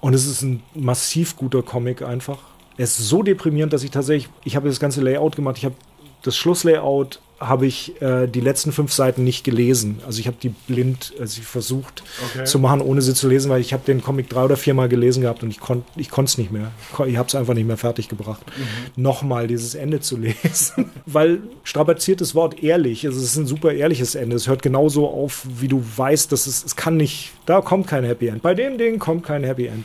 und 0.00 0.14
es 0.14 0.26
ist 0.26 0.42
ein 0.42 0.62
massiv 0.74 1.36
guter 1.36 1.62
Comic 1.62 2.02
einfach. 2.02 2.38
Er 2.76 2.84
ist 2.84 2.98
so 2.98 3.22
deprimierend, 3.22 3.72
dass 3.72 3.84
ich 3.84 3.90
tatsächlich, 3.90 4.30
ich 4.44 4.56
habe 4.56 4.68
das 4.68 4.80
ganze 4.80 5.00
Layout 5.00 5.36
gemacht, 5.36 5.56
ich 5.56 5.64
habe 5.64 5.76
das 6.22 6.36
Schlusslayout 6.36 7.20
habe 7.40 7.66
ich 7.66 8.00
äh, 8.00 8.26
die 8.26 8.40
letzten 8.40 8.72
fünf 8.72 8.92
Seiten 8.92 9.24
nicht 9.24 9.44
gelesen. 9.44 10.00
Also 10.06 10.20
ich 10.20 10.26
habe 10.26 10.36
die 10.40 10.50
blind, 10.50 11.12
also 11.18 11.40
ich 11.40 11.46
versucht 11.46 12.02
okay. 12.32 12.44
zu 12.44 12.58
machen, 12.58 12.80
ohne 12.80 13.02
sie 13.02 13.14
zu 13.14 13.28
lesen, 13.28 13.50
weil 13.50 13.60
ich 13.60 13.72
habe 13.72 13.82
den 13.84 14.02
Comic 14.02 14.28
drei 14.28 14.44
oder 14.44 14.56
viermal 14.56 14.88
gelesen 14.88 15.22
gehabt 15.22 15.42
und 15.42 15.50
ich 15.50 15.60
konnte 15.60 15.84
ich 15.96 16.10
es 16.16 16.38
nicht 16.38 16.52
mehr. 16.52 16.70
Ich 17.06 17.16
habe 17.16 17.28
es 17.28 17.34
einfach 17.34 17.54
nicht 17.54 17.66
mehr 17.66 17.76
fertig 17.76 18.08
gebracht, 18.08 18.42
mhm. 18.56 19.02
nochmal 19.02 19.46
dieses 19.46 19.74
Ende 19.74 20.00
zu 20.00 20.16
lesen. 20.18 20.90
weil 21.06 21.40
strapaziertes 21.64 22.34
Wort 22.34 22.62
ehrlich, 22.62 23.06
also 23.06 23.18
es 23.18 23.24
ist 23.24 23.36
ein 23.36 23.46
super 23.46 23.72
ehrliches 23.72 24.14
Ende. 24.14 24.36
Es 24.36 24.46
hört 24.46 24.62
genauso 24.62 25.08
auf, 25.08 25.46
wie 25.58 25.68
du 25.68 25.84
weißt, 25.96 26.30
dass 26.30 26.46
es, 26.46 26.64
es 26.64 26.76
kann 26.76 26.96
nicht, 26.96 27.32
da 27.46 27.60
kommt 27.60 27.88
kein 27.88 28.04
Happy 28.04 28.28
End. 28.28 28.42
Bei 28.42 28.54
dem 28.54 28.78
Ding 28.78 28.98
kommt 28.98 29.24
kein 29.24 29.44
Happy 29.44 29.66
End. 29.66 29.84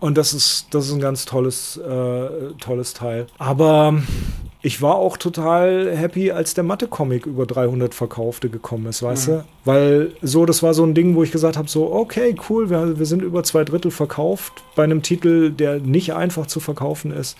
Und 0.00 0.18
das 0.18 0.34
ist, 0.34 0.66
das 0.72 0.86
ist 0.86 0.92
ein 0.92 1.00
ganz 1.00 1.26
tolles, 1.26 1.76
äh, 1.76 2.54
tolles 2.58 2.92
Teil. 2.92 3.28
Aber 3.38 4.02
ich 4.64 4.80
war 4.80 4.94
auch 4.94 5.16
total 5.16 5.94
happy, 5.94 6.30
als 6.30 6.54
der 6.54 6.62
Mathe-Comic 6.62 7.26
über 7.26 7.46
300 7.46 7.94
Verkaufte 7.94 8.48
gekommen 8.48 8.86
ist, 8.86 9.02
weißt 9.02 9.28
mhm. 9.28 9.32
du? 9.32 9.44
Weil 9.64 10.12
so, 10.22 10.46
das 10.46 10.62
war 10.62 10.72
so 10.72 10.84
ein 10.84 10.94
Ding, 10.94 11.16
wo 11.16 11.24
ich 11.24 11.32
gesagt 11.32 11.56
habe, 11.56 11.68
so, 11.68 11.92
okay, 11.92 12.36
cool, 12.48 12.70
wir, 12.70 12.98
wir 12.98 13.06
sind 13.06 13.22
über 13.22 13.42
zwei 13.42 13.64
Drittel 13.64 13.90
verkauft 13.90 14.62
bei 14.76 14.84
einem 14.84 15.02
Titel, 15.02 15.50
der 15.50 15.80
nicht 15.80 16.14
einfach 16.14 16.46
zu 16.46 16.60
verkaufen 16.60 17.10
ist. 17.12 17.36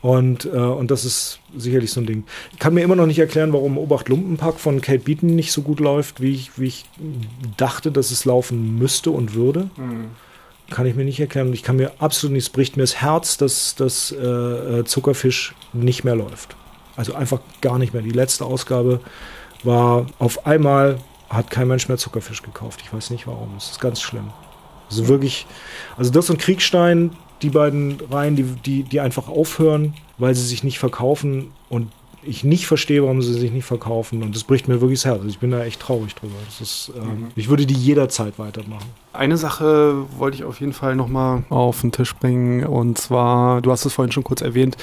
Und, 0.00 0.46
äh, 0.46 0.56
und 0.56 0.90
das 0.90 1.04
ist 1.04 1.40
sicherlich 1.56 1.90
so 1.90 2.00
ein 2.00 2.06
Ding. 2.06 2.24
Ich 2.52 2.58
kann 2.58 2.72
mir 2.72 2.82
immer 2.82 2.96
noch 2.96 3.06
nicht 3.06 3.18
erklären, 3.18 3.52
warum 3.52 3.76
Obacht 3.76 4.08
Lumpenpack 4.08 4.58
von 4.58 4.80
Kate 4.80 5.00
Beaton 5.00 5.34
nicht 5.34 5.52
so 5.52 5.60
gut 5.60 5.80
läuft, 5.80 6.22
wie 6.22 6.32
ich, 6.32 6.52
wie 6.56 6.68
ich 6.68 6.84
dachte, 7.56 7.90
dass 7.90 8.10
es 8.10 8.24
laufen 8.24 8.78
müsste 8.78 9.10
und 9.10 9.34
würde. 9.34 9.70
Mhm 9.76 10.06
kann 10.70 10.86
ich 10.86 10.94
mir 10.94 11.04
nicht 11.04 11.20
erklären. 11.20 11.52
Ich 11.52 11.62
kann 11.62 11.76
mir 11.76 11.92
absolut 11.98 12.34
nichts, 12.34 12.50
bricht 12.50 12.76
mir 12.76 12.82
das 12.82 12.96
Herz, 12.96 13.36
dass 13.36 13.74
das 13.74 14.12
äh, 14.12 14.24
äh, 14.24 14.84
Zuckerfisch 14.84 15.54
nicht 15.72 16.04
mehr 16.04 16.16
läuft. 16.16 16.56
Also 16.96 17.14
einfach 17.14 17.40
gar 17.60 17.78
nicht 17.78 17.92
mehr. 17.92 18.02
Die 18.02 18.10
letzte 18.10 18.44
Ausgabe 18.44 19.00
war 19.62 20.06
auf 20.18 20.46
einmal, 20.46 20.98
hat 21.30 21.50
kein 21.50 21.68
Mensch 21.68 21.88
mehr 21.88 21.98
Zuckerfisch 21.98 22.42
gekauft. 22.42 22.80
Ich 22.84 22.92
weiß 22.92 23.10
nicht 23.10 23.26
warum. 23.26 23.50
Das 23.54 23.70
ist 23.70 23.80
ganz 23.80 24.00
schlimm. 24.00 24.30
Also 24.90 25.08
wirklich, 25.08 25.46
also 25.96 26.10
das 26.10 26.30
und 26.30 26.38
Kriegstein, 26.38 27.10
die 27.42 27.50
beiden 27.50 27.98
Reihen, 28.10 28.36
die, 28.36 28.42
die, 28.42 28.82
die 28.82 29.00
einfach 29.00 29.28
aufhören, 29.28 29.94
weil 30.16 30.34
sie 30.34 30.46
sich 30.46 30.64
nicht 30.64 30.78
verkaufen 30.78 31.52
und 31.68 31.92
ich 32.22 32.44
nicht 32.44 32.66
verstehe, 32.66 33.02
warum 33.02 33.22
sie 33.22 33.34
sich 33.34 33.52
nicht 33.52 33.64
verkaufen. 33.64 34.22
Und 34.22 34.34
das 34.34 34.44
bricht 34.44 34.68
mir 34.68 34.80
wirklich 34.80 35.00
das 35.00 35.06
Herz. 35.06 35.22
Ich 35.26 35.38
bin 35.38 35.50
da 35.50 35.64
echt 35.64 35.80
traurig 35.80 36.14
drüber. 36.14 36.34
Ist, 36.60 36.92
ähm, 36.96 37.02
mhm. 37.02 37.26
Ich 37.36 37.48
würde 37.48 37.66
die 37.66 37.74
jederzeit 37.74 38.38
weitermachen. 38.38 38.86
Eine 39.12 39.36
Sache 39.36 40.04
wollte 40.16 40.36
ich 40.36 40.44
auf 40.44 40.60
jeden 40.60 40.72
Fall 40.72 40.96
nochmal 40.96 41.44
auf 41.48 41.80
den 41.80 41.92
Tisch 41.92 42.14
bringen. 42.14 42.64
Und 42.64 42.98
zwar, 42.98 43.60
du 43.62 43.70
hast 43.70 43.84
es 43.84 43.92
vorhin 43.92 44.12
schon 44.12 44.24
kurz 44.24 44.40
erwähnt, 44.40 44.76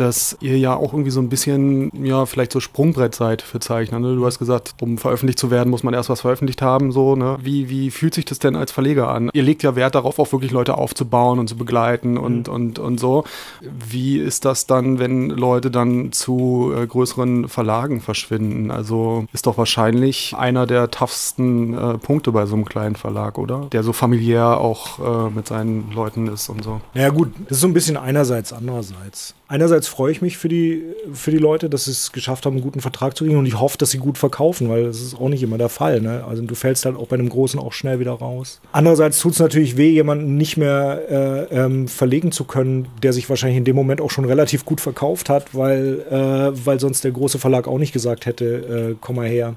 dass 0.00 0.36
ihr 0.40 0.58
ja 0.58 0.74
auch 0.74 0.92
irgendwie 0.92 1.10
so 1.10 1.20
ein 1.20 1.28
bisschen, 1.28 1.90
ja, 2.04 2.26
vielleicht 2.26 2.52
so 2.52 2.60
Sprungbrett 2.60 3.14
seid 3.14 3.42
für 3.42 3.60
Zeichner. 3.60 3.98
Ne? 3.98 4.14
Du 4.14 4.24
hast 4.26 4.38
gesagt, 4.38 4.74
um 4.80 4.98
veröffentlicht 4.98 5.38
zu 5.38 5.50
werden, 5.50 5.70
muss 5.70 5.82
man 5.82 5.94
erst 5.94 6.08
was 6.08 6.20
veröffentlicht 6.20 6.62
haben. 6.62 6.92
So, 6.92 7.16
ne? 7.16 7.38
wie, 7.42 7.68
wie 7.68 7.90
fühlt 7.90 8.14
sich 8.14 8.24
das 8.24 8.38
denn 8.38 8.56
als 8.56 8.72
Verleger 8.72 9.08
an? 9.08 9.30
Ihr 9.32 9.42
legt 9.42 9.62
ja 9.62 9.76
Wert 9.76 9.94
darauf, 9.94 10.18
auch 10.18 10.32
wirklich 10.32 10.52
Leute 10.52 10.78
aufzubauen 10.78 11.38
und 11.38 11.48
zu 11.48 11.56
begleiten 11.56 12.16
und, 12.16 12.48
mhm. 12.48 12.54
und, 12.54 12.78
und 12.78 13.00
so. 13.00 13.24
Wie 13.60 14.18
ist 14.18 14.44
das 14.44 14.66
dann, 14.66 14.98
wenn 14.98 15.30
Leute 15.30 15.70
dann 15.70 16.12
zu 16.12 16.72
äh, 16.76 16.86
größeren 16.86 17.48
Verlagen 17.48 18.00
verschwinden? 18.00 18.70
Also 18.70 19.26
ist 19.32 19.46
doch 19.46 19.58
wahrscheinlich 19.58 20.34
einer 20.36 20.66
der 20.66 20.90
toughsten 20.90 21.74
äh, 21.74 21.98
Punkte 21.98 22.32
bei 22.32 22.46
so 22.46 22.54
einem 22.54 22.64
kleinen 22.64 22.96
Verlag, 22.96 23.38
oder? 23.38 23.66
Der 23.72 23.82
so 23.82 23.92
familiär 23.92 24.58
auch 24.58 25.28
äh, 25.28 25.30
mit 25.30 25.48
seinen 25.48 25.90
Leuten 25.92 26.28
ist 26.28 26.48
und 26.48 26.62
so. 26.62 26.80
Ja 26.94 27.10
gut, 27.10 27.32
das 27.48 27.58
ist 27.58 27.60
so 27.60 27.66
ein 27.66 27.74
bisschen 27.74 27.96
einerseits, 27.96 28.52
andererseits 28.52 29.34
einerseits 29.48 29.88
freue 29.88 30.12
ich 30.12 30.22
mich 30.22 30.38
für 30.38 30.48
die, 30.48 30.84
für 31.12 31.30
die 31.30 31.38
Leute, 31.38 31.68
dass 31.68 31.86
sie 31.86 31.90
es 31.90 32.12
geschafft 32.12 32.46
haben, 32.46 32.54
einen 32.54 32.62
guten 32.62 32.80
Vertrag 32.80 33.16
zu 33.16 33.24
kriegen 33.24 33.38
und 33.38 33.46
ich 33.46 33.58
hoffe, 33.58 33.78
dass 33.78 33.90
sie 33.90 33.98
gut 33.98 34.18
verkaufen, 34.18 34.68
weil 34.68 34.84
das 34.84 35.00
ist 35.00 35.18
auch 35.18 35.28
nicht 35.28 35.42
immer 35.42 35.58
der 35.58 35.68
Fall. 35.68 36.00
Ne? 36.00 36.24
Also 36.28 36.42
du 36.42 36.54
fällst 36.54 36.84
halt 36.84 36.96
auch 36.96 37.08
bei 37.08 37.14
einem 37.14 37.28
Großen 37.28 37.58
auch 37.58 37.72
schnell 37.72 37.98
wieder 37.98 38.12
raus. 38.12 38.60
Andererseits 38.72 39.18
tut 39.18 39.32
es 39.32 39.38
natürlich 39.38 39.76
weh, 39.76 39.90
jemanden 39.90 40.36
nicht 40.36 40.56
mehr 40.56 41.48
äh, 41.50 41.54
ähm, 41.54 41.88
verlegen 41.88 42.30
zu 42.30 42.44
können, 42.44 42.88
der 43.02 43.12
sich 43.12 43.28
wahrscheinlich 43.28 43.58
in 43.58 43.64
dem 43.64 43.76
Moment 43.76 44.00
auch 44.00 44.10
schon 44.10 44.26
relativ 44.26 44.64
gut 44.64 44.80
verkauft 44.80 45.28
hat, 45.28 45.54
weil, 45.54 46.00
äh, 46.10 46.66
weil 46.66 46.78
sonst 46.78 47.04
der 47.04 47.12
große 47.12 47.38
Verlag 47.38 47.66
auch 47.66 47.78
nicht 47.78 47.92
gesagt 47.92 48.26
hätte, 48.26 48.90
äh, 48.92 48.96
komm 49.00 49.16
mal 49.16 49.28
her 49.28 49.56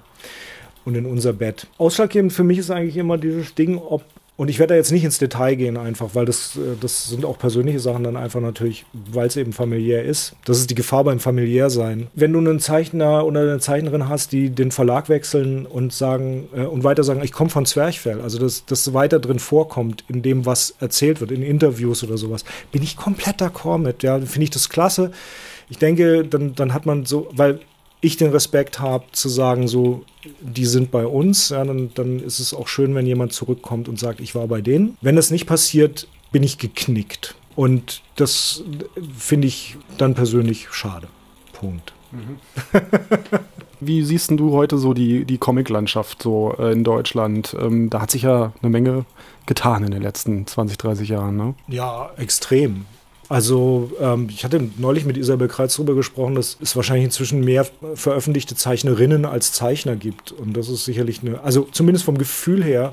und 0.85 0.95
in 0.95 1.05
unser 1.05 1.33
Bett. 1.33 1.67
Ausschlaggebend 1.77 2.33
für 2.33 2.43
mich 2.43 2.57
ist 2.57 2.71
eigentlich 2.71 2.97
immer 2.97 3.17
dieses 3.17 3.53
Ding, 3.53 3.77
ob 3.77 4.03
und 4.37 4.49
ich 4.49 4.57
werde 4.59 4.73
da 4.73 4.77
jetzt 4.77 4.91
nicht 4.91 5.03
ins 5.03 5.19
Detail 5.19 5.55
gehen, 5.55 5.77
einfach, 5.77 6.15
weil 6.15 6.25
das, 6.25 6.55
äh, 6.55 6.75
das 6.79 7.09
sind 7.09 7.25
auch 7.25 7.37
persönliche 7.37 7.79
Sachen 7.79 8.03
dann 8.03 8.17
einfach 8.17 8.41
natürlich, 8.41 8.85
weil 8.93 9.27
es 9.27 9.35
eben 9.35 9.53
familiär 9.53 10.03
ist. 10.03 10.33
Das 10.45 10.57
ist 10.57 10.69
die 10.69 10.75
Gefahr 10.75 11.03
beim 11.03 11.19
Familiärsein. 11.19 12.07
Wenn 12.15 12.33
du 12.33 12.39
einen 12.39 12.59
Zeichner 12.59 13.25
oder 13.25 13.41
eine 13.41 13.59
Zeichnerin 13.59 14.09
hast, 14.09 14.31
die 14.31 14.49
den 14.49 14.71
Verlag 14.71 15.09
wechseln 15.09 15.65
und 15.65 15.93
sagen 15.93 16.49
äh, 16.55 16.61
und 16.61 16.83
weiter 16.83 17.03
sagen, 17.03 17.21
ich 17.23 17.33
komme 17.33 17.49
von 17.49 17.65
Zwerchfell, 17.65 18.21
also 18.21 18.39
dass 18.39 18.65
das 18.65 18.93
weiter 18.93 19.19
drin 19.19 19.39
vorkommt 19.39 20.05
in 20.07 20.21
dem, 20.21 20.45
was 20.45 20.75
erzählt 20.79 21.21
wird, 21.21 21.31
in 21.31 21.43
Interviews 21.43 22.03
oder 22.03 22.17
sowas, 22.17 22.43
bin 22.71 22.81
ich 22.81 22.97
komplett 22.97 23.41
d'accord 23.41 23.79
mit. 23.79 24.01
Ja, 24.01 24.19
finde 24.19 24.45
ich 24.45 24.49
das 24.49 24.69
klasse. 24.69 25.11
Ich 25.69 25.77
denke, 25.77 26.25
dann, 26.25 26.55
dann 26.55 26.73
hat 26.73 26.85
man 26.85 27.05
so, 27.05 27.29
weil 27.31 27.59
ich 28.01 28.17
den 28.17 28.31
Respekt 28.31 28.79
habe, 28.79 29.05
zu 29.11 29.29
sagen, 29.29 29.67
so, 29.67 30.03
die 30.41 30.65
sind 30.65 30.91
bei 30.91 31.05
uns, 31.05 31.49
ja, 31.49 31.63
dann, 31.63 31.91
dann 31.93 32.19
ist 32.19 32.39
es 32.39 32.53
auch 32.53 32.67
schön, 32.67 32.95
wenn 32.95 33.05
jemand 33.05 33.33
zurückkommt 33.33 33.87
und 33.87 33.99
sagt, 33.99 34.19
ich 34.19 34.35
war 34.35 34.47
bei 34.47 34.61
denen. 34.61 34.97
Wenn 35.01 35.15
das 35.15 35.31
nicht 35.31 35.45
passiert, 35.45 36.07
bin 36.31 36.43
ich 36.43 36.57
geknickt. 36.57 37.35
Und 37.55 38.01
das 38.15 38.63
finde 39.17 39.47
ich 39.47 39.77
dann 39.97 40.15
persönlich 40.15 40.67
schade. 40.71 41.07
Punkt. 41.53 41.93
Mhm. 42.11 42.37
Wie 43.79 44.03
siehst 44.03 44.31
du 44.31 44.51
heute 44.51 44.77
so 44.77 44.93
die, 44.93 45.25
die 45.25 45.37
Comic-Landschaft 45.37 46.21
so 46.21 46.55
äh, 46.59 46.71
in 46.71 46.83
Deutschland? 46.83 47.55
Ähm, 47.59 47.89
da 47.89 48.01
hat 48.01 48.11
sich 48.11 48.23
ja 48.23 48.53
eine 48.61 48.69
Menge 48.69 49.05
getan 49.47 49.83
in 49.83 49.91
den 49.91 50.03
letzten 50.03 50.45
20, 50.45 50.77
30 50.77 51.09
Jahren, 51.09 51.35
ne? 51.35 51.55
Ja, 51.67 52.11
extrem. 52.17 52.85
Also 53.31 53.89
ähm, 54.01 54.27
ich 54.29 54.43
hatte 54.43 54.61
neulich 54.77 55.05
mit 55.05 55.15
Isabel 55.15 55.47
Kreuz 55.47 55.77
darüber 55.77 55.95
gesprochen, 55.95 56.35
dass 56.35 56.57
es 56.59 56.75
wahrscheinlich 56.75 57.05
inzwischen 57.05 57.45
mehr 57.45 57.65
veröffentlichte 57.95 58.55
Zeichnerinnen 58.55 59.23
als 59.23 59.53
Zeichner 59.53 59.95
gibt. 59.95 60.33
Und 60.33 60.57
das 60.57 60.67
ist 60.67 60.83
sicherlich 60.83 61.21
eine, 61.21 61.41
also 61.41 61.65
zumindest 61.71 62.03
vom 62.03 62.17
Gefühl 62.17 62.61
her, 62.61 62.91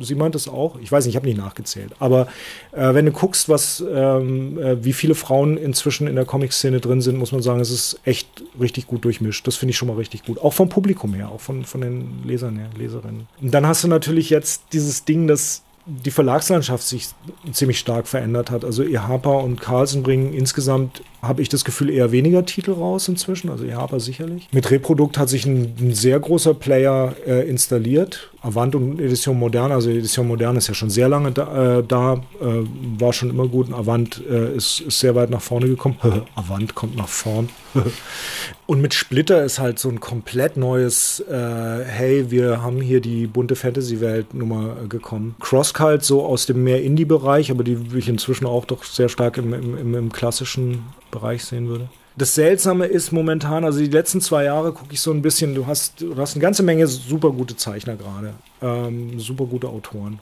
sie 0.00 0.14
meint 0.14 0.36
es 0.36 0.46
auch, 0.46 0.78
ich 0.78 0.92
weiß 0.92 1.06
nicht, 1.06 1.14
ich 1.14 1.16
habe 1.16 1.26
nicht 1.26 1.38
nachgezählt, 1.38 1.90
aber 1.98 2.28
äh, 2.70 2.94
wenn 2.94 3.06
du 3.06 3.10
guckst, 3.10 3.48
was, 3.48 3.82
ähm, 3.92 4.60
äh, 4.60 4.84
wie 4.84 4.92
viele 4.92 5.16
Frauen 5.16 5.56
inzwischen 5.56 6.06
in 6.06 6.14
der 6.14 6.24
Comic-Szene 6.24 6.78
drin 6.78 7.00
sind, 7.00 7.18
muss 7.18 7.32
man 7.32 7.42
sagen, 7.42 7.58
es 7.58 7.72
ist 7.72 7.98
echt 8.04 8.28
richtig 8.60 8.86
gut 8.86 9.04
durchmischt. 9.04 9.44
Das 9.48 9.56
finde 9.56 9.70
ich 9.70 9.76
schon 9.76 9.88
mal 9.88 9.96
richtig 9.96 10.24
gut. 10.24 10.38
Auch 10.38 10.52
vom 10.52 10.68
Publikum 10.68 11.14
her, 11.14 11.30
auch 11.30 11.40
von, 11.40 11.64
von 11.64 11.80
den 11.80 12.22
Lesern 12.24 12.56
her, 12.58 12.70
Leserinnen. 12.78 13.26
Und 13.42 13.52
dann 13.52 13.66
hast 13.66 13.82
du 13.82 13.88
natürlich 13.88 14.30
jetzt 14.30 14.62
dieses 14.72 15.04
Ding, 15.04 15.26
dass 15.26 15.64
die 15.90 16.10
Verlagslandschaft 16.10 16.86
sich 16.86 17.08
ziemlich 17.52 17.78
stark 17.78 18.06
verändert 18.06 18.50
hat. 18.50 18.64
Also 18.64 18.84
Harper 18.84 19.42
und 19.42 19.60
Carlsen 19.60 20.02
bringen 20.02 20.32
insgesamt, 20.32 21.02
habe 21.20 21.42
ich 21.42 21.48
das 21.48 21.64
Gefühl, 21.64 21.90
eher 21.90 22.12
weniger 22.12 22.46
Titel 22.46 22.72
raus 22.72 23.08
inzwischen, 23.08 23.50
also 23.50 23.70
Harper 23.70 24.00
sicherlich. 24.00 24.48
Mit 24.52 24.70
Reprodukt 24.70 25.18
hat 25.18 25.28
sich 25.28 25.46
ein, 25.46 25.74
ein 25.80 25.92
sehr 25.92 26.20
großer 26.20 26.54
Player 26.54 27.14
äh, 27.26 27.48
installiert. 27.48 28.30
Avant 28.42 28.74
und 28.74 28.98
Edition 29.00 29.38
Moderne, 29.38 29.74
also 29.74 29.90
Edition 29.90 30.26
Moderne 30.26 30.58
ist 30.58 30.68
ja 30.68 30.74
schon 30.74 30.88
sehr 30.88 31.08
lange 31.08 31.30
da, 31.30 31.78
äh, 31.78 31.84
da 31.86 32.14
äh, 32.40 32.64
war 32.98 33.12
schon 33.12 33.28
immer 33.28 33.46
gut. 33.46 33.72
Avant 33.72 34.22
äh, 34.28 34.54
ist, 34.54 34.80
ist 34.80 34.98
sehr 34.98 35.14
weit 35.14 35.28
nach 35.28 35.42
vorne 35.42 35.68
gekommen. 35.68 35.96
Avant 36.34 36.74
kommt 36.74 36.96
nach 36.96 37.08
vorn. 37.08 37.50
und 38.66 38.80
mit 38.80 38.94
Splitter 38.94 39.44
ist 39.44 39.58
halt 39.58 39.78
so 39.78 39.90
ein 39.90 40.00
komplett 40.00 40.56
neues, 40.56 41.20
äh, 41.20 41.84
hey, 41.84 42.30
wir 42.30 42.62
haben 42.62 42.80
hier 42.80 43.00
die 43.00 43.26
bunte 43.26 43.56
Fantasy-Welt-Nummer 43.56 44.76
gekommen. 44.88 45.36
Crosscult 45.40 46.02
so 46.02 46.24
aus 46.24 46.46
dem 46.46 46.64
mehr 46.64 46.82
Indie-Bereich, 46.82 47.50
aber 47.50 47.62
die 47.62 47.78
ich 47.94 48.08
inzwischen 48.08 48.46
auch 48.46 48.64
doch 48.64 48.84
sehr 48.84 49.10
stark 49.10 49.36
im, 49.36 49.52
im, 49.52 49.94
im 49.94 50.12
klassischen 50.12 50.84
Bereich 51.10 51.44
sehen 51.44 51.68
würde. 51.68 51.88
Das 52.16 52.34
Seltsame 52.34 52.86
ist 52.86 53.12
momentan, 53.12 53.64
also 53.64 53.78
die 53.78 53.86
letzten 53.86 54.20
zwei 54.20 54.44
Jahre 54.44 54.72
gucke 54.72 54.92
ich 54.92 55.00
so 55.00 55.12
ein 55.12 55.22
bisschen, 55.22 55.54
du 55.54 55.66
hast, 55.66 56.00
du 56.00 56.16
hast 56.16 56.34
eine 56.34 56.42
ganze 56.42 56.62
Menge 56.62 56.86
super 56.86 57.30
gute 57.30 57.56
Zeichner 57.56 57.96
gerade, 57.96 58.34
ähm, 58.62 59.18
super 59.20 59.46
gute 59.46 59.68
Autoren. 59.68 60.18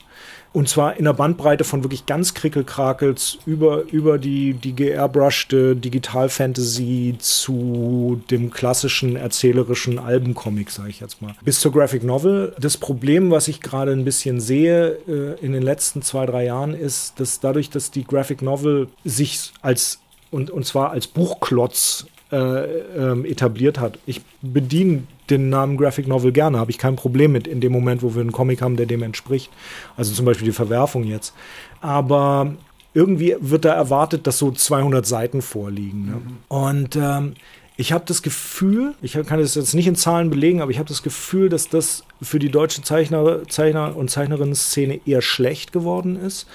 Und 0.51 0.67
zwar 0.67 0.97
in 0.97 1.05
der 1.05 1.13
Bandbreite 1.13 1.63
von 1.63 1.83
wirklich 1.83 2.07
ganz 2.07 2.33
Krickelkrakels 2.33 3.37
über, 3.45 3.83
über 3.91 4.17
die, 4.17 4.53
die 4.53 4.75
geairbrushte 4.75 5.75
Digital-Fantasy 5.75 7.15
zu 7.19 8.21
dem 8.31 8.49
klassischen 8.49 9.15
erzählerischen 9.15 9.99
Albencomic, 9.99 10.71
sage 10.71 10.89
ich 10.89 11.01
jetzt 11.01 11.21
mal. 11.21 11.35
Bis 11.43 11.59
zur 11.59 11.71
Graphic 11.71 12.03
Novel. 12.03 12.55
Das 12.59 12.77
Problem, 12.77 13.29
was 13.29 13.47
ich 13.47 13.61
gerade 13.61 13.91
ein 13.91 14.05
bisschen 14.05 14.39
sehe 14.39 14.97
äh, 15.07 15.45
in 15.45 15.53
den 15.53 15.61
letzten 15.61 16.01
zwei, 16.01 16.25
drei 16.25 16.45
Jahren, 16.45 16.73
ist, 16.73 17.19
dass 17.19 17.39
dadurch, 17.39 17.69
dass 17.69 17.91
die 17.91 18.03
Graphic 18.03 18.41
Novel 18.41 18.87
sich 19.05 19.51
als 19.61 19.99
und, 20.31 20.49
und 20.51 20.65
zwar 20.65 20.91
als 20.91 21.07
Buchklotz 21.07 22.05
äh, 22.31 22.35
ähm, 22.35 23.25
etabliert 23.25 23.79
hat. 23.79 23.97
Ich 24.05 24.21
bediene 24.41 25.03
den 25.29 25.49
Namen 25.49 25.77
Graphic 25.77 26.07
Novel 26.07 26.31
gerne, 26.31 26.59
habe 26.59 26.71
ich 26.71 26.77
kein 26.77 26.95
Problem 26.95 27.31
mit 27.31 27.47
in 27.47 27.61
dem 27.61 27.71
Moment, 27.71 28.01
wo 28.01 28.15
wir 28.15 28.21
einen 28.21 28.31
Comic 28.31 28.61
haben, 28.61 28.77
der 28.77 28.85
dem 28.85 29.03
entspricht. 29.03 29.51
Also 29.97 30.13
zum 30.13 30.25
Beispiel 30.25 30.45
die 30.45 30.53
Verwerfung 30.53 31.03
jetzt. 31.03 31.33
Aber 31.81 32.53
irgendwie 32.93 33.35
wird 33.39 33.65
da 33.65 33.73
erwartet, 33.73 34.27
dass 34.27 34.37
so 34.37 34.51
200 34.51 35.05
Seiten 35.05 35.41
vorliegen. 35.41 36.05
Ne? 36.05 36.11
Mhm. 36.11 36.37
Und 36.47 36.95
ähm, 36.95 37.33
Ich 37.79 37.93
habe 37.93 38.03
das 38.05 38.21
Gefühl, 38.21 38.93
ich 39.01 39.13
kann 39.13 39.39
das 39.39 39.55
jetzt 39.55 39.73
nicht 39.73 39.87
in 39.87 39.95
Zahlen 39.95 40.29
belegen, 40.29 40.61
aber 40.61 40.69
ich 40.69 40.79
habe 40.79 40.89
das 40.89 41.01
Gefühl, 41.01 41.47
dass 41.47 41.69
das 41.69 42.03
für 42.21 42.37
die 42.37 42.49
deutsche 42.49 42.81
Zeichner, 42.81 43.47
Zeichner 43.47 43.95
und 43.95 44.11
Zeichnerinnen-Szene 44.11 44.99
eher 45.05 45.21
schlecht 45.21 45.71
geworden 45.71 46.17
ist, 46.17 46.45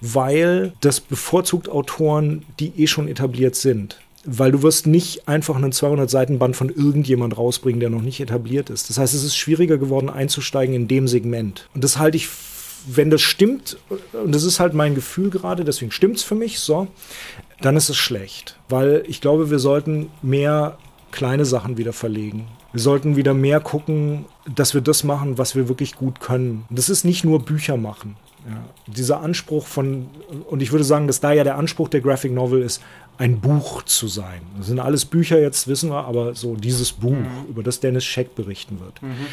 weil 0.00 0.72
das 0.80 0.98
bevorzugt 0.98 1.68
Autoren, 1.68 2.44
die 2.58 2.72
eh 2.82 2.88
schon 2.88 3.06
etabliert 3.06 3.54
sind. 3.54 4.00
Weil 4.24 4.50
du 4.50 4.64
wirst 4.64 4.88
nicht 4.88 5.28
einfach 5.28 5.54
einen 5.54 5.70
200-Seiten-Band 5.70 6.56
von 6.56 6.68
irgendjemand 6.68 7.38
rausbringen, 7.38 7.78
der 7.78 7.90
noch 7.90 8.02
nicht 8.02 8.18
etabliert 8.18 8.68
ist. 8.68 8.90
Das 8.90 8.98
heißt, 8.98 9.14
es 9.14 9.22
ist 9.22 9.36
schwieriger 9.36 9.78
geworden, 9.78 10.10
einzusteigen 10.10 10.74
in 10.74 10.88
dem 10.88 11.06
Segment. 11.06 11.68
Und 11.74 11.84
das 11.84 11.98
halte 11.98 12.16
ich 12.16 12.28
wenn 12.86 13.10
das 13.10 13.22
stimmt, 13.22 13.76
und 14.12 14.34
das 14.34 14.44
ist 14.44 14.60
halt 14.60 14.74
mein 14.74 14.94
Gefühl 14.94 15.30
gerade, 15.30 15.64
deswegen 15.64 15.92
stimmt 15.92 16.16
es 16.16 16.22
für 16.22 16.34
mich, 16.34 16.58
so, 16.58 16.88
dann 17.64 17.76
ist 17.76 17.88
es 17.88 17.96
schlecht. 17.96 18.58
Weil 18.68 19.04
ich 19.06 19.20
glaube, 19.20 19.50
wir 19.50 19.58
sollten 19.58 20.10
mehr 20.22 20.78
kleine 21.10 21.44
Sachen 21.44 21.76
wieder 21.76 21.92
verlegen. 21.92 22.46
Wir 22.72 22.80
sollten 22.80 23.16
wieder 23.16 23.34
mehr 23.34 23.60
gucken, 23.60 24.24
dass 24.54 24.72
wir 24.74 24.80
das 24.80 25.04
machen, 25.04 25.36
was 25.36 25.54
wir 25.54 25.68
wirklich 25.68 25.94
gut 25.94 26.20
können. 26.20 26.64
Das 26.70 26.88
ist 26.88 27.04
nicht 27.04 27.24
nur 27.24 27.44
Bücher 27.44 27.76
machen. 27.76 28.16
Ja. 28.48 28.64
Dieser 28.86 29.20
Anspruch 29.20 29.66
von, 29.66 30.08
und 30.48 30.62
ich 30.62 30.72
würde 30.72 30.84
sagen, 30.84 31.06
dass 31.06 31.20
da 31.20 31.32
ja 31.32 31.44
der 31.44 31.58
Anspruch 31.58 31.88
der 31.88 32.00
Graphic 32.00 32.32
Novel 32.32 32.62
ist, 32.62 32.82
ein 33.18 33.40
Buch 33.40 33.82
zu 33.82 34.08
sein. 34.08 34.40
Das 34.56 34.66
sind 34.66 34.80
alles 34.80 35.04
Bücher, 35.04 35.40
jetzt 35.40 35.68
wissen 35.68 35.90
wir, 35.90 36.04
aber 36.04 36.34
so 36.34 36.56
dieses 36.56 36.92
Buch, 36.92 37.12
mhm. 37.12 37.46
über 37.48 37.62
das 37.62 37.80
Dennis 37.80 38.04
Scheck 38.04 38.34
berichten 38.34 38.80
wird. 38.80 39.02
Mhm 39.02 39.26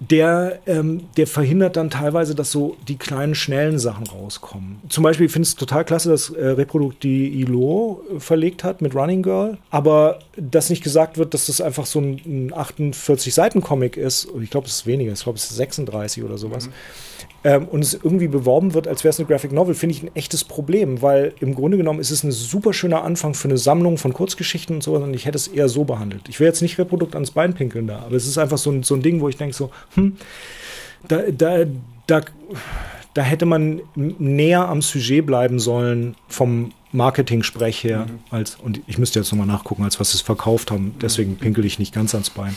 der, 0.00 0.60
ähm, 0.66 1.08
der 1.18 1.26
verhindert 1.26 1.76
dann 1.76 1.90
teilweise, 1.90 2.34
dass 2.34 2.50
so 2.50 2.76
die 2.88 2.96
kleinen, 2.96 3.34
schnellen 3.34 3.78
Sachen 3.78 4.06
rauskommen. 4.06 4.80
Zum 4.88 5.04
Beispiel 5.04 5.28
finde 5.28 5.44
ich 5.44 5.50
es 5.50 5.56
total 5.56 5.84
klasse, 5.84 6.08
dass 6.08 6.30
äh, 6.30 6.46
Reprodukt 6.46 7.02
die 7.02 7.40
ILO 7.42 8.02
äh, 8.16 8.18
verlegt 8.18 8.64
hat 8.64 8.80
mit 8.80 8.94
Running 8.94 9.22
Girl, 9.22 9.58
aber 9.70 10.20
dass 10.36 10.70
nicht 10.70 10.82
gesagt 10.82 11.18
wird, 11.18 11.34
dass 11.34 11.46
das 11.46 11.60
einfach 11.60 11.84
so 11.84 12.00
ein, 12.00 12.14
ein 12.24 12.52
48-Seiten-Comic 12.52 13.98
ist. 13.98 14.28
Ich 14.40 14.48
glaube, 14.48 14.66
es 14.66 14.72
ist 14.72 14.86
weniger, 14.86 15.12
ich 15.12 15.22
glaube, 15.22 15.36
es 15.36 15.50
ist 15.50 15.56
36 15.56 16.24
oder 16.24 16.38
sowas. 16.38 16.68
Mhm 16.68 16.72
ähm, 17.44 17.66
und 17.68 17.82
es 17.82 17.94
irgendwie 17.94 18.28
beworben 18.28 18.74
wird, 18.74 18.88
als 18.88 19.04
wäre 19.04 19.10
es 19.10 19.18
eine 19.18 19.26
Graphic 19.26 19.52
Novel, 19.52 19.74
finde 19.74 19.94
ich 19.94 20.02
ein 20.02 20.14
echtes 20.14 20.44
Problem, 20.44 21.02
weil 21.02 21.34
im 21.40 21.54
Grunde 21.54 21.76
genommen 21.76 22.00
ist 22.00 22.10
es 22.10 22.22
ein 22.24 22.32
super 22.32 22.72
schöner 22.72 23.04
Anfang 23.04 23.34
für 23.34 23.48
eine 23.48 23.58
Sammlung 23.58 23.98
von 23.98 24.12
Kurzgeschichten 24.12 24.76
und 24.76 24.82
so, 24.82 24.94
und 24.94 25.14
ich 25.14 25.26
hätte 25.26 25.36
es 25.36 25.48
eher 25.48 25.68
so 25.68 25.84
behandelt. 25.84 26.28
Ich 26.28 26.40
will 26.40 26.46
jetzt 26.46 26.62
nicht 26.62 26.78
Reprodukt 26.78 27.14
ans 27.14 27.30
Bein 27.30 27.54
pinkeln 27.54 27.86
da, 27.86 28.00
aber 28.00 28.16
es 28.16 28.26
ist 28.26 28.38
einfach 28.38 28.58
so 28.58 28.70
ein, 28.70 28.82
so 28.82 28.94
ein 28.94 29.02
Ding, 29.02 29.20
wo 29.20 29.28
ich 29.28 29.36
denke 29.36 29.54
so, 29.54 29.70
hm, 29.94 30.16
da, 31.08 31.22
da, 31.30 31.64
da, 32.06 32.20
da 33.14 33.22
hätte 33.22 33.46
man 33.46 33.80
näher 33.94 34.68
am 34.68 34.82
Sujet 34.82 35.26
bleiben 35.26 35.58
sollen 35.58 36.14
vom 36.28 36.72
Marketing-Sprech 36.92 37.84
her, 37.84 38.06
mhm. 38.06 38.18
als, 38.30 38.56
und 38.56 38.80
ich 38.86 38.98
müsste 38.98 39.20
jetzt 39.20 39.30
nochmal 39.30 39.46
nachgucken, 39.46 39.84
als 39.84 40.00
was 40.00 40.10
sie 40.10 40.16
es 40.16 40.22
verkauft 40.22 40.70
haben, 40.70 40.94
deswegen 41.00 41.36
pinkel 41.36 41.64
ich 41.64 41.78
nicht 41.78 41.94
ganz 41.94 42.14
ans 42.14 42.30
Bein. 42.30 42.56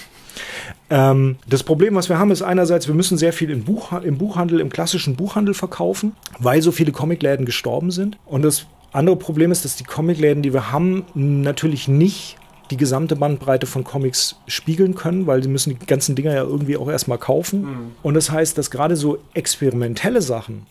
Ähm, 0.89 1.37
das 1.47 1.63
Problem, 1.63 1.95
was 1.95 2.09
wir 2.09 2.19
haben, 2.19 2.31
ist 2.31 2.41
einerseits, 2.41 2.87
wir 2.87 2.95
müssen 2.95 3.17
sehr 3.17 3.33
viel 3.33 3.49
im, 3.49 3.63
Buch, 3.63 3.91
im 3.93 4.17
Buchhandel, 4.17 4.59
im 4.59 4.69
klassischen 4.69 5.15
Buchhandel 5.15 5.53
verkaufen, 5.53 6.13
weil 6.39 6.61
so 6.61 6.71
viele 6.71 6.91
Comicläden 6.91 7.45
gestorben 7.45 7.91
sind. 7.91 8.17
Und 8.25 8.43
das 8.43 8.65
andere 8.91 9.15
Problem 9.15 9.51
ist, 9.51 9.65
dass 9.65 9.75
die 9.75 9.83
Comicläden, 9.83 10.43
die 10.43 10.53
wir 10.53 10.71
haben, 10.71 11.05
natürlich 11.13 11.87
nicht 11.87 12.37
die 12.71 12.77
gesamte 12.77 13.15
Bandbreite 13.15 13.67
von 13.67 13.83
Comics 13.83 14.37
spiegeln 14.47 14.95
können, 14.95 15.27
weil 15.27 15.43
sie 15.43 15.49
müssen 15.49 15.77
die 15.77 15.85
ganzen 15.85 16.15
Dinger 16.15 16.33
ja 16.33 16.43
irgendwie 16.43 16.77
auch 16.77 16.89
erstmal 16.89 17.17
kaufen. 17.17 17.61
Mhm. 17.61 17.91
Und 18.01 18.13
das 18.13 18.31
heißt, 18.31 18.57
dass 18.57 18.71
gerade 18.71 18.95
so 18.95 19.19
experimentelle 19.33 20.21
Sachen, 20.21 20.65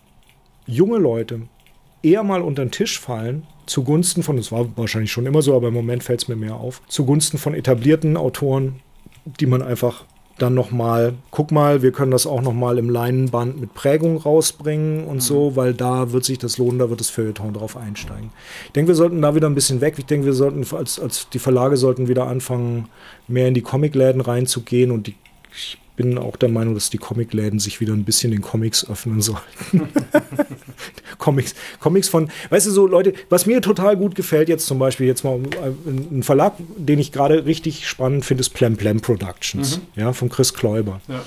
junge 0.66 0.98
Leute, 0.98 1.42
eher 2.02 2.22
mal 2.22 2.42
unter 2.42 2.64
den 2.64 2.70
Tisch 2.70 2.98
fallen, 2.98 3.44
zugunsten 3.66 4.22
von, 4.22 4.36
das 4.36 4.50
war 4.50 4.66
wahrscheinlich 4.76 5.12
schon 5.12 5.26
immer 5.26 5.42
so, 5.42 5.54
aber 5.54 5.68
im 5.68 5.74
Moment 5.74 6.02
fällt 6.02 6.22
es 6.22 6.28
mir 6.28 6.36
mehr 6.36 6.56
auf, 6.56 6.82
zugunsten 6.88 7.38
von 7.38 7.54
etablierten 7.54 8.16
Autoren, 8.16 8.80
die 9.24 9.46
man 9.46 9.62
einfach 9.62 10.04
dann 10.38 10.54
nochmal, 10.54 11.14
guck 11.30 11.52
mal, 11.52 11.82
wir 11.82 11.92
können 11.92 12.10
das 12.10 12.26
auch 12.26 12.40
nochmal 12.40 12.78
im 12.78 12.90
Leinenband 12.90 13.60
mit 13.60 13.74
Prägung 13.74 14.16
rausbringen 14.16 15.04
und 15.04 15.16
mhm. 15.16 15.20
so, 15.20 15.56
weil 15.56 15.74
da 15.74 16.12
wird 16.12 16.24
sich 16.24 16.38
das 16.38 16.58
lohnen, 16.58 16.78
da 16.78 16.90
wird 16.90 17.00
das 17.00 17.10
Feuilleton 17.10 17.52
drauf 17.52 17.76
einsteigen. 17.76 18.30
Ich 18.66 18.72
denke, 18.72 18.88
wir 18.88 18.94
sollten 18.94 19.22
da 19.22 19.34
wieder 19.34 19.48
ein 19.48 19.54
bisschen 19.54 19.80
weg. 19.80 19.94
Ich 19.98 20.06
denke, 20.06 20.26
wir 20.26 20.32
sollten, 20.32 20.64
als, 20.74 20.98
als 20.98 21.28
die 21.28 21.38
Verlage 21.38 21.76
sollten 21.76 22.08
wieder 22.08 22.26
anfangen, 22.26 22.88
mehr 23.28 23.48
in 23.48 23.54
die 23.54 23.62
Comicläden 23.62 24.20
reinzugehen 24.20 24.90
und 24.90 25.06
die, 25.06 25.14
ich 25.54 25.78
bin 25.96 26.18
auch 26.18 26.36
der 26.36 26.48
Meinung, 26.48 26.74
dass 26.74 26.90
die 26.90 26.98
Comicläden 26.98 27.58
sich 27.58 27.80
wieder 27.80 27.92
ein 27.92 28.04
bisschen 28.04 28.30
den 28.30 28.40
Comics 28.40 28.88
öffnen 28.88 29.20
sollten. 29.20 29.88
Comics, 31.18 31.54
Comics 31.80 32.08
von, 32.08 32.30
weißt 32.50 32.66
du, 32.66 32.70
so 32.70 32.86
Leute, 32.86 33.12
was 33.28 33.46
mir 33.46 33.60
total 33.60 33.96
gut 33.96 34.14
gefällt, 34.14 34.48
jetzt 34.48 34.66
zum 34.66 34.78
Beispiel, 34.78 35.06
jetzt 35.06 35.22
mal 35.22 35.38
äh, 35.38 35.90
ein 35.90 36.22
Verlag, 36.22 36.54
den 36.76 36.98
ich 36.98 37.12
gerade 37.12 37.46
richtig 37.46 37.88
spannend 37.88 38.24
finde, 38.24 38.40
ist 38.40 38.50
Plem 38.50 38.76
Plem 38.76 39.00
Productions, 39.00 39.78
mhm. 39.78 40.00
ja, 40.00 40.12
von 40.12 40.28
Chris 40.28 40.54
Kläuber. 40.54 41.00
Ja. 41.08 41.22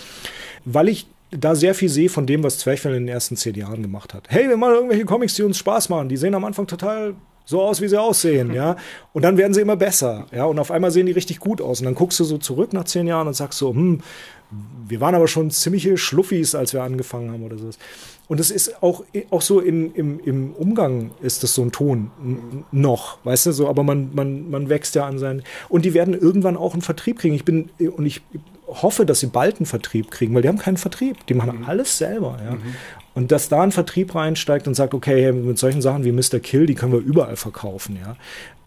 Weil 0.66 0.89
ich 0.89 1.07
da 1.32 1.55
sehr 1.55 1.76
viel 1.76 1.89
sehe 1.89 2.09
von 2.09 2.26
dem, 2.26 2.43
was 2.43 2.59
Zwerchfell 2.59 2.95
in 2.95 3.05
den 3.05 3.13
ersten 3.13 3.36
zehn 3.36 3.55
Jahren 3.55 3.82
gemacht 3.82 4.13
hat. 4.13 4.26
Hey, 4.30 4.47
wir 4.47 4.57
machen 4.57 4.76
irgendwelche 4.76 5.05
Comics, 5.05 5.36
die 5.36 5.43
uns 5.43 5.57
Spaß 5.57 5.89
machen. 5.89 6.09
Die 6.09 6.18
sehen 6.18 6.34
am 6.36 6.45
Anfang 6.45 6.68
total 6.68 7.13
so 7.45 7.61
aus, 7.61 7.80
wie 7.80 7.88
sie 7.88 7.99
aussehen, 7.99 8.53
ja. 8.53 8.76
Und 9.13 9.24
dann 9.24 9.38
werden 9.38 9.53
sie 9.53 9.61
immer 9.61 9.76
besser, 9.76 10.26
ja. 10.32 10.45
Und 10.45 10.59
auf 10.59 10.72
einmal 10.72 10.91
sehen 10.91 11.05
die 11.05 11.11
richtig 11.11 11.39
gut 11.39 11.61
aus. 11.61 11.80
Und 11.80 11.86
dann 11.86 11.95
guckst 11.95 12.20
du 12.20 12.24
so 12.24 12.38
zurück 12.38 12.74
nach 12.74 12.86
zehn 12.86 13.07
Jahren 13.07 13.28
und 13.28 13.34
sagst 13.34 13.59
so, 13.59 13.70
hm, 13.70 14.01
wir 14.88 15.02
waren 15.02 15.16
aber 15.16 15.28
schon 15.28 15.50
ziemliche 15.52 15.98
Schluffis, 15.98 16.56
als 16.56 16.74
wir 16.74 16.84
angefangen 16.84 17.32
haben 17.32 17.43
oder 17.43 17.58
so. 17.58 17.70
Und 18.28 18.39
es 18.39 18.50
ist 18.50 18.82
auch, 18.82 19.04
auch 19.30 19.41
so 19.41 19.60
in, 19.60 19.93
im, 19.93 20.20
im 20.20 20.54
Umgang 20.54 21.12
ist 21.22 21.43
das 21.43 21.54
so 21.54 21.62
ein 21.62 21.72
Ton 21.72 22.12
noch, 22.72 23.20
weißt 23.24 23.48
du, 23.48 23.52
so, 23.52 23.68
aber 23.68 23.84
man, 23.84 24.16
man, 24.16 24.50
man 24.50 24.70
wächst 24.70 24.96
ja 24.96 25.06
an 25.06 25.20
seinen. 25.20 25.43
Und 25.70 25.86
die 25.86 25.93
werden 25.93 26.20
irgendwann 26.20 26.58
auch 26.58 26.74
einen 26.74 26.82
Vertrieb 26.82 27.20
kriegen. 27.20 27.36
Ich 27.36 27.46
bin, 27.46 27.70
und 27.80 28.06
ich 28.06 28.22
hoffe, 28.68 29.06
dass 29.06 29.20
sie 29.20 29.28
bald 29.28 29.58
einen 29.58 29.68
Vertrieb 29.68 30.10
kriegen, 30.10 30.34
weil 30.34 30.41
die 30.41 30.48
haben 30.48 30.58
keinen 30.58 30.78
Vertrieb. 30.78 31.26
Die 31.28 31.36
machen 31.36 31.60
mhm. 31.60 31.66
alles 31.66 31.98
selber, 31.98 32.39
ja. 32.43 32.52
Mhm. 32.52 32.76
Und 33.14 33.32
dass 33.32 33.48
da 33.48 33.62
ein 33.62 33.72
Vertrieb 33.72 34.14
reinsteigt 34.14 34.68
und 34.68 34.74
sagt, 34.74 34.93
okay, 34.93 35.32
mit 35.32 35.58
solchen 35.58 35.82
Sachen 35.82 36.04
wie 36.04 36.12
Mr. 36.12 36.39
Kill, 36.39 36.66
die 36.66 36.76
können 36.76 36.91
wir 36.91 37.00
überall 37.00 37.38
verkaufen, 37.38 37.98
ja. 38.02 38.16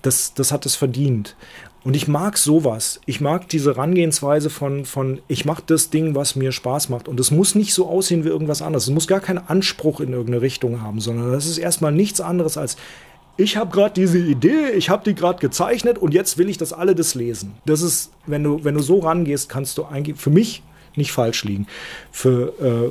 Das, 0.02 0.32
das 0.34 0.52
hat 0.52 0.64
es 0.64 0.76
verdient. 0.76 1.34
Und 1.84 1.94
ich 1.94 2.08
mag 2.08 2.36
sowas. 2.36 3.00
Ich 3.06 3.20
mag 3.20 3.48
diese 3.48 3.74
Herangehensweise 3.74 4.50
von, 4.50 4.84
von 4.84 5.20
ich 5.28 5.44
mache 5.44 5.62
das 5.66 5.90
Ding, 5.90 6.14
was 6.14 6.36
mir 6.36 6.52
Spaß 6.52 6.88
macht. 6.88 7.08
Und 7.08 7.20
es 7.20 7.30
muss 7.30 7.54
nicht 7.54 7.72
so 7.72 7.86
aussehen 7.86 8.24
wie 8.24 8.28
irgendwas 8.28 8.62
anderes. 8.62 8.84
Es 8.84 8.94
muss 8.94 9.06
gar 9.06 9.20
keinen 9.20 9.38
Anspruch 9.38 10.00
in 10.00 10.12
irgendeine 10.12 10.42
Richtung 10.42 10.82
haben, 10.82 11.00
sondern 11.00 11.32
das 11.32 11.46
ist 11.46 11.58
erstmal 11.58 11.92
nichts 11.92 12.20
anderes 12.20 12.56
als, 12.56 12.76
ich 13.40 13.56
habe 13.56 13.70
gerade 13.70 13.94
diese 13.94 14.18
Idee, 14.18 14.70
ich 14.76 14.90
habe 14.90 15.04
die 15.04 15.14
gerade 15.14 15.38
gezeichnet 15.38 15.96
und 15.96 16.12
jetzt 16.12 16.38
will 16.38 16.48
ich, 16.48 16.58
dass 16.58 16.72
alle 16.72 16.96
das 16.96 17.14
lesen. 17.14 17.54
Das 17.64 17.82
ist, 17.82 18.10
wenn 18.26 18.42
du, 18.42 18.64
wenn 18.64 18.74
du 18.74 18.80
so 18.80 18.98
rangehst, 18.98 19.48
kannst 19.48 19.78
du 19.78 19.84
eigentlich, 19.84 20.18
für 20.18 20.30
mich 20.30 20.64
nicht 20.98 21.12
falsch 21.12 21.44
liegen. 21.44 21.66
Für 22.12 22.52
äh, 22.60 22.90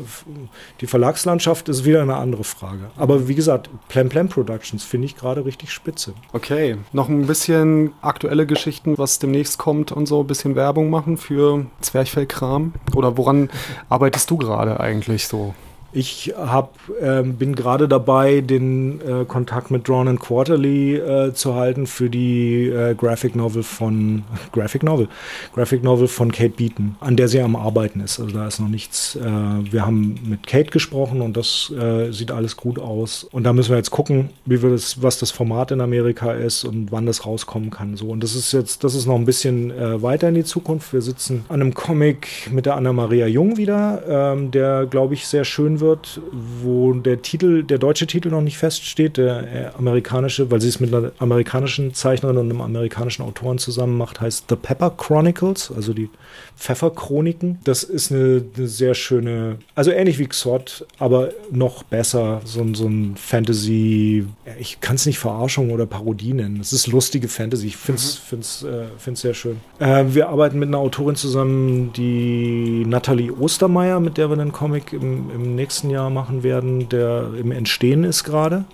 die 0.81 0.87
Verlagslandschaft 0.87 1.69
ist 1.69 1.85
wieder 1.85 2.01
eine 2.01 2.15
andere 2.15 2.43
Frage. 2.43 2.89
Aber 2.95 3.27
wie 3.27 3.35
gesagt, 3.35 3.69
Plan 3.87 4.09
Plan 4.09 4.29
Productions 4.29 4.83
finde 4.83 5.05
ich 5.05 5.15
gerade 5.15 5.45
richtig 5.45 5.71
spitze. 5.71 6.13
Okay, 6.33 6.77
noch 6.93 7.09
ein 7.09 7.27
bisschen 7.27 7.91
aktuelle 8.01 8.47
Geschichten, 8.47 8.97
was 8.97 9.19
demnächst 9.19 9.59
kommt 9.59 9.91
und 9.91 10.07
so 10.07 10.21
ein 10.21 10.27
bisschen 10.27 10.55
Werbung 10.55 10.89
machen 10.89 11.17
für 11.17 11.67
Zwerchfellkram? 11.81 12.73
Oder 12.95 13.17
woran 13.17 13.49
arbeitest 13.89 14.31
du 14.31 14.37
gerade 14.37 14.79
eigentlich 14.79 15.27
so? 15.27 15.53
Ich 15.93 16.33
hab, 16.37 16.75
äh, 17.01 17.23
bin 17.23 17.55
gerade 17.55 17.87
dabei, 17.87 18.41
den 18.41 18.99
äh, 19.01 19.25
Kontakt 19.25 19.71
mit 19.71 19.87
Drawn 19.87 20.09
and 20.09 20.19
Quarterly 20.19 20.95
äh, 20.95 21.33
zu 21.33 21.55
halten 21.55 21.87
für 21.87 22.09
die 22.09 22.67
äh, 22.67 22.93
Graphic 22.93 23.35
Novel 23.35 23.63
von 23.63 24.23
Graphic 24.51 24.83
Novel, 24.83 25.07
Graphic 25.53 25.83
Novel 25.83 26.07
von 26.07 26.31
Kate 26.31 26.55
Beaton, 26.55 26.97
an 26.99 27.15
der 27.15 27.29
sie 27.29 27.39
am 27.39 27.55
Arbeiten 27.55 28.01
ist. 28.01 28.19
Also 28.19 28.33
da 28.33 28.47
ist 28.47 28.59
noch 28.59 28.67
nichts. 28.67 29.15
Äh, 29.15 29.21
wir 29.21 29.85
haben 29.85 30.19
mit 30.25 30.45
Kate 30.45 30.71
gesprochen 30.71 31.21
und 31.21 31.37
das 31.37 31.71
äh, 31.71 32.11
sieht 32.11 32.31
alles 32.31 32.57
gut 32.57 32.79
aus. 32.79 33.23
Und 33.23 33.43
da 33.43 33.53
müssen 33.53 33.69
wir 33.69 33.77
jetzt 33.77 33.91
gucken, 33.91 34.29
wie 34.45 34.61
wir 34.61 34.71
das, 34.71 35.01
was 35.01 35.19
das 35.19 35.31
Format 35.31 35.71
in 35.71 35.79
Amerika 35.79 36.33
ist 36.33 36.65
und 36.65 36.91
wann 36.91 37.05
das 37.05 37.25
rauskommen 37.25 37.71
kann. 37.71 37.95
So 37.95 38.09
und 38.09 38.21
das 38.21 38.35
ist 38.35 38.51
jetzt, 38.51 38.83
das 38.83 38.93
ist 38.93 39.05
noch 39.05 39.15
ein 39.15 39.25
bisschen 39.25 39.73
weiter 40.01 40.29
in 40.29 40.35
die 40.35 40.43
Zukunft. 40.43 40.91
Wir 40.93 41.01
sitzen 41.01 41.45
an 41.49 41.61
einem 41.61 41.73
Comic 41.73 42.49
mit 42.51 42.65
der 42.65 42.75
Anna 42.75 42.91
Maria 42.91 43.27
Jung 43.27 43.57
wieder, 43.57 44.03
ähm, 44.07 44.51
der 44.51 44.85
glaube 44.85 45.13
ich 45.13 45.27
sehr 45.27 45.45
schön 45.45 45.76
wird 45.79 46.21
wo 46.31 46.93
der 46.93 47.21
Titel, 47.21 47.63
der 47.63 47.77
deutsche 47.77 48.07
Titel 48.07 48.29
noch 48.29 48.41
nicht 48.41 48.57
feststeht, 48.57 49.17
der 49.17 49.73
äh, 49.73 49.77
amerikanische, 49.77 50.49
weil 50.51 50.61
sie 50.61 50.69
es 50.69 50.79
mit 50.79 50.93
einer 50.93 51.11
amerikanischen 51.19 51.93
Zeichnerin 51.93 52.37
und 52.37 52.49
einem 52.49 52.61
amerikanischen 52.61 53.23
Autoren 53.23 53.57
zusammen 53.57 53.97
macht, 53.97 54.21
heißt 54.21 54.45
The 54.49 54.55
Pepper 54.55 54.91
Chronicles, 54.91 55.71
also 55.75 55.93
die 55.93 56.09
Pfefferchroniken. 56.57 57.59
Das 57.63 57.83
ist 57.83 58.11
eine, 58.11 58.43
eine 58.57 58.67
sehr 58.67 58.93
schöne, 58.93 59.57
also 59.75 59.91
ähnlich 59.91 60.19
wie 60.19 60.27
Xot, 60.27 60.85
aber 60.99 61.29
noch 61.51 61.83
besser, 61.83 62.41
so, 62.43 62.65
so 62.73 62.87
ein 62.87 63.15
Fantasy, 63.15 64.25
ich 64.59 64.81
kann 64.81 64.95
es 64.95 65.05
nicht 65.05 65.19
Verarschung 65.19 65.71
oder 65.71 65.85
Parodie 65.85 66.33
nennen. 66.33 66.59
Es 66.59 66.73
ist 66.73 66.87
lustige 66.87 67.27
Fantasy. 67.27 67.67
Ich 67.67 67.77
finde 67.77 68.01
es 68.01 68.15
mhm. 68.15 68.21
find's, 68.27 68.63
äh, 68.63 68.85
find's 68.97 69.21
sehr 69.21 69.33
schön. 69.33 69.57
Äh, 69.79 70.05
wir 70.09 70.29
arbeiten 70.29 70.59
mit 70.59 70.67
einer 70.67 70.79
Autorin 70.79 71.15
zusammen, 71.15 71.93
die 71.93 72.83
Nathalie 72.85 73.31
Ostermeier, 73.31 73.99
mit 73.99 74.17
der 74.17 74.29
wir 74.29 74.37
einen 74.37 74.51
Comic 74.51 74.93
im, 74.93 75.29
im 75.31 75.55
nächsten 75.55 75.77
nächsten 75.77 75.89
Jahr 75.89 76.09
machen 76.09 76.43
werden, 76.43 76.89
der 76.89 77.33
im 77.39 77.51
Entstehen 77.51 78.03
ist 78.03 78.23
gerade, 78.23 78.65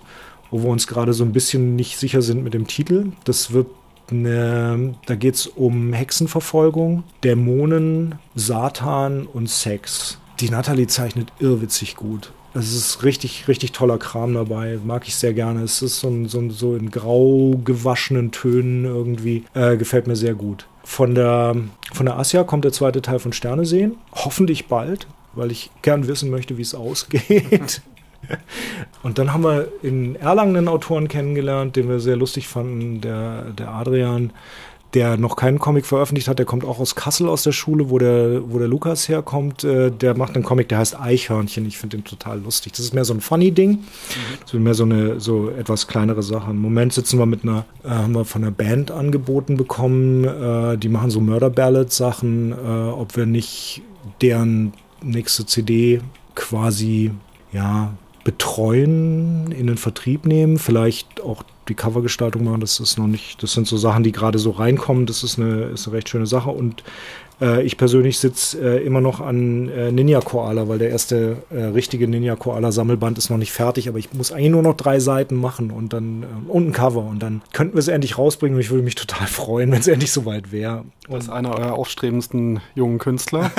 wo 0.51 0.63
wir 0.63 0.69
uns 0.69 0.87
gerade 0.87 1.13
so 1.13 1.23
ein 1.23 1.33
bisschen 1.33 1.75
nicht 1.75 1.97
sicher 1.97 2.21
sind 2.21 2.43
mit 2.43 2.53
dem 2.53 2.67
Titel. 2.67 3.11
Das 3.25 3.51
wird 3.51 3.67
eine, 4.13 4.95
da 5.05 5.15
geht 5.15 5.35
es 5.35 5.47
um 5.47 5.93
Hexenverfolgung, 5.93 7.03
Dämonen, 7.23 8.15
Satan 8.35 9.25
und 9.25 9.49
Sex. 9.49 10.19
Die 10.39 10.49
Natalie 10.49 10.87
zeichnet 10.87 11.31
irrwitzig 11.39 11.95
gut. 11.95 12.31
Es 12.55 12.73
ist 12.73 13.03
richtig, 13.03 13.47
richtig 13.47 13.71
toller 13.71 13.97
Kram 13.97 14.33
dabei. 14.35 14.77
Mag 14.83 15.07
ich 15.07 15.15
sehr 15.15 15.33
gerne. 15.33 15.63
Es 15.63 15.81
ist 15.81 15.99
so, 15.99 16.27
so, 16.27 16.49
so 16.51 16.75
in 16.75 16.91
grau 16.91 17.55
gewaschenen 17.63 18.31
Tönen 18.31 18.85
irgendwie. 18.85 19.43
Äh, 19.55 19.77
gefällt 19.77 20.05
mir 20.05 20.15
sehr 20.15 20.35
gut. 20.35 20.67
Von 20.83 21.15
der, 21.15 21.55
von 21.93 22.05
der 22.05 22.19
Asia 22.19 22.43
kommt 22.43 22.65
der 22.65 22.71
zweite 22.71 23.01
Teil 23.01 23.19
von 23.19 23.33
Sterne 23.33 23.65
sehen. 23.65 23.95
Hoffentlich 24.13 24.67
bald, 24.67 25.07
weil 25.33 25.51
ich 25.51 25.71
gern 25.81 26.07
wissen 26.07 26.29
möchte, 26.29 26.57
wie 26.57 26.61
es 26.61 26.75
ausgeht. 26.75 27.81
Und 29.03 29.17
dann 29.17 29.33
haben 29.33 29.43
wir 29.43 29.67
in 29.81 30.15
Erlangen 30.15 30.55
einen 30.55 30.67
Autoren 30.67 31.07
kennengelernt, 31.07 31.75
den 31.75 31.89
wir 31.89 31.99
sehr 31.99 32.15
lustig 32.15 32.47
fanden, 32.47 33.01
der, 33.01 33.51
der 33.51 33.69
Adrian, 33.69 34.31
der 34.93 35.17
noch 35.17 35.35
keinen 35.35 35.59
Comic 35.59 35.85
veröffentlicht 35.85 36.27
hat. 36.27 36.37
Der 36.37 36.45
kommt 36.45 36.65
auch 36.65 36.79
aus 36.79 36.95
Kassel 36.95 37.27
aus 37.27 37.43
der 37.43 37.51
Schule, 37.51 37.89
wo 37.89 37.97
der, 37.97 38.51
wo 38.51 38.59
der 38.59 38.67
Lukas 38.67 39.09
herkommt. 39.09 39.63
Äh, 39.63 39.91
der 39.91 40.15
macht 40.15 40.35
einen 40.35 40.43
Comic, 40.43 40.69
der 40.69 40.77
heißt 40.79 40.99
Eichhörnchen. 40.99 41.65
Ich 41.65 41.77
finde 41.77 41.97
den 41.97 42.03
total 42.03 42.39
lustig. 42.41 42.73
Das 42.73 42.81
ist 42.81 42.93
mehr 42.93 43.05
so 43.05 43.13
ein 43.13 43.21
Funny-Ding. 43.21 43.79
Das 44.41 44.53
ist 44.53 44.59
mehr 44.59 44.73
so 44.73 44.83
eine 44.83 45.19
so 45.19 45.49
etwas 45.49 45.87
kleinere 45.87 46.21
Sache. 46.21 46.51
Im 46.51 46.59
Moment 46.59 46.93
sitzen 46.93 47.17
wir 47.17 47.25
mit 47.25 47.43
einer, 47.43 47.65
äh, 47.83 47.89
haben 47.89 48.13
wir 48.13 48.25
von 48.25 48.43
einer 48.43 48.51
Band 48.51 48.91
angeboten 48.91 49.57
bekommen. 49.57 50.25
Äh, 50.25 50.77
die 50.77 50.89
machen 50.89 51.09
so 51.09 51.21
Murder-Ballad-Sachen, 51.21 52.51
äh, 52.51 52.55
ob 52.91 53.15
wir 53.17 53.25
nicht 53.25 53.81
deren 54.21 54.73
nächste 55.01 55.45
CD 55.45 56.01
quasi 56.35 57.11
ja, 57.51 57.93
betreuen, 58.23 59.51
in 59.51 59.67
den 59.67 59.77
Vertrieb 59.77 60.25
nehmen, 60.25 60.57
vielleicht 60.57 61.21
auch 61.21 61.43
die 61.69 61.75
Covergestaltung 61.75 62.43
machen. 62.43 62.61
Das 62.61 62.79
ist 62.79 62.97
noch 62.97 63.07
nicht, 63.07 63.41
das 63.41 63.53
sind 63.53 63.67
so 63.67 63.77
Sachen, 63.77 64.03
die 64.03 64.11
gerade 64.11 64.39
so 64.39 64.51
reinkommen. 64.51 65.05
Das 65.05 65.23
ist 65.23 65.39
eine, 65.39 65.63
ist 65.65 65.87
eine 65.87 65.97
recht 65.97 66.09
schöne 66.09 66.27
Sache. 66.27 66.49
Und 66.49 66.83
äh, 67.41 67.63
ich 67.63 67.77
persönlich 67.77 68.19
sitze 68.19 68.59
äh, 68.59 68.85
immer 68.85 69.01
noch 69.01 69.19
an 69.19 69.69
äh, 69.69 69.91
Ninja 69.91 70.21
Koala, 70.21 70.67
weil 70.67 70.79
der 70.79 70.89
erste 70.89 71.37
äh, 71.49 71.63
richtige 71.65 72.07
Ninja 72.07 72.35
Koala 72.35 72.71
Sammelband 72.71 73.17
ist 73.17 73.29
noch 73.29 73.37
nicht 73.37 73.51
fertig, 73.51 73.89
aber 73.89 73.97
ich 73.97 74.13
muss 74.13 74.31
eigentlich 74.31 74.51
nur 74.51 74.61
noch 74.61 74.75
drei 74.75 74.99
Seiten 74.99 75.35
machen 75.35 75.71
und 75.71 75.93
dann 75.93 76.23
ähm, 76.23 76.49
und 76.49 76.67
ein 76.67 76.71
Cover 76.71 77.03
und 77.03 77.19
dann 77.19 77.41
könnten 77.51 77.75
wir 77.75 77.79
es 77.79 77.87
endlich 77.87 78.17
rausbringen 78.17 78.55
und 78.55 78.61
ich 78.61 78.69
würde 78.69 78.83
mich 78.83 78.95
total 78.95 79.27
freuen, 79.27 79.71
wenn 79.71 79.79
es 79.79 79.87
endlich 79.87 80.11
soweit 80.11 80.51
wäre. 80.51 80.85
Das 81.09 81.25
ist 81.25 81.29
einer 81.29 81.53
eurer 81.53 81.73
aufstrebendsten 81.73 82.61
jungen 82.75 82.97
Künstler. 82.97 83.51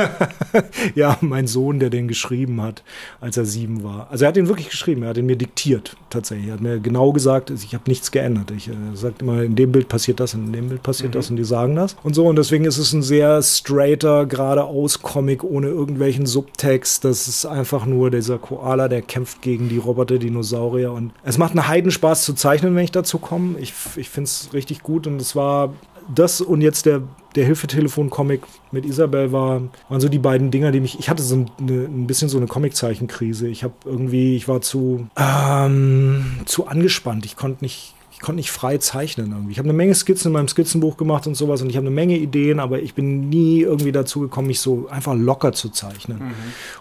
ja, 0.95 1.19
mein 1.21 1.47
Sohn, 1.47 1.79
der 1.79 1.91
den 1.91 2.09
geschrieben 2.09 2.63
hat, 2.63 2.83
als 3.21 3.37
er 3.37 3.45
sieben 3.45 3.85
war. 3.85 4.09
Also 4.11 4.25
er 4.25 4.29
hat 4.29 4.37
ihn 4.39 4.49
wirklich 4.49 4.71
geschrieben, 4.71 5.03
er 5.03 5.11
hat 5.11 5.19
ihn 5.19 5.27
mir 5.27 5.37
diktiert 5.37 5.95
tatsächlich. 6.09 6.49
Er 6.49 6.55
hat 6.55 6.63
mir 6.63 6.81
genau 6.81 7.13
gesagt, 7.13 7.51
ich 7.51 7.75
habe 7.75 7.85
nichts 7.95 8.11
geändert. 8.11 8.51
Ich 8.51 8.69
äh, 8.69 8.73
sagt 8.95 9.23
immer, 9.23 9.43
in 9.43 9.55
dem 9.55 9.71
Bild 9.71 9.89
passiert 9.89 10.19
das, 10.19 10.35
in 10.35 10.53
dem 10.53 10.69
Bild 10.69 10.83
passiert 10.83 11.11
mhm. 11.11 11.19
das 11.19 11.31
und 11.31 11.37
die 11.37 11.45
sagen 11.45 11.77
das 11.77 11.97
und 12.03 12.15
so 12.15 12.27
und 12.27 12.37
deswegen 12.37 12.65
ist 12.65 12.79
es 12.79 12.93
ein 12.93 13.03
sehr 13.03 13.41
straighter, 13.41 14.27
geradeaus 14.27 15.01
Comic 15.01 15.45
ohne 15.45 15.69
irgendwelchen 15.69 16.27
Subtext. 16.27 17.05
Das 17.05 17.29
ist 17.29 17.47
einfach 17.47 17.87
nur 17.87 18.11
dieser 18.11 18.39
Koala, 18.39 18.89
der 18.89 19.03
kämpft 19.03 19.43
gegen 19.43 19.69
die 19.69 19.79
Roboter-Dinosaurier. 19.79 20.91
Und 20.91 21.13
es 21.23 21.39
macht 21.39 21.53
einen 21.53 21.69
Heidenspaß 21.69 22.25
zu 22.25 22.35
zeichnen, 22.35 22.75
wenn 22.75 22.85
ich 22.85 22.91
dazu 22.91 23.19
komme. 23.19 23.59
Ich, 23.61 23.73
ich 23.95 24.09
finde 24.09 24.27
es 24.27 24.51
richtig 24.53 24.83
gut 24.83 25.07
und 25.07 25.21
es 25.21 25.37
war 25.37 25.73
das 26.13 26.41
und 26.41 26.61
jetzt 26.61 26.87
der, 26.87 27.03
der 27.35 27.45
Hilfetelefon-Comic 27.47 28.43
mit 28.73 28.85
Isabel 28.85 29.33
war, 29.33 29.63
waren 29.89 30.01
so 30.01 30.09
die 30.09 30.19
beiden 30.19 30.51
Dinger, 30.51 30.73
die 30.73 30.81
mich. 30.81 30.99
Ich 30.99 31.09
hatte 31.11 31.23
so 31.23 31.35
eine, 31.35 31.73
ein 31.73 32.07
bisschen 32.07 32.29
so 32.29 32.39
eine 32.39 32.47
Comiczeichenkrise. 32.47 33.49
Ich 33.49 33.65
habe 33.65 33.75
irgendwie, 33.85 34.37
ich 34.37 34.49
war 34.49 34.61
zu, 34.61 35.09
ähm, 35.17 36.41
zu 36.45 36.67
angespannt. 36.67 37.25
Ich 37.25 37.37
konnte 37.37 37.65
nicht 37.65 37.95
konnte 38.21 38.37
nicht 38.37 38.51
frei 38.51 38.79
zeichnen 38.79 39.33
irgendwie. 39.33 39.53
Ich 39.53 39.59
habe 39.59 39.69
eine 39.69 39.77
Menge 39.77 39.95
Skizzen 39.95 40.29
in 40.29 40.33
meinem 40.35 40.49
Skizzenbuch 40.49 40.97
gemacht 40.97 41.27
und 41.27 41.35
sowas 41.35 41.63
und 41.63 41.71
ich 41.71 41.77
habe 41.77 41.87
eine 41.87 41.95
Menge 41.95 42.17
Ideen, 42.17 42.61
aber 42.61 42.81
ich 42.81 42.95
bin 42.95 43.29
nie 43.29 43.61
irgendwie 43.61 43.93
dazu 43.93 44.21
gekommen, 44.21 44.49
mich 44.49 44.61
so 44.61 44.89
einfach 44.89 45.15
locker 45.15 45.53
zu 45.53 45.71
zeichnen. 45.71 46.19
Mhm. 46.19 46.33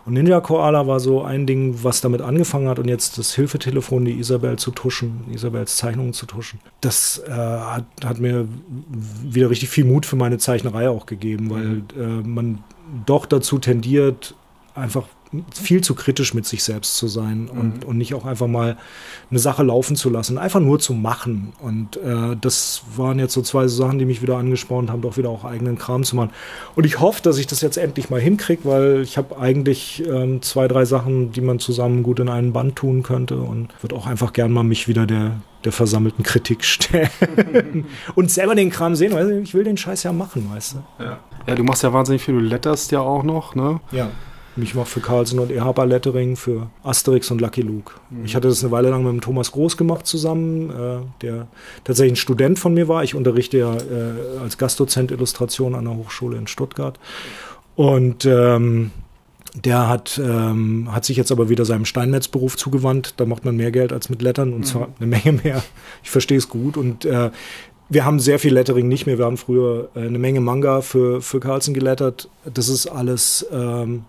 Und 0.06 0.14
Ninja 0.14 0.42
Koala 0.42 0.88
war 0.88 1.00
so 1.00 1.24
ein 1.24 1.46
Ding, 1.48 1.80
was 1.84 2.02
damit 2.02 2.22
angefangen 2.22 2.68
hat 2.68 2.80
und 2.80 2.88
jetzt 2.88 3.18
das 3.18 3.34
Hilfetelefon, 3.34 4.06
die 4.06 4.20
Isabel 4.20 4.58
zu 4.58 4.72
tuschen, 4.72 5.26
Isabels 5.32 5.78
Zeichnungen 5.78 6.14
zu 6.14 6.26
tuschen. 6.26 6.60
Das 6.82 7.22
äh, 7.26 7.32
hat, 7.32 7.86
hat, 8.04 8.20
mir 8.20 8.48
wieder 9.24 9.50
richtig 9.50 9.70
viel 9.70 9.86
Mut 9.86 10.06
für 10.06 10.16
meine 10.16 10.38
Zeichnerei 10.38 10.90
auch 10.90 11.06
gegeben, 11.06 11.50
weil 11.50 11.64
mhm. 11.64 11.86
äh, 11.98 12.28
man 12.28 12.64
doch 13.06 13.26
dazu 13.26 13.60
tendiert, 13.60 14.36
einfach 14.76 15.06
viel 15.54 15.82
zu 15.82 15.96
kritisch 15.96 16.34
mit 16.34 16.46
sich 16.46 16.64
selbst 16.64 16.98
zu 16.98 17.08
sein 17.08 17.50
und, 17.50 17.84
mhm. 17.84 17.90
und 17.90 17.98
nicht 17.98 18.14
auch 18.14 18.26
einfach 18.26 18.48
mal 18.48 18.78
eine 19.30 19.40
Sache 19.40 19.64
laufen 19.64 19.96
zu 19.96 20.10
lassen, 20.10 20.38
einfach 20.38 20.60
nur 20.60 20.80
zu 20.80 20.94
machen. 20.94 21.54
Und 21.60 21.98
äh, 21.98 22.36
das 22.40 22.84
waren 22.96 23.20
jetzt 23.20 23.34
so 23.34 23.42
zwei 23.42 23.68
Sachen, 23.68 24.00
die 24.00 24.06
mich 24.06 24.22
wieder 24.22 24.38
angespornt 24.38 24.90
haben, 24.90 25.02
doch 25.02 25.18
wieder 25.18 25.30
auch 25.30 25.44
eigenen 25.44 25.78
Kram 25.78 26.04
zu 26.04 26.16
machen. 26.16 26.32
Und 26.76 26.86
ich 26.86 27.00
hoffe, 27.00 27.22
dass 27.22 27.38
ich 27.38 27.48
das 27.48 27.62
jetzt 27.62 27.78
endlich 27.78 28.10
mal 28.10 28.20
hinkriege, 28.20 28.66
weil 28.66 29.02
ich 29.02 29.18
habe 29.18 29.38
eigentlich 29.38 30.04
ähm, 30.08 30.42
zwei, 30.42 30.68
drei 30.68 30.86
Sachen, 30.86 31.32
die 31.32 31.42
man 31.42 31.60
zusammen 31.60 32.04
gut 32.04 32.20
in 32.20 32.30
einen 32.30 32.54
Band 32.54 32.76
tun 32.76 33.04
könnte 33.04 33.38
und 33.38 33.70
würde 33.82 33.96
auch 33.96 34.08
einfach 34.08 34.34
gern 34.34 34.52
mal 34.52 34.64
mich 34.64 34.88
wieder 34.88 35.06
der, 35.06 35.40
der 35.64 35.72
versammelten 35.72 36.24
Kritik 36.24 36.64
stellen 36.66 37.86
und 38.16 38.32
selber 38.32 38.56
den 38.56 38.70
Kram 38.70 38.96
sehen, 38.96 39.14
weil 39.14 39.42
ich 39.44 39.54
will 39.54 39.64
den 39.64 39.78
Scheiß 39.78 40.04
ja 40.04 40.14
machen, 40.14 40.50
weißt 40.54 40.76
du. 40.76 41.04
Ja, 41.04 41.20
ja 41.48 41.56
du 41.56 41.64
machst 41.64 41.84
ja 41.84 41.94
wahnsinnig 41.94 42.24
viel, 42.24 42.36
du 42.36 42.40
letterst 42.40 42.92
ja 42.92 43.00
auch 43.00 43.24
noch, 43.24 43.56
ne? 43.56 43.80
Ja. 43.92 44.10
Ich 44.56 44.76
mache 44.76 44.86
für 44.86 45.00
Carlsen 45.00 45.40
und 45.40 45.52
Ehaber 45.52 45.86
Lettering, 45.86 46.36
für 46.36 46.70
Asterix 46.84 47.32
und 47.32 47.42
Lucky 47.42 47.62
Luke. 47.62 47.94
Mhm. 48.10 48.26
Ich 48.26 48.36
hatte 48.36 48.48
das 48.48 48.64
eine 48.64 48.72
Weile 48.72 48.90
lang 48.90 49.04
mit 49.04 49.12
dem 49.12 49.22
Thomas 49.22 49.52
Groß 49.52 49.78
gemacht 49.78 50.06
zusammen, 50.06 50.70
äh, 50.70 50.98
der 51.22 51.48
tatsächlich 51.84 52.14
ein 52.14 52.18
Student 52.18 52.60
von 52.60 52.74
mir 52.74 52.88
war. 52.88 53.04
Ich 53.04 53.16
unterrichte 53.16 53.58
ja 53.58 53.74
äh, 53.76 54.40
als 54.42 54.58
Gastdozent 54.58 55.12
Illustration 55.12 55.74
an 55.74 55.86
der 55.86 55.96
Hochschule 55.96 56.38
in 56.38 56.48
Stuttgart. 56.48 57.00
Und 57.76 58.26
ähm, 58.26 58.92
der 59.56 59.88
hat, 59.88 60.20
ähm, 60.24 60.90
hat 60.92 61.06
sich 61.06 61.18
jetzt 61.18 61.32
aber 61.32 61.50
wieder 61.50 61.66
seinem 61.66 61.86
Steinmetzberuf 61.86 62.58
zugewandt. 62.58 63.16
Da 63.18 63.26
macht 63.26 63.46
man 63.46 63.56
mehr 63.56 63.72
Geld 63.72 63.94
als 63.94 64.10
mit 64.10 64.22
Lettern 64.22 64.54
und 64.54 64.60
mhm. 64.60 64.66
zwar 64.66 64.90
eine 65.00 65.08
Menge 65.08 65.40
mehr. 65.44 65.64
Ich 66.04 66.10
verstehe 66.10 66.38
es 66.38 66.50
gut. 66.50 66.78
Und 66.78 67.06
äh, 67.06 67.32
wir 67.94 68.06
haben 68.06 68.20
sehr 68.20 68.40
viel 68.40 68.54
Lettering 68.54 68.88
nicht 68.88 69.06
mehr. 69.06 69.18
Wir 69.18 69.26
haben 69.26 69.38
früher 69.38 69.90
äh, 69.96 70.02
eine 70.02 70.20
Menge 70.20 70.42
Manga 70.42 70.82
für, 70.82 71.22
für 71.22 71.40
Carlsen 71.40 71.74
gelettert. 71.74 72.30
Das 72.46 72.70
ist 72.70 72.88
alles 72.88 73.46
ähm, 73.52 74.06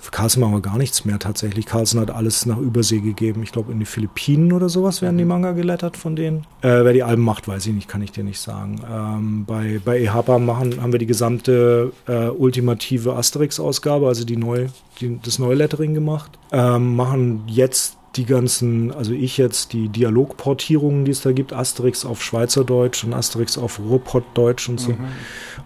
für 0.00 0.12
Carlsen 0.12 0.40
machen 0.40 0.52
wir 0.52 0.60
gar 0.60 0.78
nichts 0.78 1.04
mehr 1.04 1.18
tatsächlich. 1.18 1.66
Carlsen 1.66 1.98
hat 2.00 2.12
alles 2.12 2.46
nach 2.46 2.58
Übersee 2.58 3.00
gegeben. 3.00 3.42
Ich 3.42 3.50
glaube, 3.50 3.72
in 3.72 3.80
die 3.80 3.84
Philippinen 3.84 4.52
oder 4.52 4.68
sowas 4.68 5.02
werden 5.02 5.18
die 5.18 5.24
mhm. 5.24 5.30
Manga 5.30 5.52
gelettert 5.52 5.96
von 5.96 6.14
denen. 6.14 6.46
Äh, 6.62 6.84
wer 6.84 6.92
die 6.92 7.02
Alben 7.02 7.22
macht, 7.22 7.48
weiß 7.48 7.66
ich 7.66 7.74
nicht, 7.74 7.88
kann 7.88 8.00
ich 8.02 8.12
dir 8.12 8.22
nicht 8.22 8.38
sagen. 8.38 8.80
Ähm, 8.88 9.44
bei, 9.44 9.80
bei 9.84 10.00
EHPA 10.00 10.38
machen, 10.38 10.80
haben 10.80 10.92
wir 10.92 11.00
die 11.00 11.06
gesamte 11.06 11.92
äh, 12.06 12.28
ultimative 12.28 13.14
Asterix-Ausgabe, 13.14 14.06
also 14.06 14.24
die 14.24 14.36
neu, 14.36 14.68
die, 15.00 15.18
das 15.20 15.40
Neulettering 15.40 15.94
gemacht. 15.94 16.38
Ähm, 16.52 16.94
machen 16.94 17.42
jetzt 17.48 17.97
die 18.16 18.24
ganzen, 18.24 18.92
also 18.92 19.12
ich 19.12 19.36
jetzt, 19.36 19.72
die 19.72 19.88
Dialogportierungen, 19.88 21.04
die 21.04 21.10
es 21.10 21.20
da 21.20 21.32
gibt, 21.32 21.52
Asterix 21.52 22.04
auf 22.04 22.22
Schweizerdeutsch 22.22 23.04
und 23.04 23.12
Asterix 23.12 23.58
auf 23.58 23.78
Ruhrpottdeutsch 23.78 24.68
und 24.68 24.80
so. 24.80 24.92
Mhm. 24.92 25.08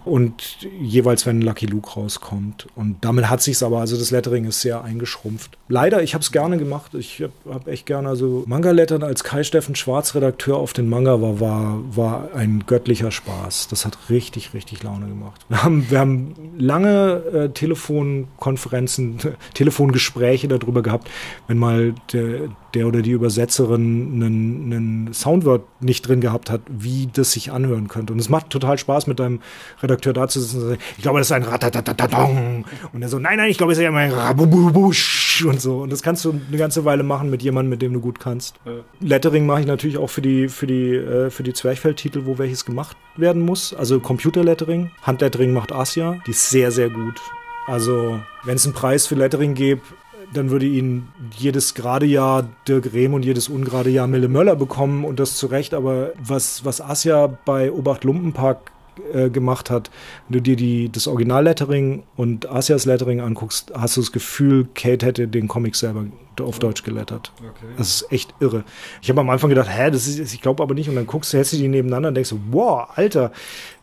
Und 0.05 0.67
jeweils, 0.81 1.25
wenn 1.25 1.41
Lucky 1.41 1.65
Luke 1.65 1.91
rauskommt. 1.91 2.67
Und 2.75 2.97
damit 3.01 3.29
hat 3.29 3.41
sich's 3.41 3.63
aber, 3.63 3.79
also 3.79 3.97
das 3.97 4.11
Lettering 4.11 4.45
ist 4.45 4.61
sehr 4.61 4.83
eingeschrumpft. 4.83 5.57
Leider, 5.69 6.03
ich 6.03 6.13
habe 6.13 6.21
es 6.21 6.31
gerne 6.31 6.57
gemacht. 6.57 6.93
Ich 6.93 7.21
habe 7.21 7.33
hab 7.49 7.67
echt 7.67 7.85
gerne, 7.85 8.09
also 8.09 8.43
Manga-Lettern 8.45 9.03
als 9.03 9.23
Kai 9.23 9.43
Steffen 9.43 9.75
Schwarz 9.75 10.13
Redakteur 10.13 10.57
auf 10.57 10.73
den 10.73 10.89
Manga 10.89 11.21
war, 11.21 11.39
war, 11.39 11.81
war 11.95 12.29
ein 12.35 12.65
göttlicher 12.67 13.11
Spaß. 13.11 13.69
Das 13.69 13.85
hat 13.85 13.97
richtig, 14.09 14.53
richtig 14.53 14.83
Laune 14.83 15.07
gemacht. 15.07 15.45
Wir 15.47 15.63
haben, 15.63 15.89
wir 15.89 15.99
haben 15.99 16.35
lange 16.57 17.23
äh, 17.33 17.49
Telefonkonferenzen, 17.49 19.19
Telefongespräche 19.53 20.47
darüber 20.49 20.81
gehabt, 20.83 21.09
wenn 21.47 21.57
mal 21.57 21.95
der 22.11 22.32
der 22.73 22.87
oder 22.87 23.01
die 23.01 23.11
Übersetzerin 23.11 24.21
einen, 24.21 24.73
einen 24.73 25.13
Soundwort 25.13 25.63
nicht 25.81 26.07
drin 26.07 26.21
gehabt 26.21 26.49
hat, 26.49 26.61
wie 26.69 27.09
das 27.11 27.31
sich 27.31 27.51
anhören 27.51 27.87
könnte. 27.87 28.13
Und 28.13 28.19
es 28.19 28.29
macht 28.29 28.49
total 28.49 28.77
Spaß, 28.77 29.07
mit 29.07 29.19
deinem 29.19 29.39
Redakteur 29.81 30.13
da 30.13 30.27
zu 30.27 30.39
sitzen 30.39 30.55
und 30.57 30.61
zu 30.61 30.67
sagen, 30.69 30.81
ich 30.97 31.03
glaube, 31.03 31.19
das 31.19 31.27
ist 31.27 31.31
ein 31.31 31.43
Ratatatatong. 31.43 32.65
Und 32.93 33.01
er 33.01 33.09
so, 33.09 33.19
nein, 33.19 33.37
nein, 33.37 33.49
ich 33.49 33.57
glaube, 33.57 33.73
es 33.73 33.77
ist 33.77 33.83
ja 33.83 33.91
ein 33.91 34.11
Rabububusch 34.11 35.45
und 35.45 35.61
so. 35.61 35.81
Und 35.81 35.91
das 35.91 36.01
kannst 36.03 36.25
du 36.25 36.31
eine 36.47 36.57
ganze 36.57 36.85
Weile 36.85 37.03
machen 37.03 37.29
mit 37.29 37.43
jemandem, 37.43 37.69
mit 37.71 37.81
dem 37.81 37.93
du 37.93 37.99
gut 37.99 38.19
kannst. 38.19 38.55
Lettering 38.99 39.45
mache 39.45 39.61
ich 39.61 39.67
natürlich 39.67 39.97
auch 39.97 40.09
für 40.09 40.21
die, 40.21 40.49
für 40.49 40.67
die, 40.67 40.95
äh, 40.95 41.29
für 41.29 41.43
die 41.43 41.53
Zwerchfelltitel, 41.53 42.25
wo 42.25 42.37
welches 42.37 42.65
gemacht 42.65 42.97
werden 43.15 43.41
muss. 43.41 43.73
Also 43.73 43.99
Computerlettering. 43.99 44.91
Handlettering 45.01 45.53
macht 45.53 45.71
Asia. 45.71 46.17
Die 46.25 46.31
ist 46.31 46.49
sehr, 46.49 46.71
sehr 46.71 46.89
gut. 46.89 47.19
Also, 47.65 48.19
wenn 48.43 48.55
es 48.55 48.65
einen 48.65 48.73
Preis 48.73 49.07
für 49.07 49.15
Lettering 49.15 49.53
gibt, 49.53 49.85
dann 50.33 50.49
würde 50.49 50.65
ihn 50.65 51.07
jedes 51.37 51.73
gerade 51.73 52.05
Jahr 52.05 52.47
Dirk 52.67 52.93
Rehm 52.93 53.13
und 53.13 53.23
jedes 53.23 53.49
ungerade 53.49 53.89
Jahr 53.89 54.07
Mille 54.07 54.27
Möller 54.27 54.55
bekommen 54.55 55.05
und 55.05 55.19
das 55.19 55.37
zu 55.37 55.47
Recht. 55.47 55.73
Aber 55.73 56.11
was, 56.21 56.65
was 56.65 56.81
Asia 56.81 57.27
bei 57.45 57.71
Obacht 57.71 58.03
Lumpenpark 58.03 58.71
äh, 59.11 59.29
gemacht 59.29 59.69
hat, 59.69 59.89
wenn 60.27 60.37
du 60.37 60.41
dir 60.41 60.55
die, 60.55 60.89
das 60.91 61.07
Original-Lettering 61.07 62.03
und 62.15 62.49
Asias 62.49 62.85
Lettering 62.85 63.21
anguckst, 63.21 63.71
hast 63.75 63.97
du 63.97 64.01
das 64.01 64.11
Gefühl, 64.11 64.67
Kate 64.75 65.05
hätte 65.05 65.27
den 65.27 65.47
Comic 65.47 65.75
selber 65.75 66.05
auf 66.41 66.59
Deutsch 66.59 66.83
gelettert. 66.83 67.31
Okay. 67.39 67.73
Das 67.77 67.87
ist 67.87 68.11
echt 68.11 68.33
irre. 68.39 68.63
Ich 69.01 69.09
habe 69.09 69.21
am 69.21 69.29
Anfang 69.29 69.49
gedacht, 69.49 69.69
hä, 69.69 69.91
das 69.91 70.07
ist, 70.07 70.33
ich 70.33 70.41
glaube 70.41 70.61
aber 70.63 70.73
nicht. 70.73 70.89
Und 70.89 70.95
dann 70.95 71.07
guckst 71.07 71.33
du, 71.33 71.37
hältst 71.37 71.53
du 71.53 71.57
die 71.57 71.67
nebeneinander 71.67 72.09
und 72.09 72.15
denkst 72.15 72.33
wow, 72.51 72.87
Alter, 72.95 73.31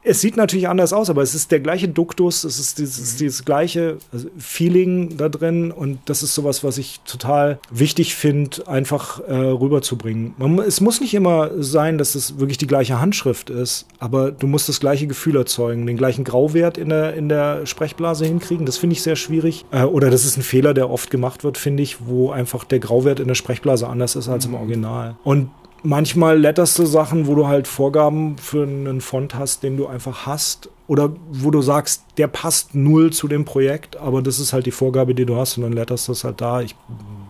es 0.03 0.21
sieht 0.21 0.37
natürlich 0.37 0.69
anders 0.69 0.93
aus, 0.93 1.11
aber 1.11 1.23
es 1.23 1.35
ist 1.35 1.51
der 1.51 1.61
gleiche 1.61 1.89
Duktus, 1.89 2.45
es 2.45 2.59
ist 2.59 2.79
dieses, 2.79 3.15
mhm. 3.15 3.19
dieses 3.19 3.45
gleiche 3.45 3.99
also 4.13 4.29
Feeling 4.39 5.17
da 5.19 5.29
drin 5.29 5.71
und 5.71 5.99
das 6.07 6.23
ist 6.23 6.35
sowas, 6.35 6.65
was 6.65 6.79
ich 6.79 7.01
total 7.01 7.59
wichtig 7.71 8.15
finde, 8.15 8.67
einfach 8.67 9.21
äh, 9.21 9.35
rüberzubringen. 9.35 10.35
Man, 10.39 10.59
es 10.61 10.81
muss 10.81 11.01
nicht 11.01 11.13
immer 11.13 11.51
sein, 11.63 11.99
dass 11.99 12.15
es 12.15 12.39
wirklich 12.39 12.57
die 12.57 12.67
gleiche 12.67 12.99
Handschrift 12.99 13.51
ist, 13.51 13.87
aber 13.99 14.33
du 14.33 14.47
musst 14.47 14.69
das 14.71 14.81
gleiche 14.81 15.07
Gefühl 15.07 15.37
erzeugen, 15.37 15.87
den 15.87 15.99
gleichen 15.99 16.25
Grauwert 16.25 16.79
in 16.79 16.89
der, 16.89 17.15
in 17.15 17.29
der 17.29 17.67
Sprechblase 17.67 18.25
hinkriegen. 18.25 18.65
Das 18.65 18.79
finde 18.79 18.95
ich 18.95 19.03
sehr 19.03 19.17
schwierig. 19.17 19.67
Äh, 19.71 19.83
oder 19.83 20.11
das 20.11 20.25
ist 20.25 20.39
ein 20.39 20.43
Fehler, 20.43 20.73
der 20.73 20.89
oft 20.89 21.11
gemacht 21.11 21.45
wird, 21.45 21.59
finde 21.59 21.83
ich, 21.83 22.07
wo 22.07 22.31
einfach 22.31 22.65
der 22.65 22.79
Grauwert 22.79 23.21
in 23.21 23.29
der 23.29 23.35
Sprechblase 23.35 23.87
anders 23.87 24.17
ist 24.17 24.29
als 24.29 24.47
im 24.47 24.53
mhm. 24.53 24.59
Original. 24.59 25.17
Und 25.25 25.51
manchmal 25.83 26.39
letterst 26.39 26.79
du 26.79 26.87
Sachen, 26.87 27.27
wo 27.27 27.35
du 27.35 27.47
halt 27.47 27.67
Vorgaben 27.67 28.37
für 28.39 28.63
einen 28.63 29.01
Font 29.01 29.35
hast, 29.35 29.63
den 29.63 29.77
du 29.77 29.87
einfach 29.87 30.27
hast. 30.27 30.71
Oder 30.87 31.11
wo 31.31 31.53
du 31.53 31.63
sagst, 31.63 32.03
der 32.17 32.27
passt 32.27 32.75
null 32.75 33.13
zu 33.13 33.29
dem 33.29 33.45
Projekt, 33.45 33.97
aber 33.97 34.23
das 34.23 34.41
ist 34.41 34.53
halt 34.53 34.67
die 34.67 34.73
Vorgabe, 34.73 35.15
die 35.15 35.25
du 35.25 35.37
hast 35.37 35.57
und 35.57 35.63
dann 35.63 35.73
letterst 35.73 36.09
du 36.09 36.13
das 36.13 36.25
halt 36.25 36.41
da. 36.41 36.63
Ich, 36.63 36.75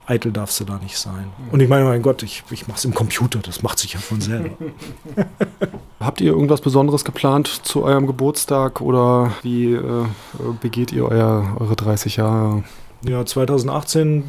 eitel 0.07 0.33
darfst 0.33 0.59
du 0.61 0.65
da 0.65 0.79
nicht 0.79 0.97
sein. 0.97 1.27
Und 1.53 1.61
ich 1.61 1.69
meine, 1.69 1.85
mein 1.85 2.01
Gott, 2.01 2.23
ich, 2.23 2.43
ich 2.51 2.69
mach's 2.69 2.87
im 2.87 2.95
Computer, 2.95 3.41
das 3.41 3.63
macht 3.63 3.79
sich 3.79 3.93
ja 3.93 4.01
von 4.01 4.21
selber. 4.23 4.51
Habt 6.01 6.23
ihr 6.23 6.33
irgendwas 6.33 6.63
Besonderes 6.63 7.05
geplant 7.05 7.49
zu 7.49 7.83
eurem 7.83 8.07
Geburtstag 8.07 8.81
oder 8.81 9.33
wie 9.43 9.75
äh, 9.75 10.07
begeht 10.63 10.91
ihr 10.93 11.05
euer, 11.05 11.57
eure 11.61 11.77
30 11.77 12.17
Jahre? 12.17 12.65
Ja, 13.07 13.27
2018 13.27 14.25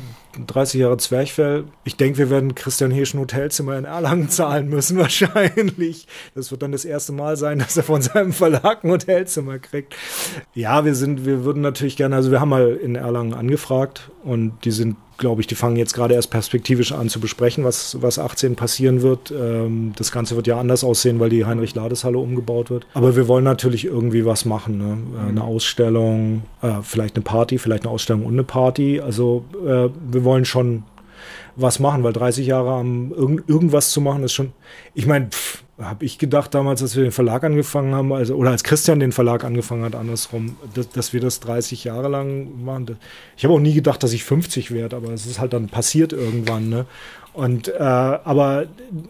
30 0.47 0.81
Jahre 0.81 0.97
Zwerchfell. 0.97 1.65
Ich 1.83 1.97
denke, 1.97 2.17
wir 2.17 2.29
werden 2.29 2.55
Christian 2.55 2.91
Hirsch 2.91 3.13
ein 3.13 3.19
Hotelzimmer 3.19 3.77
in 3.77 3.85
Erlangen 3.85 4.29
zahlen 4.29 4.69
müssen, 4.69 4.97
wahrscheinlich. 4.99 6.07
Das 6.35 6.51
wird 6.51 6.61
dann 6.61 6.71
das 6.71 6.85
erste 6.85 7.11
Mal 7.11 7.37
sein, 7.37 7.59
dass 7.59 7.77
er 7.77 7.83
von 7.83 8.01
seinem 8.01 8.33
Verlag 8.33 8.83
ein 8.83 8.91
Hotelzimmer 8.91 9.59
kriegt. 9.59 9.95
Ja, 10.53 10.85
wir 10.85 10.95
sind, 10.95 11.25
wir 11.25 11.43
würden 11.43 11.61
natürlich 11.61 11.97
gerne, 11.97 12.15
also 12.15 12.31
wir 12.31 12.39
haben 12.39 12.49
mal 12.49 12.75
in 12.75 12.95
Erlangen 12.95 13.33
angefragt 13.33 14.11
und 14.23 14.53
die 14.63 14.71
sind 14.71 14.95
glaube 15.21 15.39
ich, 15.39 15.47
die 15.47 15.55
fangen 15.55 15.77
jetzt 15.77 15.93
gerade 15.93 16.15
erst 16.15 16.29
perspektivisch 16.29 16.91
an 16.91 17.07
zu 17.07 17.21
besprechen, 17.21 17.63
was, 17.63 18.01
was 18.01 18.19
18 18.19 18.57
passieren 18.57 19.01
wird. 19.01 19.31
Ähm, 19.31 19.93
das 19.95 20.11
Ganze 20.11 20.35
wird 20.35 20.47
ja 20.47 20.59
anders 20.59 20.83
aussehen, 20.83 21.21
weil 21.21 21.29
die 21.29 21.45
Heinrich-Lades-Halle 21.45 22.17
umgebaut 22.17 22.69
wird. 22.69 22.85
Aber 22.93 23.15
wir 23.15 23.29
wollen 23.29 23.45
natürlich 23.45 23.85
irgendwie 23.85 24.25
was 24.25 24.43
machen. 24.43 24.77
Ne? 24.77 24.97
Äh, 25.17 25.29
eine 25.29 25.43
Ausstellung, 25.45 26.43
äh, 26.61 26.81
vielleicht 26.83 27.15
eine 27.15 27.23
Party, 27.23 27.57
vielleicht 27.57 27.83
eine 27.83 27.91
Ausstellung 27.91 28.25
und 28.25 28.33
eine 28.33 28.43
Party. 28.43 28.99
Also 28.99 29.45
äh, 29.65 29.87
wir 30.11 30.23
wollen 30.25 30.43
schon 30.43 30.83
was 31.55 31.79
machen, 31.79 32.03
weil 32.03 32.13
30 32.13 32.47
Jahre 32.47 32.73
am 32.73 33.11
irgend, 33.11 33.47
irgendwas 33.47 33.91
zu 33.91 34.01
machen 34.01 34.23
ist 34.23 34.33
schon, 34.33 34.51
ich 34.93 35.05
meine, 35.05 35.29
habe 35.83 36.05
ich 36.05 36.17
gedacht 36.17 36.53
damals, 36.53 36.81
als 36.81 36.95
wir 36.95 37.03
den 37.03 37.11
Verlag 37.11 37.43
angefangen 37.43 37.93
haben, 37.93 38.13
also 38.13 38.35
oder 38.35 38.51
als 38.51 38.63
Christian 38.63 38.99
den 38.99 39.11
Verlag 39.11 39.43
angefangen 39.43 39.83
hat, 39.83 39.95
andersrum, 39.95 40.57
dass, 40.73 40.89
dass 40.89 41.13
wir 41.13 41.21
das 41.21 41.39
30 41.39 41.83
Jahre 41.83 42.07
lang 42.07 42.63
machen. 42.63 42.97
Ich 43.37 43.43
habe 43.43 43.53
auch 43.53 43.59
nie 43.59 43.73
gedacht, 43.73 44.03
dass 44.03 44.13
ich 44.13 44.23
50 44.23 44.71
werde, 44.71 44.95
aber 44.95 45.11
es 45.11 45.25
ist 45.25 45.39
halt 45.39 45.53
dann 45.53 45.69
passiert 45.69 46.13
irgendwann, 46.13 46.69
ne? 46.69 46.85
Und 47.33 47.69
äh, 47.69 47.77
aber 47.79 48.65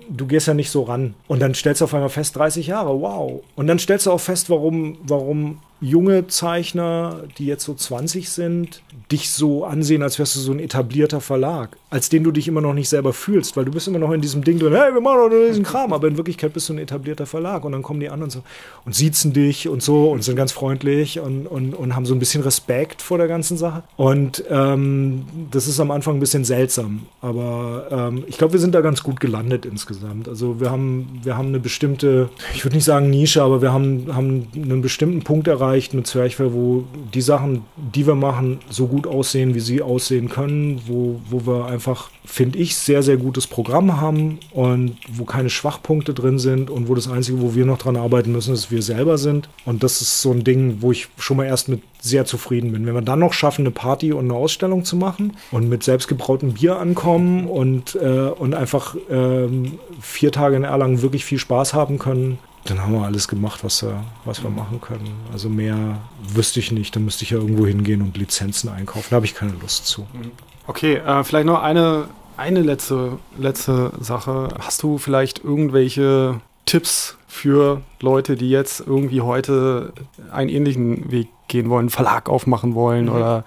du 0.10 0.27
gehst 0.27 0.48
ja 0.48 0.53
nicht 0.53 0.69
so 0.69 0.84
ran. 0.84 1.15
Und 1.27 1.41
dann 1.41 1.56
stellst 1.56 1.81
du 1.81 1.85
auf 1.85 1.93
einmal 1.93 2.10
fest, 2.10 2.35
30 2.35 2.68
Jahre, 2.68 3.02
wow. 3.02 3.41
Und 3.56 3.68
dann 3.68 3.80
stellst 3.80 4.06
du 4.06 4.11
auch 4.11 4.19
fest, 4.19 4.49
warum, 4.49 4.98
warum 5.02 5.60
junge 5.82 6.28
Zeichner, 6.28 7.24
die 7.40 7.48
jetzt 7.48 7.66
so 7.66 7.74
20 7.74 8.30
sind, 8.30 8.84
dich 9.12 9.32
so 9.32 9.66
ansehen, 9.66 10.03
als 10.03 10.20
wärst 10.20 10.36
du 10.36 10.40
so 10.40 10.52
ein 10.52 10.60
etablierter 10.60 11.22
Verlag, 11.22 11.76
als 11.90 12.10
den 12.10 12.24
du 12.24 12.32
dich 12.32 12.48
immer 12.48 12.62
noch 12.62 12.74
nicht 12.74 12.88
selber 12.88 13.14
fühlst, 13.14 13.58
weil 13.58 13.66
du 13.66 13.72
bist 13.72 13.88
immer 13.88 13.99
noch 13.99 14.12
in 14.12 14.22
diesem 14.22 14.44
Ding 14.44 14.60
drin, 14.60 14.74
hey, 14.74 14.94
wir 14.94 15.02
machen 15.02 15.18
doch 15.18 15.30
nur 15.30 15.48
diesen 15.48 15.64
Kram, 15.64 15.91
aber 15.91 16.08
in 16.08 16.18
Wirklichkeit 16.18 16.53
bist 16.53 16.70
du 16.70 16.74
ein 16.74 16.80
etablierter 16.80 17.26
Verlag 17.26 17.66
und 17.66 17.72
dann 17.72 17.82
kommen 17.82 17.99
die 17.99 18.10
anderen 18.10 18.30
so 18.30 18.44
und 18.86 18.94
siezen 18.94 19.34
dich 19.34 19.68
und 19.68 19.82
so 19.82 20.12
und 20.12 20.24
sind 20.24 20.36
ganz 20.36 20.52
freundlich 20.52 21.20
und, 21.20 21.48
und, 21.48 21.74
und 21.74 21.95
haben 21.95 22.06
so 22.06 22.14
ein 22.14 22.20
bisschen 22.20 22.44
Respekt 22.44 23.02
vor 23.02 23.18
der 23.18 23.28
ganzen 23.28 23.58
Sache 23.58 23.84
und 23.98 24.44
ähm, 24.49 25.26
das 25.49 25.68
ist 25.68 25.80
am 25.80 25.90
Anfang 25.90 26.18
ein 26.18 26.20
bisschen 26.20 26.45
seltsam, 26.45 27.08
aber 27.22 27.88
ähm, 27.91 28.24
ich 28.28 28.38
glaube, 28.38 28.53
wir 28.53 28.60
sind 28.60 28.76
da 28.76 28.82
ganz 28.82 29.02
gut 29.02 29.20
gelandet 29.20 29.66
insgesamt. 29.66 30.30
Also 30.30 30.60
wir 30.60 30.70
haben, 30.70 31.20
wir 31.24 31.38
haben 31.38 31.48
eine 31.48 31.60
bestimmte, 31.60 32.30
ich 32.53 32.64
würde 32.64 32.76
nicht 32.76 32.86
sagen 32.86 33.10
Nische, 33.10 33.41
aber 33.41 33.62
wir 33.62 33.74
haben, 33.74 34.16
haben 34.16 34.48
einen 34.56 34.82
bestimmten 34.82 35.24
Punkt 35.24 35.48
erreicht, 35.48 35.70
erreicht 35.72 35.93
mit 35.93 36.06
Zwerchfell, 36.06 36.53
wo 36.53 36.84
die 37.14 37.22
Sachen, 37.22 37.64
die 37.77 38.06
wir 38.06 38.15
machen, 38.15 38.60
so 38.69 38.88
gut 38.88 39.07
aussehen, 39.07 39.56
wie 39.56 39.61
sie 39.61 39.81
aussehen 39.81 40.27
können, 40.27 40.81
wo, 40.85 41.22
wo 41.30 41.45
wir 41.45 41.65
einfach, 41.65 42.10
finde 42.26 42.60
ich, 42.60 42.76
sehr, 42.76 43.03
sehr 43.03 43.18
gutes 43.18 43.48
Programm 43.48 44.02
haben 44.02 44.39
und 44.52 44.98
wo 45.10 45.23
keine 45.23 45.49
Schwachpunkte 45.49 46.14
drin 46.14 46.39
sind 46.39 46.69
und 46.69 46.89
wo 46.89 46.95
das 46.95 47.10
Einzige, 47.10 47.41
wo 47.41 47.56
wir 47.56 47.65
noch 47.65 47.77
dran 47.77 47.95
arbeiten 47.95 48.34
müssen, 48.34 48.53
ist, 48.53 48.69
wir 48.69 48.81
selber 48.81 49.18
sind. 49.18 49.48
Und 49.65 49.84
das 49.84 50.02
ist 50.02 50.22
so 50.22 50.31
ein 50.31 50.43
Ding, 50.43 50.77
wo 50.81 50.91
ich 50.91 51.07
schon 51.18 51.38
mal 51.38 51.45
erst 51.45 51.69
mit 51.69 51.81
sehr 52.02 52.26
zufrieden 52.26 52.72
bin. 52.72 52.85
Wenn 52.85 52.95
wir 52.95 53.02
dann 53.02 53.19
noch 53.19 53.34
schaffen, 53.34 53.61
eine 53.61 53.72
Party 53.72 54.11
und 54.11 54.26
eine 54.26 54.34
Ausstellung 54.34 54.84
zu 54.84 54.98
machen 54.98 55.38
und 55.52 55.69
mit 55.69 55.84
selbstgebrautem 55.84 56.53
Bier 56.53 56.80
ankommen 56.80 57.48
und, 57.48 57.95
äh, 57.95 58.30
und 58.30 58.56
einfach 58.56 58.95
ähm, 59.10 59.80
vier 60.02 60.31
Tage 60.31 60.56
in 60.56 60.64
Erlangen 60.64 61.02
wirklich 61.02 61.23
viel 61.23 61.39
Spaß 61.39 61.73
haben 61.73 61.99
können, 61.99 62.39
dann 62.65 62.81
haben 62.81 62.93
wir 62.93 63.03
alles 63.03 63.27
gemacht, 63.27 63.63
was 63.63 63.81
wir, 63.83 64.03
was 64.25 64.43
wir 64.43 64.49
machen 64.49 64.79
können. 64.81 65.11
Also 65.33 65.49
mehr 65.49 65.99
wüsste 66.21 66.59
ich 66.59 66.71
nicht. 66.71 66.95
Dann 66.95 67.05
müsste 67.05 67.23
ich 67.23 67.31
ja 67.31 67.38
irgendwo 67.38 67.65
hingehen 67.65 68.01
und 68.01 68.17
Lizenzen 68.17 68.69
einkaufen. 68.69 69.07
Da 69.09 69.15
habe 69.15 69.25
ich 69.25 69.33
keine 69.33 69.53
Lust 69.53 69.88
zu. 69.88 70.01
Mhm. 70.13 70.31
Okay, 70.67 70.95
äh, 70.95 71.23
vielleicht 71.23 71.47
noch 71.47 71.61
eine, 71.61 72.05
eine 72.38 72.61
letzte, 72.61 73.17
letzte 73.38 73.91
Sache. 73.99 74.49
Hast 74.59 74.83
du 74.83 74.97
vielleicht 74.97 75.43
irgendwelche 75.43 76.39
Tipps 76.65 77.17
für 77.27 77.81
Leute, 77.99 78.35
die 78.35 78.49
jetzt 78.49 78.81
irgendwie 78.81 79.21
heute 79.21 79.93
einen 80.31 80.49
ähnlichen 80.49 81.11
Weg 81.11 81.29
gehen 81.47 81.69
wollen, 81.69 81.89
Verlag 81.89 82.29
aufmachen 82.29 82.75
wollen 82.75 83.05
mhm. 83.05 83.11
oder 83.11 83.43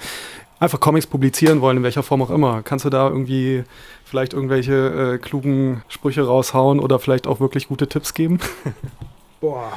einfach 0.58 0.80
Comics 0.80 1.06
publizieren 1.06 1.60
wollen, 1.60 1.78
in 1.78 1.82
welcher 1.82 2.02
Form 2.02 2.22
auch 2.22 2.30
immer? 2.30 2.62
Kannst 2.62 2.84
du 2.84 2.90
da 2.90 3.08
irgendwie 3.08 3.64
vielleicht 4.14 4.32
irgendwelche 4.32 5.14
äh, 5.14 5.18
klugen 5.18 5.82
Sprüche 5.88 6.22
raushauen 6.22 6.78
oder 6.78 7.00
vielleicht 7.00 7.26
auch 7.26 7.40
wirklich 7.40 7.66
gute 7.66 7.88
Tipps 7.88 8.14
geben? 8.14 8.38
Boah. 9.40 9.72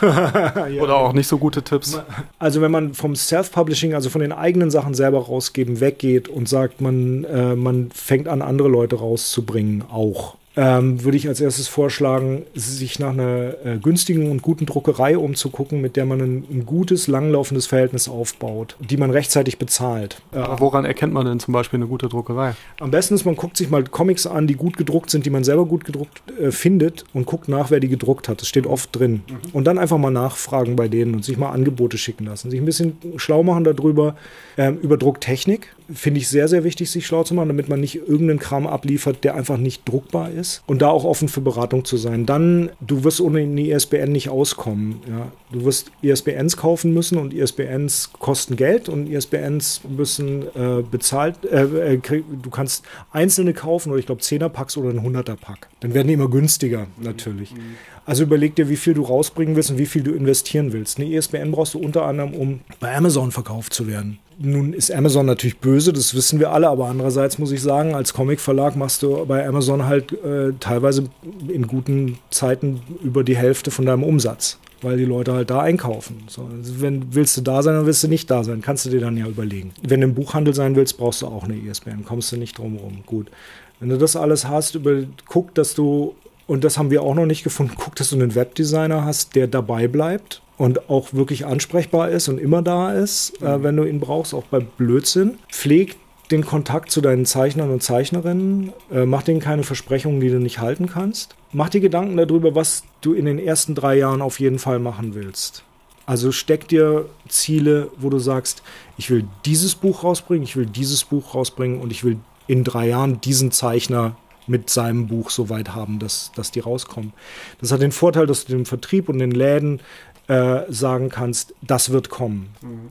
ja. 0.00 0.68
Oder 0.80 0.94
auch 0.94 1.12
nicht 1.12 1.26
so 1.26 1.36
gute 1.36 1.62
Tipps. 1.62 2.00
Also 2.38 2.60
wenn 2.60 2.70
man 2.70 2.94
vom 2.94 3.16
Self-Publishing, 3.16 3.92
also 3.92 4.08
von 4.08 4.20
den 4.20 4.30
eigenen 4.30 4.70
Sachen 4.70 4.94
selber 4.94 5.18
rausgeben, 5.18 5.80
weggeht 5.80 6.28
und 6.28 6.48
sagt, 6.48 6.80
man, 6.80 7.24
äh, 7.24 7.56
man 7.56 7.90
fängt 7.90 8.28
an, 8.28 8.40
andere 8.40 8.68
Leute 8.68 9.00
rauszubringen, 9.00 9.82
auch 9.90 10.36
ähm, 10.56 11.02
würde 11.02 11.16
ich 11.16 11.28
als 11.28 11.40
erstes 11.40 11.68
vorschlagen, 11.68 12.42
sich 12.54 12.98
nach 12.98 13.10
einer 13.10 13.54
äh, 13.64 13.78
günstigen 13.78 14.30
und 14.30 14.42
guten 14.42 14.66
Druckerei 14.66 15.16
umzugucken, 15.16 15.80
mit 15.80 15.96
der 15.96 16.04
man 16.04 16.20
ein, 16.20 16.44
ein, 16.50 16.66
gutes, 16.66 17.06
langlaufendes 17.06 17.66
Verhältnis 17.66 18.08
aufbaut, 18.08 18.76
die 18.78 18.98
man 18.98 19.10
rechtzeitig 19.10 19.58
bezahlt. 19.58 20.20
Äh, 20.32 20.44
woran 20.58 20.84
erkennt 20.84 21.14
man 21.14 21.24
denn 21.24 21.40
zum 21.40 21.52
Beispiel 21.52 21.78
eine 21.78 21.86
gute 21.86 22.08
Druckerei? 22.08 22.54
Am 22.80 22.90
besten 22.90 23.14
ist, 23.14 23.24
man 23.24 23.36
guckt 23.36 23.56
sich 23.56 23.70
mal 23.70 23.82
Comics 23.84 24.26
an, 24.26 24.46
die 24.46 24.54
gut 24.54 24.76
gedruckt 24.76 25.10
sind, 25.10 25.24
die 25.24 25.30
man 25.30 25.42
selber 25.42 25.64
gut 25.64 25.84
gedruckt 25.84 26.22
äh, 26.38 26.50
findet 26.50 27.04
und 27.14 27.24
guckt 27.24 27.48
nach, 27.48 27.70
wer 27.70 27.80
die 27.80 27.88
gedruckt 27.88 28.28
hat. 28.28 28.42
Das 28.42 28.48
steht 28.48 28.66
oft 28.66 28.94
drin. 28.96 29.22
Mhm. 29.26 29.50
Und 29.54 29.64
dann 29.64 29.78
einfach 29.78 29.98
mal 29.98 30.10
nachfragen 30.10 30.76
bei 30.76 30.88
denen 30.88 31.14
und 31.14 31.24
sich 31.24 31.38
mal 31.38 31.50
Angebote 31.50 31.96
schicken 31.96 32.26
lassen. 32.26 32.50
Sich 32.50 32.60
ein 32.60 32.66
bisschen 32.66 32.98
schlau 33.16 33.42
machen 33.42 33.64
darüber, 33.64 34.16
ähm, 34.58 34.78
über 34.82 34.98
Drucktechnik. 34.98 35.74
Finde 35.92 36.20
ich 36.20 36.28
sehr, 36.28 36.48
sehr 36.48 36.64
wichtig, 36.64 36.90
sich 36.90 37.06
schlau 37.06 37.24
zu 37.24 37.34
machen, 37.34 37.48
damit 37.48 37.68
man 37.68 37.80
nicht 37.80 37.96
irgendeinen 37.96 38.38
Kram 38.38 38.66
abliefert, 38.66 39.24
der 39.24 39.34
einfach 39.34 39.56
nicht 39.56 39.88
druckbar 39.88 40.30
ist 40.30 40.62
und 40.66 40.82
da 40.82 40.88
auch 40.88 41.04
offen 41.04 41.28
für 41.28 41.40
Beratung 41.40 41.84
zu 41.84 41.96
sein. 41.96 42.26
Dann, 42.26 42.70
du 42.80 43.04
wirst 43.04 43.20
ohne 43.20 43.40
eine 43.40 43.60
ISBN 43.60 44.12
nicht 44.12 44.28
auskommen. 44.28 45.00
Ja. 45.08 45.32
Du 45.52 45.64
wirst 45.64 45.90
ISBNs 46.02 46.56
kaufen 46.56 46.94
müssen 46.94 47.18
und 47.18 47.34
ISBNs 47.34 48.10
kosten 48.18 48.56
Geld 48.56 48.88
und 48.88 49.06
ISBNs 49.06 49.82
müssen 49.88 50.42
äh, 50.54 50.82
bezahlt, 50.88 51.44
äh, 51.44 51.94
äh, 51.94 51.98
du 51.98 52.50
kannst 52.50 52.84
einzelne 53.12 53.52
kaufen 53.52 53.90
oder 53.90 53.98
ich 53.98 54.06
glaube 54.06 54.22
10er 54.22 54.48
Packs 54.48 54.76
oder 54.76 54.90
ein 54.90 55.00
100er 55.00 55.36
Pack. 55.36 55.68
Dann 55.80 55.94
werden 55.94 56.08
die 56.08 56.14
immer 56.14 56.28
günstiger 56.28 56.86
natürlich. 56.98 57.52
Mhm. 57.52 57.76
Also 58.04 58.24
überleg 58.24 58.56
dir, 58.56 58.68
wie 58.68 58.76
viel 58.76 58.94
du 58.94 59.02
rausbringen 59.02 59.54
willst 59.54 59.70
und 59.70 59.78
wie 59.78 59.86
viel 59.86 60.02
du 60.02 60.12
investieren 60.12 60.72
willst. 60.72 60.98
Eine 60.98 61.08
ISBN 61.08 61.52
brauchst 61.52 61.74
du 61.74 61.78
unter 61.78 62.04
anderem, 62.04 62.34
um 62.34 62.60
bei 62.80 62.94
Amazon 62.96 63.30
verkauft 63.30 63.72
zu 63.74 63.86
werden. 63.86 64.18
Nun 64.44 64.72
ist 64.72 64.90
Amazon 64.90 65.26
natürlich 65.26 65.58
böse, 65.58 65.92
das 65.92 66.14
wissen 66.16 66.40
wir 66.40 66.50
alle, 66.50 66.68
aber 66.68 66.88
andererseits 66.88 67.38
muss 67.38 67.52
ich 67.52 67.62
sagen, 67.62 67.94
als 67.94 68.12
Comicverlag 68.12 68.74
machst 68.74 69.04
du 69.04 69.24
bei 69.24 69.46
Amazon 69.46 69.86
halt 69.86 70.12
äh, 70.24 70.52
teilweise 70.58 71.04
in 71.46 71.68
guten 71.68 72.18
Zeiten 72.30 72.80
über 73.04 73.22
die 73.22 73.36
Hälfte 73.36 73.70
von 73.70 73.86
deinem 73.86 74.02
Umsatz, 74.02 74.58
weil 74.80 74.96
die 74.96 75.04
Leute 75.04 75.32
halt 75.32 75.50
da 75.50 75.60
einkaufen. 75.60 76.24
So, 76.26 76.48
wenn 76.50 77.14
willst 77.14 77.36
du 77.36 77.42
da 77.42 77.62
sein, 77.62 77.74
dann 77.74 77.86
willst 77.86 78.02
du 78.02 78.08
nicht 78.08 78.28
da 78.32 78.42
sein, 78.42 78.62
kannst 78.62 78.84
du 78.84 78.90
dir 78.90 79.00
dann 79.00 79.16
ja 79.16 79.28
überlegen. 79.28 79.74
Wenn 79.80 80.00
du 80.00 80.08
im 80.08 80.14
Buchhandel 80.14 80.54
sein 80.54 80.74
willst, 80.74 80.98
brauchst 80.98 81.22
du 81.22 81.26
auch 81.26 81.44
eine 81.44 81.54
ISBN, 81.54 82.04
kommst 82.04 82.32
du 82.32 82.36
nicht 82.36 82.58
drum 82.58 82.76
rum. 82.78 83.04
Gut. 83.06 83.30
Wenn 83.78 83.90
du 83.90 83.98
das 83.98 84.16
alles 84.16 84.48
hast, 84.48 84.74
über, 84.74 85.02
guck, 85.26 85.54
dass 85.54 85.74
du 85.74 86.16
und 86.46 86.64
das 86.64 86.78
haben 86.78 86.90
wir 86.90 87.02
auch 87.02 87.14
noch 87.14 87.26
nicht 87.26 87.44
gefunden. 87.44 87.74
Guck, 87.76 87.96
dass 87.96 88.10
du 88.10 88.16
einen 88.16 88.34
Webdesigner 88.34 89.04
hast, 89.04 89.34
der 89.34 89.46
dabei 89.46 89.88
bleibt 89.88 90.42
und 90.58 90.90
auch 90.90 91.12
wirklich 91.12 91.46
ansprechbar 91.46 92.10
ist 92.10 92.28
und 92.28 92.38
immer 92.38 92.62
da 92.62 92.92
ist, 92.92 93.40
äh, 93.42 93.58
mhm. 93.58 93.62
wenn 93.62 93.76
du 93.76 93.84
ihn 93.84 94.00
brauchst, 94.00 94.34
auch 94.34 94.44
bei 94.44 94.60
Blödsinn. 94.60 95.38
Pflegt 95.50 95.96
den 96.30 96.44
Kontakt 96.44 96.90
zu 96.90 97.00
deinen 97.00 97.26
Zeichnern 97.26 97.70
und 97.70 97.82
Zeichnerinnen, 97.82 98.72
äh, 98.90 99.04
mach 99.04 99.22
denen 99.22 99.40
keine 99.40 99.64
Versprechungen, 99.64 100.20
die 100.20 100.30
du 100.30 100.38
nicht 100.38 100.60
halten 100.60 100.88
kannst. 100.88 101.36
Mach 101.52 101.68
dir 101.68 101.80
Gedanken 101.80 102.16
darüber, 102.16 102.54
was 102.54 102.84
du 103.02 103.12
in 103.12 103.26
den 103.26 103.38
ersten 103.38 103.74
drei 103.74 103.98
Jahren 103.98 104.22
auf 104.22 104.40
jeden 104.40 104.58
Fall 104.58 104.78
machen 104.78 105.14
willst. 105.14 105.64
Also 106.06 106.32
steck 106.32 106.68
dir 106.68 107.06
Ziele, 107.28 107.90
wo 107.98 108.10
du 108.10 108.18
sagst, 108.18 108.62
ich 108.96 109.10
will 109.10 109.24
dieses 109.44 109.74
Buch 109.74 110.04
rausbringen, 110.04 110.42
ich 110.42 110.56
will 110.56 110.66
dieses 110.66 111.04
Buch 111.04 111.34
rausbringen 111.34 111.80
und 111.80 111.92
ich 111.92 112.02
will 112.02 112.18
in 112.46 112.64
drei 112.64 112.88
Jahren 112.88 113.20
diesen 113.20 113.52
Zeichner 113.52 114.16
mit 114.46 114.70
seinem 114.70 115.06
Buch 115.06 115.30
so 115.30 115.48
weit 115.48 115.74
haben, 115.74 115.98
dass, 115.98 116.32
dass 116.34 116.50
die 116.50 116.60
rauskommen. 116.60 117.12
Das 117.60 117.72
hat 117.72 117.80
den 117.80 117.92
Vorteil, 117.92 118.26
dass 118.26 118.44
du 118.44 118.52
dem 118.52 118.66
Vertrieb 118.66 119.08
und 119.08 119.18
den 119.18 119.30
Läden 119.30 119.80
äh, 120.28 120.60
sagen 120.68 121.08
kannst, 121.08 121.54
das 121.62 121.90
wird 121.90 122.08
kommen. 122.08 122.50
Mhm. 122.60 122.88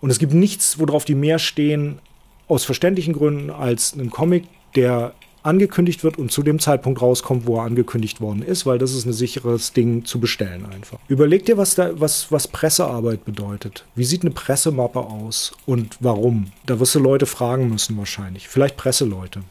Und 0.00 0.10
es 0.10 0.18
gibt 0.18 0.34
nichts, 0.34 0.78
worauf 0.78 1.04
die 1.04 1.14
mehr 1.14 1.38
stehen, 1.38 1.98
aus 2.48 2.64
verständlichen 2.64 3.14
Gründen, 3.14 3.50
als 3.50 3.94
einen 3.94 4.10
Comic, 4.10 4.44
der 4.74 5.14
angekündigt 5.46 6.02
wird 6.02 6.18
und 6.18 6.32
zu 6.32 6.42
dem 6.42 6.58
Zeitpunkt 6.58 7.00
rauskommt, 7.00 7.46
wo 7.46 7.56
er 7.58 7.62
angekündigt 7.62 8.20
worden 8.20 8.42
ist, 8.42 8.66
weil 8.66 8.78
das 8.78 8.92
ist 8.92 9.06
ein 9.06 9.12
sicheres 9.12 9.72
Ding 9.72 10.04
zu 10.04 10.18
bestellen 10.18 10.66
einfach. 10.66 10.98
Überleg 11.08 11.44
dir, 11.46 11.56
was, 11.56 11.76
da, 11.76 11.98
was, 11.98 12.32
was 12.32 12.48
Pressearbeit 12.48 13.24
bedeutet. 13.24 13.84
Wie 13.94 14.04
sieht 14.04 14.22
eine 14.22 14.32
Pressemappe 14.32 14.98
aus 14.98 15.52
und 15.64 15.96
warum? 16.00 16.48
Da 16.66 16.80
wirst 16.80 16.96
du 16.96 16.98
Leute 16.98 17.26
fragen 17.26 17.68
müssen 17.68 17.96
wahrscheinlich. 17.96 18.48
Vielleicht 18.48 18.76
Presseleute. 18.76 19.42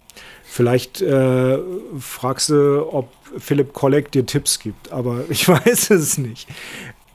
Vielleicht 0.55 1.01
äh, 1.01 1.57
fragst 1.99 2.47
du, 2.47 2.87
ob 2.89 3.09
Philipp 3.37 3.73
Kolleg 3.73 4.13
dir 4.13 4.25
Tipps 4.25 4.57
gibt, 4.57 4.89
aber 4.89 5.25
ich 5.29 5.49
weiß 5.49 5.89
es 5.89 6.17
nicht. 6.17 6.47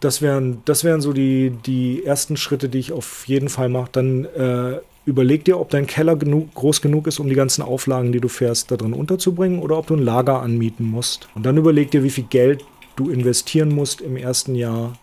Das 0.01 0.21
wären, 0.21 0.61
das 0.67 0.85
wären 0.85 1.01
so 1.01 1.15
die, 1.15 1.49
die 1.49 2.05
ersten 2.05 2.37
Schritte, 2.37 2.69
die 2.69 2.81
ich 2.81 2.93
auf 2.93 3.27
jeden 3.27 3.49
Fall 3.49 3.71
mache. 3.71 3.89
Dann 3.93 4.27
äh, 4.27 4.81
überleg 5.07 5.47
dir, 5.47 5.59
ob 5.59 5.71
dein 5.71 5.87
Keller 5.87 6.17
genug, 6.17 6.53
groß 6.53 6.83
genug 6.83 7.07
ist, 7.07 7.19
um 7.19 7.31
die 7.31 7.35
ganzen 7.35 7.63
Auflagen, 7.63 8.13
die 8.13 8.21
du 8.21 8.29
fährst, 8.29 8.71
da 8.71 8.77
drin 8.77 8.93
unterzubringen 8.93 9.61
oder 9.61 9.79
ob 9.79 9.87
du 9.87 9.95
ein 9.95 10.03
Lager 10.03 10.43
anmieten 10.43 10.85
musst. 10.85 11.31
Und 11.35 11.47
dann 11.47 11.57
überleg 11.57 11.91
dir, 11.91 12.05
wie 12.05 12.11
viel 12.11 12.25
Geld 12.25 12.63
du 12.97 13.09
investieren 13.09 13.75
musst 13.75 14.03
im 14.03 14.19
ersten 14.19 14.55
Jahr, 14.55 14.99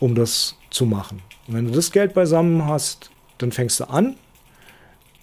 um 0.00 0.14
das 0.14 0.56
zu 0.70 0.86
machen. 0.86 1.20
Und 1.46 1.56
wenn 1.56 1.66
du 1.66 1.72
das 1.72 1.92
Geld 1.92 2.14
beisammen 2.14 2.64
hast, 2.64 3.10
dann 3.36 3.52
fängst 3.52 3.80
du 3.80 3.84
an. 3.90 4.16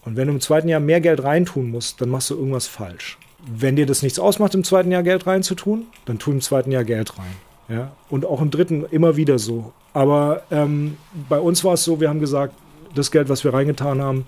Und 0.06 0.18
wenn 0.18 0.28
du 0.28 0.34
im 0.34 0.42
zweiten 0.42 0.68
Jahr 0.68 0.80
mehr 0.80 1.02
Geld 1.02 1.24
reintun 1.24 1.72
musst, 1.72 2.02
dann 2.02 2.10
machst 2.10 2.30
du 2.30 2.36
irgendwas 2.36 2.68
falsch. 2.68 3.18
Wenn 3.46 3.76
dir 3.76 3.86
das 3.86 4.04
nichts 4.04 4.20
ausmacht, 4.20 4.56
im 4.56 4.64
zweiten 4.64 4.92
Jahr 4.92 5.04
Geld 5.04 5.28
reinzutun, 5.28 5.86
dann 6.06 6.20
tu 6.20 6.32
im 6.32 6.42
zweiten 6.42 6.72
Jahr 6.72 6.84
Geld 6.84 7.18
rein. 7.18 7.36
Ja? 7.70 7.92
Und 8.10 8.26
auch 8.26 8.42
im 8.42 8.52
dritten 8.52 8.86
immer 8.92 9.16
wieder 9.16 9.40
so. 9.40 9.74
Aber 9.94 10.44
ähm, 10.52 10.98
bei 11.30 11.40
uns 11.40 11.64
war 11.64 11.74
es 11.74 11.84
so, 11.84 12.00
wir 12.00 12.10
haben 12.10 12.20
gesagt, 12.20 12.54
das 12.96 13.12
Geld, 13.12 13.30
was 13.30 13.44
wir 13.44 13.54
reingetan 13.54 14.02
haben, 14.02 14.26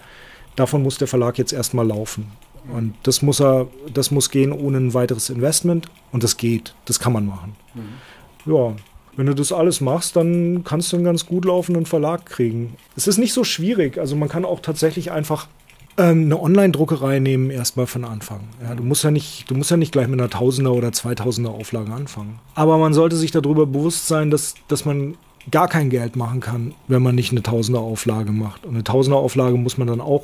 davon 0.56 0.84
muss 0.84 0.98
der 0.98 1.08
Verlag 1.08 1.38
jetzt 1.38 1.54
erstmal 1.54 1.88
laufen. 1.88 2.32
Und 2.74 2.96
das 3.04 3.22
muss 3.22 3.40
er, 3.40 3.68
das 3.94 4.12
muss 4.12 4.32
gehen 4.32 4.52
ohne 4.52 4.78
ein 4.78 4.94
weiteres 4.94 5.30
Investment. 5.30 5.88
Und 6.12 6.24
das 6.24 6.38
geht. 6.38 6.74
Das 6.86 7.00
kann 7.00 7.14
man 7.14 7.26
machen. 7.26 7.56
Mhm. 7.74 8.52
Ja. 8.54 8.76
Wenn 9.18 9.28
du 9.28 9.34
das 9.34 9.54
alles 9.54 9.80
machst, 9.80 10.16
dann 10.18 10.64
kannst 10.66 10.92
du 10.92 10.98
einen 10.98 11.06
ganz 11.06 11.26
gut 11.26 11.46
laufenden 11.46 11.86
Verlag 11.86 12.26
kriegen. 12.26 12.76
Es 12.98 13.08
ist 13.08 13.18
nicht 13.18 13.32
so 13.32 13.46
schwierig. 13.46 13.98
Also 13.98 14.16
man 14.16 14.28
kann 14.28 14.44
auch 14.44 14.60
tatsächlich 14.60 15.12
einfach 15.12 15.48
eine 15.98 16.42
Online-Druckerei 16.42 17.20
nehmen 17.20 17.50
erstmal 17.50 17.88
von 17.88 18.04
Anfang. 18.04 18.42
Ja, 18.62 18.76
du 18.76 18.84
musst 18.84 19.04
ja 19.04 19.12
nicht, 19.12 19.50
du 19.50 19.56
musst 19.56 19.72
ja 19.72 19.78
nicht 19.78 19.92
gleich 19.92 20.08
mit 20.08 20.20
einer 20.20 20.30
Tausender 20.30 20.74
oder 20.74 20.92
Zweitausender 20.92 21.52
Auflage 21.52 21.92
anfangen. 21.94 22.40
Aber 22.54 22.78
man 22.78 22.94
sollte 22.94 23.16
sich 23.16 23.32
darüber 23.32 23.66
bewusst 23.66 24.08
sein, 24.08 24.30
dass, 24.30 24.56
dass 24.68 24.84
man 24.84 25.16
gar 25.52 25.68
kein 25.68 25.90
Geld 25.90 26.16
machen 26.16 26.42
kann, 26.42 26.74
wenn 26.88 27.02
man 27.02 27.16
nicht 27.16 27.32
eine 27.32 27.44
Tausender 27.44 27.80
Auflage 27.80 28.32
macht. 28.32 28.66
Und 28.66 28.74
eine 28.74 28.84
Tausender 28.84 29.20
Auflage 29.20 29.58
muss 29.58 29.78
man 29.78 29.88
dann 29.88 30.02
auch 30.02 30.24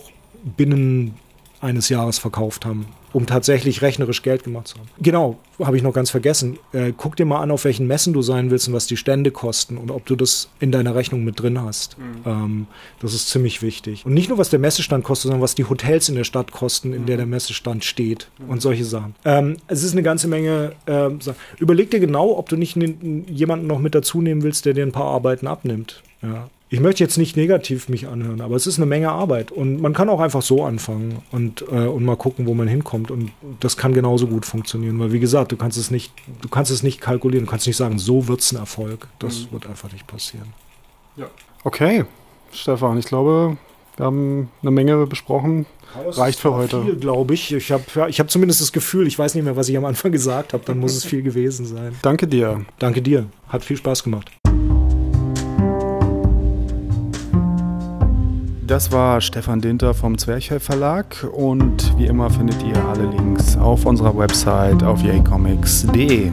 binnen 0.58 1.16
eines 1.62 1.90
Jahres 1.90 2.18
verkauft 2.18 2.66
haben, 2.66 2.88
um 3.14 3.26
tatsächlich 3.26 3.82
rechnerisch 3.82 4.24
Geld 4.24 4.44
gemacht 4.44 4.68
zu 4.68 4.78
haben. 4.78 4.90
Genau, 5.00 5.38
habe 5.60 5.78
ich 5.78 5.84
noch 5.84 5.94
ganz 5.94 6.10
vergessen. 6.10 6.58
Äh, 6.74 6.94
guck 6.96 7.16
dir 7.16 7.26
mal 7.26 7.40
an, 7.42 7.52
auf 7.52 7.66
welchen 7.66 7.88
Messen 7.88 8.14
du 8.14 8.22
sein 8.22 8.50
willst 8.50 8.68
und 8.68 8.74
was 8.74 8.88
die 8.88 8.98
Stände 8.98 9.32
kosten 9.32 9.78
und 9.78 9.92
ob 9.92 10.06
du 10.06 10.16
das 10.16 10.50
in 10.60 10.72
deiner 10.72 10.96
Rechnung 10.96 11.24
mit 11.24 11.40
drin 11.40 11.62
hast. 11.62 11.98
Mhm. 11.98 12.04
Ähm, 12.26 12.68
das 13.00 13.14
ist 13.14 13.30
ziemlich 13.30 13.62
wichtig. 13.62 14.06
Und 14.06 14.14
nicht 14.14 14.30
nur, 14.30 14.38
was 14.38 14.50
der 14.50 14.60
Messestand 14.60 15.04
kostet, 15.04 15.24
sondern 15.24 15.42
was 15.42 15.56
die 15.56 15.66
Hotels 15.66 16.10
in 16.10 16.16
der 16.16 16.24
Stadt 16.24 16.52
kosten, 16.52 16.94
in 16.94 17.04
mhm. 17.04 17.06
der 17.06 17.18
der 17.18 17.26
Messestand 17.28 17.86
steht 17.86 18.30
mhm. 18.40 18.50
und 18.50 18.62
solche 18.62 18.86
Sachen. 18.86 19.16
Ähm, 19.24 19.58
es 19.68 19.84
ist 19.84 19.92
eine 19.92 20.04
ganze 20.04 20.28
Menge. 20.28 20.74
Äh, 20.86 21.10
Überleg 21.60 21.92
dir 21.92 22.00
genau, 22.00 22.38
ob 22.38 22.50
du 22.50 22.58
nicht 22.58 22.78
jemanden 23.30 23.68
noch 23.68 23.80
mit 23.80 23.94
dazu 23.94 24.22
nehmen 24.22 24.42
willst, 24.42 24.66
der 24.66 24.74
dir 24.74 24.84
ein 24.84 24.92
paar 24.92 25.06
Arbeiten 25.06 25.48
abnimmt. 25.48 26.02
Ja 26.22 26.50
ich 26.72 26.80
möchte 26.80 27.04
jetzt 27.04 27.18
nicht 27.18 27.36
negativ 27.36 27.90
mich 27.90 28.08
anhören, 28.08 28.40
aber 28.40 28.56
es 28.56 28.66
ist 28.66 28.78
eine 28.78 28.86
Menge 28.86 29.12
Arbeit 29.12 29.52
und 29.52 29.82
man 29.82 29.94
kann 29.94 30.10
auch 30.10 30.22
einfach 30.22 30.42
so 30.42 30.64
anfangen 30.64 31.22
und, 31.32 31.66
äh, 31.70 31.86
und 31.86 32.06
mal 32.06 32.16
gucken, 32.16 32.46
wo 32.46 32.54
man 32.54 32.70
hinkommt 32.70 33.12
und 33.12 33.32
das 33.60 33.76
kann 33.76 33.94
genauso 33.94 34.26
gut 34.26 34.46
funktionieren, 34.46 34.98
weil 34.98 35.12
wie 35.12 35.20
gesagt, 35.20 35.52
du 35.52 35.58
kannst 35.58 35.78
es 35.78 35.92
nicht, 35.92 36.14
du 36.42 36.48
kannst 36.48 36.72
es 36.72 36.82
nicht 36.82 37.02
kalkulieren, 37.02 37.46
du 37.46 37.52
kannst 37.52 37.68
nicht 37.68 37.76
sagen, 37.76 38.00
so 38.00 38.30
wird 38.30 38.40
es 38.40 38.54
ein 38.54 38.58
Erfolg. 38.58 39.10
Das 39.20 39.42
mhm. 39.42 39.52
wird 39.52 39.68
einfach 39.68 39.92
nicht 39.92 40.08
passieren. 40.08 40.54
Ja. 41.18 41.28
Okay, 41.66 42.06
Stefan, 42.54 42.98
ich 42.98 43.06
glaube, 43.06 43.58
wir 43.98 44.06
haben 44.06 44.50
eine 44.62 44.72
Menge 44.72 45.06
besprochen. 45.08 45.66
Chaos 45.94 46.18
Reicht 46.18 46.40
für 46.40 46.54
heute. 46.54 46.84
Viel, 46.84 46.96
glaube 46.96 47.34
ich. 47.34 47.52
Ich 47.52 47.70
habe 47.74 47.84
ja, 47.96 48.08
hab 48.08 48.32
zumindest 48.32 48.62
das 48.62 48.72
Gefühl, 48.72 49.08
ich 49.08 49.20
weiß 49.20 49.36
nicht 49.36 49.44
mehr, 49.44 49.58
was 49.58 49.68
ich 49.68 49.76
am 49.76 49.84
Anfang 49.84 50.12
gesagt 50.14 50.54
habe, 50.54 50.64
dann 50.66 50.80
muss 50.80 50.96
es 50.96 51.04
viel 51.04 51.22
gewesen 51.22 51.66
sein. 51.66 51.94
Danke 52.02 52.28
dir. 52.28 52.66
Danke 52.80 53.02
dir. 53.02 53.26
Hat 53.50 53.66
viel 53.66 53.76
Spaß 53.76 54.04
gemacht. 54.04 54.32
Das 58.62 58.92
war 58.92 59.22
Stefan 59.22 59.60
Dinter 59.60 59.94
vom 59.94 60.18
Zwerchfell 60.18 60.60
Verlag 60.60 61.28
und 61.32 61.98
wie 61.98 62.06
immer 62.06 62.30
findet 62.30 62.62
ihr 62.64 62.78
alle 62.86 63.06
Links 63.10 63.58
auf 63.58 63.86
unserer 63.86 64.16
Website 64.16 64.84
auf 64.84 65.04
yaycomics.de. 65.04 66.32